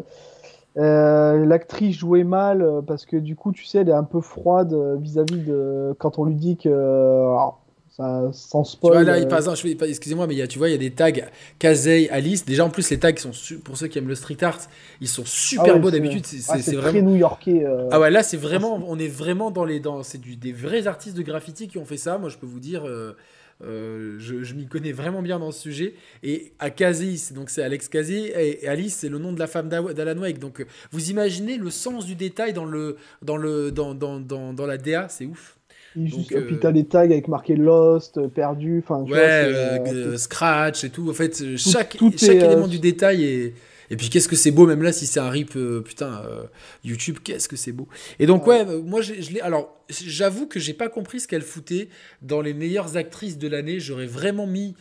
Euh, 0.77 1.45
l'actrice 1.45 1.97
jouait 1.97 2.23
mal 2.23 2.61
euh, 2.61 2.81
parce 2.81 3.05
que 3.05 3.17
du 3.17 3.35
coup, 3.35 3.51
tu 3.51 3.65
sais, 3.65 3.79
elle 3.79 3.89
est 3.89 3.93
un 3.93 4.03
peu 4.03 4.21
froide 4.21 4.73
euh, 4.73 4.95
vis-à-vis 4.99 5.39
de 5.39 5.95
quand 5.97 6.19
on 6.19 6.25
lui 6.25 6.35
dit 6.35 6.55
que. 6.55 6.69
ça, 7.89 8.29
sans 8.31 8.63
spoil. 8.63 8.99
Tu 8.99 9.03
vois, 9.03 9.39
là, 9.39 9.87
excusez-moi, 9.87 10.27
mais 10.27 10.35
y 10.35 10.41
a, 10.43 10.47
tu 10.47 10.59
vois, 10.59 10.69
il 10.69 10.73
y 10.73 10.75
a 10.75 10.77
des 10.77 10.91
tags 10.91 11.11
Kazei, 11.57 12.09
Alice. 12.11 12.45
Déjà, 12.45 12.63
en 12.63 12.69
plus, 12.69 12.91
les 12.91 12.99
tags 12.99 13.15
sont 13.17 13.31
pour 13.63 13.75
ceux 13.75 13.87
qui 13.87 13.97
aiment 13.97 14.07
le 14.07 14.13
street 14.13 14.43
art, 14.43 14.59
ils 15.01 15.07
sont 15.07 15.25
super 15.25 15.75
ah 15.75 15.79
beaux 15.79 15.89
d'habitude. 15.89 16.25
C'est 16.25 16.43
ah, 16.49 16.57
vraiment 16.57 16.89
très 16.89 17.01
new-yorkais. 17.01 17.65
Ah 17.89 17.99
ouais, 17.99 18.11
là, 18.11 18.21
c'est 18.21 18.37
vraiment, 18.37 18.79
on 18.87 18.99
est 18.99 19.07
vraiment 19.07 19.49
dans 19.49 19.65
les, 19.65 19.79
dans, 19.79 20.03
c'est 20.03 20.21
des 20.21 20.51
vrais 20.51 20.85
artistes 20.85 21.17
de 21.17 21.23
graffiti 21.23 21.67
qui 21.67 21.79
ont 21.79 21.85
fait 21.85 21.97
ça. 21.97 22.19
Moi, 22.19 22.29
je 22.29 22.37
peux 22.37 22.47
vous 22.47 22.59
dire. 22.59 22.87
Euh, 22.87 23.15
je, 23.61 24.53
m'y 24.53 24.67
connais 24.67 24.91
vraiment 24.91 25.21
bien 25.21 25.39
dans 25.39 25.51
ce 25.51 25.61
sujet. 25.61 25.95
Et 26.23 26.53
Akazi, 26.59 27.33
donc 27.33 27.49
c'est 27.49 27.63
Alex 27.63 27.87
Kazi, 27.89 28.31
et 28.35 28.67
Alice, 28.67 28.95
c'est 28.95 29.09
le 29.09 29.19
nom 29.19 29.31
de 29.33 29.39
la 29.39 29.47
femme 29.47 29.69
d'Alan 29.69 30.21
Wake. 30.21 30.39
Donc 30.39 30.65
vous 30.91 31.09
imaginez 31.09 31.57
le 31.57 31.69
sens 31.69 32.05
du 32.05 32.15
détail 32.15 32.53
dans, 32.53 32.65
le, 32.65 32.97
dans, 33.21 33.37
le, 33.37 33.71
dans, 33.71 33.93
dans, 33.93 34.19
dans, 34.19 34.53
dans 34.53 34.65
la 34.65 34.77
DA, 34.77 35.07
c'est 35.09 35.25
ouf. 35.25 35.57
Et 35.95 36.41
puis 36.41 36.59
t'as 36.59 36.71
les 36.71 36.85
tags 36.85 36.99
avec 36.99 37.27
marqué 37.27 37.55
Lost, 37.55 38.19
perdu, 38.27 38.83
enfin 38.83 39.01
ouais, 39.01 39.17
euh, 39.17 40.17
Scratch 40.17 40.83
et 40.83 40.89
tout. 40.89 41.09
En 41.09 41.13
fait, 41.13 41.57
chaque, 41.57 41.97
chaque 42.17 42.35
élément 42.35 42.67
du 42.67 42.79
détail 42.79 43.23
est, 43.23 43.53
Et 43.89 43.97
puis 43.97 44.09
qu'est-ce 44.09 44.27
que 44.27 44.35
c'est 44.35 44.51
beau, 44.51 44.67
même 44.67 44.83
là, 44.83 44.91
si 44.91 45.07
c'est 45.07 45.19
un 45.19 45.29
rip, 45.29 45.55
euh, 45.55 45.81
putain, 45.81 46.21
euh, 46.25 46.43
YouTube, 46.83 47.17
qu'est-ce 47.23 47.47
que 47.47 47.55
c'est 47.55 47.71
beau. 47.71 47.87
Et 48.19 48.25
donc, 48.25 48.45
ouais, 48.47 48.65
moi, 48.65 49.01
je, 49.01 49.13
l'ai. 49.13 49.41
Alors, 49.41 49.83
j'avoue 49.89 50.47
que 50.47 50.59
j'ai 50.59 50.73
pas 50.73 50.89
compris 50.89 51.19
ce 51.19 51.27
qu'elle 51.27 51.41
foutait 51.41 51.89
dans 52.21 52.41
les 52.41 52.53
meilleures 52.53 52.97
actrices 52.97 53.37
de 53.37 53.47
l'année. 53.47 53.79
J'aurais 53.79 54.07
vraiment 54.07 54.47
mis 54.47 54.75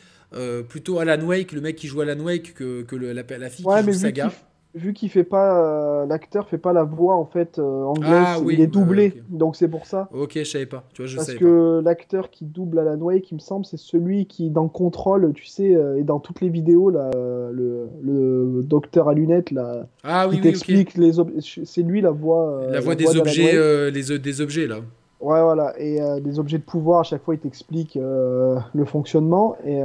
plutôt 0.68 0.98
Alan 0.98 1.24
Wake, 1.24 1.52
le 1.52 1.62
mec 1.62 1.76
qui 1.76 1.86
joue 1.86 2.02
Alan 2.02 2.20
Wake, 2.20 2.52
que, 2.52 2.82
que 2.82 2.96
la, 2.96 3.14
la, 3.14 3.50
fille 3.50 3.64
qui 3.64 3.82
joue 3.84 3.92
Saga 3.92 4.32
vu 4.76 4.92
qu'il 4.92 5.08
fait 5.08 5.24
pas 5.24 5.58
euh, 5.58 6.06
l'acteur 6.06 6.48
fait 6.48 6.58
pas 6.58 6.72
la 6.72 6.84
voix 6.84 7.16
en 7.16 7.24
fait 7.24 7.58
euh, 7.58 7.82
anglaise, 7.84 8.12
ah 8.12 8.38
il 8.48 8.60
est 8.60 8.66
doublé, 8.66 9.22
donc 9.30 9.56
c'est 9.56 9.68
pour 9.68 9.86
ça. 9.86 10.08
Ok, 10.12 10.32
je 10.34 10.44
savais 10.44 10.66
pas. 10.66 10.84
Tu 10.92 11.02
vois, 11.02 11.08
je 11.08 11.16
Parce 11.16 11.34
que 11.34 11.80
l'acteur 11.82 12.30
qui 12.30 12.44
double 12.44 12.78
Alan 12.78 12.98
Wake, 12.98 13.22
qui 13.22 13.34
me 13.34 13.40
semble, 13.40 13.64
c'est 13.64 13.78
celui 13.78 14.26
qui 14.26 14.50
dans 14.50 14.68
Control, 14.68 15.32
tu 15.34 15.46
sais, 15.46 15.74
euh, 15.74 15.98
et 15.98 16.02
dans 16.02 16.20
toutes 16.20 16.42
les 16.42 16.50
vidéos 16.50 16.90
là, 16.90 17.10
le, 17.14 17.88
le 18.02 18.62
docteur 18.62 19.08
à 19.08 19.14
lunettes 19.14 19.50
là, 19.50 19.86
ah, 20.04 20.28
oui, 20.28 20.36
qui 20.36 20.42
t'explique 20.42 20.94
les 20.94 21.12
c'est 21.40 21.82
lui 21.82 22.02
la 22.02 22.10
voix. 22.10 22.66
la, 22.70 22.80
voix 22.80 22.94
des 22.94 23.16
objets, 23.16 23.90
les 23.90 24.18
des 24.18 24.40
objets 24.40 24.66
là. 24.66 24.76
Ouais, 25.18 25.40
voilà, 25.40 25.72
et 25.80 25.98
des 26.20 26.38
objets 26.38 26.58
de 26.58 26.62
pouvoir, 26.62 27.00
à 27.00 27.02
chaque 27.02 27.24
fois 27.24 27.34
il 27.34 27.40
t'explique 27.40 27.94
le 27.96 28.84
fonctionnement 28.84 29.56
et 29.64 29.80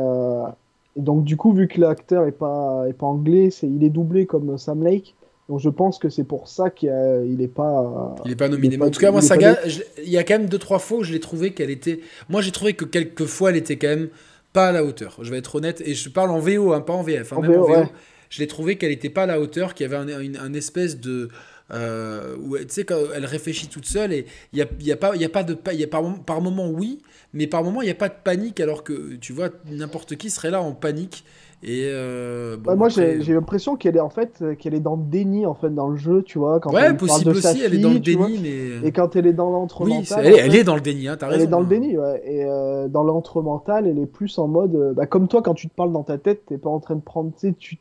et 0.98 1.02
donc, 1.02 1.24
du 1.24 1.38
coup, 1.38 1.54
vu 1.54 1.68
que 1.68 1.80
l'acteur 1.80 2.26
est 2.28 2.34
pas, 2.34 2.86
est 2.88 2.94
pas 2.94 3.06
anglais, 3.06 3.50
c'est, 3.50 3.68
il 3.68 3.84
est 3.84 3.90
doublé 3.90 4.26
comme 4.26 4.58
Sam 4.58 4.84
Lake. 4.84 5.16
Donc, 5.48 5.60
je 5.60 5.70
pense 5.70 6.00
que 6.00 6.10
c'est 6.10 6.24
pour 6.24 6.48
ça 6.48 6.70
qu'il 6.70 6.90
n'est 7.38 7.48
pas. 7.48 8.16
Il 8.26 8.30
n'est 8.30 8.36
pas 8.36 8.50
nominé. 8.50 8.82
en 8.82 8.90
tout 8.90 9.00
cas, 9.00 9.12
moi, 9.12 9.22
Saga, 9.22 9.58
il 9.98 10.10
y 10.10 10.18
a 10.18 10.24
quand 10.24 10.40
même 10.40 10.50
deux, 10.50 10.58
trois 10.58 10.80
fois 10.80 11.00
où 11.00 11.04
je 11.04 11.14
l'ai 11.14 11.20
trouvé 11.20 11.54
qu'elle 11.54 11.70
était. 11.70 12.00
Moi, 12.30 12.42
j'ai 12.42 12.52
trouvé 12.52 12.74
que 12.74 12.86
quelques 12.86 13.26
fois, 13.26 13.50
elle 13.52 13.58
était 13.58 13.78
quand 13.78 13.88
même 13.88 14.10
pas 14.54 14.70
à 14.70 14.72
la 14.72 14.84
hauteur. 14.84 15.18
Je 15.22 15.32
vais 15.32 15.38
être 15.38 15.56
honnête. 15.56 15.82
Et 15.86 15.94
je 15.94 16.10
parle 16.10 16.32
en 16.32 16.40
VO, 16.40 16.74
hein, 16.74 16.82
pas 16.82 16.94
en 16.94 17.04
VF. 17.04 17.34
Hein, 17.34 17.38
en 17.38 17.42
même 17.42 17.52
VO, 17.52 17.70
en 17.70 17.84
VO. 17.84 17.90
Je 18.30 18.40
l'ai 18.40 18.48
trouvé 18.48 18.78
qu'elle 18.78 18.92
n'était 18.92 19.10
pas 19.10 19.24
à 19.24 19.26
la 19.26 19.40
hauteur, 19.42 19.74
qu'il 19.74 19.90
y 19.90 19.94
avait 19.94 20.14
un, 20.14 20.36
un, 20.42 20.54
espèce 20.54 21.00
de. 21.00 21.30
Euh, 21.74 22.36
où 22.44 22.58
tu 22.58 22.66
sais, 22.70 22.86
elle 23.16 23.26
réfléchit 23.26 23.68
toute 23.68 23.86
seule, 23.86 24.12
et 24.12 24.26
il 24.54 24.58
n'y 24.58 24.62
a, 24.62 24.68
y 24.82 24.92
a, 24.92 24.98
pas, 24.98 25.16
y 25.16 25.24
a 25.24 25.30
pas 25.30 25.44
de. 25.44 25.58
Y 25.74 25.84
a 25.84 25.88
par, 25.88 26.04
par 26.26 26.42
moment, 26.42 26.70
oui, 26.70 27.02
mais 27.34 27.48
par 27.48 27.64
moment, 27.64 27.82
il 27.82 27.86
n'y 27.86 27.92
a 27.92 27.96
pas 27.96 28.10
de 28.10 28.16
panique, 28.24 28.60
alors 28.60 28.84
que 28.84 29.16
tu 29.16 29.32
vois, 29.34 29.50
n'importe 29.70 30.16
qui 30.16 30.30
serait 30.30 30.52
là 30.52 30.62
en 30.62 30.74
panique. 30.74 31.24
Et 31.64 31.84
euh, 31.86 32.58
bah, 32.58 32.76
moi, 32.76 32.90
j'ai 32.90 33.20
l'impression 33.20 33.76
qu'elle 33.76 33.96
est 33.96 34.02
en 34.02 34.10
fait 34.10 34.44
qu'elle 34.58 34.74
est 34.74 34.80
dans 34.80 34.96
le 34.96 35.04
déni 35.04 35.46
en 35.46 35.54
fait 35.54 35.70
dans 35.70 35.90
le 35.90 35.96
jeu, 35.96 36.24
tu 36.24 36.40
vois. 36.40 36.60
Quand 36.60 36.74
ouais, 36.74 36.92
possible 36.96 37.30
aussi. 37.30 37.62
elle 37.64 37.76
est 37.76 37.78
dans 37.78 37.94
le 37.94 38.00
déni, 38.00 38.40
mais 38.42 38.88
et 38.88 38.92
quand 38.92 39.16
elle 39.16 39.28
est 39.28 39.34
dans 39.34 39.52
l'entre 39.52 39.84
oui, 39.84 39.94
elle, 40.18 40.34
elle, 40.40 40.56
est 40.56 40.64
dans 40.64 40.74
le 40.74 40.82
déni. 40.82 41.08
Hein, 41.08 41.18
as 41.22 41.28
raison. 41.28 41.40
Elle 41.40 41.48
est 41.48 41.52
dans 41.52 41.60
le 41.60 41.68
déni, 41.68 41.98
ouais. 41.98 42.24
Et 42.26 42.46
euh, 42.46 42.88
dans 42.88 43.04
l'entre 43.04 43.44
mental, 43.44 43.86
elle 43.86 44.00
est 44.00 44.08
plus 44.08 44.40
en 44.40 44.48
mode, 44.48 44.76
euh, 44.76 44.94
bah, 44.94 45.06
comme 45.06 45.28
toi 45.28 45.44
quand 45.44 45.54
tu 45.54 45.70
te 45.70 45.76
parles 45.76 45.94
dans 45.94 46.04
ta 46.04 46.18
tête, 46.18 46.48
t'es 46.48 46.58
pas 46.58 46.72
en 46.72 46.80
train 46.80 46.96
de 46.96 47.02
prendre, 47.02 47.32
tu 47.40 47.54
tu 47.54 47.78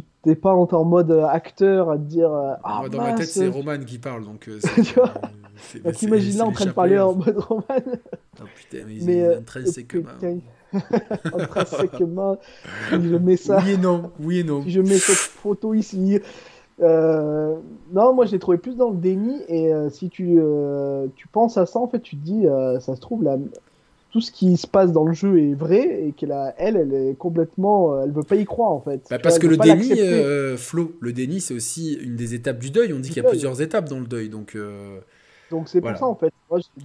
tu 0.00 0.06
t'es 0.22 0.34
pas 0.34 0.52
en 0.52 0.84
mode 0.84 1.10
acteur 1.10 1.90
à 1.90 1.98
te 1.98 2.02
dire. 2.02 2.30
Ah, 2.64 2.82
dans 2.90 3.02
ma 3.02 3.12
tête, 3.14 3.26
c'est 3.26 3.48
Roman 3.48 3.78
qui 3.78 3.98
parle, 3.98 4.24
donc. 4.24 4.48
tu 4.84 4.94
vois 4.94 5.12
donc 5.84 6.02
imagine 6.02 6.38
là 6.38 6.44
en 6.46 6.52
train 6.52 6.66
de 6.66 6.70
parler 6.70 6.98
en 6.98 7.14
mode 7.14 7.38
Roman. 7.38 7.64
Oh 7.68 8.44
putain, 8.56 8.84
mais, 8.86 8.98
mais 9.02 9.22
euh, 9.22 9.38
intrinsèquement, 9.38 10.10
si 10.72 10.78
je 12.90 13.16
mets 13.16 13.36
ça. 13.36 13.60
Oui 13.62 13.72
et 13.72 13.76
non, 13.76 14.10
oui 14.20 14.38
et 14.38 14.44
non. 14.44 14.62
Si 14.62 14.70
je 14.70 14.80
mets 14.80 14.98
cette 14.98 15.16
photo 15.16 15.74
ici. 15.74 16.20
Euh, 16.80 17.54
non, 17.92 18.14
moi 18.14 18.24
je 18.24 18.32
l'ai 18.32 18.38
trouvé 18.38 18.56
plus 18.58 18.76
dans 18.76 18.90
le 18.90 18.96
déni 18.96 19.40
et 19.46 19.72
euh, 19.72 19.90
si 19.90 20.08
tu, 20.08 20.36
euh, 20.38 21.06
tu 21.14 21.28
penses 21.28 21.56
à 21.56 21.66
ça, 21.66 21.78
en 21.78 21.86
fait, 21.86 22.00
tu 22.00 22.16
te 22.16 22.24
dis, 22.24 22.44
ça 22.80 22.96
se 22.96 23.00
trouve, 23.00 23.22
là, 23.22 23.36
tout 24.12 24.20
ce 24.20 24.30
qui 24.30 24.56
se 24.56 24.66
passe 24.66 24.92
dans 24.92 25.04
le 25.04 25.14
jeu 25.14 25.40
est 25.40 25.54
vrai 25.54 26.04
et 26.04 26.12
qu'elle 26.12 26.34
elle, 26.58 26.76
elle 26.76 26.94
est 26.94 27.14
complètement, 27.18 28.02
elle 28.02 28.12
veut 28.12 28.22
pas 28.22 28.36
y 28.36 28.44
croire 28.44 28.70
en 28.70 28.80
fait. 28.80 29.06
Bah 29.10 29.18
parce 29.18 29.38
que 29.38 29.46
le 29.46 29.56
déni, 29.56 30.56
Flo, 30.58 30.92
le 31.00 31.12
déni, 31.12 31.40
c'est 31.40 31.54
aussi 31.54 31.94
une 31.94 32.14
des 32.14 32.34
étapes 32.34 32.58
du 32.58 32.70
deuil. 32.70 32.92
On 32.92 32.98
dit 32.98 33.08
qu'il 33.08 33.22
y 33.22 33.26
a 33.26 33.28
plusieurs 33.28 33.62
étapes 33.62 33.88
dans 33.88 34.00
le 34.00 34.06
deuil, 34.06 34.28
donc. 34.28 34.56
Donc 35.52 35.68
c'est 35.68 35.82
pour 35.82 35.96
ça 35.96 36.06
en 36.06 36.14
fait. 36.14 36.32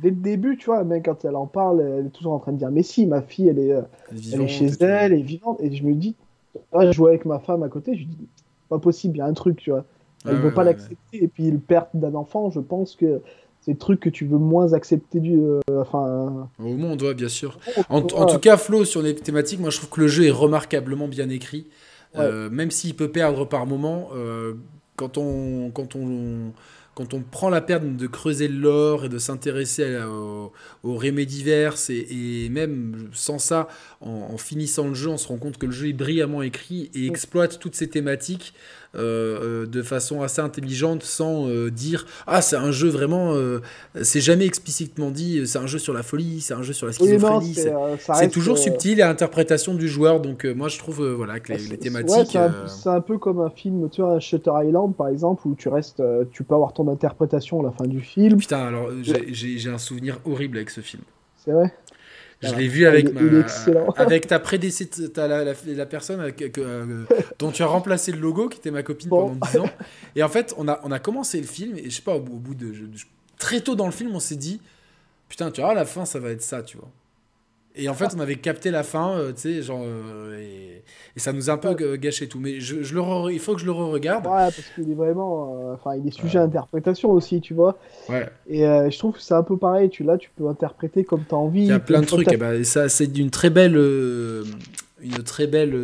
dès 0.01 0.09
le 0.09 0.15
début, 0.17 0.57
tu 0.57 0.65
vois, 0.65 0.83
mais 0.83 1.01
quand 1.01 1.23
elle 1.23 1.37
en 1.37 1.47
parle, 1.47 1.81
elle 1.81 2.07
est 2.07 2.09
toujours 2.09 2.33
en 2.33 2.39
train 2.39 2.51
de 2.51 2.57
dire 2.57 2.69
Mais 2.69 2.83
si, 2.83 3.07
ma 3.07 3.21
fille, 3.21 3.47
elle 3.47 3.59
est, 3.59 3.71
euh, 3.71 3.81
elle 4.11 4.41
est, 4.41 4.47
chez 4.49 4.67
elle, 4.81 5.13
elle 5.13 5.19
est 5.19 5.21
vivante. 5.21 5.57
Et 5.61 5.73
je 5.73 5.85
me 5.85 5.93
dis, 5.93 6.15
je 6.77 6.91
jouais 6.91 7.11
avec 7.11 7.25
ma 7.25 7.39
femme 7.39 7.63
à 7.63 7.69
côté, 7.69 7.95
je 7.95 8.03
dis 8.03 8.27
Pas 8.67 8.77
possible, 8.77 9.15
il 9.15 9.19
y 9.19 9.21
a 9.21 9.25
un 9.25 9.33
truc, 9.33 9.57
tu 9.57 9.71
vois. 9.71 9.85
Elle 10.25 10.35
ne 10.35 10.39
veut 10.39 10.53
pas 10.53 10.65
l'accepter. 10.65 11.23
Et 11.23 11.29
puis 11.29 11.49
le 11.49 11.59
perte 11.59 11.91
d'un 11.93 12.13
enfant, 12.13 12.49
je 12.49 12.59
pense 12.59 12.97
que 12.97 13.21
c'est 13.67 13.73
le 13.73 13.79
truc 13.79 13.99
que 13.99 14.09
tu 14.09 14.25
veux 14.25 14.37
moins 14.37 14.71
accepter 14.71 15.19
du. 15.19 15.41
Euh, 15.41 15.59
enfin. 15.77 16.49
Au 16.57 16.77
monde, 16.77 17.01
ouais, 17.01 17.13
bien 17.13 17.27
sûr. 17.27 17.59
En, 17.89 18.01
tout 18.01 18.39
cas, 18.39 18.55
Flo, 18.55 18.85
sur 18.85 19.01
les 19.01 19.13
thématiques, 19.13 19.59
moi 19.59 19.71
je 19.71 19.77
trouve 19.77 19.89
que 19.89 19.99
le 19.99 20.07
jeu 20.07 20.25
est 20.25 20.31
remarquablement 20.31 21.09
bien 21.09 21.27
écrit. 21.27 21.67
Euh, 22.15 22.49
même 22.49 22.71
s'il 22.71 22.95
peut 22.95 23.11
perdre 23.11 23.43
par 23.43 23.65
moment, 23.65 24.09
quand 24.95 25.17
on. 25.17 25.69
Quand 25.71 25.95
on 25.97 26.53
quand 26.95 27.13
on 27.13 27.21
prend 27.21 27.51
la 27.51 27.61
peine 27.61 27.95
de 27.95 28.07
creuser 28.07 28.47
l'or 28.47 29.05
et 29.05 29.09
de 29.09 29.19
s'intéresser 29.19 29.99
aux, 30.01 30.51
aux 30.81 30.99
diverses 30.99 31.91
et, 31.91 32.49
même 32.49 33.09
sans 33.13 33.37
ça, 33.37 33.67
en, 34.01 34.29
en, 34.33 34.37
finissant 34.39 34.87
le 34.87 34.95
jeu, 34.95 35.09
on 35.09 35.17
se 35.17 35.27
rend 35.27 35.37
compte 35.37 35.59
que 35.59 35.67
le 35.67 35.71
jeu 35.71 35.89
est 35.89 35.93
brillamment 35.93 36.41
écrit 36.41 36.89
et 36.95 37.05
exploite 37.05 37.59
toutes 37.59 37.75
ces 37.75 37.87
thématiques 37.87 38.51
euh, 38.55 38.55
euh, 38.55 38.86
de 38.97 39.81
façon 39.81 40.21
assez 40.21 40.41
intelligente 40.41 41.03
sans 41.03 41.47
euh, 41.47 41.69
dire 41.69 42.05
ah 42.25 42.41
c'est 42.41 42.55
un 42.55 42.71
jeu 42.71 42.89
vraiment 42.89 43.35
c'est 44.01 44.21
jamais 44.21 44.45
explicitement 44.45 45.11
dit 45.11 45.45
c'est 45.45 45.59
un 45.59 45.67
jeu 45.67 45.79
sur 45.79 45.93
la 45.93 46.03
folie 46.03 46.41
c'est 46.41 46.53
un 46.53 46.63
jeu 46.63 46.73
sur 46.73 46.87
la 46.87 46.93
schizophrénie 46.93 47.55
c'est 48.13 48.29
toujours 48.29 48.57
subtil 48.57 49.01
à 49.01 49.07
l'interprétation 49.07 49.73
du 49.73 49.87
joueur 49.87 50.19
donc 50.19 50.45
moi 50.45 50.67
je 50.67 50.77
trouve 50.77 51.05
voilà 51.13 51.39
que 51.39 51.53
les, 51.53 51.77
thématiques 51.77 52.37
c'est 52.67 52.89
un, 52.89 53.01
peu 53.01 53.17
comme 53.17 53.39
un 53.39 53.49
film 53.49 53.89
tu 53.89 54.01
vois 54.01 54.19
Shutter 54.19 54.51
Island 54.63 54.95
par 54.95 55.09
exemple 55.09 55.47
où 55.47 55.55
tu 55.55 55.69
restes 55.69 56.01
tu 56.31 56.43
peux 56.43 56.55
avoir 56.55 56.73
ton 56.73 56.87
interprétation 56.87 57.59
à 57.61 57.63
la 57.63 57.71
fin 57.71 57.87
du 57.87 58.01
film. 58.01 58.39
Putain 58.39 58.65
alors 58.67 58.89
j'ai 59.03 59.69
un 59.69 59.77
souvenir 59.77 60.19
horrible 60.25 60.57
avec 60.57 60.69
ce 60.69 60.81
film. 60.81 61.03
C'est 61.35 61.51
vrai? 61.51 61.73
Je 62.41 62.53
l'ai 62.55 62.67
vu 62.67 62.85
avec, 62.85 63.13
ma, 63.13 63.21
avec 63.97 64.27
ta 64.27 64.39
prédécesseur, 64.39 65.09
la, 65.15 65.43
la, 65.43 65.85
personne 65.85 66.33
euh, 66.59 67.05
dont 67.39 67.51
tu 67.51 67.63
as 67.63 67.67
remplacé 67.67 68.11
le 68.11 68.19
logo, 68.19 68.47
qui 68.47 68.59
était 68.59 68.71
ma 68.71 68.83
copine 68.83 69.09
pendant 69.09 69.35
10 69.51 69.57
ans. 69.59 69.69
Et 70.15 70.23
en 70.23 70.29
fait, 70.29 70.53
on 70.57 70.67
a, 70.67 70.79
on 70.83 70.91
a 70.91 70.99
commencé 70.99 71.39
le 71.39 71.47
film, 71.47 71.77
et 71.77 71.89
je 71.89 71.95
sais 71.95 72.01
pas, 72.01 72.15
au, 72.15 72.19
bout 72.19 72.55
de. 72.55 72.73
très 73.39 73.61
tôt 73.61 73.75
dans 73.75 73.87
le 73.87 73.91
film, 73.91 74.15
on 74.15 74.19
s'est 74.19 74.35
dit 74.35 74.61
Putain, 75.29 75.51
tu 75.51 75.61
vois, 75.61 75.71
à 75.71 75.73
la 75.73 75.85
fin, 75.85 76.05
ça 76.05 76.19
va 76.19 76.29
être 76.29 76.41
ça, 76.41 76.61
tu 76.61 76.77
vois. 76.77 76.89
Et 77.77 77.89
en 77.89 77.93
fait, 77.93 78.07
on 78.15 78.19
avait 78.19 78.35
capté 78.35 78.71
la 78.71 78.83
fin, 78.83 79.17
euh, 79.17 79.31
tu 79.31 79.41
sais, 79.41 79.61
genre. 79.61 79.81
Euh, 79.83 80.39
et, 80.39 80.83
ça 81.19 81.33
nous 81.33 81.49
a 81.49 81.53
un 81.53 81.57
peu 81.57 81.73
gâché 81.95 82.27
tout. 82.27 82.39
Mais 82.39 82.59
je, 82.59 82.83
je 82.83 82.93
le 82.93 83.31
il 83.31 83.39
faut 83.39 83.55
que 83.55 83.61
je 83.61 83.65
le 83.65 83.71
re-regarde. 83.71 84.25
Ouais, 84.25 84.31
parce 84.31 84.63
qu'il 84.75 84.91
est 84.91 84.95
vraiment. 84.95 85.55
Euh, 85.59 85.73
enfin, 85.73 85.95
il 85.95 86.07
est 86.07 86.11
sujet 86.11 86.39
à 86.39 86.43
interprétation 86.43 87.11
aussi, 87.11 87.41
tu 87.41 87.53
vois. 87.53 87.77
Ouais. 88.09 88.29
Et 88.47 88.61
je 88.61 88.97
trouve 88.97 89.15
que 89.15 89.21
c'est 89.21 89.33
un 89.33 89.43
peu 89.43 89.57
pareil. 89.57 89.89
Tu, 89.89 90.03
là, 90.03 90.17
tu 90.17 90.29
peux 90.35 90.47
interpréter 90.47 91.03
comme 91.03 91.23
tu 91.27 91.33
as 91.33 91.37
envie. 91.37 91.61
Il 91.61 91.67
y 91.67 91.71
a 91.71 91.79
plein 91.79 92.01
de 92.01 92.05
trucs. 92.05 92.31
Et 92.31 92.37
ben, 92.37 92.63
ça, 92.63 92.89
c'est 92.89 93.07
d'une 93.07 93.31
très 93.31 93.49
belle. 93.49 93.75
une 93.75 95.23
très 95.23 95.47
belle 95.47 95.75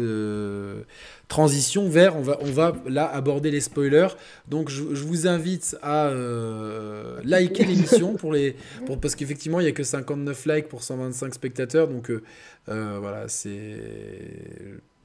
transition 1.34 1.90
vers, 1.90 2.16
on 2.16 2.22
va, 2.22 2.74
là 2.88 3.08
aborder 3.12 3.50
les 3.50 3.60
spoilers. 3.60 4.10
Donc 4.48 4.70
je, 4.70 4.84
vous 4.84 5.28
invite 5.28 5.76
à 5.82 6.06
euh, 6.10 7.20
liker 7.24 7.66
l'émission 7.66 8.14
pour 8.14 8.32
les, 8.32 8.56
pour, 8.86 9.00
parce 9.00 9.16
qu'effectivement 9.16 9.60
il 9.60 9.64
n'y 9.64 9.70
a 9.70 9.72
que 9.72 9.84
59 9.84 10.46
likes 10.46 10.68
pour 10.68 10.84
125 10.84 11.34
spectateurs. 11.34 11.88
Donc 11.88 12.12
euh, 12.12 12.22
euh, 12.70 13.00
voilà, 13.02 13.28
c'est 13.30 13.80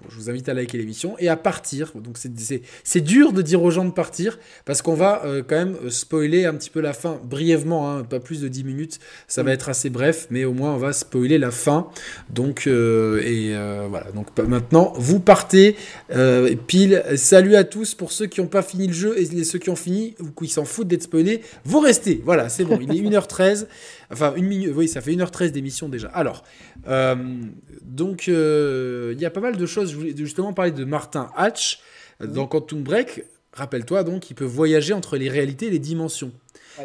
je 0.09 0.15
vous 0.15 0.31
invite 0.31 0.49
à 0.49 0.55
liker 0.55 0.79
l'émission 0.79 1.17
et 1.19 1.29
à 1.29 1.37
partir. 1.37 1.93
Donc 1.95 2.19
c'est 2.19 3.01
dur 3.01 3.33
de 3.33 3.43
dire 3.43 3.63
aux 3.63 3.71
gens 3.71 3.85
de 3.85 3.91
partir 3.91 4.39
parce 4.65 4.83
qu'on 4.83 4.95
va 4.95 5.25
euh, 5.25 5.43
quand 5.47 5.57
même 5.57 5.77
euh, 5.85 5.91
spoiler 5.91 6.45
un 6.45 6.55
petit 6.55 6.71
peu 6.71 6.81
la 6.81 6.93
fin 6.93 7.21
brièvement, 7.25 7.91
hein, 7.91 8.05
pas 8.05 8.21
plus 8.21 8.41
de 8.41 8.49
10 8.49 8.65
minutes. 8.65 9.01
Ça 9.27 9.43
va 9.43 9.51
mm. 9.51 9.55
être 9.55 9.69
assez 9.69 9.91
bref, 9.91 10.29
mais 10.31 10.45
au 10.45 10.53
moins 10.53 10.73
on 10.73 10.77
va 10.77 10.93
spoiler 10.93 11.39
la 11.39 11.51
fin. 11.51 11.89
Donc 12.31 12.67
euh, 12.67 13.21
et 13.23 13.55
voilà. 13.89 14.11
Donc 14.13 14.27
maintenant 14.39 14.93
vous 14.97 15.21
partez 15.21 15.77
pile. 16.67 17.03
Salut 17.17 17.57
à 17.57 17.65
tous 17.65 17.95
pour 17.95 18.13
ceux 18.13 18.27
qui 18.27 18.41
n'ont 18.41 18.47
pas 18.47 18.63
fini 18.63 18.87
le 18.87 18.93
jeu 18.93 19.19
et 19.19 19.45
ceux 19.45 19.59
qui 19.59 19.71
ont 19.71 19.77
fini 19.77 20.15
ou 20.21 20.29
qui 20.29 20.49
s'en 20.49 20.65
foutent 20.65 20.89
d'être 20.89 21.03
spoilés. 21.03 21.43
Vous 21.65 21.81
restez. 21.81 22.23
Voilà, 22.25 22.49
c'est 22.49 22.65
bon. 22.65 22.79
Il 22.81 22.91
est 22.91 23.09
1h13. 23.11 23.67
Enfin 24.11 24.35
une 24.37 24.47
minute. 24.47 24.73
Oui, 24.75 24.89
ça 24.89 25.01
fait 25.01 25.13
1h13 25.13 25.51
d'émission 25.51 25.89
déjà. 25.89 26.09
Alors 26.09 26.45
donc 27.83 28.27
il 28.27 29.17
y 29.19 29.25
a 29.25 29.31
pas 29.31 29.41
mal 29.41 29.57
de 29.57 29.67
choses 29.67 29.91
je 29.91 29.97
voulais 29.97 30.17
justement 30.17 30.53
parler 30.53 30.73
de 30.73 30.85
Martin 30.85 31.31
Hatch. 31.37 31.81
Dans 32.21 32.49
Quantum 32.49 32.83
Break, 32.83 33.23
rappelle-toi, 33.53 34.03
donc, 34.03 34.31
il 34.31 34.35
peut 34.35 34.45
voyager 34.45 34.93
entre 34.93 35.17
les 35.17 35.29
réalités 35.29 35.67
et 35.67 35.71
les 35.71 35.79
dimensions. 35.79 36.33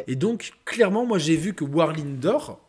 Et 0.06 0.16
donc, 0.16 0.52
clairement, 0.64 1.06
moi, 1.06 1.18
j'ai 1.18 1.36
vu 1.36 1.54
que 1.54 1.64
Warlindor, 1.64 2.60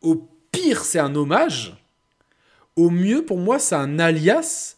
au 0.00 0.28
pire, 0.52 0.84
c'est 0.84 0.98
un 0.98 1.14
hommage. 1.14 1.76
Au 2.76 2.90
mieux, 2.90 3.24
pour 3.24 3.38
moi, 3.38 3.58
c'est 3.58 3.74
un 3.74 3.98
alias 3.98 4.76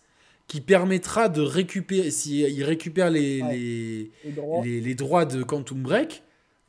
qui 0.49 0.61
permettra 0.61 1.29
de 1.29 1.41
récupérer, 1.41 2.11
s'il 2.11 2.65
récupère 2.65 3.11
les, 3.11 4.11
les, 4.25 4.95
droits. 4.95 5.25
de 5.25 5.43
Quantum 5.43 5.83
Break, 5.83 6.23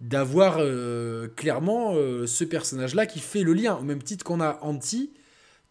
d'avoir 0.03 0.57
euh, 0.59 1.29
clairement 1.35 1.93
euh, 1.95 2.27
ce 2.27 2.43
personnage-là 2.43 3.05
qui 3.05 3.19
fait 3.19 3.41
le 3.41 3.53
lien, 3.53 3.77
au 3.77 3.83
même 3.83 4.03
titre 4.03 4.25
qu'on 4.25 4.41
a 4.41 4.59
Anti, 4.61 5.13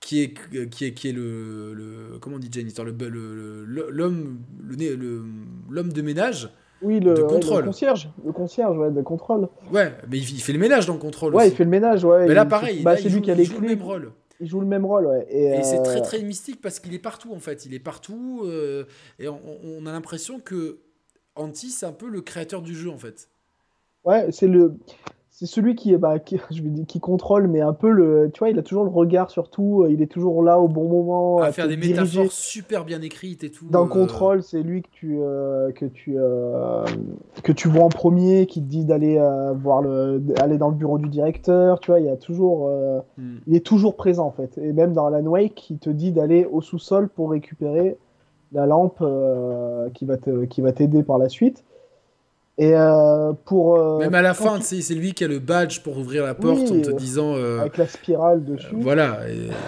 qui 0.00 0.22
est, 0.22 0.34
qui 0.70 0.86
est, 0.86 0.94
qui 0.94 1.09
est 1.09 1.12
le, 1.12 1.74
le 1.74 2.18
comment 2.18 2.36
on 2.36 2.38
dit 2.38 2.48
janitor, 2.50 2.84
l'homme 2.84 4.38
le, 4.66 5.22
l'homme 5.70 5.92
de 5.92 6.02
ménage. 6.02 6.50
Oui, 6.80 6.98
le, 6.98 7.14
de 7.14 7.22
contrôle. 7.22 7.60
le 7.60 7.66
concierge, 7.66 8.10
le 8.24 8.32
concierge 8.32 8.76
ouais, 8.76 8.90
de 8.90 9.02
contrôle. 9.02 9.48
Ouais, 9.70 9.94
mais 10.10 10.18
il, 10.18 10.24
fait 10.24 10.52
le 10.52 10.59
ménage 10.59 10.86
dans 10.86 10.94
le 10.94 10.98
contrôle. 10.98 11.34
Ouais, 11.34 11.48
il 11.48 11.54
fait 11.54 11.64
le 11.64 11.70
ménage, 11.70 12.04
ouais. 12.04 12.26
Mais 12.26 12.34
là, 12.34 12.44
pareil, 12.44 12.82
bah, 12.82 12.96
c'est 12.96 13.10
lui 13.10 13.20
qui 13.20 13.30
a 13.30 13.34
les 13.34 13.46
clés. 13.46 13.60
le 13.60 13.68
même 13.68 13.82
rôle. 13.82 14.12
Il 14.40 14.48
joue 14.48 14.60
le 14.60 14.66
même 14.66 14.84
rôle, 14.84 15.06
ouais. 15.06 15.26
Et, 15.30 15.62
c'est 15.62 15.82
très 15.82 16.00
très 16.00 16.22
mystique 16.22 16.60
parce 16.60 16.80
qu'il 16.80 16.94
est 16.94 16.98
partout 16.98 17.32
en 17.34 17.38
fait. 17.38 17.66
Il 17.66 17.74
est 17.74 17.78
partout 17.78 18.42
euh, 18.44 18.84
et 19.20 19.28
on, 19.28 19.38
on 19.62 19.86
a 19.86 19.92
l'impression 19.92 20.40
que 20.40 20.80
Anti 21.36 21.70
c'est 21.70 21.86
un 21.86 21.92
peu 21.92 22.09
le 22.09 22.22
créateur 22.22 22.62
du 22.62 22.74
jeu 22.74 22.90
en 22.90 22.98
fait. 22.98 23.28
Ouais, 24.05 24.31
c'est 24.31 24.49
le 24.49 24.77
c'est 25.43 25.47
celui 25.47 25.74
qui, 25.74 25.97
bah, 25.97 26.20
qui, 26.20 26.39
je 26.53 26.62
dire, 26.62 26.87
qui 26.87 27.01
contrôle, 27.01 27.49
mais 27.49 27.61
un 27.61 27.73
peu 27.73 27.91
le. 27.91 28.31
Tu 28.33 28.39
vois, 28.39 28.51
il 28.51 28.59
a 28.61 28.62
toujours 28.62 28.85
le 28.85 28.91
regard 28.91 29.29
sur 29.29 29.51
tout, 29.51 29.85
il 29.91 30.01
est 30.01 30.07
toujours 30.07 30.41
là 30.41 30.61
au 30.61 30.69
bon 30.69 30.89
moment. 30.89 31.39
À, 31.39 31.51
faire 31.51 31.66
des 31.66 31.77
métaphores 31.77 32.31
super 32.31 32.85
bien 32.85 33.03
écrites 33.03 33.43
et 33.43 33.51
tout. 33.51 33.66
Dans 33.69 33.87
euh. 33.87 33.89
contrôle, 33.89 34.45
c'est 34.45 34.62
lui 34.62 34.83
que 34.83 34.89
tu, 34.93 35.19
euh, 35.20 35.73
que, 35.73 35.87
tu, 35.87 36.15
euh, 36.16 36.85
que 37.43 37.51
tu 37.51 37.66
vois 37.66 37.83
en 37.83 37.89
premier, 37.89 38.47
qui 38.47 38.62
te 38.62 38.69
dit 38.69 38.85
d'aller 38.85 39.20
voir 39.57 39.83
le, 39.83 40.23
aller 40.39 40.59
dans 40.59 40.69
le 40.69 40.77
bureau 40.77 40.99
du 40.99 41.09
directeur. 41.09 41.81
Tu 41.81 41.91
vois, 41.91 41.99
il, 41.99 42.07
y 42.07 42.11
a 42.11 42.16
toujours, 42.16 42.70
hmm. 43.19 43.39
il 43.49 43.57
est 43.57 43.66
toujours 43.66 43.97
présent 43.97 44.27
en 44.27 44.33
fait. 44.33 44.59
Et 44.59 44.73
même 44.73 44.93
dans 44.93 45.07
Alan 45.07 45.27
Wake, 45.27 45.70
il 45.70 45.79
te 45.79 45.91
dit 45.91 46.12
d'aller 46.12 46.47
au 46.53 46.61
sous-sol 46.61 47.09
pour 47.09 47.31
récupérer 47.31 47.97
la 48.53 48.66
lampe 48.66 49.03
qui 49.93 50.05
va 50.05 50.73
t'aider 50.73 51.03
par 51.03 51.19
la 51.19 51.29
suite. 51.29 51.65
Et 52.59 52.73
euh, 52.74 53.33
pour. 53.45 53.77
Euh, 53.77 53.99
Même 53.99 54.15
à 54.15 54.23
la 54.23 54.35
fin, 54.35 54.61
c'est 54.61 54.95
lui 54.95 55.15
qui 55.15 55.24
a 55.24 55.29
le 55.29 55.39
badge 55.39 55.81
pour 55.81 55.99
ouvrir 55.99 56.24
la 56.24 56.35
porte 56.35 56.70
en 56.70 56.81
te 56.81 56.91
disant. 56.91 57.35
Euh, 57.35 57.61
avec 57.61 57.79
la 57.79 57.87
spirale 57.87 58.45
dessus. 58.45 58.74
voilà. 58.79 59.20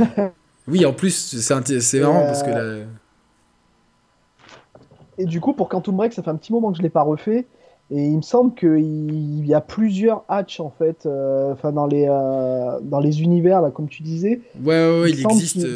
oui, 0.69 0.85
en 0.85 0.93
plus, 0.93 1.36
c'est 1.39 2.01
marrant 2.01 2.20
parce 2.20 2.43
que. 2.43 2.51
La... 2.51 2.85
Et 5.16 5.24
du 5.24 5.40
coup, 5.40 5.52
pour 5.52 5.69
Quantum 5.69 5.97
Break, 5.97 6.12
ça 6.12 6.23
fait 6.23 6.31
un 6.31 6.36
petit 6.36 6.52
moment 6.52 6.73
que 6.73 6.78
je 6.78 6.82
l'ai 6.82 6.90
pas 6.90 7.02
refait. 7.02 7.47
Et 7.90 8.02
il 8.02 8.16
me 8.16 8.23
semble 8.23 8.55
qu'il 8.55 9.47
y 9.47 9.55
a 9.55 9.61
plusieurs 9.61 10.24
hatches 10.28 10.59
en 10.59 10.70
fait, 10.70 11.06
enfin 11.06 11.70
dans 11.70 11.86
les 11.86 12.06
dans 12.06 12.98
les 13.01 13.23
univers 13.23 13.61
là, 13.61 13.70
comme 13.70 13.89
tu 13.89 14.02
disais. 14.02 14.40
Ouais, 14.62 15.01
ouais, 15.01 15.11
il, 15.11 15.20
existe 15.20 15.66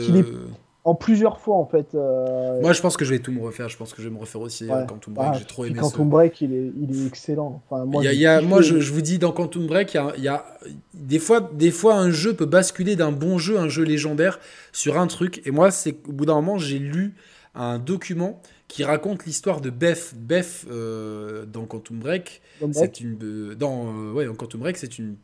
en 0.89 0.94
plusieurs 0.94 1.39
fois 1.39 1.56
en 1.56 1.66
fait. 1.66 1.94
Euh, 1.94 2.62
Moi 2.62 2.73
je 2.73 2.81
pense 2.81 2.97
que 2.97 3.05
je 3.05 3.10
vais 3.10 3.19
tout 3.19 3.31
me 3.31 3.43
refaire, 3.43 3.69
je 3.69 3.77
pense 3.77 3.93
que 3.93 4.01
je 4.01 4.09
vais 4.09 4.15
me 4.15 4.19
refaire 4.19 4.40
aussi 4.40 4.70
euh, 4.70 4.85
Quantum 4.85 5.12
Break, 5.12 5.35
j'ai 5.39 5.44
trop 5.44 5.66
aimé 5.66 5.78
Quantum 5.78 6.09
Break 6.09 6.40
il 6.40 6.55
est, 6.55 6.73
il 6.81 6.97
est 6.97 7.06
excellent. 7.06 7.62
Enfin, 7.69 7.85
moi, 7.85 8.02
y 8.05 8.27
a, 8.27 8.40
moi 8.40 8.62
je, 8.62 8.81
je, 8.81 8.93
vous 8.93 9.02
dis 9.02 9.19
dans 9.19 9.32
Quantum 9.32 9.66
Break, 9.66 9.98
il 10.16 10.23
y 10.23 10.28
a, 10.28 10.47
des, 10.94 11.19
fois, 11.19 11.51
des 11.52 11.70
fois 11.70 11.97
un 11.97 12.10
jeu 12.10 12.32
peut 12.32 12.47
basculer 12.47 12.97
d'un 12.97 13.12
bon 13.12 13.36
jeu, 13.36 13.59
un 13.59 13.69
jeu 13.69 13.85
légendaire, 13.85 14.40
sur 14.73 14.98
un 14.98 15.06
truc. 15.06 15.43
Et 15.44 15.51
moi 15.51 15.70
c'est 15.70 15.97
au 16.09 16.12
bout 16.12 16.24
d'un 16.24 16.36
moment 16.36 16.56
j'ai 16.56 16.78
lu 16.78 17.15
un 17.55 17.78
document 17.78 18.40
qui 18.66 18.82
raconte 18.82 19.27
l'histoire 19.27 19.60
de 19.60 19.69
Beth. 19.69 20.15
Beth 20.16 20.65
euh, 20.70 21.44
dans 21.44 21.66
Quantum 21.66 21.98
Break, 21.98 22.40
c'est 22.73 23.01
une 23.01 23.55
dans 23.55 23.93
ouais 24.12 24.24
dans 24.24 24.35
Quantum 24.35 24.60
Break 24.60 24.78
c'est 24.78 24.98
une 24.98 25.16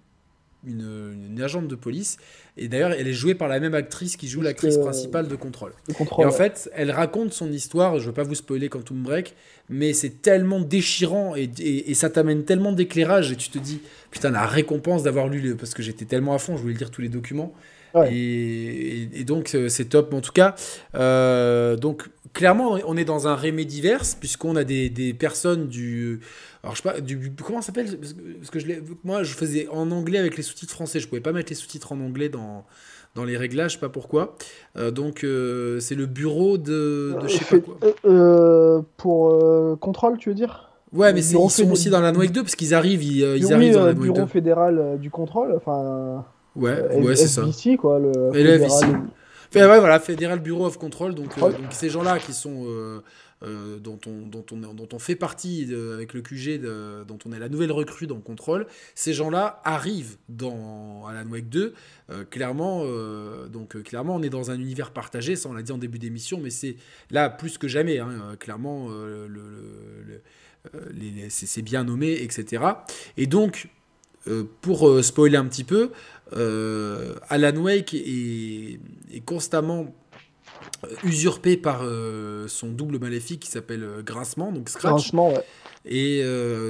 une, 0.66 1.40
agente 1.42 1.68
de 1.68 1.74
police. 1.74 2.16
Et 2.56 2.68
d'ailleurs, 2.68 2.92
elle 2.92 3.08
est 3.08 3.12
jouée 3.12 3.34
par 3.34 3.48
la 3.48 3.60
même 3.60 3.74
actrice 3.74 4.16
qui 4.16 4.28
joue 4.28 4.40
l'actrice 4.40 4.78
principale 4.78 5.28
de 5.28 5.36
Contrôle. 5.36 5.72
et 6.18 6.24
en 6.24 6.30
fait, 6.30 6.70
elle 6.74 6.90
raconte 6.90 7.32
son 7.32 7.50
histoire. 7.50 7.98
Je 7.98 8.06
veux 8.06 8.12
pas 8.12 8.22
vous 8.22 8.34
spoiler 8.34 8.68
Quantum 8.68 9.02
Break, 9.02 9.34
mais 9.68 9.92
c'est 9.92 10.22
tellement 10.22 10.60
déchirant 10.60 11.34
et, 11.36 11.50
et, 11.58 11.94
ça 11.94 12.10
t'amène 12.10 12.44
tellement 12.44 12.72
d'éclairage. 12.72 13.32
Et 13.32 13.36
tu 13.36 13.48
te 13.48 13.58
dis, 13.58 13.80
putain, 14.10 14.30
la 14.30 14.46
récompense 14.46 15.02
d'avoir 15.02 15.28
lu, 15.28 15.40
le, 15.40 15.56
parce 15.56 15.74
que 15.74 15.82
j'étais 15.82 16.04
tellement 16.04 16.34
à 16.34 16.38
fond, 16.38 16.56
je 16.56 16.62
voulais 16.62 16.74
lire 16.74 16.90
tous 16.90 17.02
les 17.02 17.08
documents. 17.08 17.52
Et, 18.10 19.08
et, 19.14 19.24
donc, 19.24 19.54
euh, 19.54 19.68
c'est 19.68 19.86
top. 19.86 20.12
En 20.14 20.20
tout 20.20 20.32
cas, 20.32 20.54
euh, 20.94 21.76
donc, 21.76 22.08
clairement, 22.32 22.78
on 22.86 22.96
est 22.96 23.04
dans 23.04 23.28
un 23.28 23.36
Remédiverse, 23.36 24.16
puisqu'on 24.18 24.56
a 24.56 24.64
des, 24.64 24.90
des 24.90 25.14
personnes 25.14 25.68
du 25.68 26.20
alors, 26.64 26.74
je 26.74 26.80
sais 26.80 26.90
pas, 26.90 26.98
du, 26.98 27.30
comment 27.44 27.60
ça 27.60 27.66
s'appelle? 27.66 27.98
Parce 28.38 28.50
que 28.50 28.58
je 28.58 28.66
moi, 29.04 29.22
je 29.22 29.34
faisais 29.34 29.68
en 29.70 29.90
anglais 29.90 30.18
avec 30.18 30.38
les 30.38 30.42
sous-titres 30.42 30.72
français. 30.72 30.98
Je 30.98 31.06
pouvais 31.06 31.20
pas 31.20 31.32
mettre 31.32 31.50
les 31.50 31.56
sous-titres 31.56 31.92
en 31.92 32.00
anglais 32.00 32.30
dans, 32.30 32.64
dans 33.14 33.24
les 33.24 33.36
réglages, 33.36 33.72
je 33.72 33.76
sais 33.76 33.80
pas 33.80 33.90
pourquoi. 33.90 34.34
Euh, 34.78 34.90
donc, 34.90 35.24
euh, 35.24 35.78
c'est 35.80 35.94
le 35.94 36.06
bureau 36.06 36.56
de, 36.56 37.18
de 37.20 37.28
je 37.28 37.36
sais 37.36 37.44
pas 37.44 37.58
quoi. 37.58 37.76
Euh, 38.06 38.80
pour 38.96 39.78
contrôle, 39.78 40.16
tu 40.16 40.30
veux 40.30 40.34
dire? 40.34 40.70
Ouais, 40.90 41.12
mais 41.12 41.20
ils 41.20 41.50
sont 41.50 41.70
aussi 41.70 41.90
dans 41.90 42.00
la 42.00 42.12
Noix 42.12 42.28
2 42.28 42.42
parce 42.42 42.56
qu'ils 42.56 42.72
arrivent, 42.72 43.02
ils, 43.02 43.18
ils 43.36 43.52
arrivent 43.52 43.74
dans 43.74 43.84
la 43.84 43.92
Noix 43.92 44.06
2. 44.06 44.12
bureau 44.12 44.26
fédéral 44.26 44.98
du 44.98 45.10
contrôle, 45.10 45.52
enfin. 45.54 46.24
Ouais, 46.56 46.80
ouais, 46.96 47.14
c'est 47.14 47.26
ça. 47.26 47.42
Ici, 47.42 47.76
quoi. 47.76 47.98
Le 47.98 48.32
fédéral... 48.32 49.10
ouais, 49.54 49.80
voilà, 49.80 50.00
Fédéral 50.00 50.38
Bureau 50.38 50.64
of 50.64 50.78
Control. 50.78 51.14
Donc, 51.14 51.38
donc 51.38 51.52
ces 51.72 51.90
gens-là 51.90 52.18
qui 52.20 52.32
sont 52.32 53.02
euh, 53.44 53.78
dont, 53.78 53.98
on, 54.92 54.98
fait 54.98 55.16
partie 55.16 55.68
avec 55.92 56.14
le 56.14 56.22
QG, 56.22 56.60
dont 57.06 57.18
on 57.26 57.32
est 57.32 57.38
la 57.38 57.48
nouvelle 57.48 57.72
recrue 57.72 58.06
dans 58.06 58.16
le 58.16 58.20
contrôle, 58.20 58.66
ces 58.94 59.12
gens-là 59.12 59.60
arrivent 59.64 60.16
dans 60.28 61.06
Alan 61.06 61.28
Wake 61.28 61.48
2. 61.48 61.74
Euh, 62.10 62.24
clairement, 62.24 62.82
euh, 62.84 63.48
donc, 63.48 63.82
clairement, 63.82 64.16
on 64.16 64.22
est 64.22 64.30
dans 64.30 64.50
un 64.50 64.58
univers 64.58 64.92
partagé, 64.92 65.36
ça 65.36 65.48
on 65.48 65.52
l'a 65.52 65.62
dit 65.62 65.72
en 65.72 65.78
début 65.78 65.98
d'émission, 65.98 66.40
mais 66.42 66.50
c'est 66.50 66.76
là 67.10 67.28
plus 67.28 67.58
que 67.58 67.68
jamais. 67.68 68.00
Clairement, 68.38 68.88
c'est 71.28 71.62
bien 71.62 71.84
nommé, 71.84 72.12
etc. 72.22 72.64
Et 73.16 73.26
donc, 73.26 73.68
pour 74.60 75.04
spoiler 75.04 75.36
un 75.36 75.46
petit 75.46 75.64
peu, 75.64 75.90
Alan 76.32 77.56
Wake 77.56 77.94
est, 77.94 78.80
constamment 79.26 79.82
euh, 79.82 79.88
usurpé 81.02 81.56
par 81.56 81.80
euh, 81.82 82.46
son 82.48 82.68
double 82.68 82.98
maléfique 82.98 83.40
qui 83.40 83.50
s'appelle 83.50 83.82
euh, 83.84 84.02
Grincement, 84.02 84.52
donc 84.52 84.68
Scratch. 84.68 84.92
Grincement, 84.92 85.32
ouais. 85.32 85.44
Et 85.86 86.22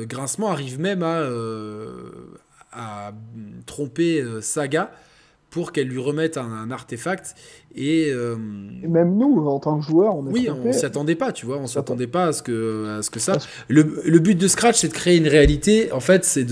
Grincement 0.07 0.51
arrive 0.51 0.81
même 0.81 1.05
à, 1.05 1.23
à 2.73 3.13
tromper 3.67 4.25
Saga 4.41 4.91
pour 5.55 5.73
qu'elle 5.73 5.89
lui 5.89 6.01
remette 6.01 6.37
un, 6.37 6.71
artefact. 6.71 7.35
Et, 7.75 8.13
même 8.87 9.17
nous, 9.17 9.47
en 9.49 9.59
tant 9.59 9.79
que 9.79 9.85
joueurs, 9.85 10.17
on 10.17 10.27
est 10.29 10.33
Oui, 10.33 10.49
on 10.51 10.73
s'y 10.73 10.85
attendait 10.85 11.15
pas, 11.15 11.33
tu 11.33 11.47
vois. 11.47 11.57
On 11.57 11.67
s'attendait 11.67 12.07
pas 12.07 12.27
à 12.27 12.33
ce 12.33 12.43
que, 12.43 12.99
à 12.99 13.03
ce 13.03 13.11
que 13.11 13.21
ça. 13.21 13.39
Le, 13.69 14.03
le, 14.05 14.19
but 14.19 14.37
de 14.37 14.49
Scratch, 14.49 14.81
c'est 14.81 14.89
de 14.89 14.93
créer 14.93 15.17
une 15.17 15.29
réalité. 15.29 15.91
En 15.93 16.01
fait, 16.01 16.25
c'est 16.25 16.45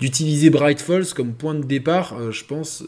d'utiliser 0.00 0.50
Bright 0.50 0.80
Falls 0.80 1.12
comme 1.14 1.32
point 1.32 1.54
de 1.54 1.64
départ, 1.64 2.16
je 2.30 2.44
pense. 2.44 2.84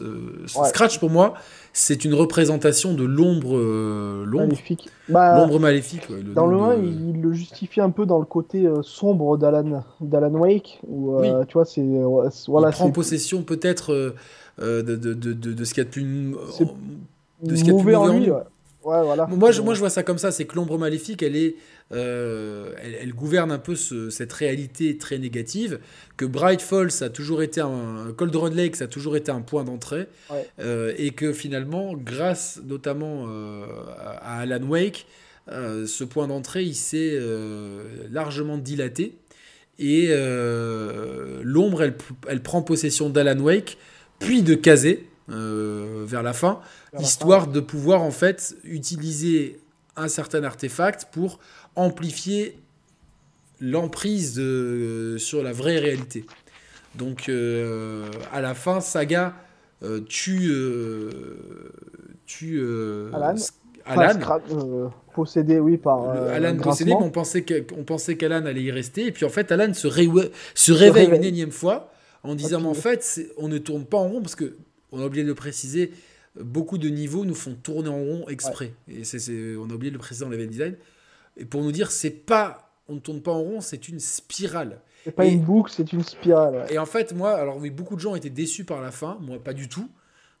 Scratch, 0.47 0.99
pour 0.99 1.09
moi, 1.09 1.35
c'est 1.73 2.03
une 2.03 2.13
représentation 2.13 2.93
de 2.93 3.03
l'ombre 3.03 3.55
euh, 3.55 4.25
maléfique. 4.25 4.89
Bah, 5.07 5.37
l'ombre 5.37 5.59
maléfique. 5.59 6.07
dans 6.33 6.45
le 6.45 6.57
1, 6.57 6.75
il, 6.75 7.21
le 7.21 7.33
justifie 7.33 7.79
un 7.79 7.91
peu 7.91 8.05
dans 8.05 8.19
le 8.19 8.25
côté 8.25 8.65
euh, 8.65 8.81
sombre 8.81 9.37
d'Alan, 9.37 9.83
d'Alan 10.01 10.31
Wake, 10.31 10.81
où 10.87 11.15
euh, 11.15 11.45
tu 11.45 11.53
vois, 11.53 11.65
c'est 11.65 11.85
voilà, 12.47 12.69
il 12.69 12.73
prend 12.73 12.91
possession 12.91 13.43
peut-être 13.43 14.13
de, 14.59 14.81
de, 14.81 14.95
de, 15.13 15.33
de, 15.33 15.63
ce 15.63 15.73
qu'il 15.73 15.83
y 15.83 15.85
a 15.85 15.89
de 15.89 15.89
plus 15.89 16.35
de 17.41 17.55
ce 17.55 17.63
qu'il 17.63 17.73
y 17.73 17.75
a 17.75 17.77
de 17.77 17.83
plus 17.83 17.95
en 17.95 18.07
lui. 18.07 18.29
Moi, 18.83 19.51
je, 19.51 19.61
moi, 19.61 19.75
je 19.75 19.79
vois 19.79 19.91
ça 19.91 20.01
comme 20.01 20.17
ça, 20.17 20.31
c'est 20.31 20.45
que 20.45 20.55
l'ombre 20.55 20.77
maléfique, 20.79 21.21
elle 21.21 21.35
est, 21.35 21.55
euh, 21.91 22.73
elle, 22.81 23.13
gouverne 23.13 23.51
un 23.51 23.59
peu 23.59 23.75
cette 23.75 24.33
réalité 24.33 24.97
très 24.97 25.19
négative. 25.19 25.79
Que 26.17 26.25
Bright 26.25 26.61
Falls 26.61 26.91
a 27.01 27.09
toujours 27.09 27.43
été 27.43 27.61
un, 27.61 28.11
Cold 28.17 28.35
Run 28.35 28.49
Lake, 28.51 28.75
ça 28.75 28.85
a 28.85 28.87
toujours 28.87 29.15
été 29.15 29.31
un 29.31 29.41
point 29.41 29.63
d'entrée, 29.63 30.07
euh, 30.59 30.93
et 30.97 31.11
que 31.11 31.31
finalement, 31.31 31.93
grâce 31.93 32.59
notamment 32.65 33.27
euh, 33.27 33.65
à 34.19 34.39
Alan 34.39 34.63
Wake, 34.63 35.05
ce 35.47 36.03
point 36.03 36.27
d'entrée, 36.27 36.63
il 36.63 36.75
s'est 36.75 37.19
largement 38.09 38.57
dilaté. 38.57 39.15
Et 39.77 40.07
l'ombre, 41.43 41.83
elle, 41.83 41.95
elle, 42.27 42.41
prend 42.41 42.63
possession 42.63 43.09
d'Alan 43.09 43.39
Wake, 43.39 43.77
puis 44.21 44.41
de 44.41 44.55
Kazé 44.55 45.07
vers 45.27 46.23
la 46.23 46.33
fin 46.33 46.61
histoire 46.99 47.47
de 47.47 47.59
pouvoir 47.59 48.01
en 48.01 48.11
fait 48.11 48.55
utiliser 48.63 49.59
un 49.95 50.07
certain 50.07 50.43
artefact 50.43 51.07
pour 51.11 51.39
amplifier 51.75 52.57
l'emprise 53.59 54.41
sur 55.17 55.43
la 55.43 55.53
vraie 55.53 55.77
réalité. 55.77 56.25
Donc 56.95 57.29
euh, 57.29 58.09
à 58.33 58.41
la 58.41 58.53
fin, 58.53 58.81
Saga 58.81 59.33
euh, 59.83 60.01
tue, 60.01 60.49
euh, 60.49 61.09
tue 62.25 62.61
Alan. 63.85 64.19
possédé, 65.13 65.59
oui, 65.59 65.77
par. 65.77 66.09
Alan 66.09 66.57
possédé, 66.57 66.91
mais 66.91 67.05
on 67.77 67.83
pensait 67.83 68.15
qu'Alan 68.15 68.45
allait 68.45 68.63
y 68.63 68.71
rester. 68.71 69.07
Et 69.07 69.11
puis 69.11 69.25
en 69.25 69.29
fait, 69.29 69.51
Alan 69.51 69.73
se, 69.73 69.87
se 70.53 70.71
réveille 70.71 71.09
une 71.09 71.23
énième 71.23 71.51
fois 71.51 71.90
en 72.23 72.35
disant 72.35 72.63
en 72.65 72.73
fait, 72.73 73.31
on 73.37 73.47
ne 73.47 73.57
tourne 73.57 73.85
pas 73.85 73.97
en 73.97 74.07
rond 74.07 74.21
parce 74.21 74.35
que 74.35 74.57
on 74.91 74.99
a 75.01 75.05
oublié 75.05 75.23
de 75.23 75.29
le 75.29 75.35
préciser 75.35 75.91
beaucoup 76.39 76.77
de 76.77 76.89
niveaux 76.89 77.25
nous 77.25 77.35
font 77.35 77.55
tourner 77.55 77.89
en 77.89 77.99
rond 77.99 78.29
exprès. 78.29 78.73
Et 78.87 79.03
c'est, 79.03 79.55
on 79.57 79.69
a 79.69 79.73
oublié 79.73 79.91
le 79.91 79.97
préciser 79.97 80.25
dans 80.25 80.31
level 80.31 80.49
design. 80.49 80.75
Et 81.37 81.45
pour 81.45 81.61
nous 81.61 81.71
dire, 81.71 81.91
c'est 81.91 82.09
pas, 82.09 82.73
on 82.87 82.95
ne 82.95 82.99
tourne 82.99 83.21
pas 83.21 83.31
en 83.31 83.41
rond, 83.41 83.61
c'est 83.61 83.87
une 83.87 83.99
spirale. 83.99 84.81
C'est 85.03 85.11
pas 85.11 85.25
une 85.25 85.41
boucle, 85.41 85.71
c'est 85.75 85.93
une 85.93 86.03
spirale. 86.03 86.65
Et 86.69 86.77
en 86.77 86.85
fait, 86.85 87.13
moi, 87.13 87.31
alors 87.31 87.57
oui, 87.57 87.69
beaucoup 87.69 87.95
de 87.95 88.01
gens 88.01 88.15
étaient 88.15 88.29
déçus 88.29 88.65
par 88.65 88.81
la 88.81 88.91
fin, 88.91 89.17
moi 89.21 89.43
pas 89.43 89.53
du 89.53 89.67
tout. 89.67 89.89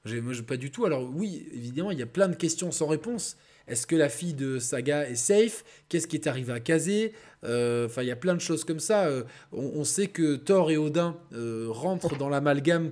Moi, 0.05 0.33
pas 0.47 0.57
du 0.57 0.71
tout. 0.71 0.85
Alors 0.85 1.09
oui, 1.13 1.47
évidemment, 1.53 1.91
il 1.91 1.99
y 1.99 2.03
a 2.03 2.07
plein 2.07 2.27
de 2.27 2.35
questions 2.35 2.71
sans 2.71 2.87
réponse. 2.87 3.37
Est-ce 3.71 3.87
que 3.87 3.95
la 3.95 4.09
fille 4.09 4.33
de 4.33 4.59
Saga 4.59 5.07
est 5.07 5.15
safe? 5.15 5.63
Qu'est-ce 5.87 6.05
qui 6.05 6.17
est 6.17 6.27
arrivé 6.27 6.51
à 6.51 6.59
Kazé? 6.59 7.13
Euh, 7.45 7.85
Enfin, 7.85 8.01
il 8.01 8.09
y 8.09 8.11
a 8.11 8.17
plein 8.17 8.35
de 8.35 8.41
choses 8.41 8.65
comme 8.65 8.81
ça. 8.81 9.05
Euh, 9.05 9.23
on, 9.53 9.85
sait 9.85 10.07
que 10.07 10.35
Thor 10.35 10.71
et 10.71 10.77
Odin 10.77 11.15
euh, 11.33 11.67
rentrent 11.69 12.17
dans 12.17 12.27
l'amalgame 12.27 12.91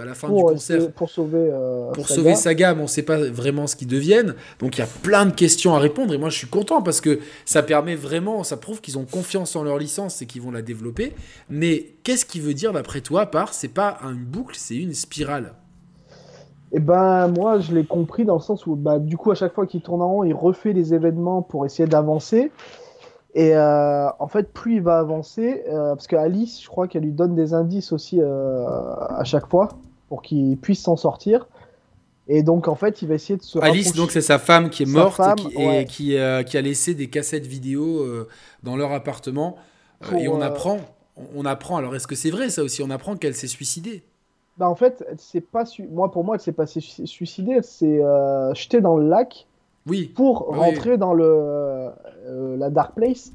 à 0.00 0.04
la 0.06 0.14
fin 0.14 0.28
du 0.28 0.40
concert 0.42 0.90
pour 0.92 1.10
sauver 1.10 1.50
pour 1.92 2.08
Saga. 2.08 2.14
sauver 2.14 2.34
Saga, 2.36 2.74
mais 2.74 2.80
on 2.80 2.84
ne 2.84 2.88
sait 2.88 3.02
pas 3.02 3.18
vraiment 3.18 3.66
ce 3.66 3.76
qu'ils 3.76 3.86
deviennent. 3.86 4.34
Donc 4.60 4.78
il 4.78 4.80
y 4.80 4.84
a 4.84 4.88
plein 5.02 5.26
de 5.26 5.32
questions 5.32 5.74
à 5.74 5.78
répondre 5.78 6.14
et 6.14 6.18
moi 6.18 6.30
je 6.30 6.38
suis 6.38 6.48
content 6.48 6.80
parce 6.80 7.02
que 7.02 7.20
ça 7.44 7.62
permet 7.62 7.94
vraiment, 7.94 8.44
ça 8.44 8.56
prouve 8.56 8.80
qu'ils 8.80 8.98
ont 8.98 9.04
confiance 9.04 9.54
en 9.56 9.62
leur 9.62 9.78
licence 9.78 10.22
et 10.22 10.26
qu'ils 10.26 10.40
vont 10.40 10.50
la 10.50 10.62
développer. 10.62 11.12
Mais 11.50 11.94
qu'est-ce 12.02 12.24
qui 12.24 12.40
veut 12.40 12.54
dire 12.54 12.72
d'après 12.72 13.02
toi 13.02 13.26
par? 13.26 13.52
C'est 13.52 13.68
pas 13.68 13.98
une 14.02 14.24
boucle, 14.24 14.56
c'est 14.58 14.76
une 14.76 14.94
spirale 14.94 15.52
et 16.74 16.78
eh 16.78 16.80
ben 16.80 17.28
moi 17.28 17.60
je 17.60 17.72
l'ai 17.72 17.84
compris 17.84 18.24
dans 18.24 18.34
le 18.34 18.40
sens 18.40 18.66
où 18.66 18.74
bah, 18.74 18.98
du 18.98 19.16
coup 19.16 19.30
à 19.30 19.36
chaque 19.36 19.54
fois 19.54 19.64
qu'il 19.64 19.80
tourne 19.80 20.02
en 20.02 20.08
rond, 20.08 20.24
il 20.24 20.34
refait 20.34 20.72
les 20.72 20.92
événements 20.92 21.40
pour 21.40 21.64
essayer 21.64 21.88
d'avancer. 21.88 22.50
Et 23.36 23.54
euh, 23.54 24.08
en 24.18 24.26
fait, 24.26 24.52
plus 24.52 24.76
il 24.76 24.82
va 24.82 24.98
avancer, 24.98 25.62
euh, 25.68 25.94
parce 25.94 26.08
que 26.08 26.16
Alice, 26.16 26.60
je 26.60 26.66
crois 26.66 26.88
qu'elle 26.88 27.04
lui 27.04 27.12
donne 27.12 27.36
des 27.36 27.54
indices 27.54 27.92
aussi 27.92 28.18
euh, 28.20 28.66
à 28.66 29.22
chaque 29.22 29.48
fois 29.48 29.68
pour 30.08 30.20
qu'il 30.20 30.56
puisse 30.56 30.82
s'en 30.82 30.96
sortir. 30.96 31.46
Et 32.26 32.42
donc 32.42 32.66
en 32.66 32.74
fait, 32.74 33.02
il 33.02 33.08
va 33.08 33.14
essayer 33.14 33.36
de 33.36 33.44
se 33.44 33.60
Alice, 33.60 33.92
donc 33.92 34.10
c'est 34.10 34.20
sa 34.20 34.40
femme 34.40 34.68
qui 34.68 34.82
est 34.82 34.86
morte 34.86 35.20
et, 35.56 35.84
qui, 35.84 36.16
qui, 36.46 36.56
a 36.58 36.60
laissé 36.60 36.94
des 36.94 37.08
cassettes 37.08 37.46
vidéo 37.46 38.04
dans 38.64 38.74
leur 38.74 38.90
appartement. 38.90 39.54
et 40.18 40.26
on 40.26 40.40
apprend, 40.40 40.78
on 41.36 41.44
apprend. 41.44 41.76
Alors 41.76 41.94
est-ce 41.94 42.08
que 42.08 42.16
c'est 42.16 42.30
vrai 42.30 42.50
ça 42.50 42.64
aussi? 42.64 42.82
On 42.82 42.90
apprend 42.90 43.14
qu'elle 43.14 43.36
s'est 43.36 43.46
suicidée. 43.46 44.02
Bah 44.56 44.68
en 44.68 44.76
fait, 44.76 45.04
c'est 45.16 45.40
pas 45.40 45.64
moi 45.90 46.10
pour 46.12 46.24
moi, 46.24 46.36
elle 46.36 46.40
s'est 46.40 46.52
pas 46.52 46.66
suicidée, 46.66 47.54
elle 47.56 47.64
s'est 47.64 48.02
euh, 48.02 48.54
jetée 48.54 48.80
dans 48.80 48.96
le 48.96 49.08
lac. 49.08 49.46
Oui. 49.86 50.12
Pour 50.14 50.46
rentrer 50.56 50.96
dans 50.96 51.12
le 51.12 51.24
euh, 51.26 52.56
la 52.56 52.70
dark 52.70 52.94
place. 52.94 53.32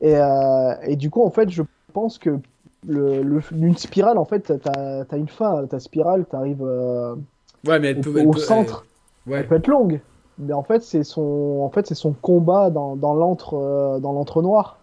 Et, 0.00 0.16
euh, 0.16 0.74
et, 0.82 0.96
du 0.96 1.10
coup, 1.10 1.22
en 1.22 1.30
fait, 1.30 1.50
je 1.50 1.62
pense 1.92 2.18
que 2.18 2.38
le, 2.86 3.40
une 3.52 3.76
spirale, 3.76 4.18
en 4.18 4.24
fait, 4.24 4.52
t'as 4.62 5.04
as 5.08 5.16
une 5.16 5.28
fin. 5.28 5.66
Ta 5.66 5.78
spirale, 5.80 6.24
t'arrives 6.24 6.62
ouais, 6.62 7.78
mais 7.78 7.88
elle 7.88 8.00
peut, 8.00 8.24
au, 8.24 8.32
centre. 8.34 8.86
Elle, 9.30 9.46
peut 9.46 9.56
être 9.56 9.68
longue. 9.68 10.00
Mais 10.38 10.52
en 10.52 10.62
fait, 10.62 10.82
c'est 10.82 11.04
son 11.04 11.60
en 11.62 11.68
fait 11.68 11.86
c'est 11.86 11.96
son 11.96 12.12
combat 12.12 12.70
dans, 12.70 12.96
dans 12.96 13.14
l'antre 13.14 13.98
dans 14.00 14.12
l'antre 14.12 14.40
noir. 14.40 14.78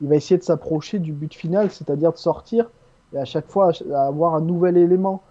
Il 0.00 0.08
va 0.08 0.16
essayer 0.16 0.38
de 0.38 0.44
s'approcher 0.44 0.98
du 0.98 1.12
but 1.12 1.34
final, 1.34 1.70
c'est-à-dire 1.70 2.12
de 2.12 2.18
sortir 2.18 2.70
et 3.14 3.18
à 3.18 3.24
chaque 3.24 3.48
fois 3.48 3.72
avoir 3.94 4.34
un 4.34 4.40
nouvel 4.40 4.76
élément. 4.76 5.22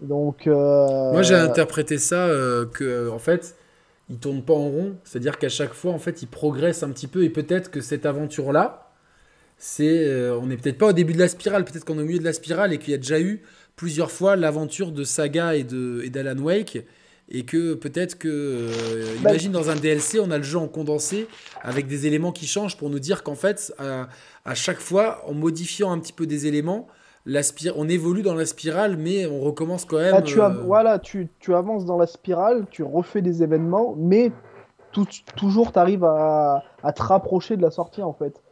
Donc, 0.00 0.46
euh, 0.46 1.12
Moi 1.12 1.22
j'ai 1.22 1.34
interprété 1.34 1.98
ça 1.98 2.26
euh, 2.26 2.64
que 2.66 3.10
en 3.10 3.18
fait 3.18 3.56
il 4.08 4.18
tourne 4.18 4.42
pas 4.42 4.54
en 4.54 4.68
rond, 4.68 4.94
c'est-à-dire 5.04 5.38
qu'à 5.38 5.48
chaque 5.48 5.72
fois 5.72 5.92
en 5.92 5.98
fait 5.98 6.22
il 6.22 6.26
progresse 6.26 6.82
un 6.82 6.90
petit 6.90 7.06
peu. 7.06 7.22
Et 7.22 7.30
peut-être 7.30 7.70
que 7.70 7.80
cette 7.80 8.06
aventure 8.06 8.52
là, 8.52 8.92
c'est 9.58 10.06
euh, 10.06 10.38
on 10.40 10.46
n'est 10.46 10.56
peut-être 10.56 10.78
pas 10.78 10.88
au 10.88 10.92
début 10.92 11.12
de 11.12 11.18
la 11.18 11.28
spirale, 11.28 11.64
peut-être 11.64 11.84
qu'on 11.84 11.98
est 11.98 12.02
au 12.02 12.06
milieu 12.06 12.18
de 12.18 12.24
la 12.24 12.32
spirale 12.32 12.72
et 12.72 12.78
qu'il 12.78 12.90
y 12.90 12.94
a 12.94 12.98
déjà 12.98 13.20
eu 13.20 13.42
plusieurs 13.76 14.10
fois 14.10 14.36
l'aventure 14.36 14.90
de 14.90 15.04
Saga 15.04 15.54
et 15.54 15.64
de 15.64 16.02
et 16.04 16.10
d'Alan 16.10 16.38
Wake. 16.38 16.84
Et 17.32 17.44
que 17.44 17.74
peut-être 17.74 18.18
que 18.18 18.66
bah, 19.22 19.30
imagine 19.30 19.52
dans 19.52 19.70
un 19.70 19.76
DLC 19.76 20.18
on 20.18 20.32
a 20.32 20.38
le 20.38 20.42
jeu 20.42 20.58
en 20.58 20.66
condensé 20.66 21.28
avec 21.62 21.86
des 21.86 22.08
éléments 22.08 22.32
qui 22.32 22.48
changent 22.48 22.76
pour 22.76 22.90
nous 22.90 22.98
dire 22.98 23.22
qu'en 23.22 23.36
fait 23.36 23.72
à, 23.78 24.08
à 24.44 24.54
chaque 24.56 24.80
fois 24.80 25.22
en 25.28 25.34
modifiant 25.34 25.92
un 25.92 26.00
petit 26.00 26.12
peu 26.12 26.26
des 26.26 26.48
éléments 26.48 26.88
on 27.76 27.88
évolue 27.88 28.22
dans 28.22 28.34
la 28.34 28.46
spirale, 28.46 28.96
mais 28.96 29.26
on 29.26 29.40
recommence 29.40 29.84
quand 29.84 29.98
même. 29.98 30.14
Ah, 30.16 30.22
tu, 30.22 30.40
as, 30.40 30.50
euh, 30.50 30.62
voilà, 30.64 30.98
tu, 30.98 31.28
tu, 31.38 31.54
avances 31.54 31.84
dans 31.84 31.98
la 31.98 32.06
spirale, 32.06 32.66
tu 32.70 32.82
refais 32.82 33.22
des 33.22 33.42
événements, 33.42 33.94
mais 33.96 34.32
toujours 35.36 35.72
tu 35.72 35.78
arrives 35.78 36.04
à, 36.04 36.62
à, 36.82 36.92
te 36.92 37.02
rapprocher 37.02 37.56
de 37.56 37.62
la 37.62 37.70
sortie 37.70 38.02
en 38.02 38.12
fait. 38.12 38.42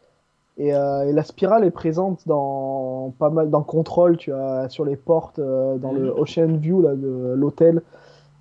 Et, 0.57 0.75
euh, 0.75 1.09
et, 1.09 1.13
la 1.13 1.23
spirale 1.23 1.65
est 1.65 1.71
présente 1.71 2.27
dans 2.27 3.15
pas 3.19 3.31
mal 3.31 3.51
dans 3.51 3.63
Control, 3.63 4.17
tu 4.17 4.33
as 4.33 4.69
sur 4.69 4.85
les 4.85 4.97
portes, 4.97 5.39
euh, 5.39 5.77
dans 5.79 5.93
le 5.93 6.13
mhm. 6.13 6.19
Ocean 6.19 6.57
View 6.57 6.83
là, 6.83 6.95
de 6.95 7.35
l'hôtel. 7.37 7.83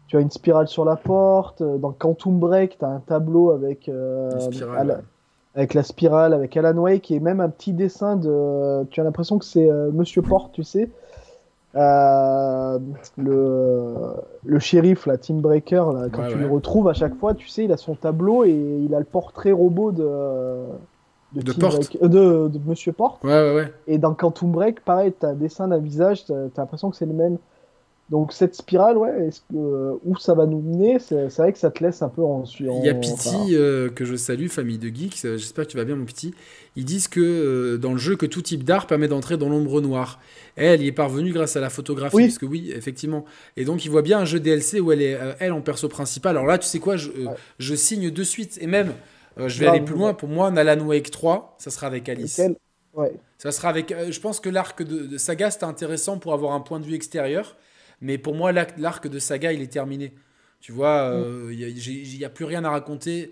Tu 0.08 0.16
as 0.16 0.22
une 0.22 0.32
spirale 0.32 0.68
sur 0.70 0.86
la 0.86 0.96
porte. 0.96 1.62
Dans 1.62 1.92
Quantum 1.92 2.40
Break, 2.40 2.78
tu 2.80 2.86
as 2.86 2.88
un 2.88 3.02
tableau 3.02 3.52
avec 3.52 3.92
avec 5.58 5.74
la 5.74 5.82
spirale, 5.82 6.34
avec 6.36 6.56
Alan 6.56 6.78
Wake 6.78 7.10
et 7.10 7.20
même 7.20 7.40
un 7.40 7.50
petit 7.50 7.74
dessin 7.74 8.16
de. 8.16 8.86
Tu 8.92 9.02
as 9.02 9.04
l'impression 9.04 9.40
que 9.40 9.46
c'est 9.46 9.70
euh, 9.70 9.90
Monsieur 9.92 10.22
Porte, 10.22 10.54
tu 10.54 10.64
sais. 10.64 10.90
Euh, 11.76 12.80
le, 13.18 13.96
le 14.46 14.60
shérif, 14.60 15.08
la 15.08 15.18
Team 15.18 15.42
Breaker, 15.42 15.86
quand 16.14 16.28
tu 16.30 16.38
le 16.38 16.48
retrouves 16.48 16.88
à 16.88 16.94
chaque 16.94 17.16
fois, 17.16 17.34
tu 17.34 17.48
sais, 17.48 17.66
il 17.66 17.72
a 17.72 17.78
son 17.78 17.96
tableau 17.96 18.46
et 18.46 18.52
il 18.52 18.94
a 18.94 19.00
le 19.00 19.06
portrait 19.06 19.52
robot 19.52 19.92
de. 19.92 20.06
De, 21.34 21.42
de, 21.42 21.52
Porte. 21.52 21.98
Euh, 22.02 22.08
de, 22.08 22.48
de, 22.48 22.60
Monsieur 22.66 22.94
Porte. 22.94 23.24
Ouais, 23.24 23.32
ouais, 23.32 23.56
ouais. 23.56 23.74
Et 23.88 23.98
dans 23.98 24.14
Quantum 24.14 24.52
Break, 24.52 24.80
pareil, 24.82 25.12
tu 25.20 25.26
as 25.26 25.30
un 25.30 25.34
dessin 25.34 25.68
d'un 25.68 25.80
visage, 25.80 26.24
tu 26.24 26.32
as, 26.32 26.50
l'impression 26.56 26.90
que 26.92 26.96
c'est 26.96 27.06
le 27.06 27.14
même. 27.14 27.38
Donc 28.10 28.32
cette 28.32 28.56
spirale, 28.56 28.98
ouais, 28.98 29.28
est-ce 29.28 29.42
que, 29.42 29.58
euh, 29.58 30.00
où 30.06 30.16
ça 30.16 30.34
va 30.34 30.46
nous 30.46 30.62
mener? 30.62 30.98
C'est 30.98 31.28
vrai 31.38 31.52
que 31.52 31.60
ça 31.60 31.72
te 31.72 31.84
laisse 31.84 32.02
un 32.02 32.08
peu 32.08 32.24
en 32.24 32.46
Il 32.58 32.86
y 32.86 32.90
a 32.90 32.94
Pity 32.94 33.54
euh, 33.54 33.90
que 33.90 34.06
je 34.06 34.16
salue, 34.16 34.48
famille 34.48 34.78
de 34.78 34.88
geeks. 34.88 35.26
Euh, 35.26 35.38
j'espère 35.38 35.66
que 35.66 35.72
tu 35.72 35.78
vas 35.78 35.84
bien, 35.84 35.98
mon 35.98 36.06
petit. 36.06 36.34
Ils 36.78 36.86
disent 36.86 37.10
que 37.10 37.76
dans 37.76 37.92
le 37.92 37.98
jeu, 37.98 38.16
que 38.16 38.26
tout 38.26 38.42
type 38.42 38.64
d'art 38.64 38.88
permet 38.88 39.10
d'entrer 39.10 39.36
dans 39.36 39.50
l'ombre 39.50 39.82
noire. 39.82 40.22
Elle 40.56 40.82
y 40.84 40.88
est 40.88 40.94
parvenue 40.94 41.34
grâce 41.34 41.58
à 41.58 41.60
la 41.60 41.70
photographie, 41.70 42.16
oui. 42.16 42.28
parce 42.28 42.38
que 42.38 42.46
oui, 42.46 42.72
effectivement. 42.74 43.26
Et 43.58 43.66
donc 43.66 43.84
il 43.84 43.92
voit 43.92 44.04
bien 44.04 44.20
un 44.20 44.26
jeu 44.26 44.40
DLC 44.40 44.80
où 44.80 44.92
elle 44.92 45.02
est 45.02 45.18
elle 45.40 45.52
en 45.52 45.62
perso 45.62 45.90
principal. 45.90 46.38
Alors 46.38 46.48
là, 46.48 46.58
tu 46.58 46.68
sais 46.68 46.80
quoi, 46.80 46.96
je, 46.96 47.12
je 47.60 47.76
signe 47.76 48.10
de 48.10 48.24
suite 48.24 48.58
et 48.62 48.68
même. 48.68 48.94
je 49.38 49.60
vais 49.60 49.68
aller 49.68 49.82
plus 49.82 49.96
loin. 49.96 50.14
Pour 50.14 50.30
moi, 50.30 50.50
Nalan 50.50 50.80
Wake 50.86 51.12
3, 51.12 51.58
ça 51.58 51.72
sera 51.72 51.88
avec 51.88 52.08
Alice. 52.08 52.40
Ouais. 52.94 53.14
Ça 53.38 53.52
sera 53.52 53.70
avec. 53.70 53.94
je 54.10 54.20
pense 54.20 54.40
que 54.40 54.50
l'arc 54.50 54.82
de, 54.82 55.08
de 55.08 55.18
Saga, 55.18 55.52
c'était 55.52 55.66
intéressant 55.66 56.20
pour 56.20 56.34
avoir 56.34 56.54
un 56.54 56.62
point 56.62 56.80
de 56.80 56.86
vue 56.86 56.96
extérieur. 56.96 57.58
Mais 58.02 58.18
pour 58.18 58.36
moi, 58.36 58.52
l'arc 58.52 59.08
de 59.08 59.20
saga, 59.20 59.54
il 59.54 59.62
est 59.62 59.72
terminé. 59.72 60.14
Tu 60.60 60.72
vois, 60.72 61.14
il 61.50 61.58
n'y 61.58 61.64
euh, 61.64 62.22
mm. 62.22 62.24
a, 62.26 62.30
plus 62.30 62.46
rien 62.46 62.64
à 62.64 62.70
raconter. 62.70 63.32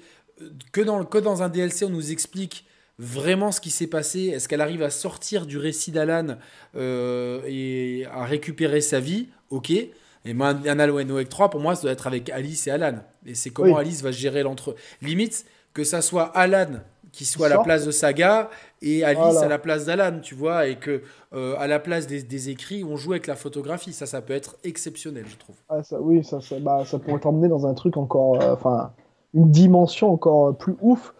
Que 0.71 0.81
dans, 0.81 1.03
que 1.05 1.17
dans 1.17 1.43
un 1.43 1.49
DLC, 1.49 1.85
on 1.85 1.89
nous 1.89 2.11
explique 2.11 2.65
vraiment 2.97 3.51
ce 3.51 3.61
qui 3.61 3.71
s'est 3.71 3.87
passé. 3.87 4.27
Est-ce 4.27 4.47
qu'elle 4.47 4.61
arrive 4.61 4.83
à 4.83 4.89
sortir 4.89 5.45
du 5.45 5.57
récit 5.57 5.91
d'Alan 5.91 6.37
euh, 6.75 7.41
et 7.47 8.05
à 8.11 8.25
récupérer 8.25 8.81
sa 8.81 8.99
vie? 8.99 9.27
Ok. 9.49 9.71
Et 9.71 10.31
Anna 10.41 10.91
Wake 10.91 11.29
3, 11.29 11.49
pour 11.49 11.59
moi, 11.59 11.75
ça 11.75 11.83
doit 11.83 11.91
être 11.91 12.07
avec 12.07 12.29
Alice 12.29 12.65
et 12.67 12.71
Alan. 12.71 13.03
Et 13.25 13.35
c'est 13.35 13.51
comment 13.51 13.77
Alice 13.77 14.01
va 14.01 14.11
gérer 14.11 14.41
l'entre. 14.41 14.75
Limite, 15.01 15.45
que 15.73 15.83
ça 15.83 16.01
soit 16.01 16.25
Alan 16.35 16.79
qui 17.15 17.23
soit 17.23 17.45
à 17.45 17.49
la 17.49 17.59
place 17.59 17.85
de 17.85 17.91
Saga 17.91 18.49
et 18.81 19.05
Alice 19.05 19.37
à 19.37 19.47
la 19.47 19.57
place 19.57 19.85
d'Alan, 19.85 20.19
tu 20.21 20.35
vois, 20.35 20.67
et 20.67 20.75
que 20.75 21.01
euh, 21.33 21.55
à 21.57 21.65
la 21.65 21.79
place 21.79 22.07
des, 22.07 22.49
écrits, 22.49 22.83
on 22.83 22.97
joue 22.97 23.13
avec 23.13 23.27
la 23.27 23.35
photographie. 23.35 23.93
Ça, 23.93 24.05
ça 24.05 24.21
peut 24.21 24.33
être 24.33 24.57
exceptionnel, 24.65 25.23
je 25.25 25.37
trouve. 25.37 25.55
Ah, 25.69 25.81
ça, 25.81 25.99
oui, 26.01 26.25
ça, 26.25 26.41
ça, 26.41 26.57
bah, 26.59 26.83
ça 26.85 26.99
pourrait 26.99 27.21
t'emmener 27.21 27.47
dans 27.47 27.65
un 27.65 27.73
truc 27.73 27.95
encore, 27.95 28.41
euh, 28.41 28.53
enfin, 28.53 28.91
une 29.33 29.49
dimension 29.49 30.11
encore 30.11 30.57
plus 30.57 30.75
ouf. 30.81 31.13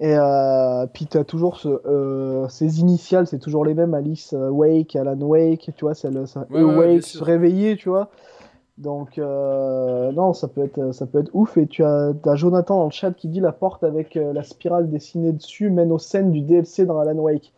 Et 0.00 0.14
euh, 0.14 0.86
puis 0.92 1.06
tu 1.06 1.16
as 1.16 1.24
toujours 1.24 1.56
ce, 1.56 2.46
ces 2.50 2.80
initiales, 2.80 3.26
c'est 3.26 3.40
toujours 3.40 3.64
les 3.64 3.74
mêmes, 3.74 3.94
Alice 3.94 4.34
Wake, 4.38 4.94
Alan 4.94 5.18
Wake, 5.20 5.70
tu 5.74 5.84
vois, 5.86 5.94
c'est 5.94 6.10
le 6.10 6.24
Wake, 6.50 7.02
se 7.02 7.24
réveiller, 7.24 7.76
tu 7.76 7.88
vois. 7.88 8.10
Donc, 8.78 9.18
euh, 9.18 10.12
non, 10.12 10.32
ça 10.32 10.46
peut, 10.46 10.62
être, 10.62 10.94
ça 10.94 11.06
peut 11.06 11.18
être 11.18 11.30
ouf. 11.34 11.56
Et 11.56 11.66
tu 11.66 11.82
as, 11.82 12.12
as 12.24 12.36
Jonathan 12.36 12.78
dans 12.78 12.84
le 12.84 12.92
chat 12.92 13.10
qui 13.10 13.26
dit 13.26 13.40
la 13.40 13.50
porte 13.50 13.82
avec 13.82 14.16
euh, 14.16 14.32
la 14.32 14.44
spirale 14.44 14.88
dessinée 14.88 15.32
dessus 15.32 15.68
mène 15.68 15.90
aux 15.90 15.98
scènes 15.98 16.30
du 16.30 16.42
DLC 16.42 16.86
dans 16.86 17.00
Alan 17.00 17.14
Wake. 17.14 17.52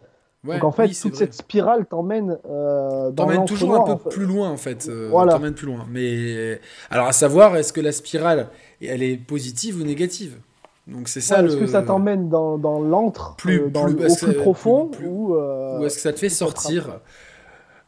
Donc, 0.44 0.64
en 0.64 0.72
fait, 0.72 0.88
toute 0.88 1.16
cette 1.16 1.34
spirale 1.34 1.84
t'emmène 1.84 2.38
euh, 2.50 3.10
T'emmène 3.10 3.44
toujours 3.44 3.74
un 3.74 3.96
peu 3.96 4.08
plus 4.08 4.24
loin, 4.24 4.50
en 4.50 4.56
fait. 4.56 4.88
Voilà. 4.88 5.34
T'emmène 5.34 5.52
plus 5.52 5.66
loin. 5.66 5.84
Mais 5.90 6.58
alors, 6.90 7.06
à 7.06 7.12
savoir, 7.12 7.54
est-ce 7.56 7.74
que 7.74 7.82
la 7.82 7.92
spirale, 7.92 8.48
elle 8.80 9.02
est 9.02 9.18
positive 9.18 9.78
ou 9.78 9.84
négative? 9.84 10.38
Donc 10.86 11.08
c'est 11.08 11.20
ça 11.20 11.44
Est-ce 11.44 11.56
que 11.56 11.66
ça 11.66 11.82
t'emmène 11.82 12.30
dans, 12.30 12.56
dans 12.56 12.80
l'antre, 12.80 13.36
plus, 13.36 13.70
plus, 13.70 14.10
au 14.10 14.16
plus 14.16 14.34
profond, 14.34 14.90
ou, 15.06 15.34
ou 15.34 15.84
est-ce 15.84 15.96
que 15.96 16.00
ça 16.00 16.14
te 16.14 16.18
fait 16.18 16.30
sortir? 16.30 17.00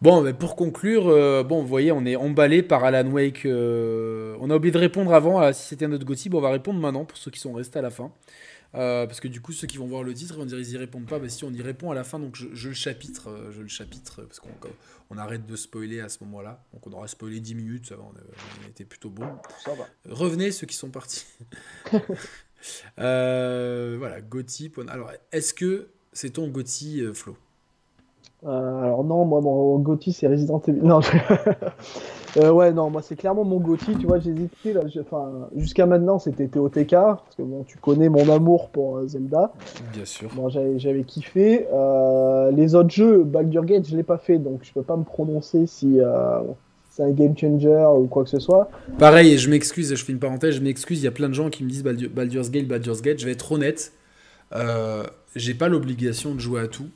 Bon, 0.02 0.20
mais 0.20 0.34
pour 0.34 0.56
conclure, 0.56 1.06
euh, 1.06 1.44
bon, 1.44 1.62
vous 1.62 1.68
voyez, 1.68 1.92
on 1.92 2.04
est 2.04 2.16
emballé 2.16 2.64
par 2.64 2.82
Alan 2.82 3.08
Wake. 3.08 3.46
Euh, 3.46 4.36
on 4.40 4.50
a 4.50 4.56
oublié 4.56 4.72
de 4.72 4.78
répondre 4.78 5.14
avant 5.14 5.38
à 5.38 5.52
si 5.52 5.68
c'était 5.68 5.84
un 5.84 5.92
autre 5.92 6.04
Bon, 6.04 6.38
on 6.38 6.40
va 6.40 6.50
répondre 6.50 6.80
maintenant 6.80 7.04
pour 7.04 7.16
ceux 7.16 7.30
qui 7.30 7.38
sont 7.38 7.52
restés 7.52 7.78
à 7.78 7.82
la 7.82 7.90
fin. 7.90 8.12
Euh, 8.74 9.06
parce 9.06 9.20
que 9.20 9.28
du 9.28 9.40
coup, 9.40 9.52
ceux 9.52 9.68
qui 9.68 9.76
vont 9.76 9.86
voir 9.86 10.02
le 10.02 10.12
titre, 10.12 10.34
vont 10.34 10.44
dire 10.44 10.58
ils 10.58 10.72
y 10.72 10.76
répondent 10.76 11.06
pas. 11.06 11.20
Mais 11.20 11.28
si 11.28 11.44
on 11.44 11.52
y 11.52 11.62
répond 11.62 11.92
à 11.92 11.94
la 11.94 12.02
fin, 12.02 12.18
donc 12.18 12.34
je, 12.34 12.68
le 12.68 12.74
chapitre, 12.74 13.30
je 13.52 13.62
le 13.62 13.68
chapitre 13.68 14.22
parce 14.22 14.40
qu'on 14.40 14.48
on 15.10 15.18
arrête 15.18 15.46
de 15.46 15.54
spoiler 15.54 16.00
à 16.00 16.08
ce 16.08 16.18
moment-là. 16.24 16.64
Donc 16.72 16.84
on 16.88 16.92
aura 16.94 17.06
spoilé 17.06 17.38
10 17.38 17.54
minutes, 17.54 17.86
ça 17.86 17.94
va, 17.94 18.02
on 18.02 18.64
a, 18.64 18.68
été 18.68 18.84
plutôt 18.84 19.10
bon. 19.10 19.28
Revenez 20.08 20.50
ceux 20.50 20.66
qui 20.66 20.74
sont 20.74 20.90
partis. 20.90 21.26
voilà, 22.96 24.20
Gotti. 24.20 24.72
Alors, 24.88 25.12
est-ce 25.30 25.54
que 25.54 25.90
c'est 26.12 26.30
ton 26.30 26.48
Gotti, 26.48 27.04
Flo? 27.14 27.36
Alors 28.44 29.04
non, 29.04 29.24
moi 29.24 29.40
mon 29.40 29.78
Gotti 29.78 30.12
c'est 30.12 30.26
Resident 30.26 30.60
Evil. 30.66 30.80
Non, 30.82 31.00
ouais, 32.36 32.72
non, 32.72 32.90
moi 32.90 33.02
c'est 33.02 33.16
clairement 33.16 33.44
mon 33.44 33.58
Gotti. 33.58 33.96
Tu 33.98 34.06
vois, 34.06 34.18
j'hésitais 34.18 34.72
là. 34.72 34.82
Enfin, 35.00 35.48
jusqu'à 35.56 35.86
maintenant 35.86 36.18
c'était 36.18 36.48
TOTK 36.48 36.90
parce 36.90 37.36
que 37.36 37.42
bon, 37.42 37.64
tu 37.64 37.78
connais 37.78 38.08
mon 38.08 38.28
amour 38.28 38.70
pour 38.70 39.06
Zelda. 39.06 39.52
Bien 39.92 40.04
sûr. 40.04 40.28
Bon, 40.34 40.48
j'avais 40.48 41.04
kiffé. 41.04 41.66
les 42.52 42.74
autres 42.74 42.90
jeux, 42.90 43.22
Baldur's 43.22 43.66
Gate, 43.66 43.88
je 43.88 43.96
l'ai 43.96 44.02
pas 44.02 44.18
fait, 44.18 44.38
donc 44.38 44.60
je 44.62 44.72
peux 44.72 44.82
pas 44.82 44.96
me 44.96 45.04
prononcer 45.04 45.66
si 45.66 46.00
c'est 46.92 47.02
un 47.02 47.10
game 47.10 47.36
changer 47.36 47.86
ou 47.98 48.06
quoi 48.06 48.22
que 48.24 48.30
ce 48.30 48.38
soit. 48.38 48.70
Pareil, 48.98 49.32
et 49.32 49.38
je 49.38 49.48
m'excuse, 49.48 49.94
je 49.94 50.04
fais 50.04 50.12
une 50.12 50.18
parenthèse, 50.18 50.56
je 50.56 50.60
m'excuse, 50.60 51.00
il 51.00 51.04
y 51.04 51.08
a 51.08 51.12
plein 51.12 51.28
de 51.28 51.34
gens 51.34 51.48
qui 51.48 51.64
me 51.64 51.70
disent 51.70 51.82
Baldur's 51.82 52.50
Gate, 52.50 52.68
Baldur's 52.68 53.00
Gate, 53.00 53.18
je 53.18 53.24
vais 53.24 53.32
être 53.32 53.50
honnête, 53.50 53.92
euh, 54.54 55.04
j'ai 55.34 55.54
pas 55.54 55.68
l'obligation 55.68 56.34
de 56.34 56.40
jouer 56.40 56.60
à 56.60 56.68
tout 56.68 56.88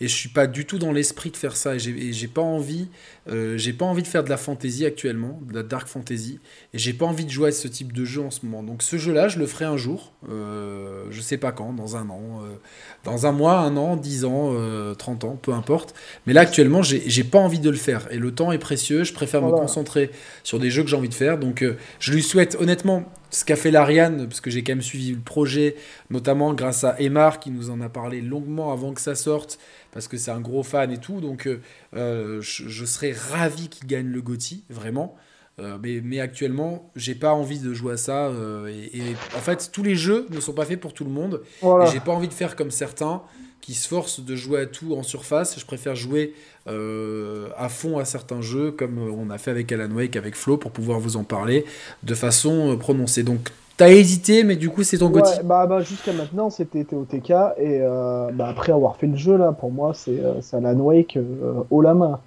et 0.00 0.08
je 0.08 0.14
suis 0.14 0.28
pas 0.28 0.46
du 0.46 0.64
tout 0.64 0.78
dans 0.78 0.92
l'esprit 0.92 1.30
de 1.30 1.36
faire 1.36 1.56
ça. 1.56 1.74
Et 1.74 1.78
j'ai 1.78 2.28
pas 2.28 2.42
envie 2.42 2.88
euh, 3.28 3.58
j'ai 3.58 3.72
pas 3.72 3.84
envie 3.84 4.02
de 4.02 4.06
faire 4.06 4.24
de 4.24 4.30
la 4.30 4.36
fantasy 4.36 4.86
actuellement 4.86 5.40
de 5.46 5.54
la 5.54 5.62
dark 5.62 5.86
fantasy 5.86 6.40
et 6.72 6.78
j'ai 6.78 6.94
pas 6.94 7.04
envie 7.04 7.24
de 7.24 7.30
jouer 7.30 7.48
à 7.48 7.52
ce 7.52 7.68
type 7.68 7.92
de 7.92 8.04
jeu 8.04 8.22
en 8.22 8.30
ce 8.30 8.46
moment. 8.46 8.62
Donc 8.62 8.82
ce 8.82 8.96
jeu 8.96 9.12
là 9.12 9.28
je 9.28 9.38
le 9.38 9.46
ferai 9.46 9.64
un 9.64 9.76
jour. 9.76 10.12
Euh, 10.30 11.04
je 11.10 11.20
sais 11.20 11.36
pas 11.36 11.52
quand 11.52 11.72
dans 11.72 11.96
un 11.96 12.08
an 12.08 12.42
euh, 12.42 12.56
dans 13.04 13.26
un 13.26 13.32
mois 13.32 13.58
un 13.58 13.76
an 13.76 13.96
dix 13.96 14.24
ans 14.24 14.54
30 14.96 15.24
ans 15.24 15.38
peu 15.40 15.52
importe. 15.52 15.94
Mais 16.26 16.32
là 16.32 16.42
actuellement 16.42 16.82
j'ai 16.82 17.24
pas 17.24 17.38
envie 17.38 17.60
de 17.60 17.70
le 17.70 17.76
faire. 17.76 18.08
Et 18.10 18.18
le 18.18 18.32
temps 18.32 18.52
est 18.52 18.58
précieux. 18.58 19.04
Je 19.04 19.12
préfère 19.12 19.42
me 19.42 19.50
concentrer 19.50 20.10
sur 20.42 20.58
des 20.58 20.70
jeux 20.70 20.82
que 20.82 20.88
j'ai 20.88 20.96
envie 20.96 21.08
de 21.08 21.14
faire. 21.14 21.38
Donc 21.38 21.64
je 22.00 22.12
lui 22.12 22.22
souhaite 22.22 22.56
honnêtement 22.60 23.04
ce 23.30 23.44
qu'a 23.44 23.56
fait 23.56 23.70
l'Ariane, 23.70 24.26
parce 24.26 24.40
que 24.40 24.50
j'ai 24.50 24.62
quand 24.62 24.72
même 24.72 24.82
suivi 24.82 25.12
le 25.12 25.20
projet, 25.20 25.76
notamment 26.10 26.54
grâce 26.54 26.84
à 26.84 27.00
Emar 27.00 27.40
qui 27.40 27.50
nous 27.50 27.70
en 27.70 27.80
a 27.80 27.88
parlé 27.88 28.20
longuement 28.20 28.72
avant 28.72 28.92
que 28.92 29.00
ça 29.00 29.14
sorte, 29.14 29.58
parce 29.92 30.08
que 30.08 30.16
c'est 30.16 30.30
un 30.30 30.40
gros 30.40 30.62
fan 30.62 30.90
et 30.90 30.98
tout. 30.98 31.20
Donc 31.20 31.46
euh, 31.46 31.60
euh, 31.94 32.40
je, 32.40 32.84
serais 32.84 33.12
ravi 33.12 33.68
qu'il 33.68 33.86
gagne 33.86 34.08
le 34.08 34.22
GOTY, 34.22 34.64
vraiment. 34.70 35.14
Euh, 35.60 35.76
mais, 35.82 36.00
mais, 36.02 36.20
actuellement, 36.20 36.88
j'ai 36.94 37.16
pas 37.16 37.32
envie 37.32 37.58
de 37.58 37.74
jouer 37.74 37.94
à 37.94 37.96
ça. 37.96 38.30
et, 38.68 39.02
en 39.36 39.40
fait, 39.40 39.70
tous 39.72 39.82
les 39.82 39.96
jeux 39.96 40.28
ne 40.30 40.40
sont 40.40 40.52
pas 40.52 40.64
faits 40.64 40.80
pour 40.80 40.94
tout 40.94 41.04
le 41.04 41.10
monde. 41.10 41.42
Et 41.62 41.86
j'ai 41.92 42.00
pas 42.00 42.12
envie 42.12 42.28
de 42.28 42.32
faire 42.32 42.54
comme 42.54 42.70
certains 42.70 43.22
qui 43.60 43.74
se 43.74 43.88
forcent 43.88 44.20
de 44.20 44.36
jouer 44.36 44.60
à 44.60 44.66
tout 44.66 44.94
en 44.94 45.02
surface. 45.02 45.58
Je 45.58 45.66
préfère 45.66 45.94
jouer 45.96 46.34
à 46.66 47.68
fond 47.70 47.98
à 47.98 48.04
certains 48.04 48.42
jeux, 48.42 48.72
comme 48.72 48.98
on 48.98 49.30
a 49.30 49.38
fait 49.38 49.50
avec 49.50 49.72
Alan 49.72 49.90
Wake, 49.90 50.16
avec 50.16 50.36
Flo, 50.36 50.58
pour 50.58 50.70
pouvoir 50.70 51.00
vous 51.00 51.16
en 51.16 51.24
parler 51.24 51.64
de 52.02 52.14
façon 52.14 52.76
prononcée. 52.78 53.22
Donc 53.22 53.50
T'as 53.78 53.90
hésité, 53.90 54.42
mais 54.42 54.56
du 54.56 54.70
coup, 54.70 54.82
c'est 54.82 54.98
ton 54.98 55.08
ouais, 55.12 55.22
Bah, 55.44 55.66
bah 55.66 55.82
jusqu'à 55.82 56.12
maintenant, 56.12 56.50
c'était 56.50 56.82
TOTK. 56.82 57.30
Et 57.58 57.78
euh, 57.80 58.28
bah, 58.32 58.48
après 58.48 58.72
avoir 58.72 58.96
fait 58.96 59.06
le 59.06 59.16
jeu, 59.16 59.36
là, 59.36 59.52
pour 59.52 59.70
moi, 59.70 59.92
c'est 59.94 60.18
euh, 60.18 60.40
Alan 60.52 60.74
Wake 60.80 61.16
euh, 61.16 61.62
haut 61.70 61.80
la 61.80 61.94
main. 61.94 62.18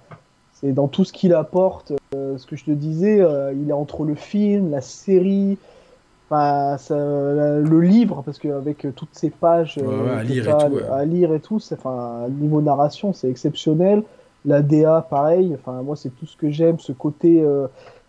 C'est 0.54 0.72
dans 0.72 0.88
tout 0.88 1.04
ce 1.04 1.12
qu'il 1.12 1.34
apporte. 1.34 1.92
ce 2.12 2.46
que 2.46 2.56
je 2.56 2.64
te 2.64 2.70
disais, 2.70 3.20
il 3.54 3.68
est 3.68 3.74
entre 3.74 4.04
le 4.04 4.14
film, 4.14 4.70
la 4.70 4.80
série, 4.80 5.58
ça, 6.78 6.96
le 6.96 7.80
livre, 7.80 8.22
parce 8.24 8.38
qu'avec 8.38 8.86
toutes 8.96 9.14
ces 9.14 9.30
pages 9.30 9.78
à, 9.78 10.22
lire 10.22 10.48
et 10.48 10.68
tout, 10.68 10.78
à 10.90 11.04
lire 11.04 11.34
et 11.34 11.40
tout, 11.40 11.60
enfin, 11.72 12.26
niveau 12.28 12.60
narration, 12.60 13.12
c'est 13.12 13.28
exceptionnel. 13.28 14.02
La 14.44 14.60
DA, 14.60 15.06
pareil. 15.08 15.54
Enfin, 15.54 15.82
moi, 15.82 15.94
c'est 15.96 16.10
tout 16.10 16.26
ce 16.26 16.36
que 16.36 16.50
j'aime, 16.50 16.78
ce 16.78 16.92
côté 16.92 17.44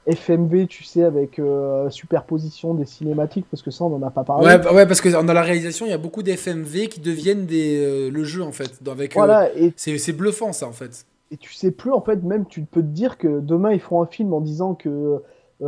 FMV, 0.05 0.67
tu 0.67 0.83
sais, 0.83 1.03
avec 1.03 1.39
euh, 1.39 1.89
superposition 1.89 2.73
des 2.73 2.85
cinématiques, 2.85 3.45
parce 3.49 3.63
que 3.63 3.71
ça, 3.71 3.85
on 3.85 3.89
n'en 3.97 4.05
a 4.05 4.11
pas 4.11 4.23
parlé. 4.23 4.45
Ouais, 4.45 4.73
ouais, 4.73 4.85
parce 4.85 5.01
que 5.01 5.09
dans 5.09 5.33
la 5.33 5.41
réalisation, 5.41 5.85
il 5.85 5.89
y 5.89 5.93
a 5.93 5.97
beaucoup 5.97 6.23
d'FMV 6.23 6.87
qui 6.89 6.99
deviennent 6.99 7.45
des, 7.45 7.81
euh, 7.81 8.09
le 8.11 8.23
jeu, 8.23 8.43
en 8.43 8.51
fait. 8.51 8.79
Avec, 8.89 9.13
voilà, 9.13 9.49
euh, 9.57 9.69
c'est 9.75 10.13
bluffant, 10.13 10.51
ça, 10.51 10.67
en 10.67 10.73
fait. 10.73 11.05
Et 11.31 11.37
tu 11.37 11.53
sais 11.53 11.71
plus, 11.71 11.91
en 11.91 12.01
fait, 12.01 12.21
même, 12.21 12.45
tu 12.45 12.61
peux 12.61 12.81
te 12.81 12.87
dire 12.87 13.17
que 13.17 13.39
demain, 13.39 13.71
ils 13.71 13.79
feront 13.79 14.01
un 14.01 14.05
film 14.05 14.33
en 14.33 14.41
disant 14.41 14.75
que 14.75 15.21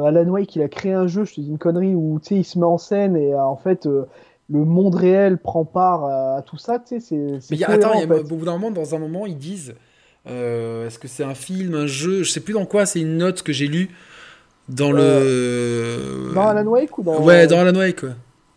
Alan 0.03 0.27
Wake, 0.27 0.55
il 0.55 0.61
a 0.61 0.67
créé 0.67 0.93
un 0.93 1.07
jeu, 1.07 1.25
je 1.25 1.35
te 1.35 1.41
dis 1.41 1.49
une 1.49 1.57
connerie, 1.57 1.95
où, 1.95 2.19
tu 2.21 2.29
sais, 2.29 2.35
il 2.35 2.43
se 2.43 2.57
met 2.59 2.65
en 2.65 2.77
scène 2.77 3.15
et, 3.15 3.35
en 3.35 3.57
fait 3.57 3.87
le 4.47 4.63
monde 4.63 4.93
réel 4.93 5.39
prend 5.39 5.65
part 5.65 6.05
à, 6.05 6.41
tout 6.43 6.57
ça, 6.57 6.79
tu 6.79 6.99
sais, 6.99 7.39
c'est. 7.39 7.51
Mais 7.51 7.63
attends, 7.63 7.93
il 7.93 8.07
y 8.07 8.11
a, 8.11 8.15
au 8.15 8.23
bout 8.23 8.45
d'un 8.45 8.53
moment, 8.53 8.71
dans 8.71 8.93
un 8.93 8.99
moment, 8.99 9.25
ils 9.25 9.37
disent 9.37 9.73
est-ce 10.25 10.99
que 10.99 11.07
c'est 11.07 11.23
un 11.23 11.35
film, 11.35 11.75
un 11.75 11.87
jeu 11.87 12.23
Je 12.23 12.31
sais 12.31 12.39
plus 12.39 12.53
dans 12.53 12.65
quoi, 12.65 12.85
c'est 12.85 12.99
une 12.99 13.17
note 13.17 13.43
que 13.43 13.53
j'ai 13.53 13.67
lue 13.67 13.89
dans 14.69 14.91
le. 14.91 16.31
Dans 16.33 16.47
Alan 16.47 16.65
Wake 16.65 16.97
ou 16.97 17.03
dans. 17.03 17.21
Ouais, 17.21 17.47
dans 17.47 17.59
Alan 17.59 17.77
Wake, 17.77 18.05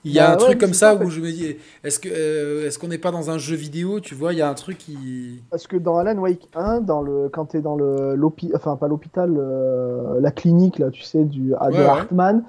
Il 0.04 0.12
y 0.12 0.20
a 0.20 0.28
bah 0.28 0.34
un 0.34 0.36
truc 0.36 0.58
comme 0.58 0.74
ça 0.74 0.94
où 0.94 1.10
je 1.10 1.20
me 1.20 1.30
dis, 1.30 1.56
est-ce 1.82 1.98
que 1.98 2.08
euh, 2.08 2.66
est-ce 2.66 2.78
qu'on 2.78 2.88
n'est 2.88 2.98
pas 2.98 3.10
dans 3.10 3.30
un 3.30 3.38
jeu 3.38 3.56
vidéo 3.56 3.98
Tu 3.98 4.14
vois, 4.14 4.32
il 4.32 4.38
y 4.38 4.42
a 4.42 4.48
un 4.48 4.54
truc 4.54 4.78
qui. 4.78 5.42
Parce 5.50 5.66
que 5.66 5.76
dans 5.76 5.96
Alan 5.96 6.16
Wake 6.18 6.48
1, 6.54 6.82
dans 6.82 7.02
le 7.02 7.28
quand 7.28 7.46
t'es 7.46 7.60
dans 7.60 7.74
le 7.74 8.16
enfin 8.54 8.76
pas 8.76 8.86
l'hôpital, 8.86 9.34
euh, 9.36 10.20
la 10.20 10.30
clinique 10.30 10.78
là, 10.78 10.90
tu 10.90 11.02
sais 11.02 11.24
du 11.24 11.48
de 11.48 11.82
Hartman, 11.82 12.44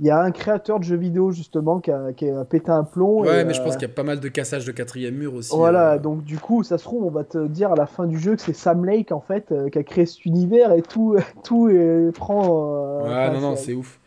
il 0.00 0.06
y 0.06 0.10
a 0.10 0.18
un 0.18 0.30
créateur 0.30 0.80
de 0.80 0.84
jeux 0.84 0.96
vidéo 0.96 1.30
justement 1.30 1.78
qui 1.78 1.90
a, 1.90 2.14
qui 2.14 2.28
a 2.28 2.44
pété 2.46 2.70
un 2.70 2.84
plomb. 2.84 3.20
Ouais, 3.20 3.44
mais 3.44 3.52
je 3.52 3.60
pense 3.60 3.74
euh, 3.74 3.76
qu'il 3.76 3.88
y 3.88 3.90
a 3.90 3.94
pas 3.94 4.02
mal 4.02 4.18
de 4.18 4.28
cassage 4.28 4.64
de 4.64 4.72
quatrième 4.72 5.14
mur 5.14 5.34
aussi. 5.34 5.54
Voilà, 5.54 5.98
donc 5.98 6.24
du 6.24 6.38
coup, 6.38 6.62
ça 6.62 6.78
se 6.78 6.84
trouve, 6.84 7.04
on 7.04 7.10
va 7.10 7.24
te 7.24 7.46
dire 7.46 7.70
à 7.70 7.76
la 7.76 7.86
fin 7.86 8.06
du 8.06 8.18
jeu 8.18 8.34
que 8.34 8.40
c'est 8.40 8.54
Sam 8.54 8.86
Lake 8.86 9.12
en 9.12 9.20
fait 9.20 9.52
qui 9.70 9.78
a 9.78 9.82
créé 9.82 10.06
cet 10.06 10.24
univers 10.24 10.72
et 10.72 10.80
tout, 10.80 11.16
tout 11.44 11.70
prend. 12.14 13.02
ouais, 13.02 13.30
non, 13.30 13.40
non, 13.40 13.56
c'est 13.56 13.74
ouf. 13.74 14.00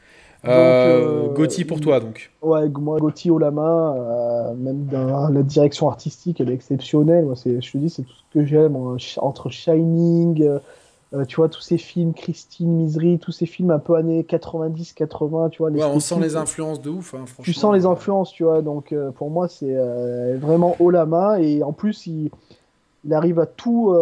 Euh, 0.45 1.27
Gauthier 1.33 1.65
pour 1.65 1.81
toi 1.81 1.99
donc. 1.99 2.31
Ouais, 2.41 2.69
moi 2.69 2.99
Gauthier 2.99 3.31
au 3.31 3.39
la 3.39 3.51
main, 3.51 4.53
même 4.55 4.85
dans 4.85 5.29
la 5.29 5.43
direction 5.43 5.89
artistique, 5.89 6.39
elle 6.41 6.49
est 6.49 6.53
exceptionnelle. 6.53 7.25
Moi, 7.25 7.35
je 7.35 7.71
te 7.71 7.77
dis, 7.77 7.89
c'est 7.89 8.03
tout 8.03 8.13
ce 8.13 8.39
que 8.39 8.45
j'aime 8.45 8.75
entre 9.17 9.49
Shining. 9.49 10.59
Euh, 11.13 11.23
tu 11.23 11.37
vois, 11.37 11.47
tous 11.47 11.61
ces 11.61 11.77
films, 11.77 12.13
Christine, 12.13 12.69
Misery, 12.69 13.17
tous 13.17 13.31
ces 13.31 13.45
films 13.45 13.71
un 13.71 13.79
peu 13.79 13.95
années 13.95 14.25
90, 14.25 14.91
80, 14.91 15.49
tu 15.49 15.59
vois. 15.59 15.71
ouais, 15.71 15.83
on 15.83 15.99
sent 16.01 16.19
les 16.19 16.35
influences 16.35 16.81
de 16.81 16.89
ouf, 16.89 17.13
hein, 17.13 17.25
franchement. 17.25 17.43
Tu 17.43 17.53
sens 17.53 17.73
les 17.73 17.85
influences, 17.85 18.31
tu 18.33 18.43
vois, 18.43 18.61
donc 18.61 18.91
euh, 18.91 19.11
pour 19.11 19.29
moi, 19.29 19.47
c'est 19.47 19.73
euh, 19.73 20.37
vraiment 20.37 20.75
haut 20.79 20.89
la 20.89 21.05
main, 21.05 21.37
et 21.37 21.63
en 21.63 21.71
plus, 21.71 22.07
il, 22.07 22.29
il 23.05 23.13
arrive 23.13 23.39
à 23.39 23.45
tout. 23.45 23.95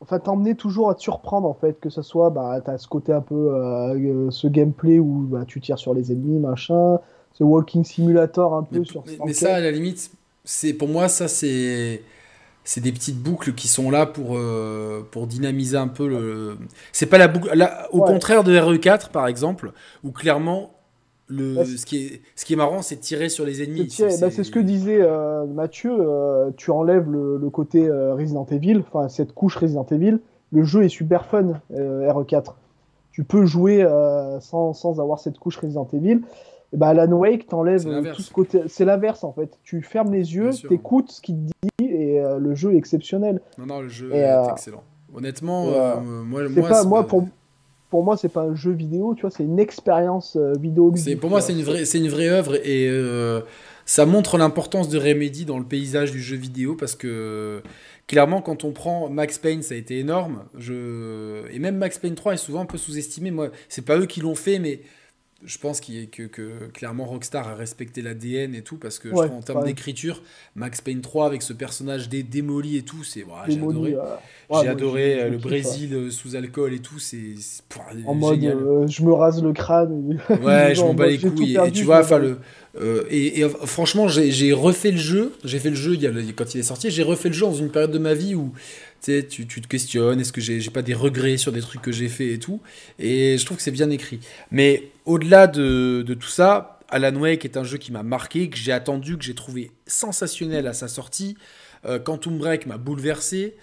Enfin, 0.00 0.18
t'emmener 0.18 0.54
toujours 0.54 0.90
à 0.90 0.94
te 0.94 1.00
surprendre, 1.00 1.48
en 1.48 1.54
fait, 1.54 1.80
que 1.80 1.88
ce 1.88 2.02
soit, 2.02 2.30
bah, 2.30 2.60
t'as 2.64 2.76
ce 2.76 2.88
côté 2.88 3.12
un 3.12 3.22
peu, 3.22 3.50
ce 4.30 4.46
gameplay 4.48 4.98
où 4.98 5.26
bah, 5.28 5.44
tu 5.46 5.60
tires 5.60 5.78
sur 5.78 5.94
les 5.94 6.12
ennemis, 6.12 6.38
machin, 6.38 6.98
ce 7.32 7.42
walking 7.42 7.84
simulator 7.84 8.54
un 8.54 8.64
peu 8.64 8.84
sur. 8.84 9.02
Mais, 9.06 9.18
mais 9.24 9.32
ça, 9.32 9.54
à 9.54 9.60
la 9.60 9.70
limite, 9.70 10.10
c'est 10.44 10.74
pour 10.74 10.88
moi, 10.88 11.08
ça, 11.08 11.28
c'est 11.28 12.02
c'est 12.64 12.80
des 12.80 12.92
petites 12.92 13.18
boucles 13.18 13.52
qui 13.52 13.68
sont 13.68 13.90
là 13.90 14.06
pour, 14.06 14.36
euh, 14.36 15.06
pour 15.10 15.26
dynamiser 15.26 15.76
un 15.76 15.88
peu 15.88 16.08
le. 16.08 16.56
C'est 16.92 17.06
pas 17.06 17.18
la 17.18 17.28
boucle. 17.28 17.50
au 17.92 18.00
contraire 18.00 18.42
de 18.42 18.58
RE4, 18.58 19.10
par 19.10 19.28
exemple, 19.28 19.72
où 20.02 20.10
clairement, 20.10 20.73
le, 21.28 21.54
bah, 21.54 21.64
ce, 21.64 21.86
qui 21.86 22.06
est, 22.06 22.20
ce 22.36 22.44
qui 22.44 22.52
est 22.52 22.56
marrant, 22.56 22.82
c'est 22.82 22.96
tirer 22.96 23.28
sur 23.28 23.44
les 23.44 23.62
ennemis. 23.62 23.90
C'est 23.90 24.20
bah, 24.20 24.30
ce 24.30 24.50
que 24.50 24.58
disait 24.58 25.00
euh, 25.00 25.46
Mathieu. 25.46 25.92
Euh, 25.98 26.50
tu 26.56 26.70
enlèves 26.70 27.10
le, 27.10 27.38
le 27.38 27.50
côté 27.50 27.90
Resident 27.90 28.46
Evil, 28.50 28.82
enfin, 28.86 29.08
cette 29.08 29.32
couche 29.32 29.56
Resident 29.56 29.86
Evil. 29.90 30.18
Le 30.52 30.64
jeu 30.64 30.84
est 30.84 30.88
super 30.88 31.26
fun, 31.26 31.60
RE4. 31.72 32.54
Tu 33.12 33.24
peux 33.24 33.44
jouer 33.46 33.86
sans, 34.40 34.72
sans 34.72 35.00
avoir 35.00 35.18
cette 35.18 35.38
couche 35.38 35.56
Resident 35.58 35.88
Evil. 35.92 36.20
bah, 36.72 36.88
Alan 36.88 37.12
Wake, 37.12 37.48
t'enlèves 37.48 37.84
tout 38.14 38.22
ce 38.22 38.32
côté. 38.32 38.62
C'est 38.68 38.84
l'inverse 38.84 39.24
en 39.24 39.32
fait. 39.32 39.58
Tu 39.62 39.82
fermes 39.82 40.12
les 40.12 40.34
yeux, 40.34 40.50
t'écoutes 40.68 41.10
ce 41.10 41.20
qu'il 41.20 41.36
te 41.36 41.52
dit 41.78 41.84
euh, 42.24 42.38
le 42.38 42.54
jeu 42.54 42.74
est 42.74 42.76
exceptionnel. 42.76 43.40
Non, 43.58 43.66
non, 43.66 43.80
le 43.80 43.88
jeu 43.88 44.12
est 44.14 44.28
euh, 44.28 44.48
excellent. 44.50 44.82
Honnêtement, 45.14 45.68
euh, 45.68 46.00
moi, 46.00 46.48
moi, 46.48 46.68
pas, 46.68 46.84
moi 46.84 47.06
pour, 47.06 47.26
pour 47.94 48.02
moi, 48.02 48.16
c'est 48.16 48.28
pas 48.28 48.42
un 48.42 48.56
jeu 48.56 48.72
vidéo, 48.72 49.14
tu 49.14 49.20
vois, 49.20 49.30
c'est 49.30 49.44
une 49.44 49.60
expérience 49.60 50.36
vidéo. 50.58 50.92
C'est 50.96 51.14
pour 51.14 51.30
moi, 51.30 51.40
c'est 51.40 51.52
une 51.52 51.62
vraie, 51.62 51.84
c'est 51.84 51.98
une 51.98 52.08
vraie 52.08 52.28
œuvre 52.28 52.56
et 52.56 52.90
ça 53.86 54.04
montre 54.04 54.36
l'importance 54.36 54.88
de 54.88 54.98
Remedy 54.98 55.44
dans 55.44 55.60
le 55.60 55.64
paysage 55.64 56.10
du 56.10 56.20
jeu 56.20 56.34
vidéo 56.36 56.74
parce 56.74 56.96
que 56.96 57.62
clairement, 58.08 58.42
quand 58.42 58.64
on 58.64 58.72
prend 58.72 59.08
Max 59.08 59.38
Payne, 59.38 59.62
ça 59.62 59.74
a 59.74 59.76
été 59.76 60.00
énorme. 60.00 60.42
Je... 60.58 61.48
Et 61.52 61.60
même 61.60 61.76
Max 61.76 62.00
Payne 62.00 62.16
3 62.16 62.34
est 62.34 62.36
souvent 62.36 62.62
un 62.62 62.66
peu 62.66 62.78
sous-estimé. 62.78 63.30
Moi, 63.30 63.50
c'est 63.68 63.84
pas 63.84 63.96
eux 63.96 64.06
qui 64.06 64.20
l'ont 64.20 64.34
fait, 64.34 64.58
mais 64.58 64.80
je 65.44 65.58
pense 65.58 65.80
qu'il 65.80 66.08
que, 66.08 66.22
que, 66.22 66.68
clairement 66.72 67.04
Rockstar 67.04 67.48
a 67.48 67.54
respecté 67.54 68.02
l'ADN 68.02 68.54
et 68.54 68.62
tout 68.62 68.76
parce 68.76 68.98
que 68.98 69.10
je 69.10 69.14
trouve 69.14 69.32
en 69.32 69.42
termes 69.42 69.64
d'écriture 69.64 70.22
Max 70.54 70.80
Payne 70.80 71.00
3 71.00 71.26
avec 71.26 71.42
ce 71.42 71.52
personnage 71.52 72.08
dé 72.08 72.22
démoli 72.22 72.76
et 72.76 72.82
tout 72.82 73.04
c'est 73.04 73.24
j'ai 73.48 73.58
adoré 73.58 73.96
j'ai 74.50 74.68
adoré 74.68 75.20
euh, 75.20 75.28
le 75.30 75.38
Brésil 75.38 75.94
euh, 75.94 76.10
sous 76.10 76.36
alcool 76.36 76.72
et 76.72 76.78
tout 76.78 76.98
c'est 76.98 77.34
en 78.06 78.14
mode 78.14 78.44
euh, 78.44 78.86
je 78.86 79.02
me 79.02 79.12
rase 79.12 79.42
le 79.42 79.52
crâne 79.52 80.18
ouais 80.42 80.74
je 80.74 80.80
m'en 80.80 80.94
bats 80.94 81.08
les 81.08 81.18
couilles 81.18 81.58
et, 81.62 81.72
tu 81.72 81.84
vois 81.84 82.00
enfin 82.00 82.18
le 82.18 82.38
et, 83.10 83.40
et, 83.40 83.48
franchement 83.48 84.08
j'ai 84.08 84.52
refait 84.52 84.92
le 84.92 84.96
jeu 84.96 85.32
j'ai 85.44 85.58
fait 85.58 85.70
le 85.70 85.76
jeu 85.76 85.94
il 85.94 86.02
y 86.02 86.06
a, 86.06 86.12
quand 86.34 86.54
il 86.54 86.60
est 86.60 86.64
sorti 86.64 86.90
j'ai 86.90 87.02
refait 87.02 87.28
le 87.28 87.34
jeu 87.34 87.46
dans 87.46 87.54
une 87.54 87.70
période 87.70 87.92
de 87.92 87.98
ma 87.98 88.14
vie 88.14 88.34
où 88.34 88.52
tu, 89.28 89.46
tu 89.46 89.60
te 89.60 89.68
questionnes, 89.68 90.20
est-ce 90.20 90.32
que 90.32 90.40
j'ai 90.40 90.70
pas 90.70 90.80
des 90.80 90.94
regrets 90.94 91.36
sur 91.36 91.52
des 91.52 91.60
trucs 91.60 91.82
que 91.82 91.92
j'ai 91.92 92.08
fait 92.08 92.32
et 92.32 92.38
tout. 92.38 92.60
Et 92.98 93.36
je 93.38 93.44
trouve 93.44 93.58
que 93.58 93.62
c'est 93.62 93.70
bien 93.70 93.90
écrit. 93.90 94.18
Mais 94.50 94.84
au-delà 95.04 95.46
de, 95.46 96.02
de, 96.06 96.14
tout 96.14 96.28
ça, 96.28 96.78
Alan 96.88 97.14
Wake 97.16 97.44
est 97.44 97.56
un 97.56 97.64
jeu 97.64 97.78
qui 97.78 97.92
m'a 97.92 98.02
marqué, 98.02 98.48
que 98.48 98.56
j'ai 98.56 98.72
attendu, 98.72 99.16
que 99.18 99.24
j'ai 99.24 99.34
trouvé 99.34 99.70
sensationnel 99.86 100.66
à 100.66 100.72
sa 100.72 100.88
sortie. 100.88 101.36
Euh, 101.84 101.98
Quantum 101.98 102.38
Break 102.38 102.66
m'a 102.66 102.78
bouleversé. 102.78 103.56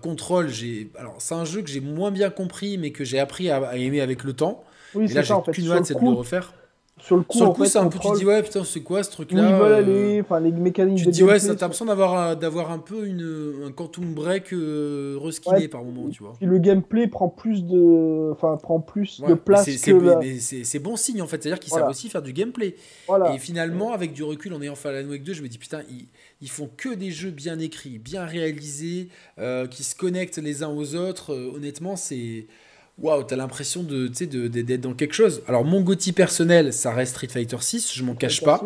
Control, 0.00 0.48
j'ai. 0.48 0.90
Alors, 0.98 1.16
c'est 1.18 1.34
un 1.34 1.44
jeu 1.44 1.60
que 1.60 1.68
j'ai 1.68 1.82
moins 1.82 2.10
bien 2.10 2.30
compris, 2.30 2.78
mais 2.78 2.90
que 2.90 3.04
j'ai 3.04 3.18
appris 3.18 3.50
à, 3.50 3.76
aimer 3.76 4.00
avec 4.00 4.24
le 4.24 4.32
temps. 4.32 4.64
Oui, 4.94 5.10
c'est 5.10 5.22
ça, 5.22 5.36
en 5.36 5.44
fait. 5.44 5.52
Qu'une 5.52 5.70
hâte, 5.70 5.84
c'est 5.84 5.92
de 5.92 6.00
le 6.00 6.08
refaire 6.08 6.54
sur 7.00 7.16
le 7.16 7.22
coup, 7.22 7.38
coup 7.38 7.64
c'est 7.64 7.78
un 7.78 7.88
peu, 7.88 7.98
tu 7.98 8.08
dis 8.16 8.24
ouais, 8.24 8.42
putain, 8.42 8.64
c'est 8.64 8.80
quoi 8.80 9.02
ce 9.02 9.10
truc-là 9.10 9.42
Où 9.42 9.46
ils 9.46 9.54
veulent 9.54 9.72
aller, 9.72 10.20
enfin, 10.20 10.40
les 10.40 10.52
mécaniques 10.52 10.98
Tu 10.98 11.04
te 11.06 11.10
dis 11.10 11.22
ouais, 11.22 11.38
t'as 11.38 11.48
l'impression 11.48 11.84
d'avoir, 11.84 12.36
d'avoir 12.36 12.70
un 12.70 12.78
peu 12.78 13.06
une, 13.06 13.64
un 13.66 13.72
Quantum 13.72 14.14
Break 14.14 14.52
euh, 14.52 15.16
reskiné 15.20 15.68
par 15.68 15.84
moment, 15.84 16.08
tu 16.10 16.22
vois. 16.22 16.34
Puis 16.38 16.46
le 16.46 16.58
gameplay 16.58 17.06
prend 17.06 17.28
plus 17.28 17.64
de, 17.64 18.30
enfin, 18.32 18.56
prend 18.56 18.80
plus 18.80 19.20
de 19.20 19.34
place 19.34 19.64
c'est. 19.64 20.64
C'est, 20.64 20.78
bon 20.78 20.96
signe 20.96 21.22
en 21.22 21.26
fait, 21.26 21.42
c'est-à-dire 21.42 21.60
qu'ils 21.60 21.72
savent 21.72 21.88
aussi 21.88 22.08
faire 22.08 22.22
du 22.22 22.32
gameplay. 22.32 22.76
Et 23.34 23.38
finalement, 23.38 23.92
avec 23.92 24.12
du 24.12 24.22
recul, 24.22 24.52
en 24.54 24.62
ayant 24.62 24.74
fait 24.74 24.88
Alan 24.88 25.08
Wake 25.08 25.22
2, 25.22 25.32
je 25.32 25.42
me 25.42 25.48
dis 25.48 25.58
putain, 25.58 25.82
ils, 25.90 26.06
ils 26.40 26.50
font 26.50 26.70
que 26.76 26.94
des 26.94 27.10
jeux 27.10 27.30
bien 27.30 27.58
écrits, 27.58 27.98
bien 27.98 28.24
réalisés, 28.24 29.08
euh, 29.38 29.66
qui 29.66 29.82
se 29.82 29.94
connectent 29.94 30.38
les 30.38 30.62
uns 30.62 30.68
aux 30.68 30.94
autres. 30.94 31.32
Euh, 31.32 31.52
honnêtement, 31.54 31.96
c'est 31.96 32.46
waouh, 33.00 33.22
t'as 33.22 33.36
l'impression 33.36 33.82
de, 33.82 34.08
d'être 34.08 34.80
dans 34.80 34.94
quelque 34.94 35.14
chose. 35.14 35.42
Alors, 35.46 35.64
mon 35.64 35.80
Gotti 35.80 36.12
personnel, 36.12 36.72
ça 36.72 36.92
reste 36.92 37.12
Street 37.12 37.28
Fighter 37.28 37.58
6, 37.60 37.94
je 37.94 38.02
m'en 38.02 38.14
cache 38.14 38.42
pas. 38.42 38.62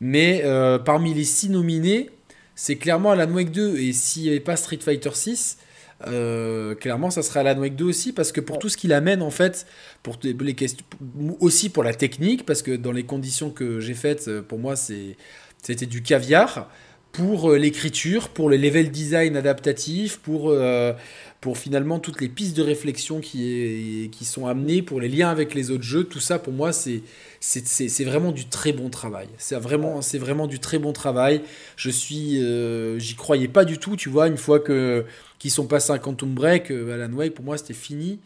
Mais 0.00 0.42
euh, 0.44 0.78
parmi 0.78 1.14
les 1.14 1.24
six 1.24 1.48
nominés, 1.48 2.10
c'est 2.54 2.76
clairement 2.76 3.12
Alan 3.12 3.30
Wake 3.32 3.50
2. 3.50 3.78
Et 3.78 3.92
s'il 3.92 4.22
n'y 4.22 4.28
avait 4.28 4.40
pas 4.40 4.56
Street 4.56 4.78
Fighter 4.80 5.10
6, 5.12 5.58
euh, 6.06 6.74
clairement, 6.76 7.10
ça 7.10 7.22
serait 7.22 7.40
Alan 7.40 7.60
Wake 7.60 7.74
2 7.74 7.84
aussi, 7.84 8.12
parce 8.12 8.30
que 8.30 8.40
pour 8.40 8.58
tout 8.58 8.68
ce 8.68 8.76
qu'il 8.76 8.92
amène, 8.92 9.22
en 9.22 9.30
fait, 9.30 9.66
pour 10.02 10.18
les 10.22 10.54
questions, 10.54 10.84
aussi 11.40 11.68
pour 11.68 11.82
la 11.82 11.94
technique, 11.94 12.46
parce 12.46 12.62
que 12.62 12.76
dans 12.76 12.92
les 12.92 13.04
conditions 13.04 13.50
que 13.50 13.80
j'ai 13.80 13.94
faites, 13.94 14.28
euh, 14.28 14.42
pour 14.42 14.58
moi, 14.58 14.76
c'était 14.76 15.86
du 15.86 16.02
caviar 16.02 16.70
pour 17.12 17.52
l'écriture, 17.52 18.28
pour 18.28 18.48
le 18.48 18.56
level 18.56 18.90
design 18.90 19.36
adaptatif, 19.36 20.18
pour 20.18 20.54
pour 21.40 21.56
finalement 21.56 22.00
toutes 22.00 22.20
les 22.20 22.28
pistes 22.28 22.56
de 22.56 22.62
réflexion 22.62 23.20
qui, 23.20 24.10
qui 24.12 24.24
sont 24.24 24.46
amenées, 24.46 24.82
pour 24.82 25.00
les 25.00 25.08
liens 25.08 25.30
avec 25.30 25.54
les 25.54 25.70
autres 25.70 25.84
jeux, 25.84 26.04
tout 26.04 26.20
ça 26.20 26.38
pour 26.38 26.52
moi 26.52 26.72
c'est 26.72 27.02
c'est 27.40 28.04
vraiment 28.04 28.32
du 28.32 28.46
très 28.46 28.72
bon 28.72 28.90
travail. 28.90 29.28
C'est 29.38 29.56
vraiment, 29.56 30.02
c'est 30.02 30.18
vraiment 30.18 30.46
du 30.46 30.58
très 30.58 30.78
bon 30.78 30.92
travail. 30.92 31.42
Je 31.76 31.90
suis, 31.90 32.42
euh, 32.42 32.98
j'y 32.98 33.14
croyais 33.14 33.48
pas 33.48 33.64
du 33.64 33.78
tout, 33.78 33.96
tu 33.96 34.08
vois, 34.08 34.28
une 34.28 34.36
fois 34.36 34.60
que 34.60 35.04
qu'ils 35.38 35.52
sont 35.52 35.66
passés 35.66 35.92
un 35.92 35.98
Quantum 35.98 36.34
Break, 36.34 36.70
euh, 36.70 36.94
Alan 36.94 37.12
Wake, 37.14 37.34
pour 37.34 37.44
moi 37.44 37.56
c'était 37.58 37.74
fini. 37.74 38.18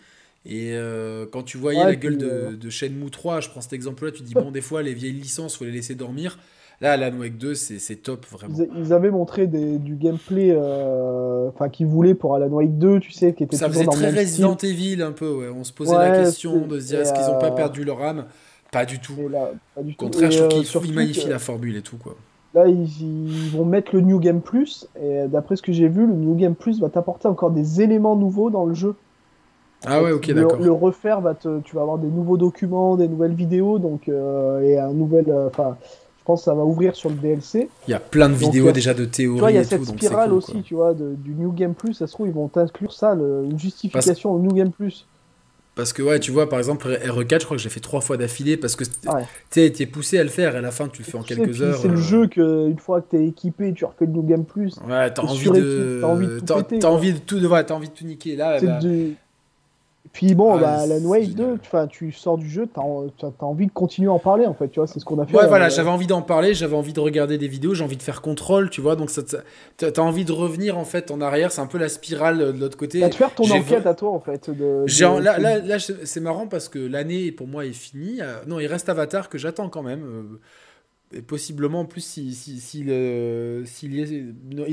Et 0.46 0.72
euh, 0.72 1.26
quand 1.30 1.42
tu 1.42 1.56
voyais 1.56 1.84
la 1.84 1.94
gueule 1.94 2.16
de, 2.16 2.56
de 2.56 2.70
Shenmue 2.70 3.10
3, 3.10 3.40
je 3.40 3.48
prends 3.50 3.60
cet 3.60 3.74
exemple-là, 3.74 4.10
tu 4.12 4.22
dis 4.22 4.34
bon, 4.42 4.50
des 4.50 4.62
fois 4.62 4.82
les 4.82 4.94
vieilles 4.94 5.12
licences, 5.12 5.56
faut 5.56 5.64
les 5.64 5.72
laisser 5.72 5.94
dormir. 5.94 6.38
Là, 6.82 6.94
Alan 6.94 7.16
Wake 7.16 7.38
2, 7.38 7.54
c'est 7.54 8.02
top, 8.02 8.26
vraiment. 8.26 8.56
Ils, 8.76 8.92
avaient 8.92 9.12
montré 9.12 9.46
des, 9.46 9.78
du 9.78 9.94
gameplay 9.94 10.50
euh, 10.50 11.48
qu'ils 11.72 11.86
voulaient 11.86 12.16
pour 12.16 12.34
Alan 12.34 12.48
Wake 12.48 12.76
2, 12.76 12.98
tu 12.98 13.12
sais, 13.12 13.34
qui 13.34 13.44
était 13.44 13.56
Ça 13.56 13.68
faisait 13.68 13.86
très 13.86 14.10
Resident 14.10 14.56
Evil, 14.56 15.00
un 15.00 15.12
peu, 15.12 15.30
ouais. 15.30 15.48
On 15.56 15.62
se 15.62 15.72
posait 15.72 15.96
la 15.96 16.10
question 16.24 16.66
de 16.66 16.80
se 16.80 16.88
dire, 16.88 17.00
est-ce 17.00 17.12
qu'ils 17.12 17.22
n'ont 17.22 17.38
pas 17.38 17.52
euh, 17.52 17.54
perdu 17.54 17.84
leur 17.84 18.02
âme? 18.02 18.24
Pas 18.72 18.84
du 18.84 18.98
tout. 18.98 19.14
pas 19.76 19.82
du 19.82 19.92
Au 19.92 19.96
contraire, 19.96 20.32
je 20.32 20.42
trouve 20.42 20.82
qu'ils 20.82 20.90
euh, 20.90 20.96
magnifient 20.96 21.28
la 21.28 21.38
formule 21.38 21.76
et 21.76 21.82
tout, 21.82 21.98
quoi. 21.98 22.16
Là, 22.52 22.66
ils, 22.66 23.50
vont 23.52 23.64
mettre 23.64 23.94
le 23.94 24.00
New 24.00 24.18
Game 24.18 24.40
Plus, 24.40 24.88
et 25.00 25.28
d'après 25.28 25.54
ce 25.54 25.62
que 25.62 25.72
j'ai 25.72 25.88
vu, 25.88 26.04
le 26.04 26.14
New 26.14 26.34
Game 26.34 26.56
Plus 26.56 26.80
va 26.80 26.88
t'apporter 26.88 27.28
encore 27.28 27.52
des 27.52 27.80
éléments 27.80 28.16
nouveaux 28.16 28.50
dans 28.50 28.64
le 28.64 28.74
jeu. 28.74 28.96
ah 29.86 30.02
ouais, 30.02 30.10
ok, 30.10 30.32
d'accord. 30.32 30.58
Le, 30.58 30.72
refaire, 30.72 31.20
va 31.20 31.34
te, 31.34 31.60
tu 31.60 31.76
vas 31.76 31.82
avoir 31.82 31.98
des 31.98 32.08
nouveaux 32.08 32.36
documents, 32.36 32.96
des 32.96 33.06
nouvelles 33.06 33.34
vidéos, 33.34 33.78
donc, 33.78 34.08
et 34.08 34.78
un 34.80 34.92
nouvel... 34.92 35.32
Enfin, 35.46 35.76
je 36.22 36.26
pense 36.26 36.42
que 36.42 36.44
ça 36.44 36.54
va 36.54 36.62
ouvrir 36.62 36.94
sur 36.94 37.10
le 37.10 37.16
DLC. 37.16 37.68
Il 37.88 37.90
y 37.90 37.94
a 37.94 37.98
plein 37.98 38.28
de 38.28 38.34
vidéos 38.34 38.70
déjà 38.70 38.94
de 38.94 39.04
théorie. 39.04 39.34
Tu 39.34 39.40
vois, 39.40 39.50
il 39.50 39.56
y 39.56 39.58
a 39.58 39.64
cette 39.64 39.84
spirale 39.84 40.32
aussi, 40.32 40.62
tu 40.62 40.74
vois, 40.74 40.94
du 40.94 41.34
New 41.34 41.50
Game 41.50 41.74
Plus. 41.74 41.94
Ça 41.94 42.06
se 42.06 42.12
trouve, 42.12 42.28
ils 42.28 42.32
vont 42.32 42.48
inclure 42.54 42.92
ça, 42.92 43.14
une 43.14 43.58
justification 43.58 44.32
au 44.32 44.38
New 44.38 44.52
Game 44.52 44.70
Plus. 44.70 45.06
Parce 45.74 45.92
que, 45.92 46.02
ouais, 46.02 46.20
tu 46.20 46.30
vois, 46.30 46.48
par 46.48 46.58
exemple, 46.58 46.86
RE4, 46.86 47.40
je 47.40 47.44
crois 47.44 47.56
que 47.56 47.62
j'ai 47.62 47.70
fait 47.70 47.80
trois 47.80 48.02
fois 48.02 48.16
d'affilée 48.16 48.56
parce 48.56 48.76
que 48.76 48.84
tu 49.50 49.60
es 49.60 49.86
poussé 49.86 50.18
à 50.18 50.22
le 50.22 50.28
faire 50.28 50.54
et 50.54 50.58
à 50.58 50.60
la 50.60 50.70
fin, 50.70 50.86
tu 50.86 51.02
le 51.02 51.06
fais 51.08 51.16
en 51.16 51.22
quelques 51.22 51.60
heures. 51.60 51.78
C'est 51.78 51.88
le 51.88 51.94
euh, 51.94 51.96
jeu 51.96 52.26
que, 52.28 52.68
une 52.68 52.78
fois 52.78 53.00
que 53.00 53.16
tu 53.16 53.22
es 53.22 53.26
équipé, 53.26 53.72
tu 53.72 53.84
refais 53.84 54.04
le 54.04 54.12
New 54.12 54.22
Game 54.22 54.44
Plus. 54.44 54.76
Ouais, 54.86 55.12
t'as 55.12 55.22
envie, 55.22 55.50
de... 55.50 56.02
Envie 56.04 56.26
de 56.26 56.40
tout 56.40 56.52
as, 56.52 56.86
envie 56.86 57.14
de 57.14 57.18
tout, 57.18 57.44
ouais, 57.44 57.72
as 57.72 57.74
envie 57.74 57.88
de 57.88 57.94
tout 57.94 58.04
niquer. 58.04 58.36
Là. 58.36 58.60
Puis 60.12 60.34
bon, 60.34 60.58
bah, 60.58 60.80
Alan 60.80 61.00
Wake 61.04 61.34
2, 61.34 61.58
tu 61.90 62.12
sors 62.12 62.36
du 62.36 62.48
jeu, 62.48 62.68
tu 62.72 62.80
as, 62.80 63.44
envie 63.44 63.66
de 63.66 63.72
continuer 63.72 64.08
à 64.08 64.12
en 64.12 64.18
parler 64.18 64.44
en 64.46 64.52
fait, 64.52 64.68
tu 64.68 64.78
vois, 64.78 64.86
c'est 64.86 65.00
ce 65.00 65.04
qu'on 65.06 65.18
a 65.18 65.26
fait. 65.26 65.34
Ouais, 65.34 65.46
voilà, 65.46 65.66
euh, 65.66 65.70
j'avais 65.70 65.88
envie 65.88 66.06
d'en 66.06 66.20
parler, 66.20 66.52
j'avais 66.52 66.76
envie 66.76 66.92
de 66.92 67.00
regarder 67.00 67.38
des 67.38 67.48
vidéos, 67.48 67.72
j'ai 67.72 67.82
envie 67.82 67.96
de 67.96 68.02
faire 68.02 68.20
contrôle, 68.20 68.68
tu 68.68 68.82
vois, 68.82 68.94
donc 68.94 69.10
tu 69.10 69.84
as 69.84 70.02
envie 70.02 70.24
de 70.26 70.32
revenir 70.32 70.76
en 70.76 70.84
fait 70.84 71.10
en 71.10 71.20
arrière, 71.22 71.50
c'est 71.50 71.62
un 71.62 71.66
peu 71.66 71.78
la 71.78 71.88
spirale 71.88 72.38
de 72.38 72.60
l'autre 72.60 72.76
côté. 72.76 73.00
de 73.00 73.14
faire 73.14 73.34
ton 73.34 73.50
enquête 73.50 73.86
à 73.86 73.94
toi 73.94 74.10
en 74.10 74.20
fait. 74.20 74.50
De, 74.50 74.84
Là, 75.22 75.38
là, 75.38 75.58
là 75.58 75.76
c'est 75.78 76.20
marrant 76.20 76.46
parce 76.46 76.68
que 76.68 76.78
l'année 76.78 77.32
pour 77.32 77.46
moi 77.46 77.64
est 77.64 77.72
finie. 77.72 78.20
Euh, 78.20 78.40
non, 78.46 78.60
il 78.60 78.66
reste 78.66 78.88
Avatar 78.88 79.28
que 79.28 79.38
j'attends 79.38 79.68
quand 79.68 79.82
même. 79.82 80.02
Euh, 80.02 80.38
et 81.14 81.22
possiblement 81.22 81.80
en 81.80 81.84
plus 81.84 82.00
s'il 82.00 82.34
si, 82.34 82.60
si, 82.60 82.80
il, 82.80 82.86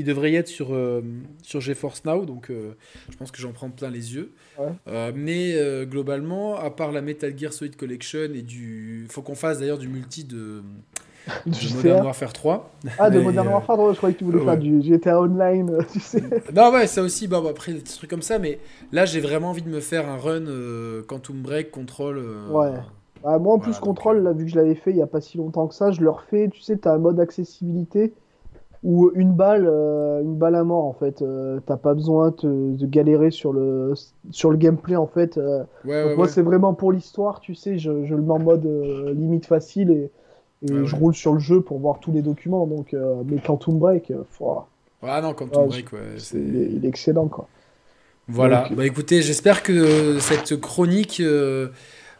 devrait 0.04 0.32
y 0.32 0.36
être 0.36 0.48
sur, 0.48 0.74
euh, 0.74 1.02
sur 1.42 1.60
GeForce 1.60 2.04
Now 2.04 2.24
donc 2.24 2.50
euh, 2.50 2.72
je 3.10 3.16
pense 3.16 3.30
que 3.30 3.40
j'en 3.40 3.52
prends 3.52 3.70
plein 3.70 3.90
les 3.90 4.14
yeux. 4.14 4.32
Euh, 4.88 5.12
mais 5.14 5.56
globalement 5.86 6.56
à 6.56 6.70
part 6.70 6.92
la 6.92 7.02
Metal 7.02 7.36
Gear 7.36 7.52
Solid 7.52 7.76
Collection 7.76 8.30
et 8.34 8.42
du 8.42 9.06
faut 9.08 9.22
qu'on 9.22 9.34
fasse 9.34 9.58
d'ailleurs 9.58 9.78
du 9.78 9.88
multi 9.88 10.24
de, 10.24 10.62
de 11.46 11.74
Modern 11.76 12.04
Warfare 12.04 12.32
3 12.32 12.70
ah 12.98 13.10
de 13.10 13.20
Modern 13.20 13.48
Warfare 13.48 13.76
3 13.76 13.92
je 13.92 13.96
croyais 13.96 14.14
que 14.14 14.18
tu 14.18 14.24
voulais 14.24 14.44
faire 14.44 14.58
du 14.58 14.82
GTA 14.82 15.20
Online 15.20 15.78
tu 15.92 16.00
sais. 16.00 16.22
Non 16.54 16.72
ouais 16.72 16.86
ça 16.86 17.02
aussi 17.02 17.26
bah, 17.26 17.42
après 17.48 17.72
des 17.72 17.82
trucs 17.82 18.10
comme 18.10 18.22
ça 18.22 18.38
mais 18.38 18.58
là 18.92 19.04
j'ai 19.04 19.20
vraiment 19.20 19.50
envie 19.50 19.62
de 19.62 19.70
me 19.70 19.80
faire 19.80 20.08
un 20.08 20.16
run 20.16 20.44
Quantum 21.06 21.40
Break 21.40 21.70
Control 21.70 22.22
ouais 22.50 22.72
bah, 23.22 23.38
moi, 23.38 23.54
en 23.54 23.58
plus, 23.58 23.78
Control, 23.78 24.22
là, 24.22 24.32
vu 24.32 24.44
que 24.44 24.50
je 24.50 24.56
l'avais 24.56 24.74
fait 24.74 24.90
il 24.90 24.96
n'y 24.96 25.02
a 25.02 25.06
pas 25.06 25.20
si 25.20 25.38
longtemps 25.38 25.66
que 25.66 25.74
ça, 25.74 25.90
je 25.90 26.00
le 26.00 26.10
refais. 26.10 26.48
Tu 26.48 26.60
sais, 26.60 26.78
tu 26.78 26.88
as 26.88 26.92
un 26.92 26.98
mode 26.98 27.20
accessibilité 27.20 28.12
où 28.82 29.10
une 29.14 29.32
balle, 29.32 29.66
euh, 29.68 30.22
une 30.22 30.36
balle 30.36 30.54
à 30.54 30.64
mort, 30.64 30.86
en 30.86 30.94
fait. 30.94 31.20
Euh, 31.20 31.60
t'as 31.66 31.76
pas 31.76 31.92
besoin 31.94 32.34
de 32.42 32.86
galérer 32.86 33.30
sur 33.30 33.52
le, 33.52 33.92
sur 34.30 34.50
le 34.50 34.56
gameplay, 34.56 34.96
en 34.96 35.06
fait. 35.06 35.36
Euh. 35.36 35.64
moi, 35.84 36.28
c'est 36.28 36.42
vraiment 36.42 36.72
pour 36.72 36.92
l'histoire, 36.92 37.40
tu 37.40 37.54
sais. 37.54 37.78
Je, 37.78 38.04
je, 38.06 38.14
le 38.14 38.22
mets 38.22 38.32
en 38.32 38.38
mode 38.38 38.66
limite 39.14 39.46
facile 39.46 39.90
et, 39.90 40.10
je 40.62 40.94
roule 40.94 41.14
sur 41.14 41.32
le 41.32 41.40
jeu 41.40 41.62
pour 41.62 41.78
voir 41.78 42.00
tous 42.00 42.12
les 42.12 42.22
documents. 42.22 42.66
Donc, 42.66 42.94
mais 43.26 43.38
Quantum 43.38 43.78
Break, 43.78 44.12
Ah 45.02 45.20
non, 45.20 45.34
Quantum 45.34 45.68
Break, 45.68 45.92
ouais. 45.92 46.16
il 46.34 46.84
est 46.84 46.88
excellent, 46.88 47.28
quoi. 47.28 47.46
Voilà. 48.28 48.68
bah 48.76 48.86
écoutez, 48.86 49.22
j'espère 49.22 49.62
que 49.62 50.18
cette 50.20 50.60
chronique 50.60 51.20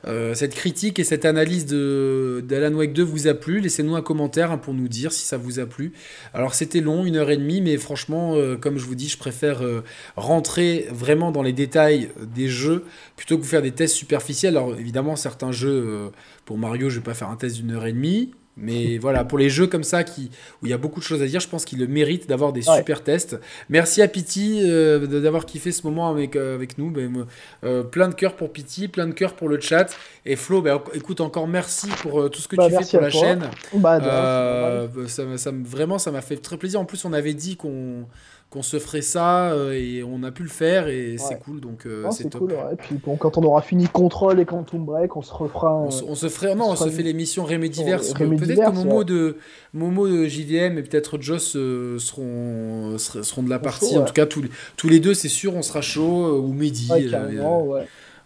euh, 0.06 0.34
cette 0.34 0.54
critique 0.54 0.98
et 0.98 1.04
cette 1.04 1.24
analyse 1.24 1.66
d'Alan 1.66 2.74
Wake 2.74 2.92
2 2.92 3.02
vous 3.02 3.26
a 3.26 3.34
plu. 3.34 3.60
Laissez-nous 3.60 3.96
un 3.96 4.02
commentaire 4.02 4.50
hein, 4.50 4.58
pour 4.58 4.74
nous 4.74 4.88
dire 4.88 5.12
si 5.12 5.26
ça 5.26 5.36
vous 5.36 5.58
a 5.58 5.66
plu. 5.66 5.92
Alors 6.34 6.54
c'était 6.54 6.80
long, 6.80 7.04
une 7.04 7.16
heure 7.16 7.30
et 7.30 7.36
demie, 7.36 7.60
mais 7.60 7.76
franchement, 7.76 8.34
euh, 8.34 8.56
comme 8.56 8.78
je 8.78 8.84
vous 8.84 8.94
dis, 8.94 9.08
je 9.08 9.18
préfère 9.18 9.62
euh, 9.62 9.82
rentrer 10.16 10.86
vraiment 10.90 11.32
dans 11.32 11.42
les 11.42 11.52
détails 11.52 12.10
des 12.34 12.48
jeux 12.48 12.84
plutôt 13.16 13.38
que 13.38 13.44
faire 13.44 13.62
des 13.62 13.72
tests 13.72 13.94
superficiels. 13.94 14.56
Alors 14.56 14.78
évidemment, 14.78 15.16
certains 15.16 15.52
jeux, 15.52 16.10
pour 16.44 16.58
Mario, 16.58 16.88
je 16.88 16.96
vais 16.96 17.04
pas 17.04 17.14
faire 17.14 17.28
un 17.28 17.36
test 17.36 17.56
d'une 17.56 17.72
heure 17.72 17.86
et 17.86 17.92
demie. 17.92 18.30
Mais 18.56 18.98
voilà, 19.00 19.24
pour 19.24 19.38
les 19.38 19.50
jeux 19.50 19.66
comme 19.66 19.84
ça 19.84 20.04
qui, 20.04 20.30
où 20.62 20.66
il 20.66 20.70
y 20.70 20.72
a 20.72 20.78
beaucoup 20.78 21.00
de 21.00 21.04
choses 21.04 21.22
à 21.22 21.26
dire, 21.26 21.40
je 21.40 21.48
pense 21.48 21.64
qu'il 21.64 21.78
le 21.78 21.86
mérite 21.86 22.28
d'avoir 22.28 22.52
des 22.52 22.62
super 22.62 23.02
tests. 23.02 23.38
Merci 23.68 24.02
à 24.02 24.08
Pity 24.08 24.60
euh, 24.64 25.06
d'avoir 25.06 25.46
kiffé 25.46 25.72
ce 25.72 25.86
moment 25.86 26.10
avec, 26.10 26.36
euh, 26.36 26.54
avec 26.54 26.78
nous. 26.78 26.90
Ben, 26.90 27.26
euh, 27.64 27.82
plein 27.82 28.08
de 28.08 28.14
cœur 28.14 28.36
pour 28.36 28.52
Pity, 28.52 28.88
plein 28.88 29.06
de 29.06 29.12
cœur 29.12 29.34
pour 29.34 29.48
le 29.48 29.60
chat. 29.60 29.96
Et 30.26 30.36
Flo, 30.36 30.62
ben, 30.62 30.80
écoute, 30.94 31.20
encore 31.20 31.48
merci 31.48 31.88
pour 32.02 32.30
tout 32.30 32.40
ce 32.40 32.48
que 32.48 32.56
bah, 32.56 32.68
tu 32.68 32.84
fais 32.84 32.98
pour 32.98 33.00
la 33.00 33.10
chaîne. 33.10 33.50
Bah, 33.74 34.88
ça, 35.06 35.24
ça, 35.36 35.50
vraiment, 35.52 35.98
ça 35.98 36.10
m'a 36.10 36.22
fait 36.22 36.36
très 36.36 36.56
plaisir. 36.56 36.80
En 36.80 36.84
plus, 36.84 37.04
on 37.04 37.12
avait 37.12 37.34
dit 37.34 37.56
qu'on 37.56 38.06
qu'on 38.50 38.62
se 38.62 38.80
ferait 38.80 39.00
ça 39.00 39.52
euh, 39.52 39.72
et 39.72 40.02
on 40.02 40.24
a 40.24 40.32
pu 40.32 40.42
le 40.42 40.48
faire 40.48 40.88
et 40.88 41.16
c'est 41.18 41.38
cool 41.38 41.60
donc 41.60 41.86
euh, 41.86 42.10
c'est 42.10 42.28
top. 42.28 42.40
Cool, 42.40 42.56
Et 42.72 42.76
puis 42.76 42.96
bon, 42.96 43.16
quand 43.16 43.38
on 43.38 43.44
aura 43.44 43.62
fini 43.62 43.86
Control 43.86 44.40
et 44.40 44.44
Quantum 44.44 44.84
Break, 44.84 45.16
on 45.16 45.22
se 45.22 45.32
refera. 45.32 45.72
On, 45.72 45.90
se, 45.90 46.28
ferait 46.28 46.56
non, 46.56 46.70
on, 46.70 46.76
se, 46.76 46.88
fait 46.88 47.04
l'émission 47.04 47.44
Remédiverse. 47.44 48.12
Peut-être 48.12 48.72
que 48.72 48.74
Momo 48.74 49.04
de 49.04 49.36
Momo 49.72 50.08
de 50.08 50.26
JVM 50.26 50.78
et 50.78 50.82
peut-être 50.82 51.20
Joss 51.20 51.54
euh, 51.54 51.98
seront 52.00 52.98
seront 52.98 53.44
de 53.44 53.50
la 53.50 53.60
partie. 53.60 53.96
en 53.96 54.04
tout 54.04 54.12
cas 54.12 54.26
tous, 54.26 54.44
tous 54.76 54.88
les 54.88 54.98
deux 54.98 55.14
c'est 55.14 55.28
sûr 55.28 55.54
on 55.54 55.62
sera 55.62 55.80
chaud 55.80 56.40
ou 56.40 56.52
Mehdi. 56.52 56.90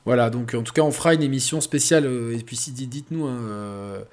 voilà 0.07 0.31
donc 0.31 0.55
en 0.55 0.63
tout 0.63 0.73
cas 0.73 0.83
on 0.83 0.91
fera 0.91 1.13
une 1.13 1.23
émission 1.23 1.61
spéciale 1.61 2.07
et 2.33 2.43
puis 2.43 2.57
si 2.57 2.73
dites-nous. 2.73 3.27
Hein, 3.27 4.05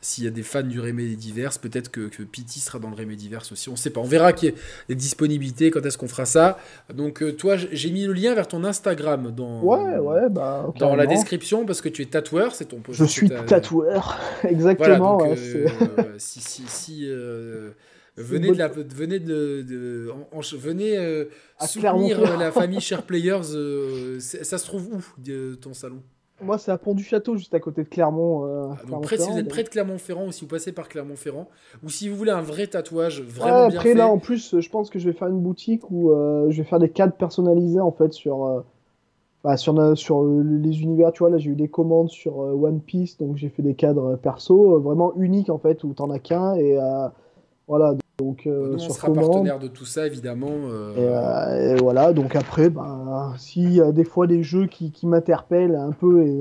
s'il 0.00 0.24
y 0.24 0.26
a 0.26 0.30
des 0.30 0.42
fans 0.42 0.62
du 0.62 0.80
Remédiverse, 0.80 1.58
peut-être 1.58 1.90
que, 1.90 2.08
que 2.08 2.22
Pity 2.22 2.60
sera 2.60 2.78
dans 2.78 2.88
le 2.88 2.96
Remédiverse 2.96 3.52
aussi. 3.52 3.68
On 3.68 3.72
ne 3.72 3.76
sait 3.76 3.90
pas. 3.90 4.00
On 4.00 4.04
verra 4.04 4.32
qu'il 4.32 4.50
y 4.50 4.52
a 4.52 4.54
des 4.88 4.94
disponibilités, 4.94 5.70
quand 5.70 5.84
est-ce 5.84 5.98
qu'on 5.98 6.08
fera 6.08 6.24
ça. 6.24 6.58
Donc, 6.92 7.22
euh, 7.22 7.32
toi, 7.32 7.56
j'ai 7.56 7.90
mis 7.90 8.04
le 8.04 8.12
lien 8.12 8.34
vers 8.34 8.48
ton 8.48 8.64
Instagram 8.64 9.32
dans, 9.34 9.62
ouais, 9.62 9.98
ouais, 9.98 10.28
bah, 10.30 10.72
dans 10.78 10.96
la 10.96 11.06
description 11.06 11.66
parce 11.66 11.80
que 11.80 11.88
tu 11.88 12.02
es 12.02 12.06
tatoueur. 12.06 12.54
C'est 12.54 12.66
ton 12.66 12.80
Je 12.90 13.04
suis 13.04 13.28
tatoueur, 13.28 14.18
exactement. 14.44 15.18
Voilà, 15.18 15.34
donc, 15.34 15.38
euh, 15.38 16.14
si, 16.18 16.40
si, 16.40 16.62
si 16.66 17.06
venez 18.16 18.52
de 18.52 18.58
la, 18.58 18.68
venez 18.68 19.18
de, 19.18 19.62
de 19.62 20.12
venez 20.56 20.96
euh, 20.96 21.26
soutenir 21.60 22.38
la 22.38 22.50
famille 22.52 22.80
Share 22.80 23.02
Players. 23.02 23.42
ça 24.18 24.58
se 24.58 24.64
trouve 24.64 24.94
où 24.94 25.04
de, 25.18 25.54
ton 25.56 25.74
salon? 25.74 26.02
Moi, 26.42 26.58
c'est 26.58 26.70
à 26.70 26.78
Pont 26.78 26.94
du 26.94 27.02
Château, 27.02 27.36
juste 27.36 27.54
à 27.54 27.60
côté 27.60 27.82
de 27.82 27.88
Clermont. 27.88 28.46
Euh, 28.46 28.68
ah, 28.70 28.98
près, 29.02 29.18
si 29.18 29.30
vous 29.30 29.38
êtes 29.38 29.48
près 29.48 29.62
de 29.62 29.68
Clermont-Ferrand 29.68 30.26
ou 30.26 30.32
si 30.32 30.42
vous 30.42 30.50
passez 30.50 30.72
par 30.72 30.88
Clermont-Ferrand, 30.88 31.48
ou 31.84 31.90
si 31.90 32.08
vous 32.08 32.16
voulez 32.16 32.30
un 32.30 32.40
vrai 32.40 32.66
tatouage 32.66 33.22
vraiment 33.22 33.66
ouais, 33.66 33.74
après, 33.74 33.94
là, 33.94 34.08
en 34.08 34.18
plus, 34.18 34.58
je 34.58 34.70
pense 34.70 34.90
que 34.90 34.98
je 34.98 35.08
vais 35.08 35.16
faire 35.16 35.28
une 35.28 35.40
boutique 35.40 35.90
où 35.90 36.10
euh, 36.10 36.50
je 36.50 36.62
vais 36.62 36.68
faire 36.68 36.78
des 36.78 36.90
cadres 36.90 37.14
personnalisés 37.14 37.80
en 37.80 37.92
fait 37.92 38.12
sur, 38.12 38.44
euh, 38.44 38.60
bah, 39.44 39.56
sur, 39.56 39.96
sur 39.96 40.24
les 40.24 40.82
univers. 40.82 41.12
Tu 41.12 41.20
vois, 41.20 41.30
là, 41.30 41.38
j'ai 41.38 41.50
eu 41.50 41.56
des 41.56 41.68
commandes 41.68 42.10
sur 42.10 42.38
One 42.38 42.80
Piece, 42.80 43.18
donc 43.18 43.36
j'ai 43.36 43.48
fait 43.48 43.62
des 43.62 43.74
cadres 43.74 44.16
perso 44.16 44.80
vraiment 44.80 45.12
uniques 45.16 45.50
en 45.50 45.58
fait 45.58 45.84
où 45.84 45.92
t'en 45.92 46.10
as 46.10 46.18
qu'un 46.18 46.54
et 46.54 46.78
voilà. 47.68 47.92
Donc, 47.92 48.00
euh, 48.46 48.74
on 48.74 48.78
sera 48.78 49.12
partenaire 49.12 49.58
de 49.58 49.68
tout 49.68 49.84
ça, 49.84 50.06
évidemment. 50.06 50.50
Euh. 50.50 50.94
Euh, 50.96 51.76
et, 51.76 51.80
voilà, 51.80 52.12
donc 52.12 52.36
après, 52.36 52.70
bah, 52.70 53.32
s'il 53.38 53.72
y 53.72 53.80
a 53.80 53.92
des 53.92 54.04
fois 54.04 54.26
des 54.26 54.42
jeux 54.42 54.66
qui, 54.66 54.90
qui 54.90 55.06
m'interpellent 55.06 55.76
un 55.76 55.92
peu 55.92 56.22
et 56.22 56.40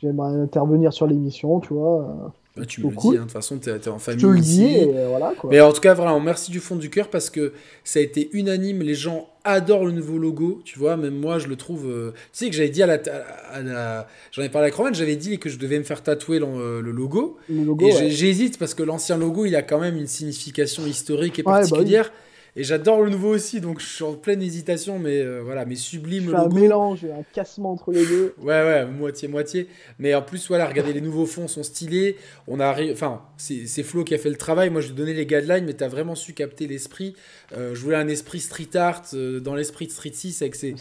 j'aimerais 0.00 0.34
intervenir 0.34 0.92
sur 0.92 1.06
l'émission, 1.06 1.60
tu 1.60 1.74
vois. 1.74 2.32
Bah, 2.60 2.66
tu 2.66 2.84
me 2.84 2.90
le 2.90 2.96
dis, 2.96 3.08
hein, 3.08 3.12
de 3.12 3.18
toute 3.20 3.32
façon, 3.32 3.58
tu 3.58 3.70
es, 3.70 3.88
en 3.88 3.98
famille. 3.98 4.20
Je 4.20 4.26
te 4.26 4.32
le 4.32 4.40
dis, 4.40 4.76
voilà. 5.08 5.32
Quoi. 5.38 5.48
Mais 5.50 5.60
en 5.60 5.72
tout 5.72 5.80
cas, 5.80 5.94
vraiment, 5.94 6.20
merci 6.20 6.50
du 6.50 6.60
fond 6.60 6.76
du 6.76 6.90
cœur 6.90 7.08
parce 7.08 7.30
que 7.30 7.54
ça 7.84 8.00
a 8.00 8.02
été 8.02 8.28
unanime. 8.34 8.82
Les 8.82 8.94
gens 8.94 9.30
adore 9.44 9.86
le 9.86 9.92
nouveau 9.92 10.18
logo, 10.18 10.60
tu 10.66 10.78
vois, 10.78 10.98
même 10.98 11.14
moi 11.14 11.38
je 11.38 11.48
le 11.48 11.56
trouve... 11.56 11.86
Euh, 11.86 12.10
tu 12.10 12.18
sais 12.32 12.50
que 12.50 12.54
j'avais 12.54 12.68
dit 12.68 12.82
à 12.82 12.86
la... 12.86 14.06
J'en 14.32 14.42
ai 14.42 14.50
parlé 14.50 14.68
à 14.68 14.70
Croman, 14.70 14.94
j'avais 14.94 15.16
dit 15.16 15.38
que 15.38 15.48
je 15.48 15.58
devais 15.58 15.78
me 15.78 15.84
faire 15.84 16.02
tatouer 16.02 16.38
le, 16.38 16.44
euh, 16.44 16.82
logo. 16.82 17.38
Le 17.48 17.64
logo 17.64 17.86
et 17.86 18.10
j'hésite 18.10 18.58
parce 18.58 18.74
que 18.74 18.82
l'ancien 18.82 19.16
logo, 19.16 19.46
il 19.46 19.56
a 19.56 19.62
quand 19.62 19.80
même 19.80 19.96
une 19.96 20.06
signification 20.06 20.84
historique 20.86 21.38
et 21.38 21.42
bah 21.42 21.52
particulière. 21.52 22.12
Et 22.56 22.64
j'adore 22.64 23.02
le 23.02 23.10
nouveau 23.10 23.34
aussi, 23.34 23.60
donc 23.60 23.80
je 23.80 23.86
suis 23.86 24.04
en 24.04 24.14
pleine 24.14 24.42
hésitation, 24.42 24.98
mais 24.98 25.20
euh, 25.20 25.40
voilà, 25.42 25.64
mais 25.64 25.76
sublime. 25.76 26.30
Je 26.30 26.34
un 26.34 26.48
mélange, 26.48 27.04
un 27.04 27.22
cassement 27.32 27.72
entre 27.72 27.92
les 27.92 28.04
deux. 28.04 28.34
ouais, 28.42 28.62
ouais, 28.62 28.86
moitié-moitié. 28.86 29.68
Mais 29.98 30.14
en 30.14 30.22
plus, 30.22 30.48
voilà, 30.48 30.66
regardez, 30.66 30.92
les 30.92 31.00
nouveaux 31.00 31.26
fonds 31.26 31.48
sont 31.48 31.62
stylés. 31.62 32.16
On 32.48 32.58
a, 32.58 32.76
enfin, 32.92 33.22
c'est 33.36 33.82
Flo 33.82 34.04
qui 34.04 34.14
a 34.14 34.18
fait 34.18 34.30
le 34.30 34.36
travail. 34.36 34.70
Moi, 34.70 34.80
je 34.80 34.88
lui 34.88 34.94
ai 34.94 34.96
donné 34.96 35.14
les 35.14 35.26
guidelines, 35.26 35.64
mais 35.64 35.74
tu 35.74 35.84
as 35.84 35.88
vraiment 35.88 36.14
su 36.14 36.32
capter 36.32 36.66
l'esprit. 36.66 37.14
Euh, 37.56 37.74
je 37.74 37.80
voulais 37.80 37.96
un 37.96 38.08
esprit 38.08 38.40
street 38.40 38.76
art 38.76 39.02
euh, 39.14 39.40
dans 39.40 39.54
l'esprit 39.54 39.86
de 39.86 39.92
Street 39.92 40.12
6 40.12 40.42
avec 40.42 40.54
ses, 40.54 40.74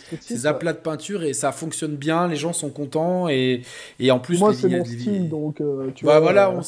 aplats 0.46 0.74
de 0.74 0.80
peinture 0.80 1.24
et 1.24 1.34
ça 1.34 1.52
fonctionne 1.52 1.96
bien. 1.96 2.28
Les 2.28 2.36
gens 2.36 2.54
sont 2.54 2.70
contents 2.70 3.30
et, 3.30 3.62
et 4.00 4.12
en 4.12 4.20
plus, 4.20 4.40
moi, 4.40 4.54
c'est 4.54 4.70
mon 4.70 4.86
style, 4.86 5.30
donc 5.30 5.58
tu 5.96 6.06
bah, 6.06 6.20
vois. 6.20 6.20
Voilà, 6.20 6.52
on 6.52 6.62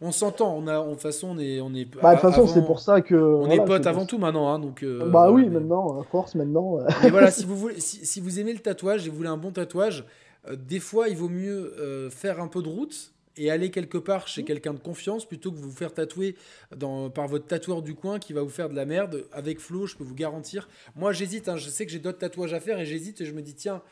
on 0.00 0.12
s'entend. 0.12 0.56
On 0.56 0.66
a, 0.66 0.84
de 0.84 0.90
toute 0.90 1.00
façon, 1.00 1.28
on 1.32 1.38
est, 1.38 1.60
on 1.60 1.74
est. 1.74 1.84
Bah, 1.84 2.14
de 2.14 2.20
toute 2.20 2.30
façon, 2.30 2.46
c'est 2.46 2.64
pour 2.64 2.80
ça 2.80 3.00
que. 3.00 3.14
On 3.14 3.50
est 3.50 3.64
potes 3.64 3.86
avant 3.86 4.06
tout 4.06 4.18
maintenant, 4.18 4.48
hein, 4.48 4.58
donc. 4.58 4.82
Euh, 4.82 5.08
bah 5.08 5.30
oui, 5.30 5.48
maintenant, 5.48 6.00
à 6.00 6.04
force, 6.04 6.34
maintenant. 6.34 6.78
Mais 7.02 7.10
voilà, 7.10 7.30
si 7.30 7.44
vous 7.46 7.56
voulez, 7.56 7.80
si, 7.80 8.20
vous 8.20 8.40
aimez 8.40 8.52
le 8.52 8.58
tatouage 8.58 9.06
et 9.06 9.10
vous 9.10 9.16
voulez 9.16 9.28
un 9.28 9.36
bon 9.36 9.50
tatouage, 9.50 10.04
euh, 10.48 10.56
des 10.56 10.80
fois, 10.80 11.08
il 11.08 11.16
vaut 11.16 11.28
mieux 11.28 11.74
euh, 11.78 12.10
faire 12.10 12.40
un 12.40 12.48
peu 12.48 12.62
de 12.62 12.68
route 12.68 13.12
et 13.38 13.50
aller 13.50 13.70
quelque 13.70 13.98
part 13.98 14.28
chez 14.28 14.42
mmh. 14.42 14.46
quelqu'un 14.46 14.74
de 14.74 14.78
confiance 14.78 15.26
plutôt 15.26 15.52
que 15.52 15.58
vous 15.58 15.70
faire 15.70 15.92
tatouer 15.92 16.36
dans, 16.74 17.10
par 17.10 17.28
votre 17.28 17.46
tatoueur 17.46 17.82
du 17.82 17.94
coin 17.94 18.18
qui 18.18 18.32
va 18.32 18.40
vous 18.42 18.48
faire 18.48 18.70
de 18.70 18.74
la 18.74 18.86
merde. 18.86 19.24
Avec 19.32 19.60
Flo, 19.60 19.86
je 19.86 19.96
peux 19.96 20.04
vous 20.04 20.14
garantir. 20.14 20.68
Moi, 20.94 21.12
j'hésite. 21.12 21.48
Hein, 21.48 21.56
je 21.56 21.68
sais 21.68 21.84
que 21.84 21.92
j'ai 21.92 21.98
d'autres 21.98 22.18
tatouages 22.18 22.54
à 22.54 22.60
faire 22.60 22.78
et 22.78 22.86
j'hésite 22.86 23.20
et 23.20 23.24
je 23.24 23.32
me 23.32 23.42
dis 23.42 23.54
tiens. 23.54 23.82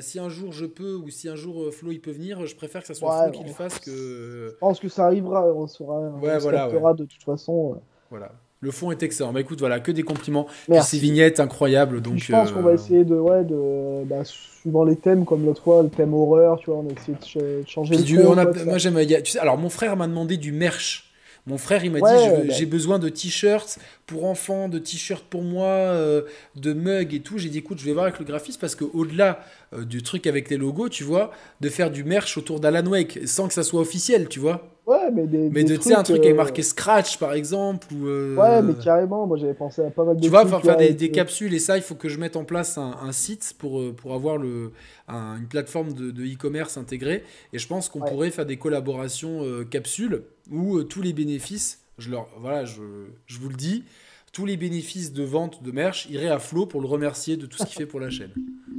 Si 0.00 0.18
un 0.18 0.28
jour 0.28 0.52
je 0.52 0.66
peux 0.66 0.94
ou 0.94 1.08
si 1.08 1.28
un 1.28 1.36
jour 1.36 1.72
Flo 1.72 1.92
il 1.92 2.00
peut 2.00 2.10
venir, 2.10 2.46
je 2.46 2.54
préfère 2.54 2.82
que 2.82 2.86
ça 2.86 2.94
soit 2.94 3.30
Flo 3.30 3.32
qui 3.32 3.44
le 3.44 3.52
fasse 3.52 3.78
que. 3.78 4.50
Je 4.50 4.58
pense 4.58 4.80
que 4.80 4.88
ça 4.88 5.06
arrivera, 5.06 5.46
on 5.46 5.66
saura, 5.66 6.00
ouais, 6.00 6.36
on 6.36 6.38
voilà, 6.38 6.94
de 6.94 7.04
toute 7.04 7.22
façon. 7.22 7.80
Voilà. 8.10 8.32
Le 8.62 8.70
fond 8.70 8.90
est 8.90 9.02
excellent. 9.02 9.32
Bah 9.32 9.40
écoute, 9.40 9.58
voilà, 9.58 9.80
que 9.80 9.90
des 9.90 10.02
compliments. 10.02 10.46
Merci. 10.68 10.96
Ces 10.96 11.02
vignettes 11.02 11.40
incroyables. 11.40 12.02
Donc, 12.02 12.18
je 12.18 12.30
pense 12.30 12.52
qu'on 12.52 12.60
va 12.60 12.70
euh, 12.70 12.74
essayer 12.74 13.04
de, 13.04 13.14
ouais, 13.14 13.42
de, 13.42 14.04
bah, 14.04 14.22
suivant 14.24 14.84
les 14.84 14.96
thèmes, 14.96 15.24
comme 15.24 15.46
l'autre 15.46 15.62
fois, 15.62 15.82
le 15.82 15.88
thème 15.88 16.12
horreur, 16.12 16.58
tu 16.58 16.70
vois, 16.70 16.80
on 16.80 16.88
a 16.88 16.92
essayé 16.92 17.16
de, 17.16 17.66
changer 17.66 17.96
le 17.96 18.02
du, 18.02 18.20
on 18.20 18.36
a, 18.36 18.44
Moi 18.64 18.76
j'aime, 18.76 18.98
tu 19.06 19.32
sais, 19.32 19.38
alors 19.38 19.56
mon 19.56 19.70
frère 19.70 19.96
m'a 19.96 20.06
demandé 20.06 20.36
du 20.36 20.52
merch. 20.52 21.06
Mon 21.46 21.56
frère, 21.56 21.82
il 21.86 21.90
m'a 21.90 22.00
dit 22.00 22.28
bah. 22.28 22.42
j'ai 22.50 22.66
besoin 22.66 22.98
de 22.98 23.08
t-shirts 23.08 23.78
pour 24.06 24.26
enfants, 24.26 24.68
de 24.68 24.78
t-shirts 24.78 25.24
pour 25.24 25.42
moi, 25.42 25.64
euh, 25.64 26.22
de 26.54 26.74
mugs 26.74 27.14
et 27.14 27.20
tout. 27.20 27.38
J'ai 27.38 27.48
dit 27.48 27.58
écoute, 27.58 27.78
je 27.78 27.86
vais 27.86 27.94
voir 27.94 28.04
avec 28.04 28.18
le 28.18 28.26
graphiste 28.26 28.60
parce 28.60 28.74
que 28.74 28.84
au-delà 28.84 29.40
euh, 29.72 29.84
du 29.84 30.02
truc 30.02 30.26
avec 30.26 30.50
les 30.50 30.56
logos, 30.56 30.88
tu 30.88 31.04
vois, 31.04 31.30
de 31.60 31.68
faire 31.68 31.90
du 31.90 32.04
merch 32.04 32.36
autour 32.36 32.60
d'Alan 32.60 32.86
Wake 32.86 33.20
sans 33.26 33.48
que 33.48 33.54
ça 33.54 33.62
soit 33.62 33.80
officiel, 33.80 34.28
tu 34.28 34.40
vois. 34.40 34.70
Ouais, 34.90 35.10
mais 35.12 35.26
des. 35.28 35.50
Mais 35.50 35.62
de, 35.62 35.76
tu 35.76 35.82
sais, 35.82 35.94
un 35.94 36.02
truc 36.02 36.22
qui 36.22 36.28
est 36.28 36.34
marqué 36.34 36.62
Scratch, 36.62 37.18
par 37.18 37.34
exemple. 37.34 37.86
Ou, 37.94 38.08
euh, 38.08 38.34
Ouais, 38.34 38.60
mais 38.60 38.74
carrément, 38.74 39.24
moi 39.24 39.36
j'avais 39.36 39.54
pensé 39.54 39.82
à 39.82 39.90
pas 39.90 40.04
mal 40.04 40.16
de 40.16 40.20
Tu 40.20 40.28
vois, 40.28 40.44
faire 40.60 40.76
des, 40.76 40.94
des, 40.94 41.10
capsules 41.12 41.54
et 41.54 41.60
ça, 41.60 41.76
il 41.76 41.82
faut 41.82 41.94
que 41.94 42.08
je 42.08 42.18
mette 42.18 42.34
en 42.34 42.42
place 42.44 42.76
un, 42.76 42.96
un 43.00 43.12
site 43.12 43.54
pour, 43.56 43.80
euh, 43.80 43.92
pour 43.92 44.14
avoir 44.14 44.36
le, 44.36 44.72
une 45.08 45.46
plateforme 45.48 45.92
de 45.92 46.24
e-commerce 46.24 46.76
intégrée. 46.76 47.22
Et 47.52 47.58
je 47.60 47.68
pense 47.68 47.88
qu'on 47.88 48.00
pourrait 48.00 48.30
faire 48.30 48.46
des 48.46 48.56
collaborations 48.56 49.44
euh, 49.44 49.64
capsules 49.64 50.22
où 50.50 50.82
tous 50.82 51.02
les 51.02 51.12
bénéfices, 51.12 51.82
je, 51.98 52.10
leur, 52.10 52.26
voilà, 52.40 52.64
je, 52.64 52.80
je 53.26 53.38
vous 53.38 53.48
le 53.48 53.56
dis, 53.56 53.84
tous 54.32 54.46
les 54.46 54.56
bénéfices 54.56 55.12
de 55.12 55.24
vente 55.24 55.62
de 55.62 55.72
merch 55.72 56.06
iraient 56.08 56.28
à 56.28 56.38
Flo 56.38 56.66
pour 56.66 56.80
le 56.80 56.86
remercier 56.86 57.36
de 57.36 57.46
tout 57.46 57.58
ce 57.58 57.64
qu'il 57.64 57.76
fait 57.76 57.86
pour 57.86 58.00
la 58.00 58.10
chaîne. 58.10 58.30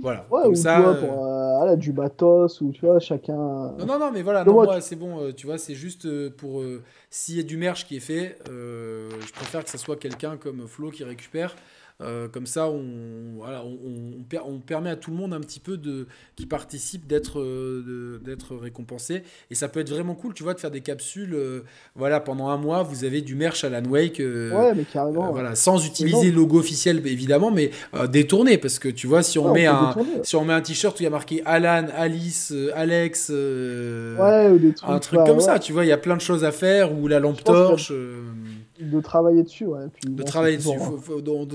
Voilà. 0.02 0.26
Ouais, 0.32 0.48
ou 0.48 0.56
ça, 0.56 0.78
tu 0.78 1.06
pour 1.06 1.26
euh, 1.26 1.76
du 1.76 1.92
batos, 1.92 2.62
ou 2.62 2.72
tu 2.72 2.86
vois, 2.86 3.00
chacun. 3.00 3.36
Non, 3.36 3.86
non, 3.86 4.00
non, 4.00 4.12
mais 4.12 4.22
voilà, 4.22 4.44
non, 4.44 4.54
moi, 4.54 4.82
c'est 4.82 4.96
bon, 4.96 5.22
euh, 5.22 5.32
tu 5.32 5.46
vois, 5.46 5.58
c'est 5.58 5.76
juste 5.76 6.06
euh, 6.06 6.30
pour. 6.36 6.64
S'il 7.10 7.36
y 7.36 7.40
a 7.40 7.44
du 7.44 7.58
merch 7.58 7.86
qui 7.86 7.98
est 7.98 8.02
fait, 8.02 8.38
je 8.48 9.32
préfère 9.34 9.64
que 9.64 9.70
ce 9.70 9.78
soit 9.78 9.98
quelqu'un 9.98 10.38
comme 10.38 10.68
Flo 10.68 10.90
qui 10.90 11.04
récupère. 11.04 11.56
Euh, 12.02 12.28
comme 12.28 12.46
ça, 12.46 12.68
on, 12.70 12.82
voilà, 13.38 13.64
on, 13.64 14.24
on, 14.48 14.60
permet 14.60 14.90
à 14.90 14.96
tout 14.96 15.12
le 15.12 15.18
monde 15.18 15.34
un 15.34 15.40
petit 15.40 15.60
peu 15.60 15.78
de, 15.78 16.08
qui 16.36 16.46
participe 16.46 17.06
d'être 17.06 17.40
euh, 17.40 18.20
d'être 18.24 18.56
récompensé. 18.56 19.24
Et 19.50 19.56
ça 19.56 19.68
peut 19.68 19.80
être 19.80 19.90
vraiment 19.90 20.16
cool, 20.16 20.34
tu 20.34 20.44
vois, 20.44 20.54
de 20.54 20.60
faire 20.60 20.72
des 20.72 20.82
capsules. 20.82 21.34
Euh, 21.34 21.62
voilà, 21.96 22.20
pendant 22.20 22.50
un 22.50 22.58
mois, 22.58 22.84
vous 22.84 23.04
avez 23.04 23.22
du 23.22 23.36
merch 23.36 23.64
Alan 23.64 23.84
Wake. 23.88 24.20
ouais, 24.20 24.74
mais 24.76 24.84
carrément. 24.92 25.32
voilà, 25.32 25.56
sans 25.56 25.86
utiliser 25.86 26.32
le 26.32 26.38
logo 26.38 26.60
officiel, 26.60 27.06
évidemment, 27.06 27.52
mais 27.52 27.72
détourné. 28.10 28.58
Parce 28.58 28.80
que 28.80 28.90
tu 28.90 29.08
vois, 29.08 29.24
si 29.24 29.38
on, 29.38 29.54
met, 29.54 29.66
un, 29.66 29.96
si 30.24 30.36
on 30.36 30.46
met 30.46 30.54
un 30.54 30.62
t-shirt 30.62 31.00
où 31.00 31.04
il 31.04 31.06
y 31.06 31.08
a 31.08 31.12
marqué 31.12 31.42
Alan, 31.46 31.88
Alice, 31.96 32.54
Alex, 32.74 33.30
ouais, 33.30 34.58
des 34.58 34.74
trucs, 34.74 34.90
un 34.90 35.00
truc 35.00 35.20
comme 35.26 35.40
ça, 35.40 35.60
tu 35.60 35.74
vois, 35.74 35.86
il 35.86 35.90
y 35.90 35.94
a 35.94 35.98
plein 35.98 36.16
de 36.16 36.22
choses 36.22 36.44
à 36.44 36.52
faire, 36.52 36.98
ou 36.98 37.08
la 37.08 37.20
lampe 37.20 37.44
torche 37.44 37.92
de 38.80 39.02
travailler 39.02 39.44
dessus. 39.44 39.66
Ouais. 39.66 39.88
de 40.06 40.24
travailler 40.24 40.58
dessus. 40.58 40.70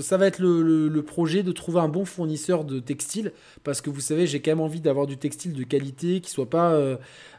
ça 0.01 0.17
va 0.17 0.27
être 0.27 0.39
le, 0.39 1.01
projet 1.01 1.43
de 1.43 1.51
trouver 1.51 1.79
un 1.79 1.87
bon 1.87 2.05
fournisseur 2.05 2.63
de 2.63 2.79
textile 2.79 3.31
parce 3.63 3.81
que 3.81 3.89
vous 3.89 4.01
savez, 4.01 4.27
j'ai 4.27 4.41
quand 4.41 4.51
même 4.51 4.61
envie 4.61 4.81
d'avoir 4.81 5.07
du 5.07 5.17
textile 5.17 5.53
de 5.53 5.63
qualité 5.63 6.21
qui 6.21 6.29
soit 6.29 6.49
pas, 6.49 6.71
euh, 6.73 6.97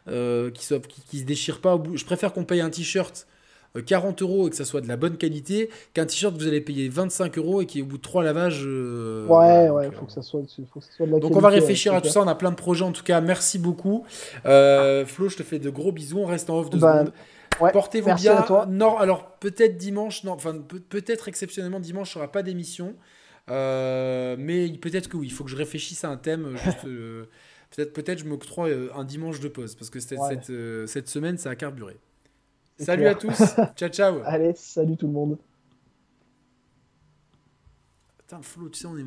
euh, 0.09 0.51
qui, 0.51 0.65
soit, 0.65 0.87
qui, 0.87 1.19
se 1.19 1.25
déchire 1.25 1.61
pas. 1.61 1.75
Au 1.75 1.79
bout. 1.79 1.97
Je 1.97 2.05
préfère 2.05 2.33
qu'on 2.33 2.45
paye 2.45 2.61
un 2.61 2.71
t-shirt 2.71 3.27
40 3.87 4.21
euh, 4.21 4.25
euros 4.25 4.47
et 4.47 4.51
que 4.51 4.57
ça 4.57 4.65
soit 4.65 4.81
de 4.81 4.89
la 4.89 4.97
bonne 4.97 5.17
qualité 5.17 5.71
qu'un 5.95 6.07
t-shirt 6.07 6.35
que 6.35 6.41
vous 6.41 6.49
allez 6.49 6.61
payer 6.61 6.89
25 6.89 7.39
euros 7.39 7.61
et 7.61 7.67
qui 7.67 7.83
au 7.83 7.87
bout 7.87 7.99
de 7.99 8.03
trois 8.03 8.25
lavages. 8.25 8.65
ouais, 8.65 9.71
ouais, 9.71 9.91
faut 9.93 10.07
que 10.07 10.13
ça 10.13 10.23
soit, 10.23 10.43
faut 10.73 10.81
que 10.81 10.87
ça 10.87 10.93
soit 10.93 11.07
de 11.07 11.13
la 11.13 11.19
Donc 11.19 11.37
on 11.37 11.41
va 11.41 11.51
réfléchir 11.51 11.95
à 11.95 12.01
tout 12.01 12.09
ça. 12.09 12.21
On 12.21 12.29
a 12.29 12.35
plein 12.35 12.51
de 12.51 12.57
projets 12.57 12.85
en 12.85 12.93
tout 12.93 13.05
cas. 13.05 13.21
Merci 13.21 13.59
beaucoup, 13.59 14.05
Flo. 14.45 15.29
Je 15.29 15.37
te 15.37 15.43
fais 15.43 15.59
de 15.59 15.71
gros 15.71 15.93
bisous. 15.93 16.19
On 16.19 16.27
reste 16.27 16.51
en 16.51 16.59
off 16.59 16.71
deux 16.71 16.79
bah, 16.79 17.01
secondes. 17.01 17.13
Portez-vous 17.59 18.15
bien. 18.15 18.45
alors 18.99 19.37
peut-être 19.39 19.77
dimanche, 19.77 20.25
non, 20.25 20.33
enfin 20.33 20.57
peut-être 20.89 21.29
exceptionnellement 21.29 21.81
dimanche, 21.81 22.15
il 22.15 22.19
n'y 22.19 22.23
aura 22.23 22.33
pas 22.33 22.43
d'émission. 22.43 22.95
Euh, 23.51 24.37
mais 24.39 24.69
peut-être 24.79 25.09
que 25.09 25.17
oui, 25.17 25.27
il 25.27 25.33
faut 25.33 25.45
que 25.45 25.51
je 25.51 25.57
réfléchisse 25.57 26.05
à 26.05 26.11
un 26.11 26.17
thème. 26.17 26.57
Euh, 26.85 27.25
peut-être 27.71 27.93
peut-être 27.93 28.19
je 28.19 28.25
m'octroie 28.25 28.69
euh, 28.69 28.91
un 28.95 29.05
dimanche 29.05 29.41
de 29.41 29.49
pause 29.49 29.75
parce 29.75 29.91
que 29.91 30.01
cette, 30.01 30.53
cette, 30.87 31.09
semaine 31.09 31.39
ça 31.39 31.51
a 31.51 31.57
carburé. 31.57 31.97
Salut 32.79 33.07
à 33.07 33.15
tous. 33.15 33.39
ciao 33.77 33.89
ciao. 33.89 34.21
Allez, 34.25 34.53
salut 34.55 34.97
tout 34.97 35.07
le 35.07 35.13
monde. 35.13 35.39
Putain, 38.19 38.43
Flo, 38.43 38.69
tu 38.69 38.81
sais, 38.81 38.87
on 38.87 38.99
est 38.99 39.03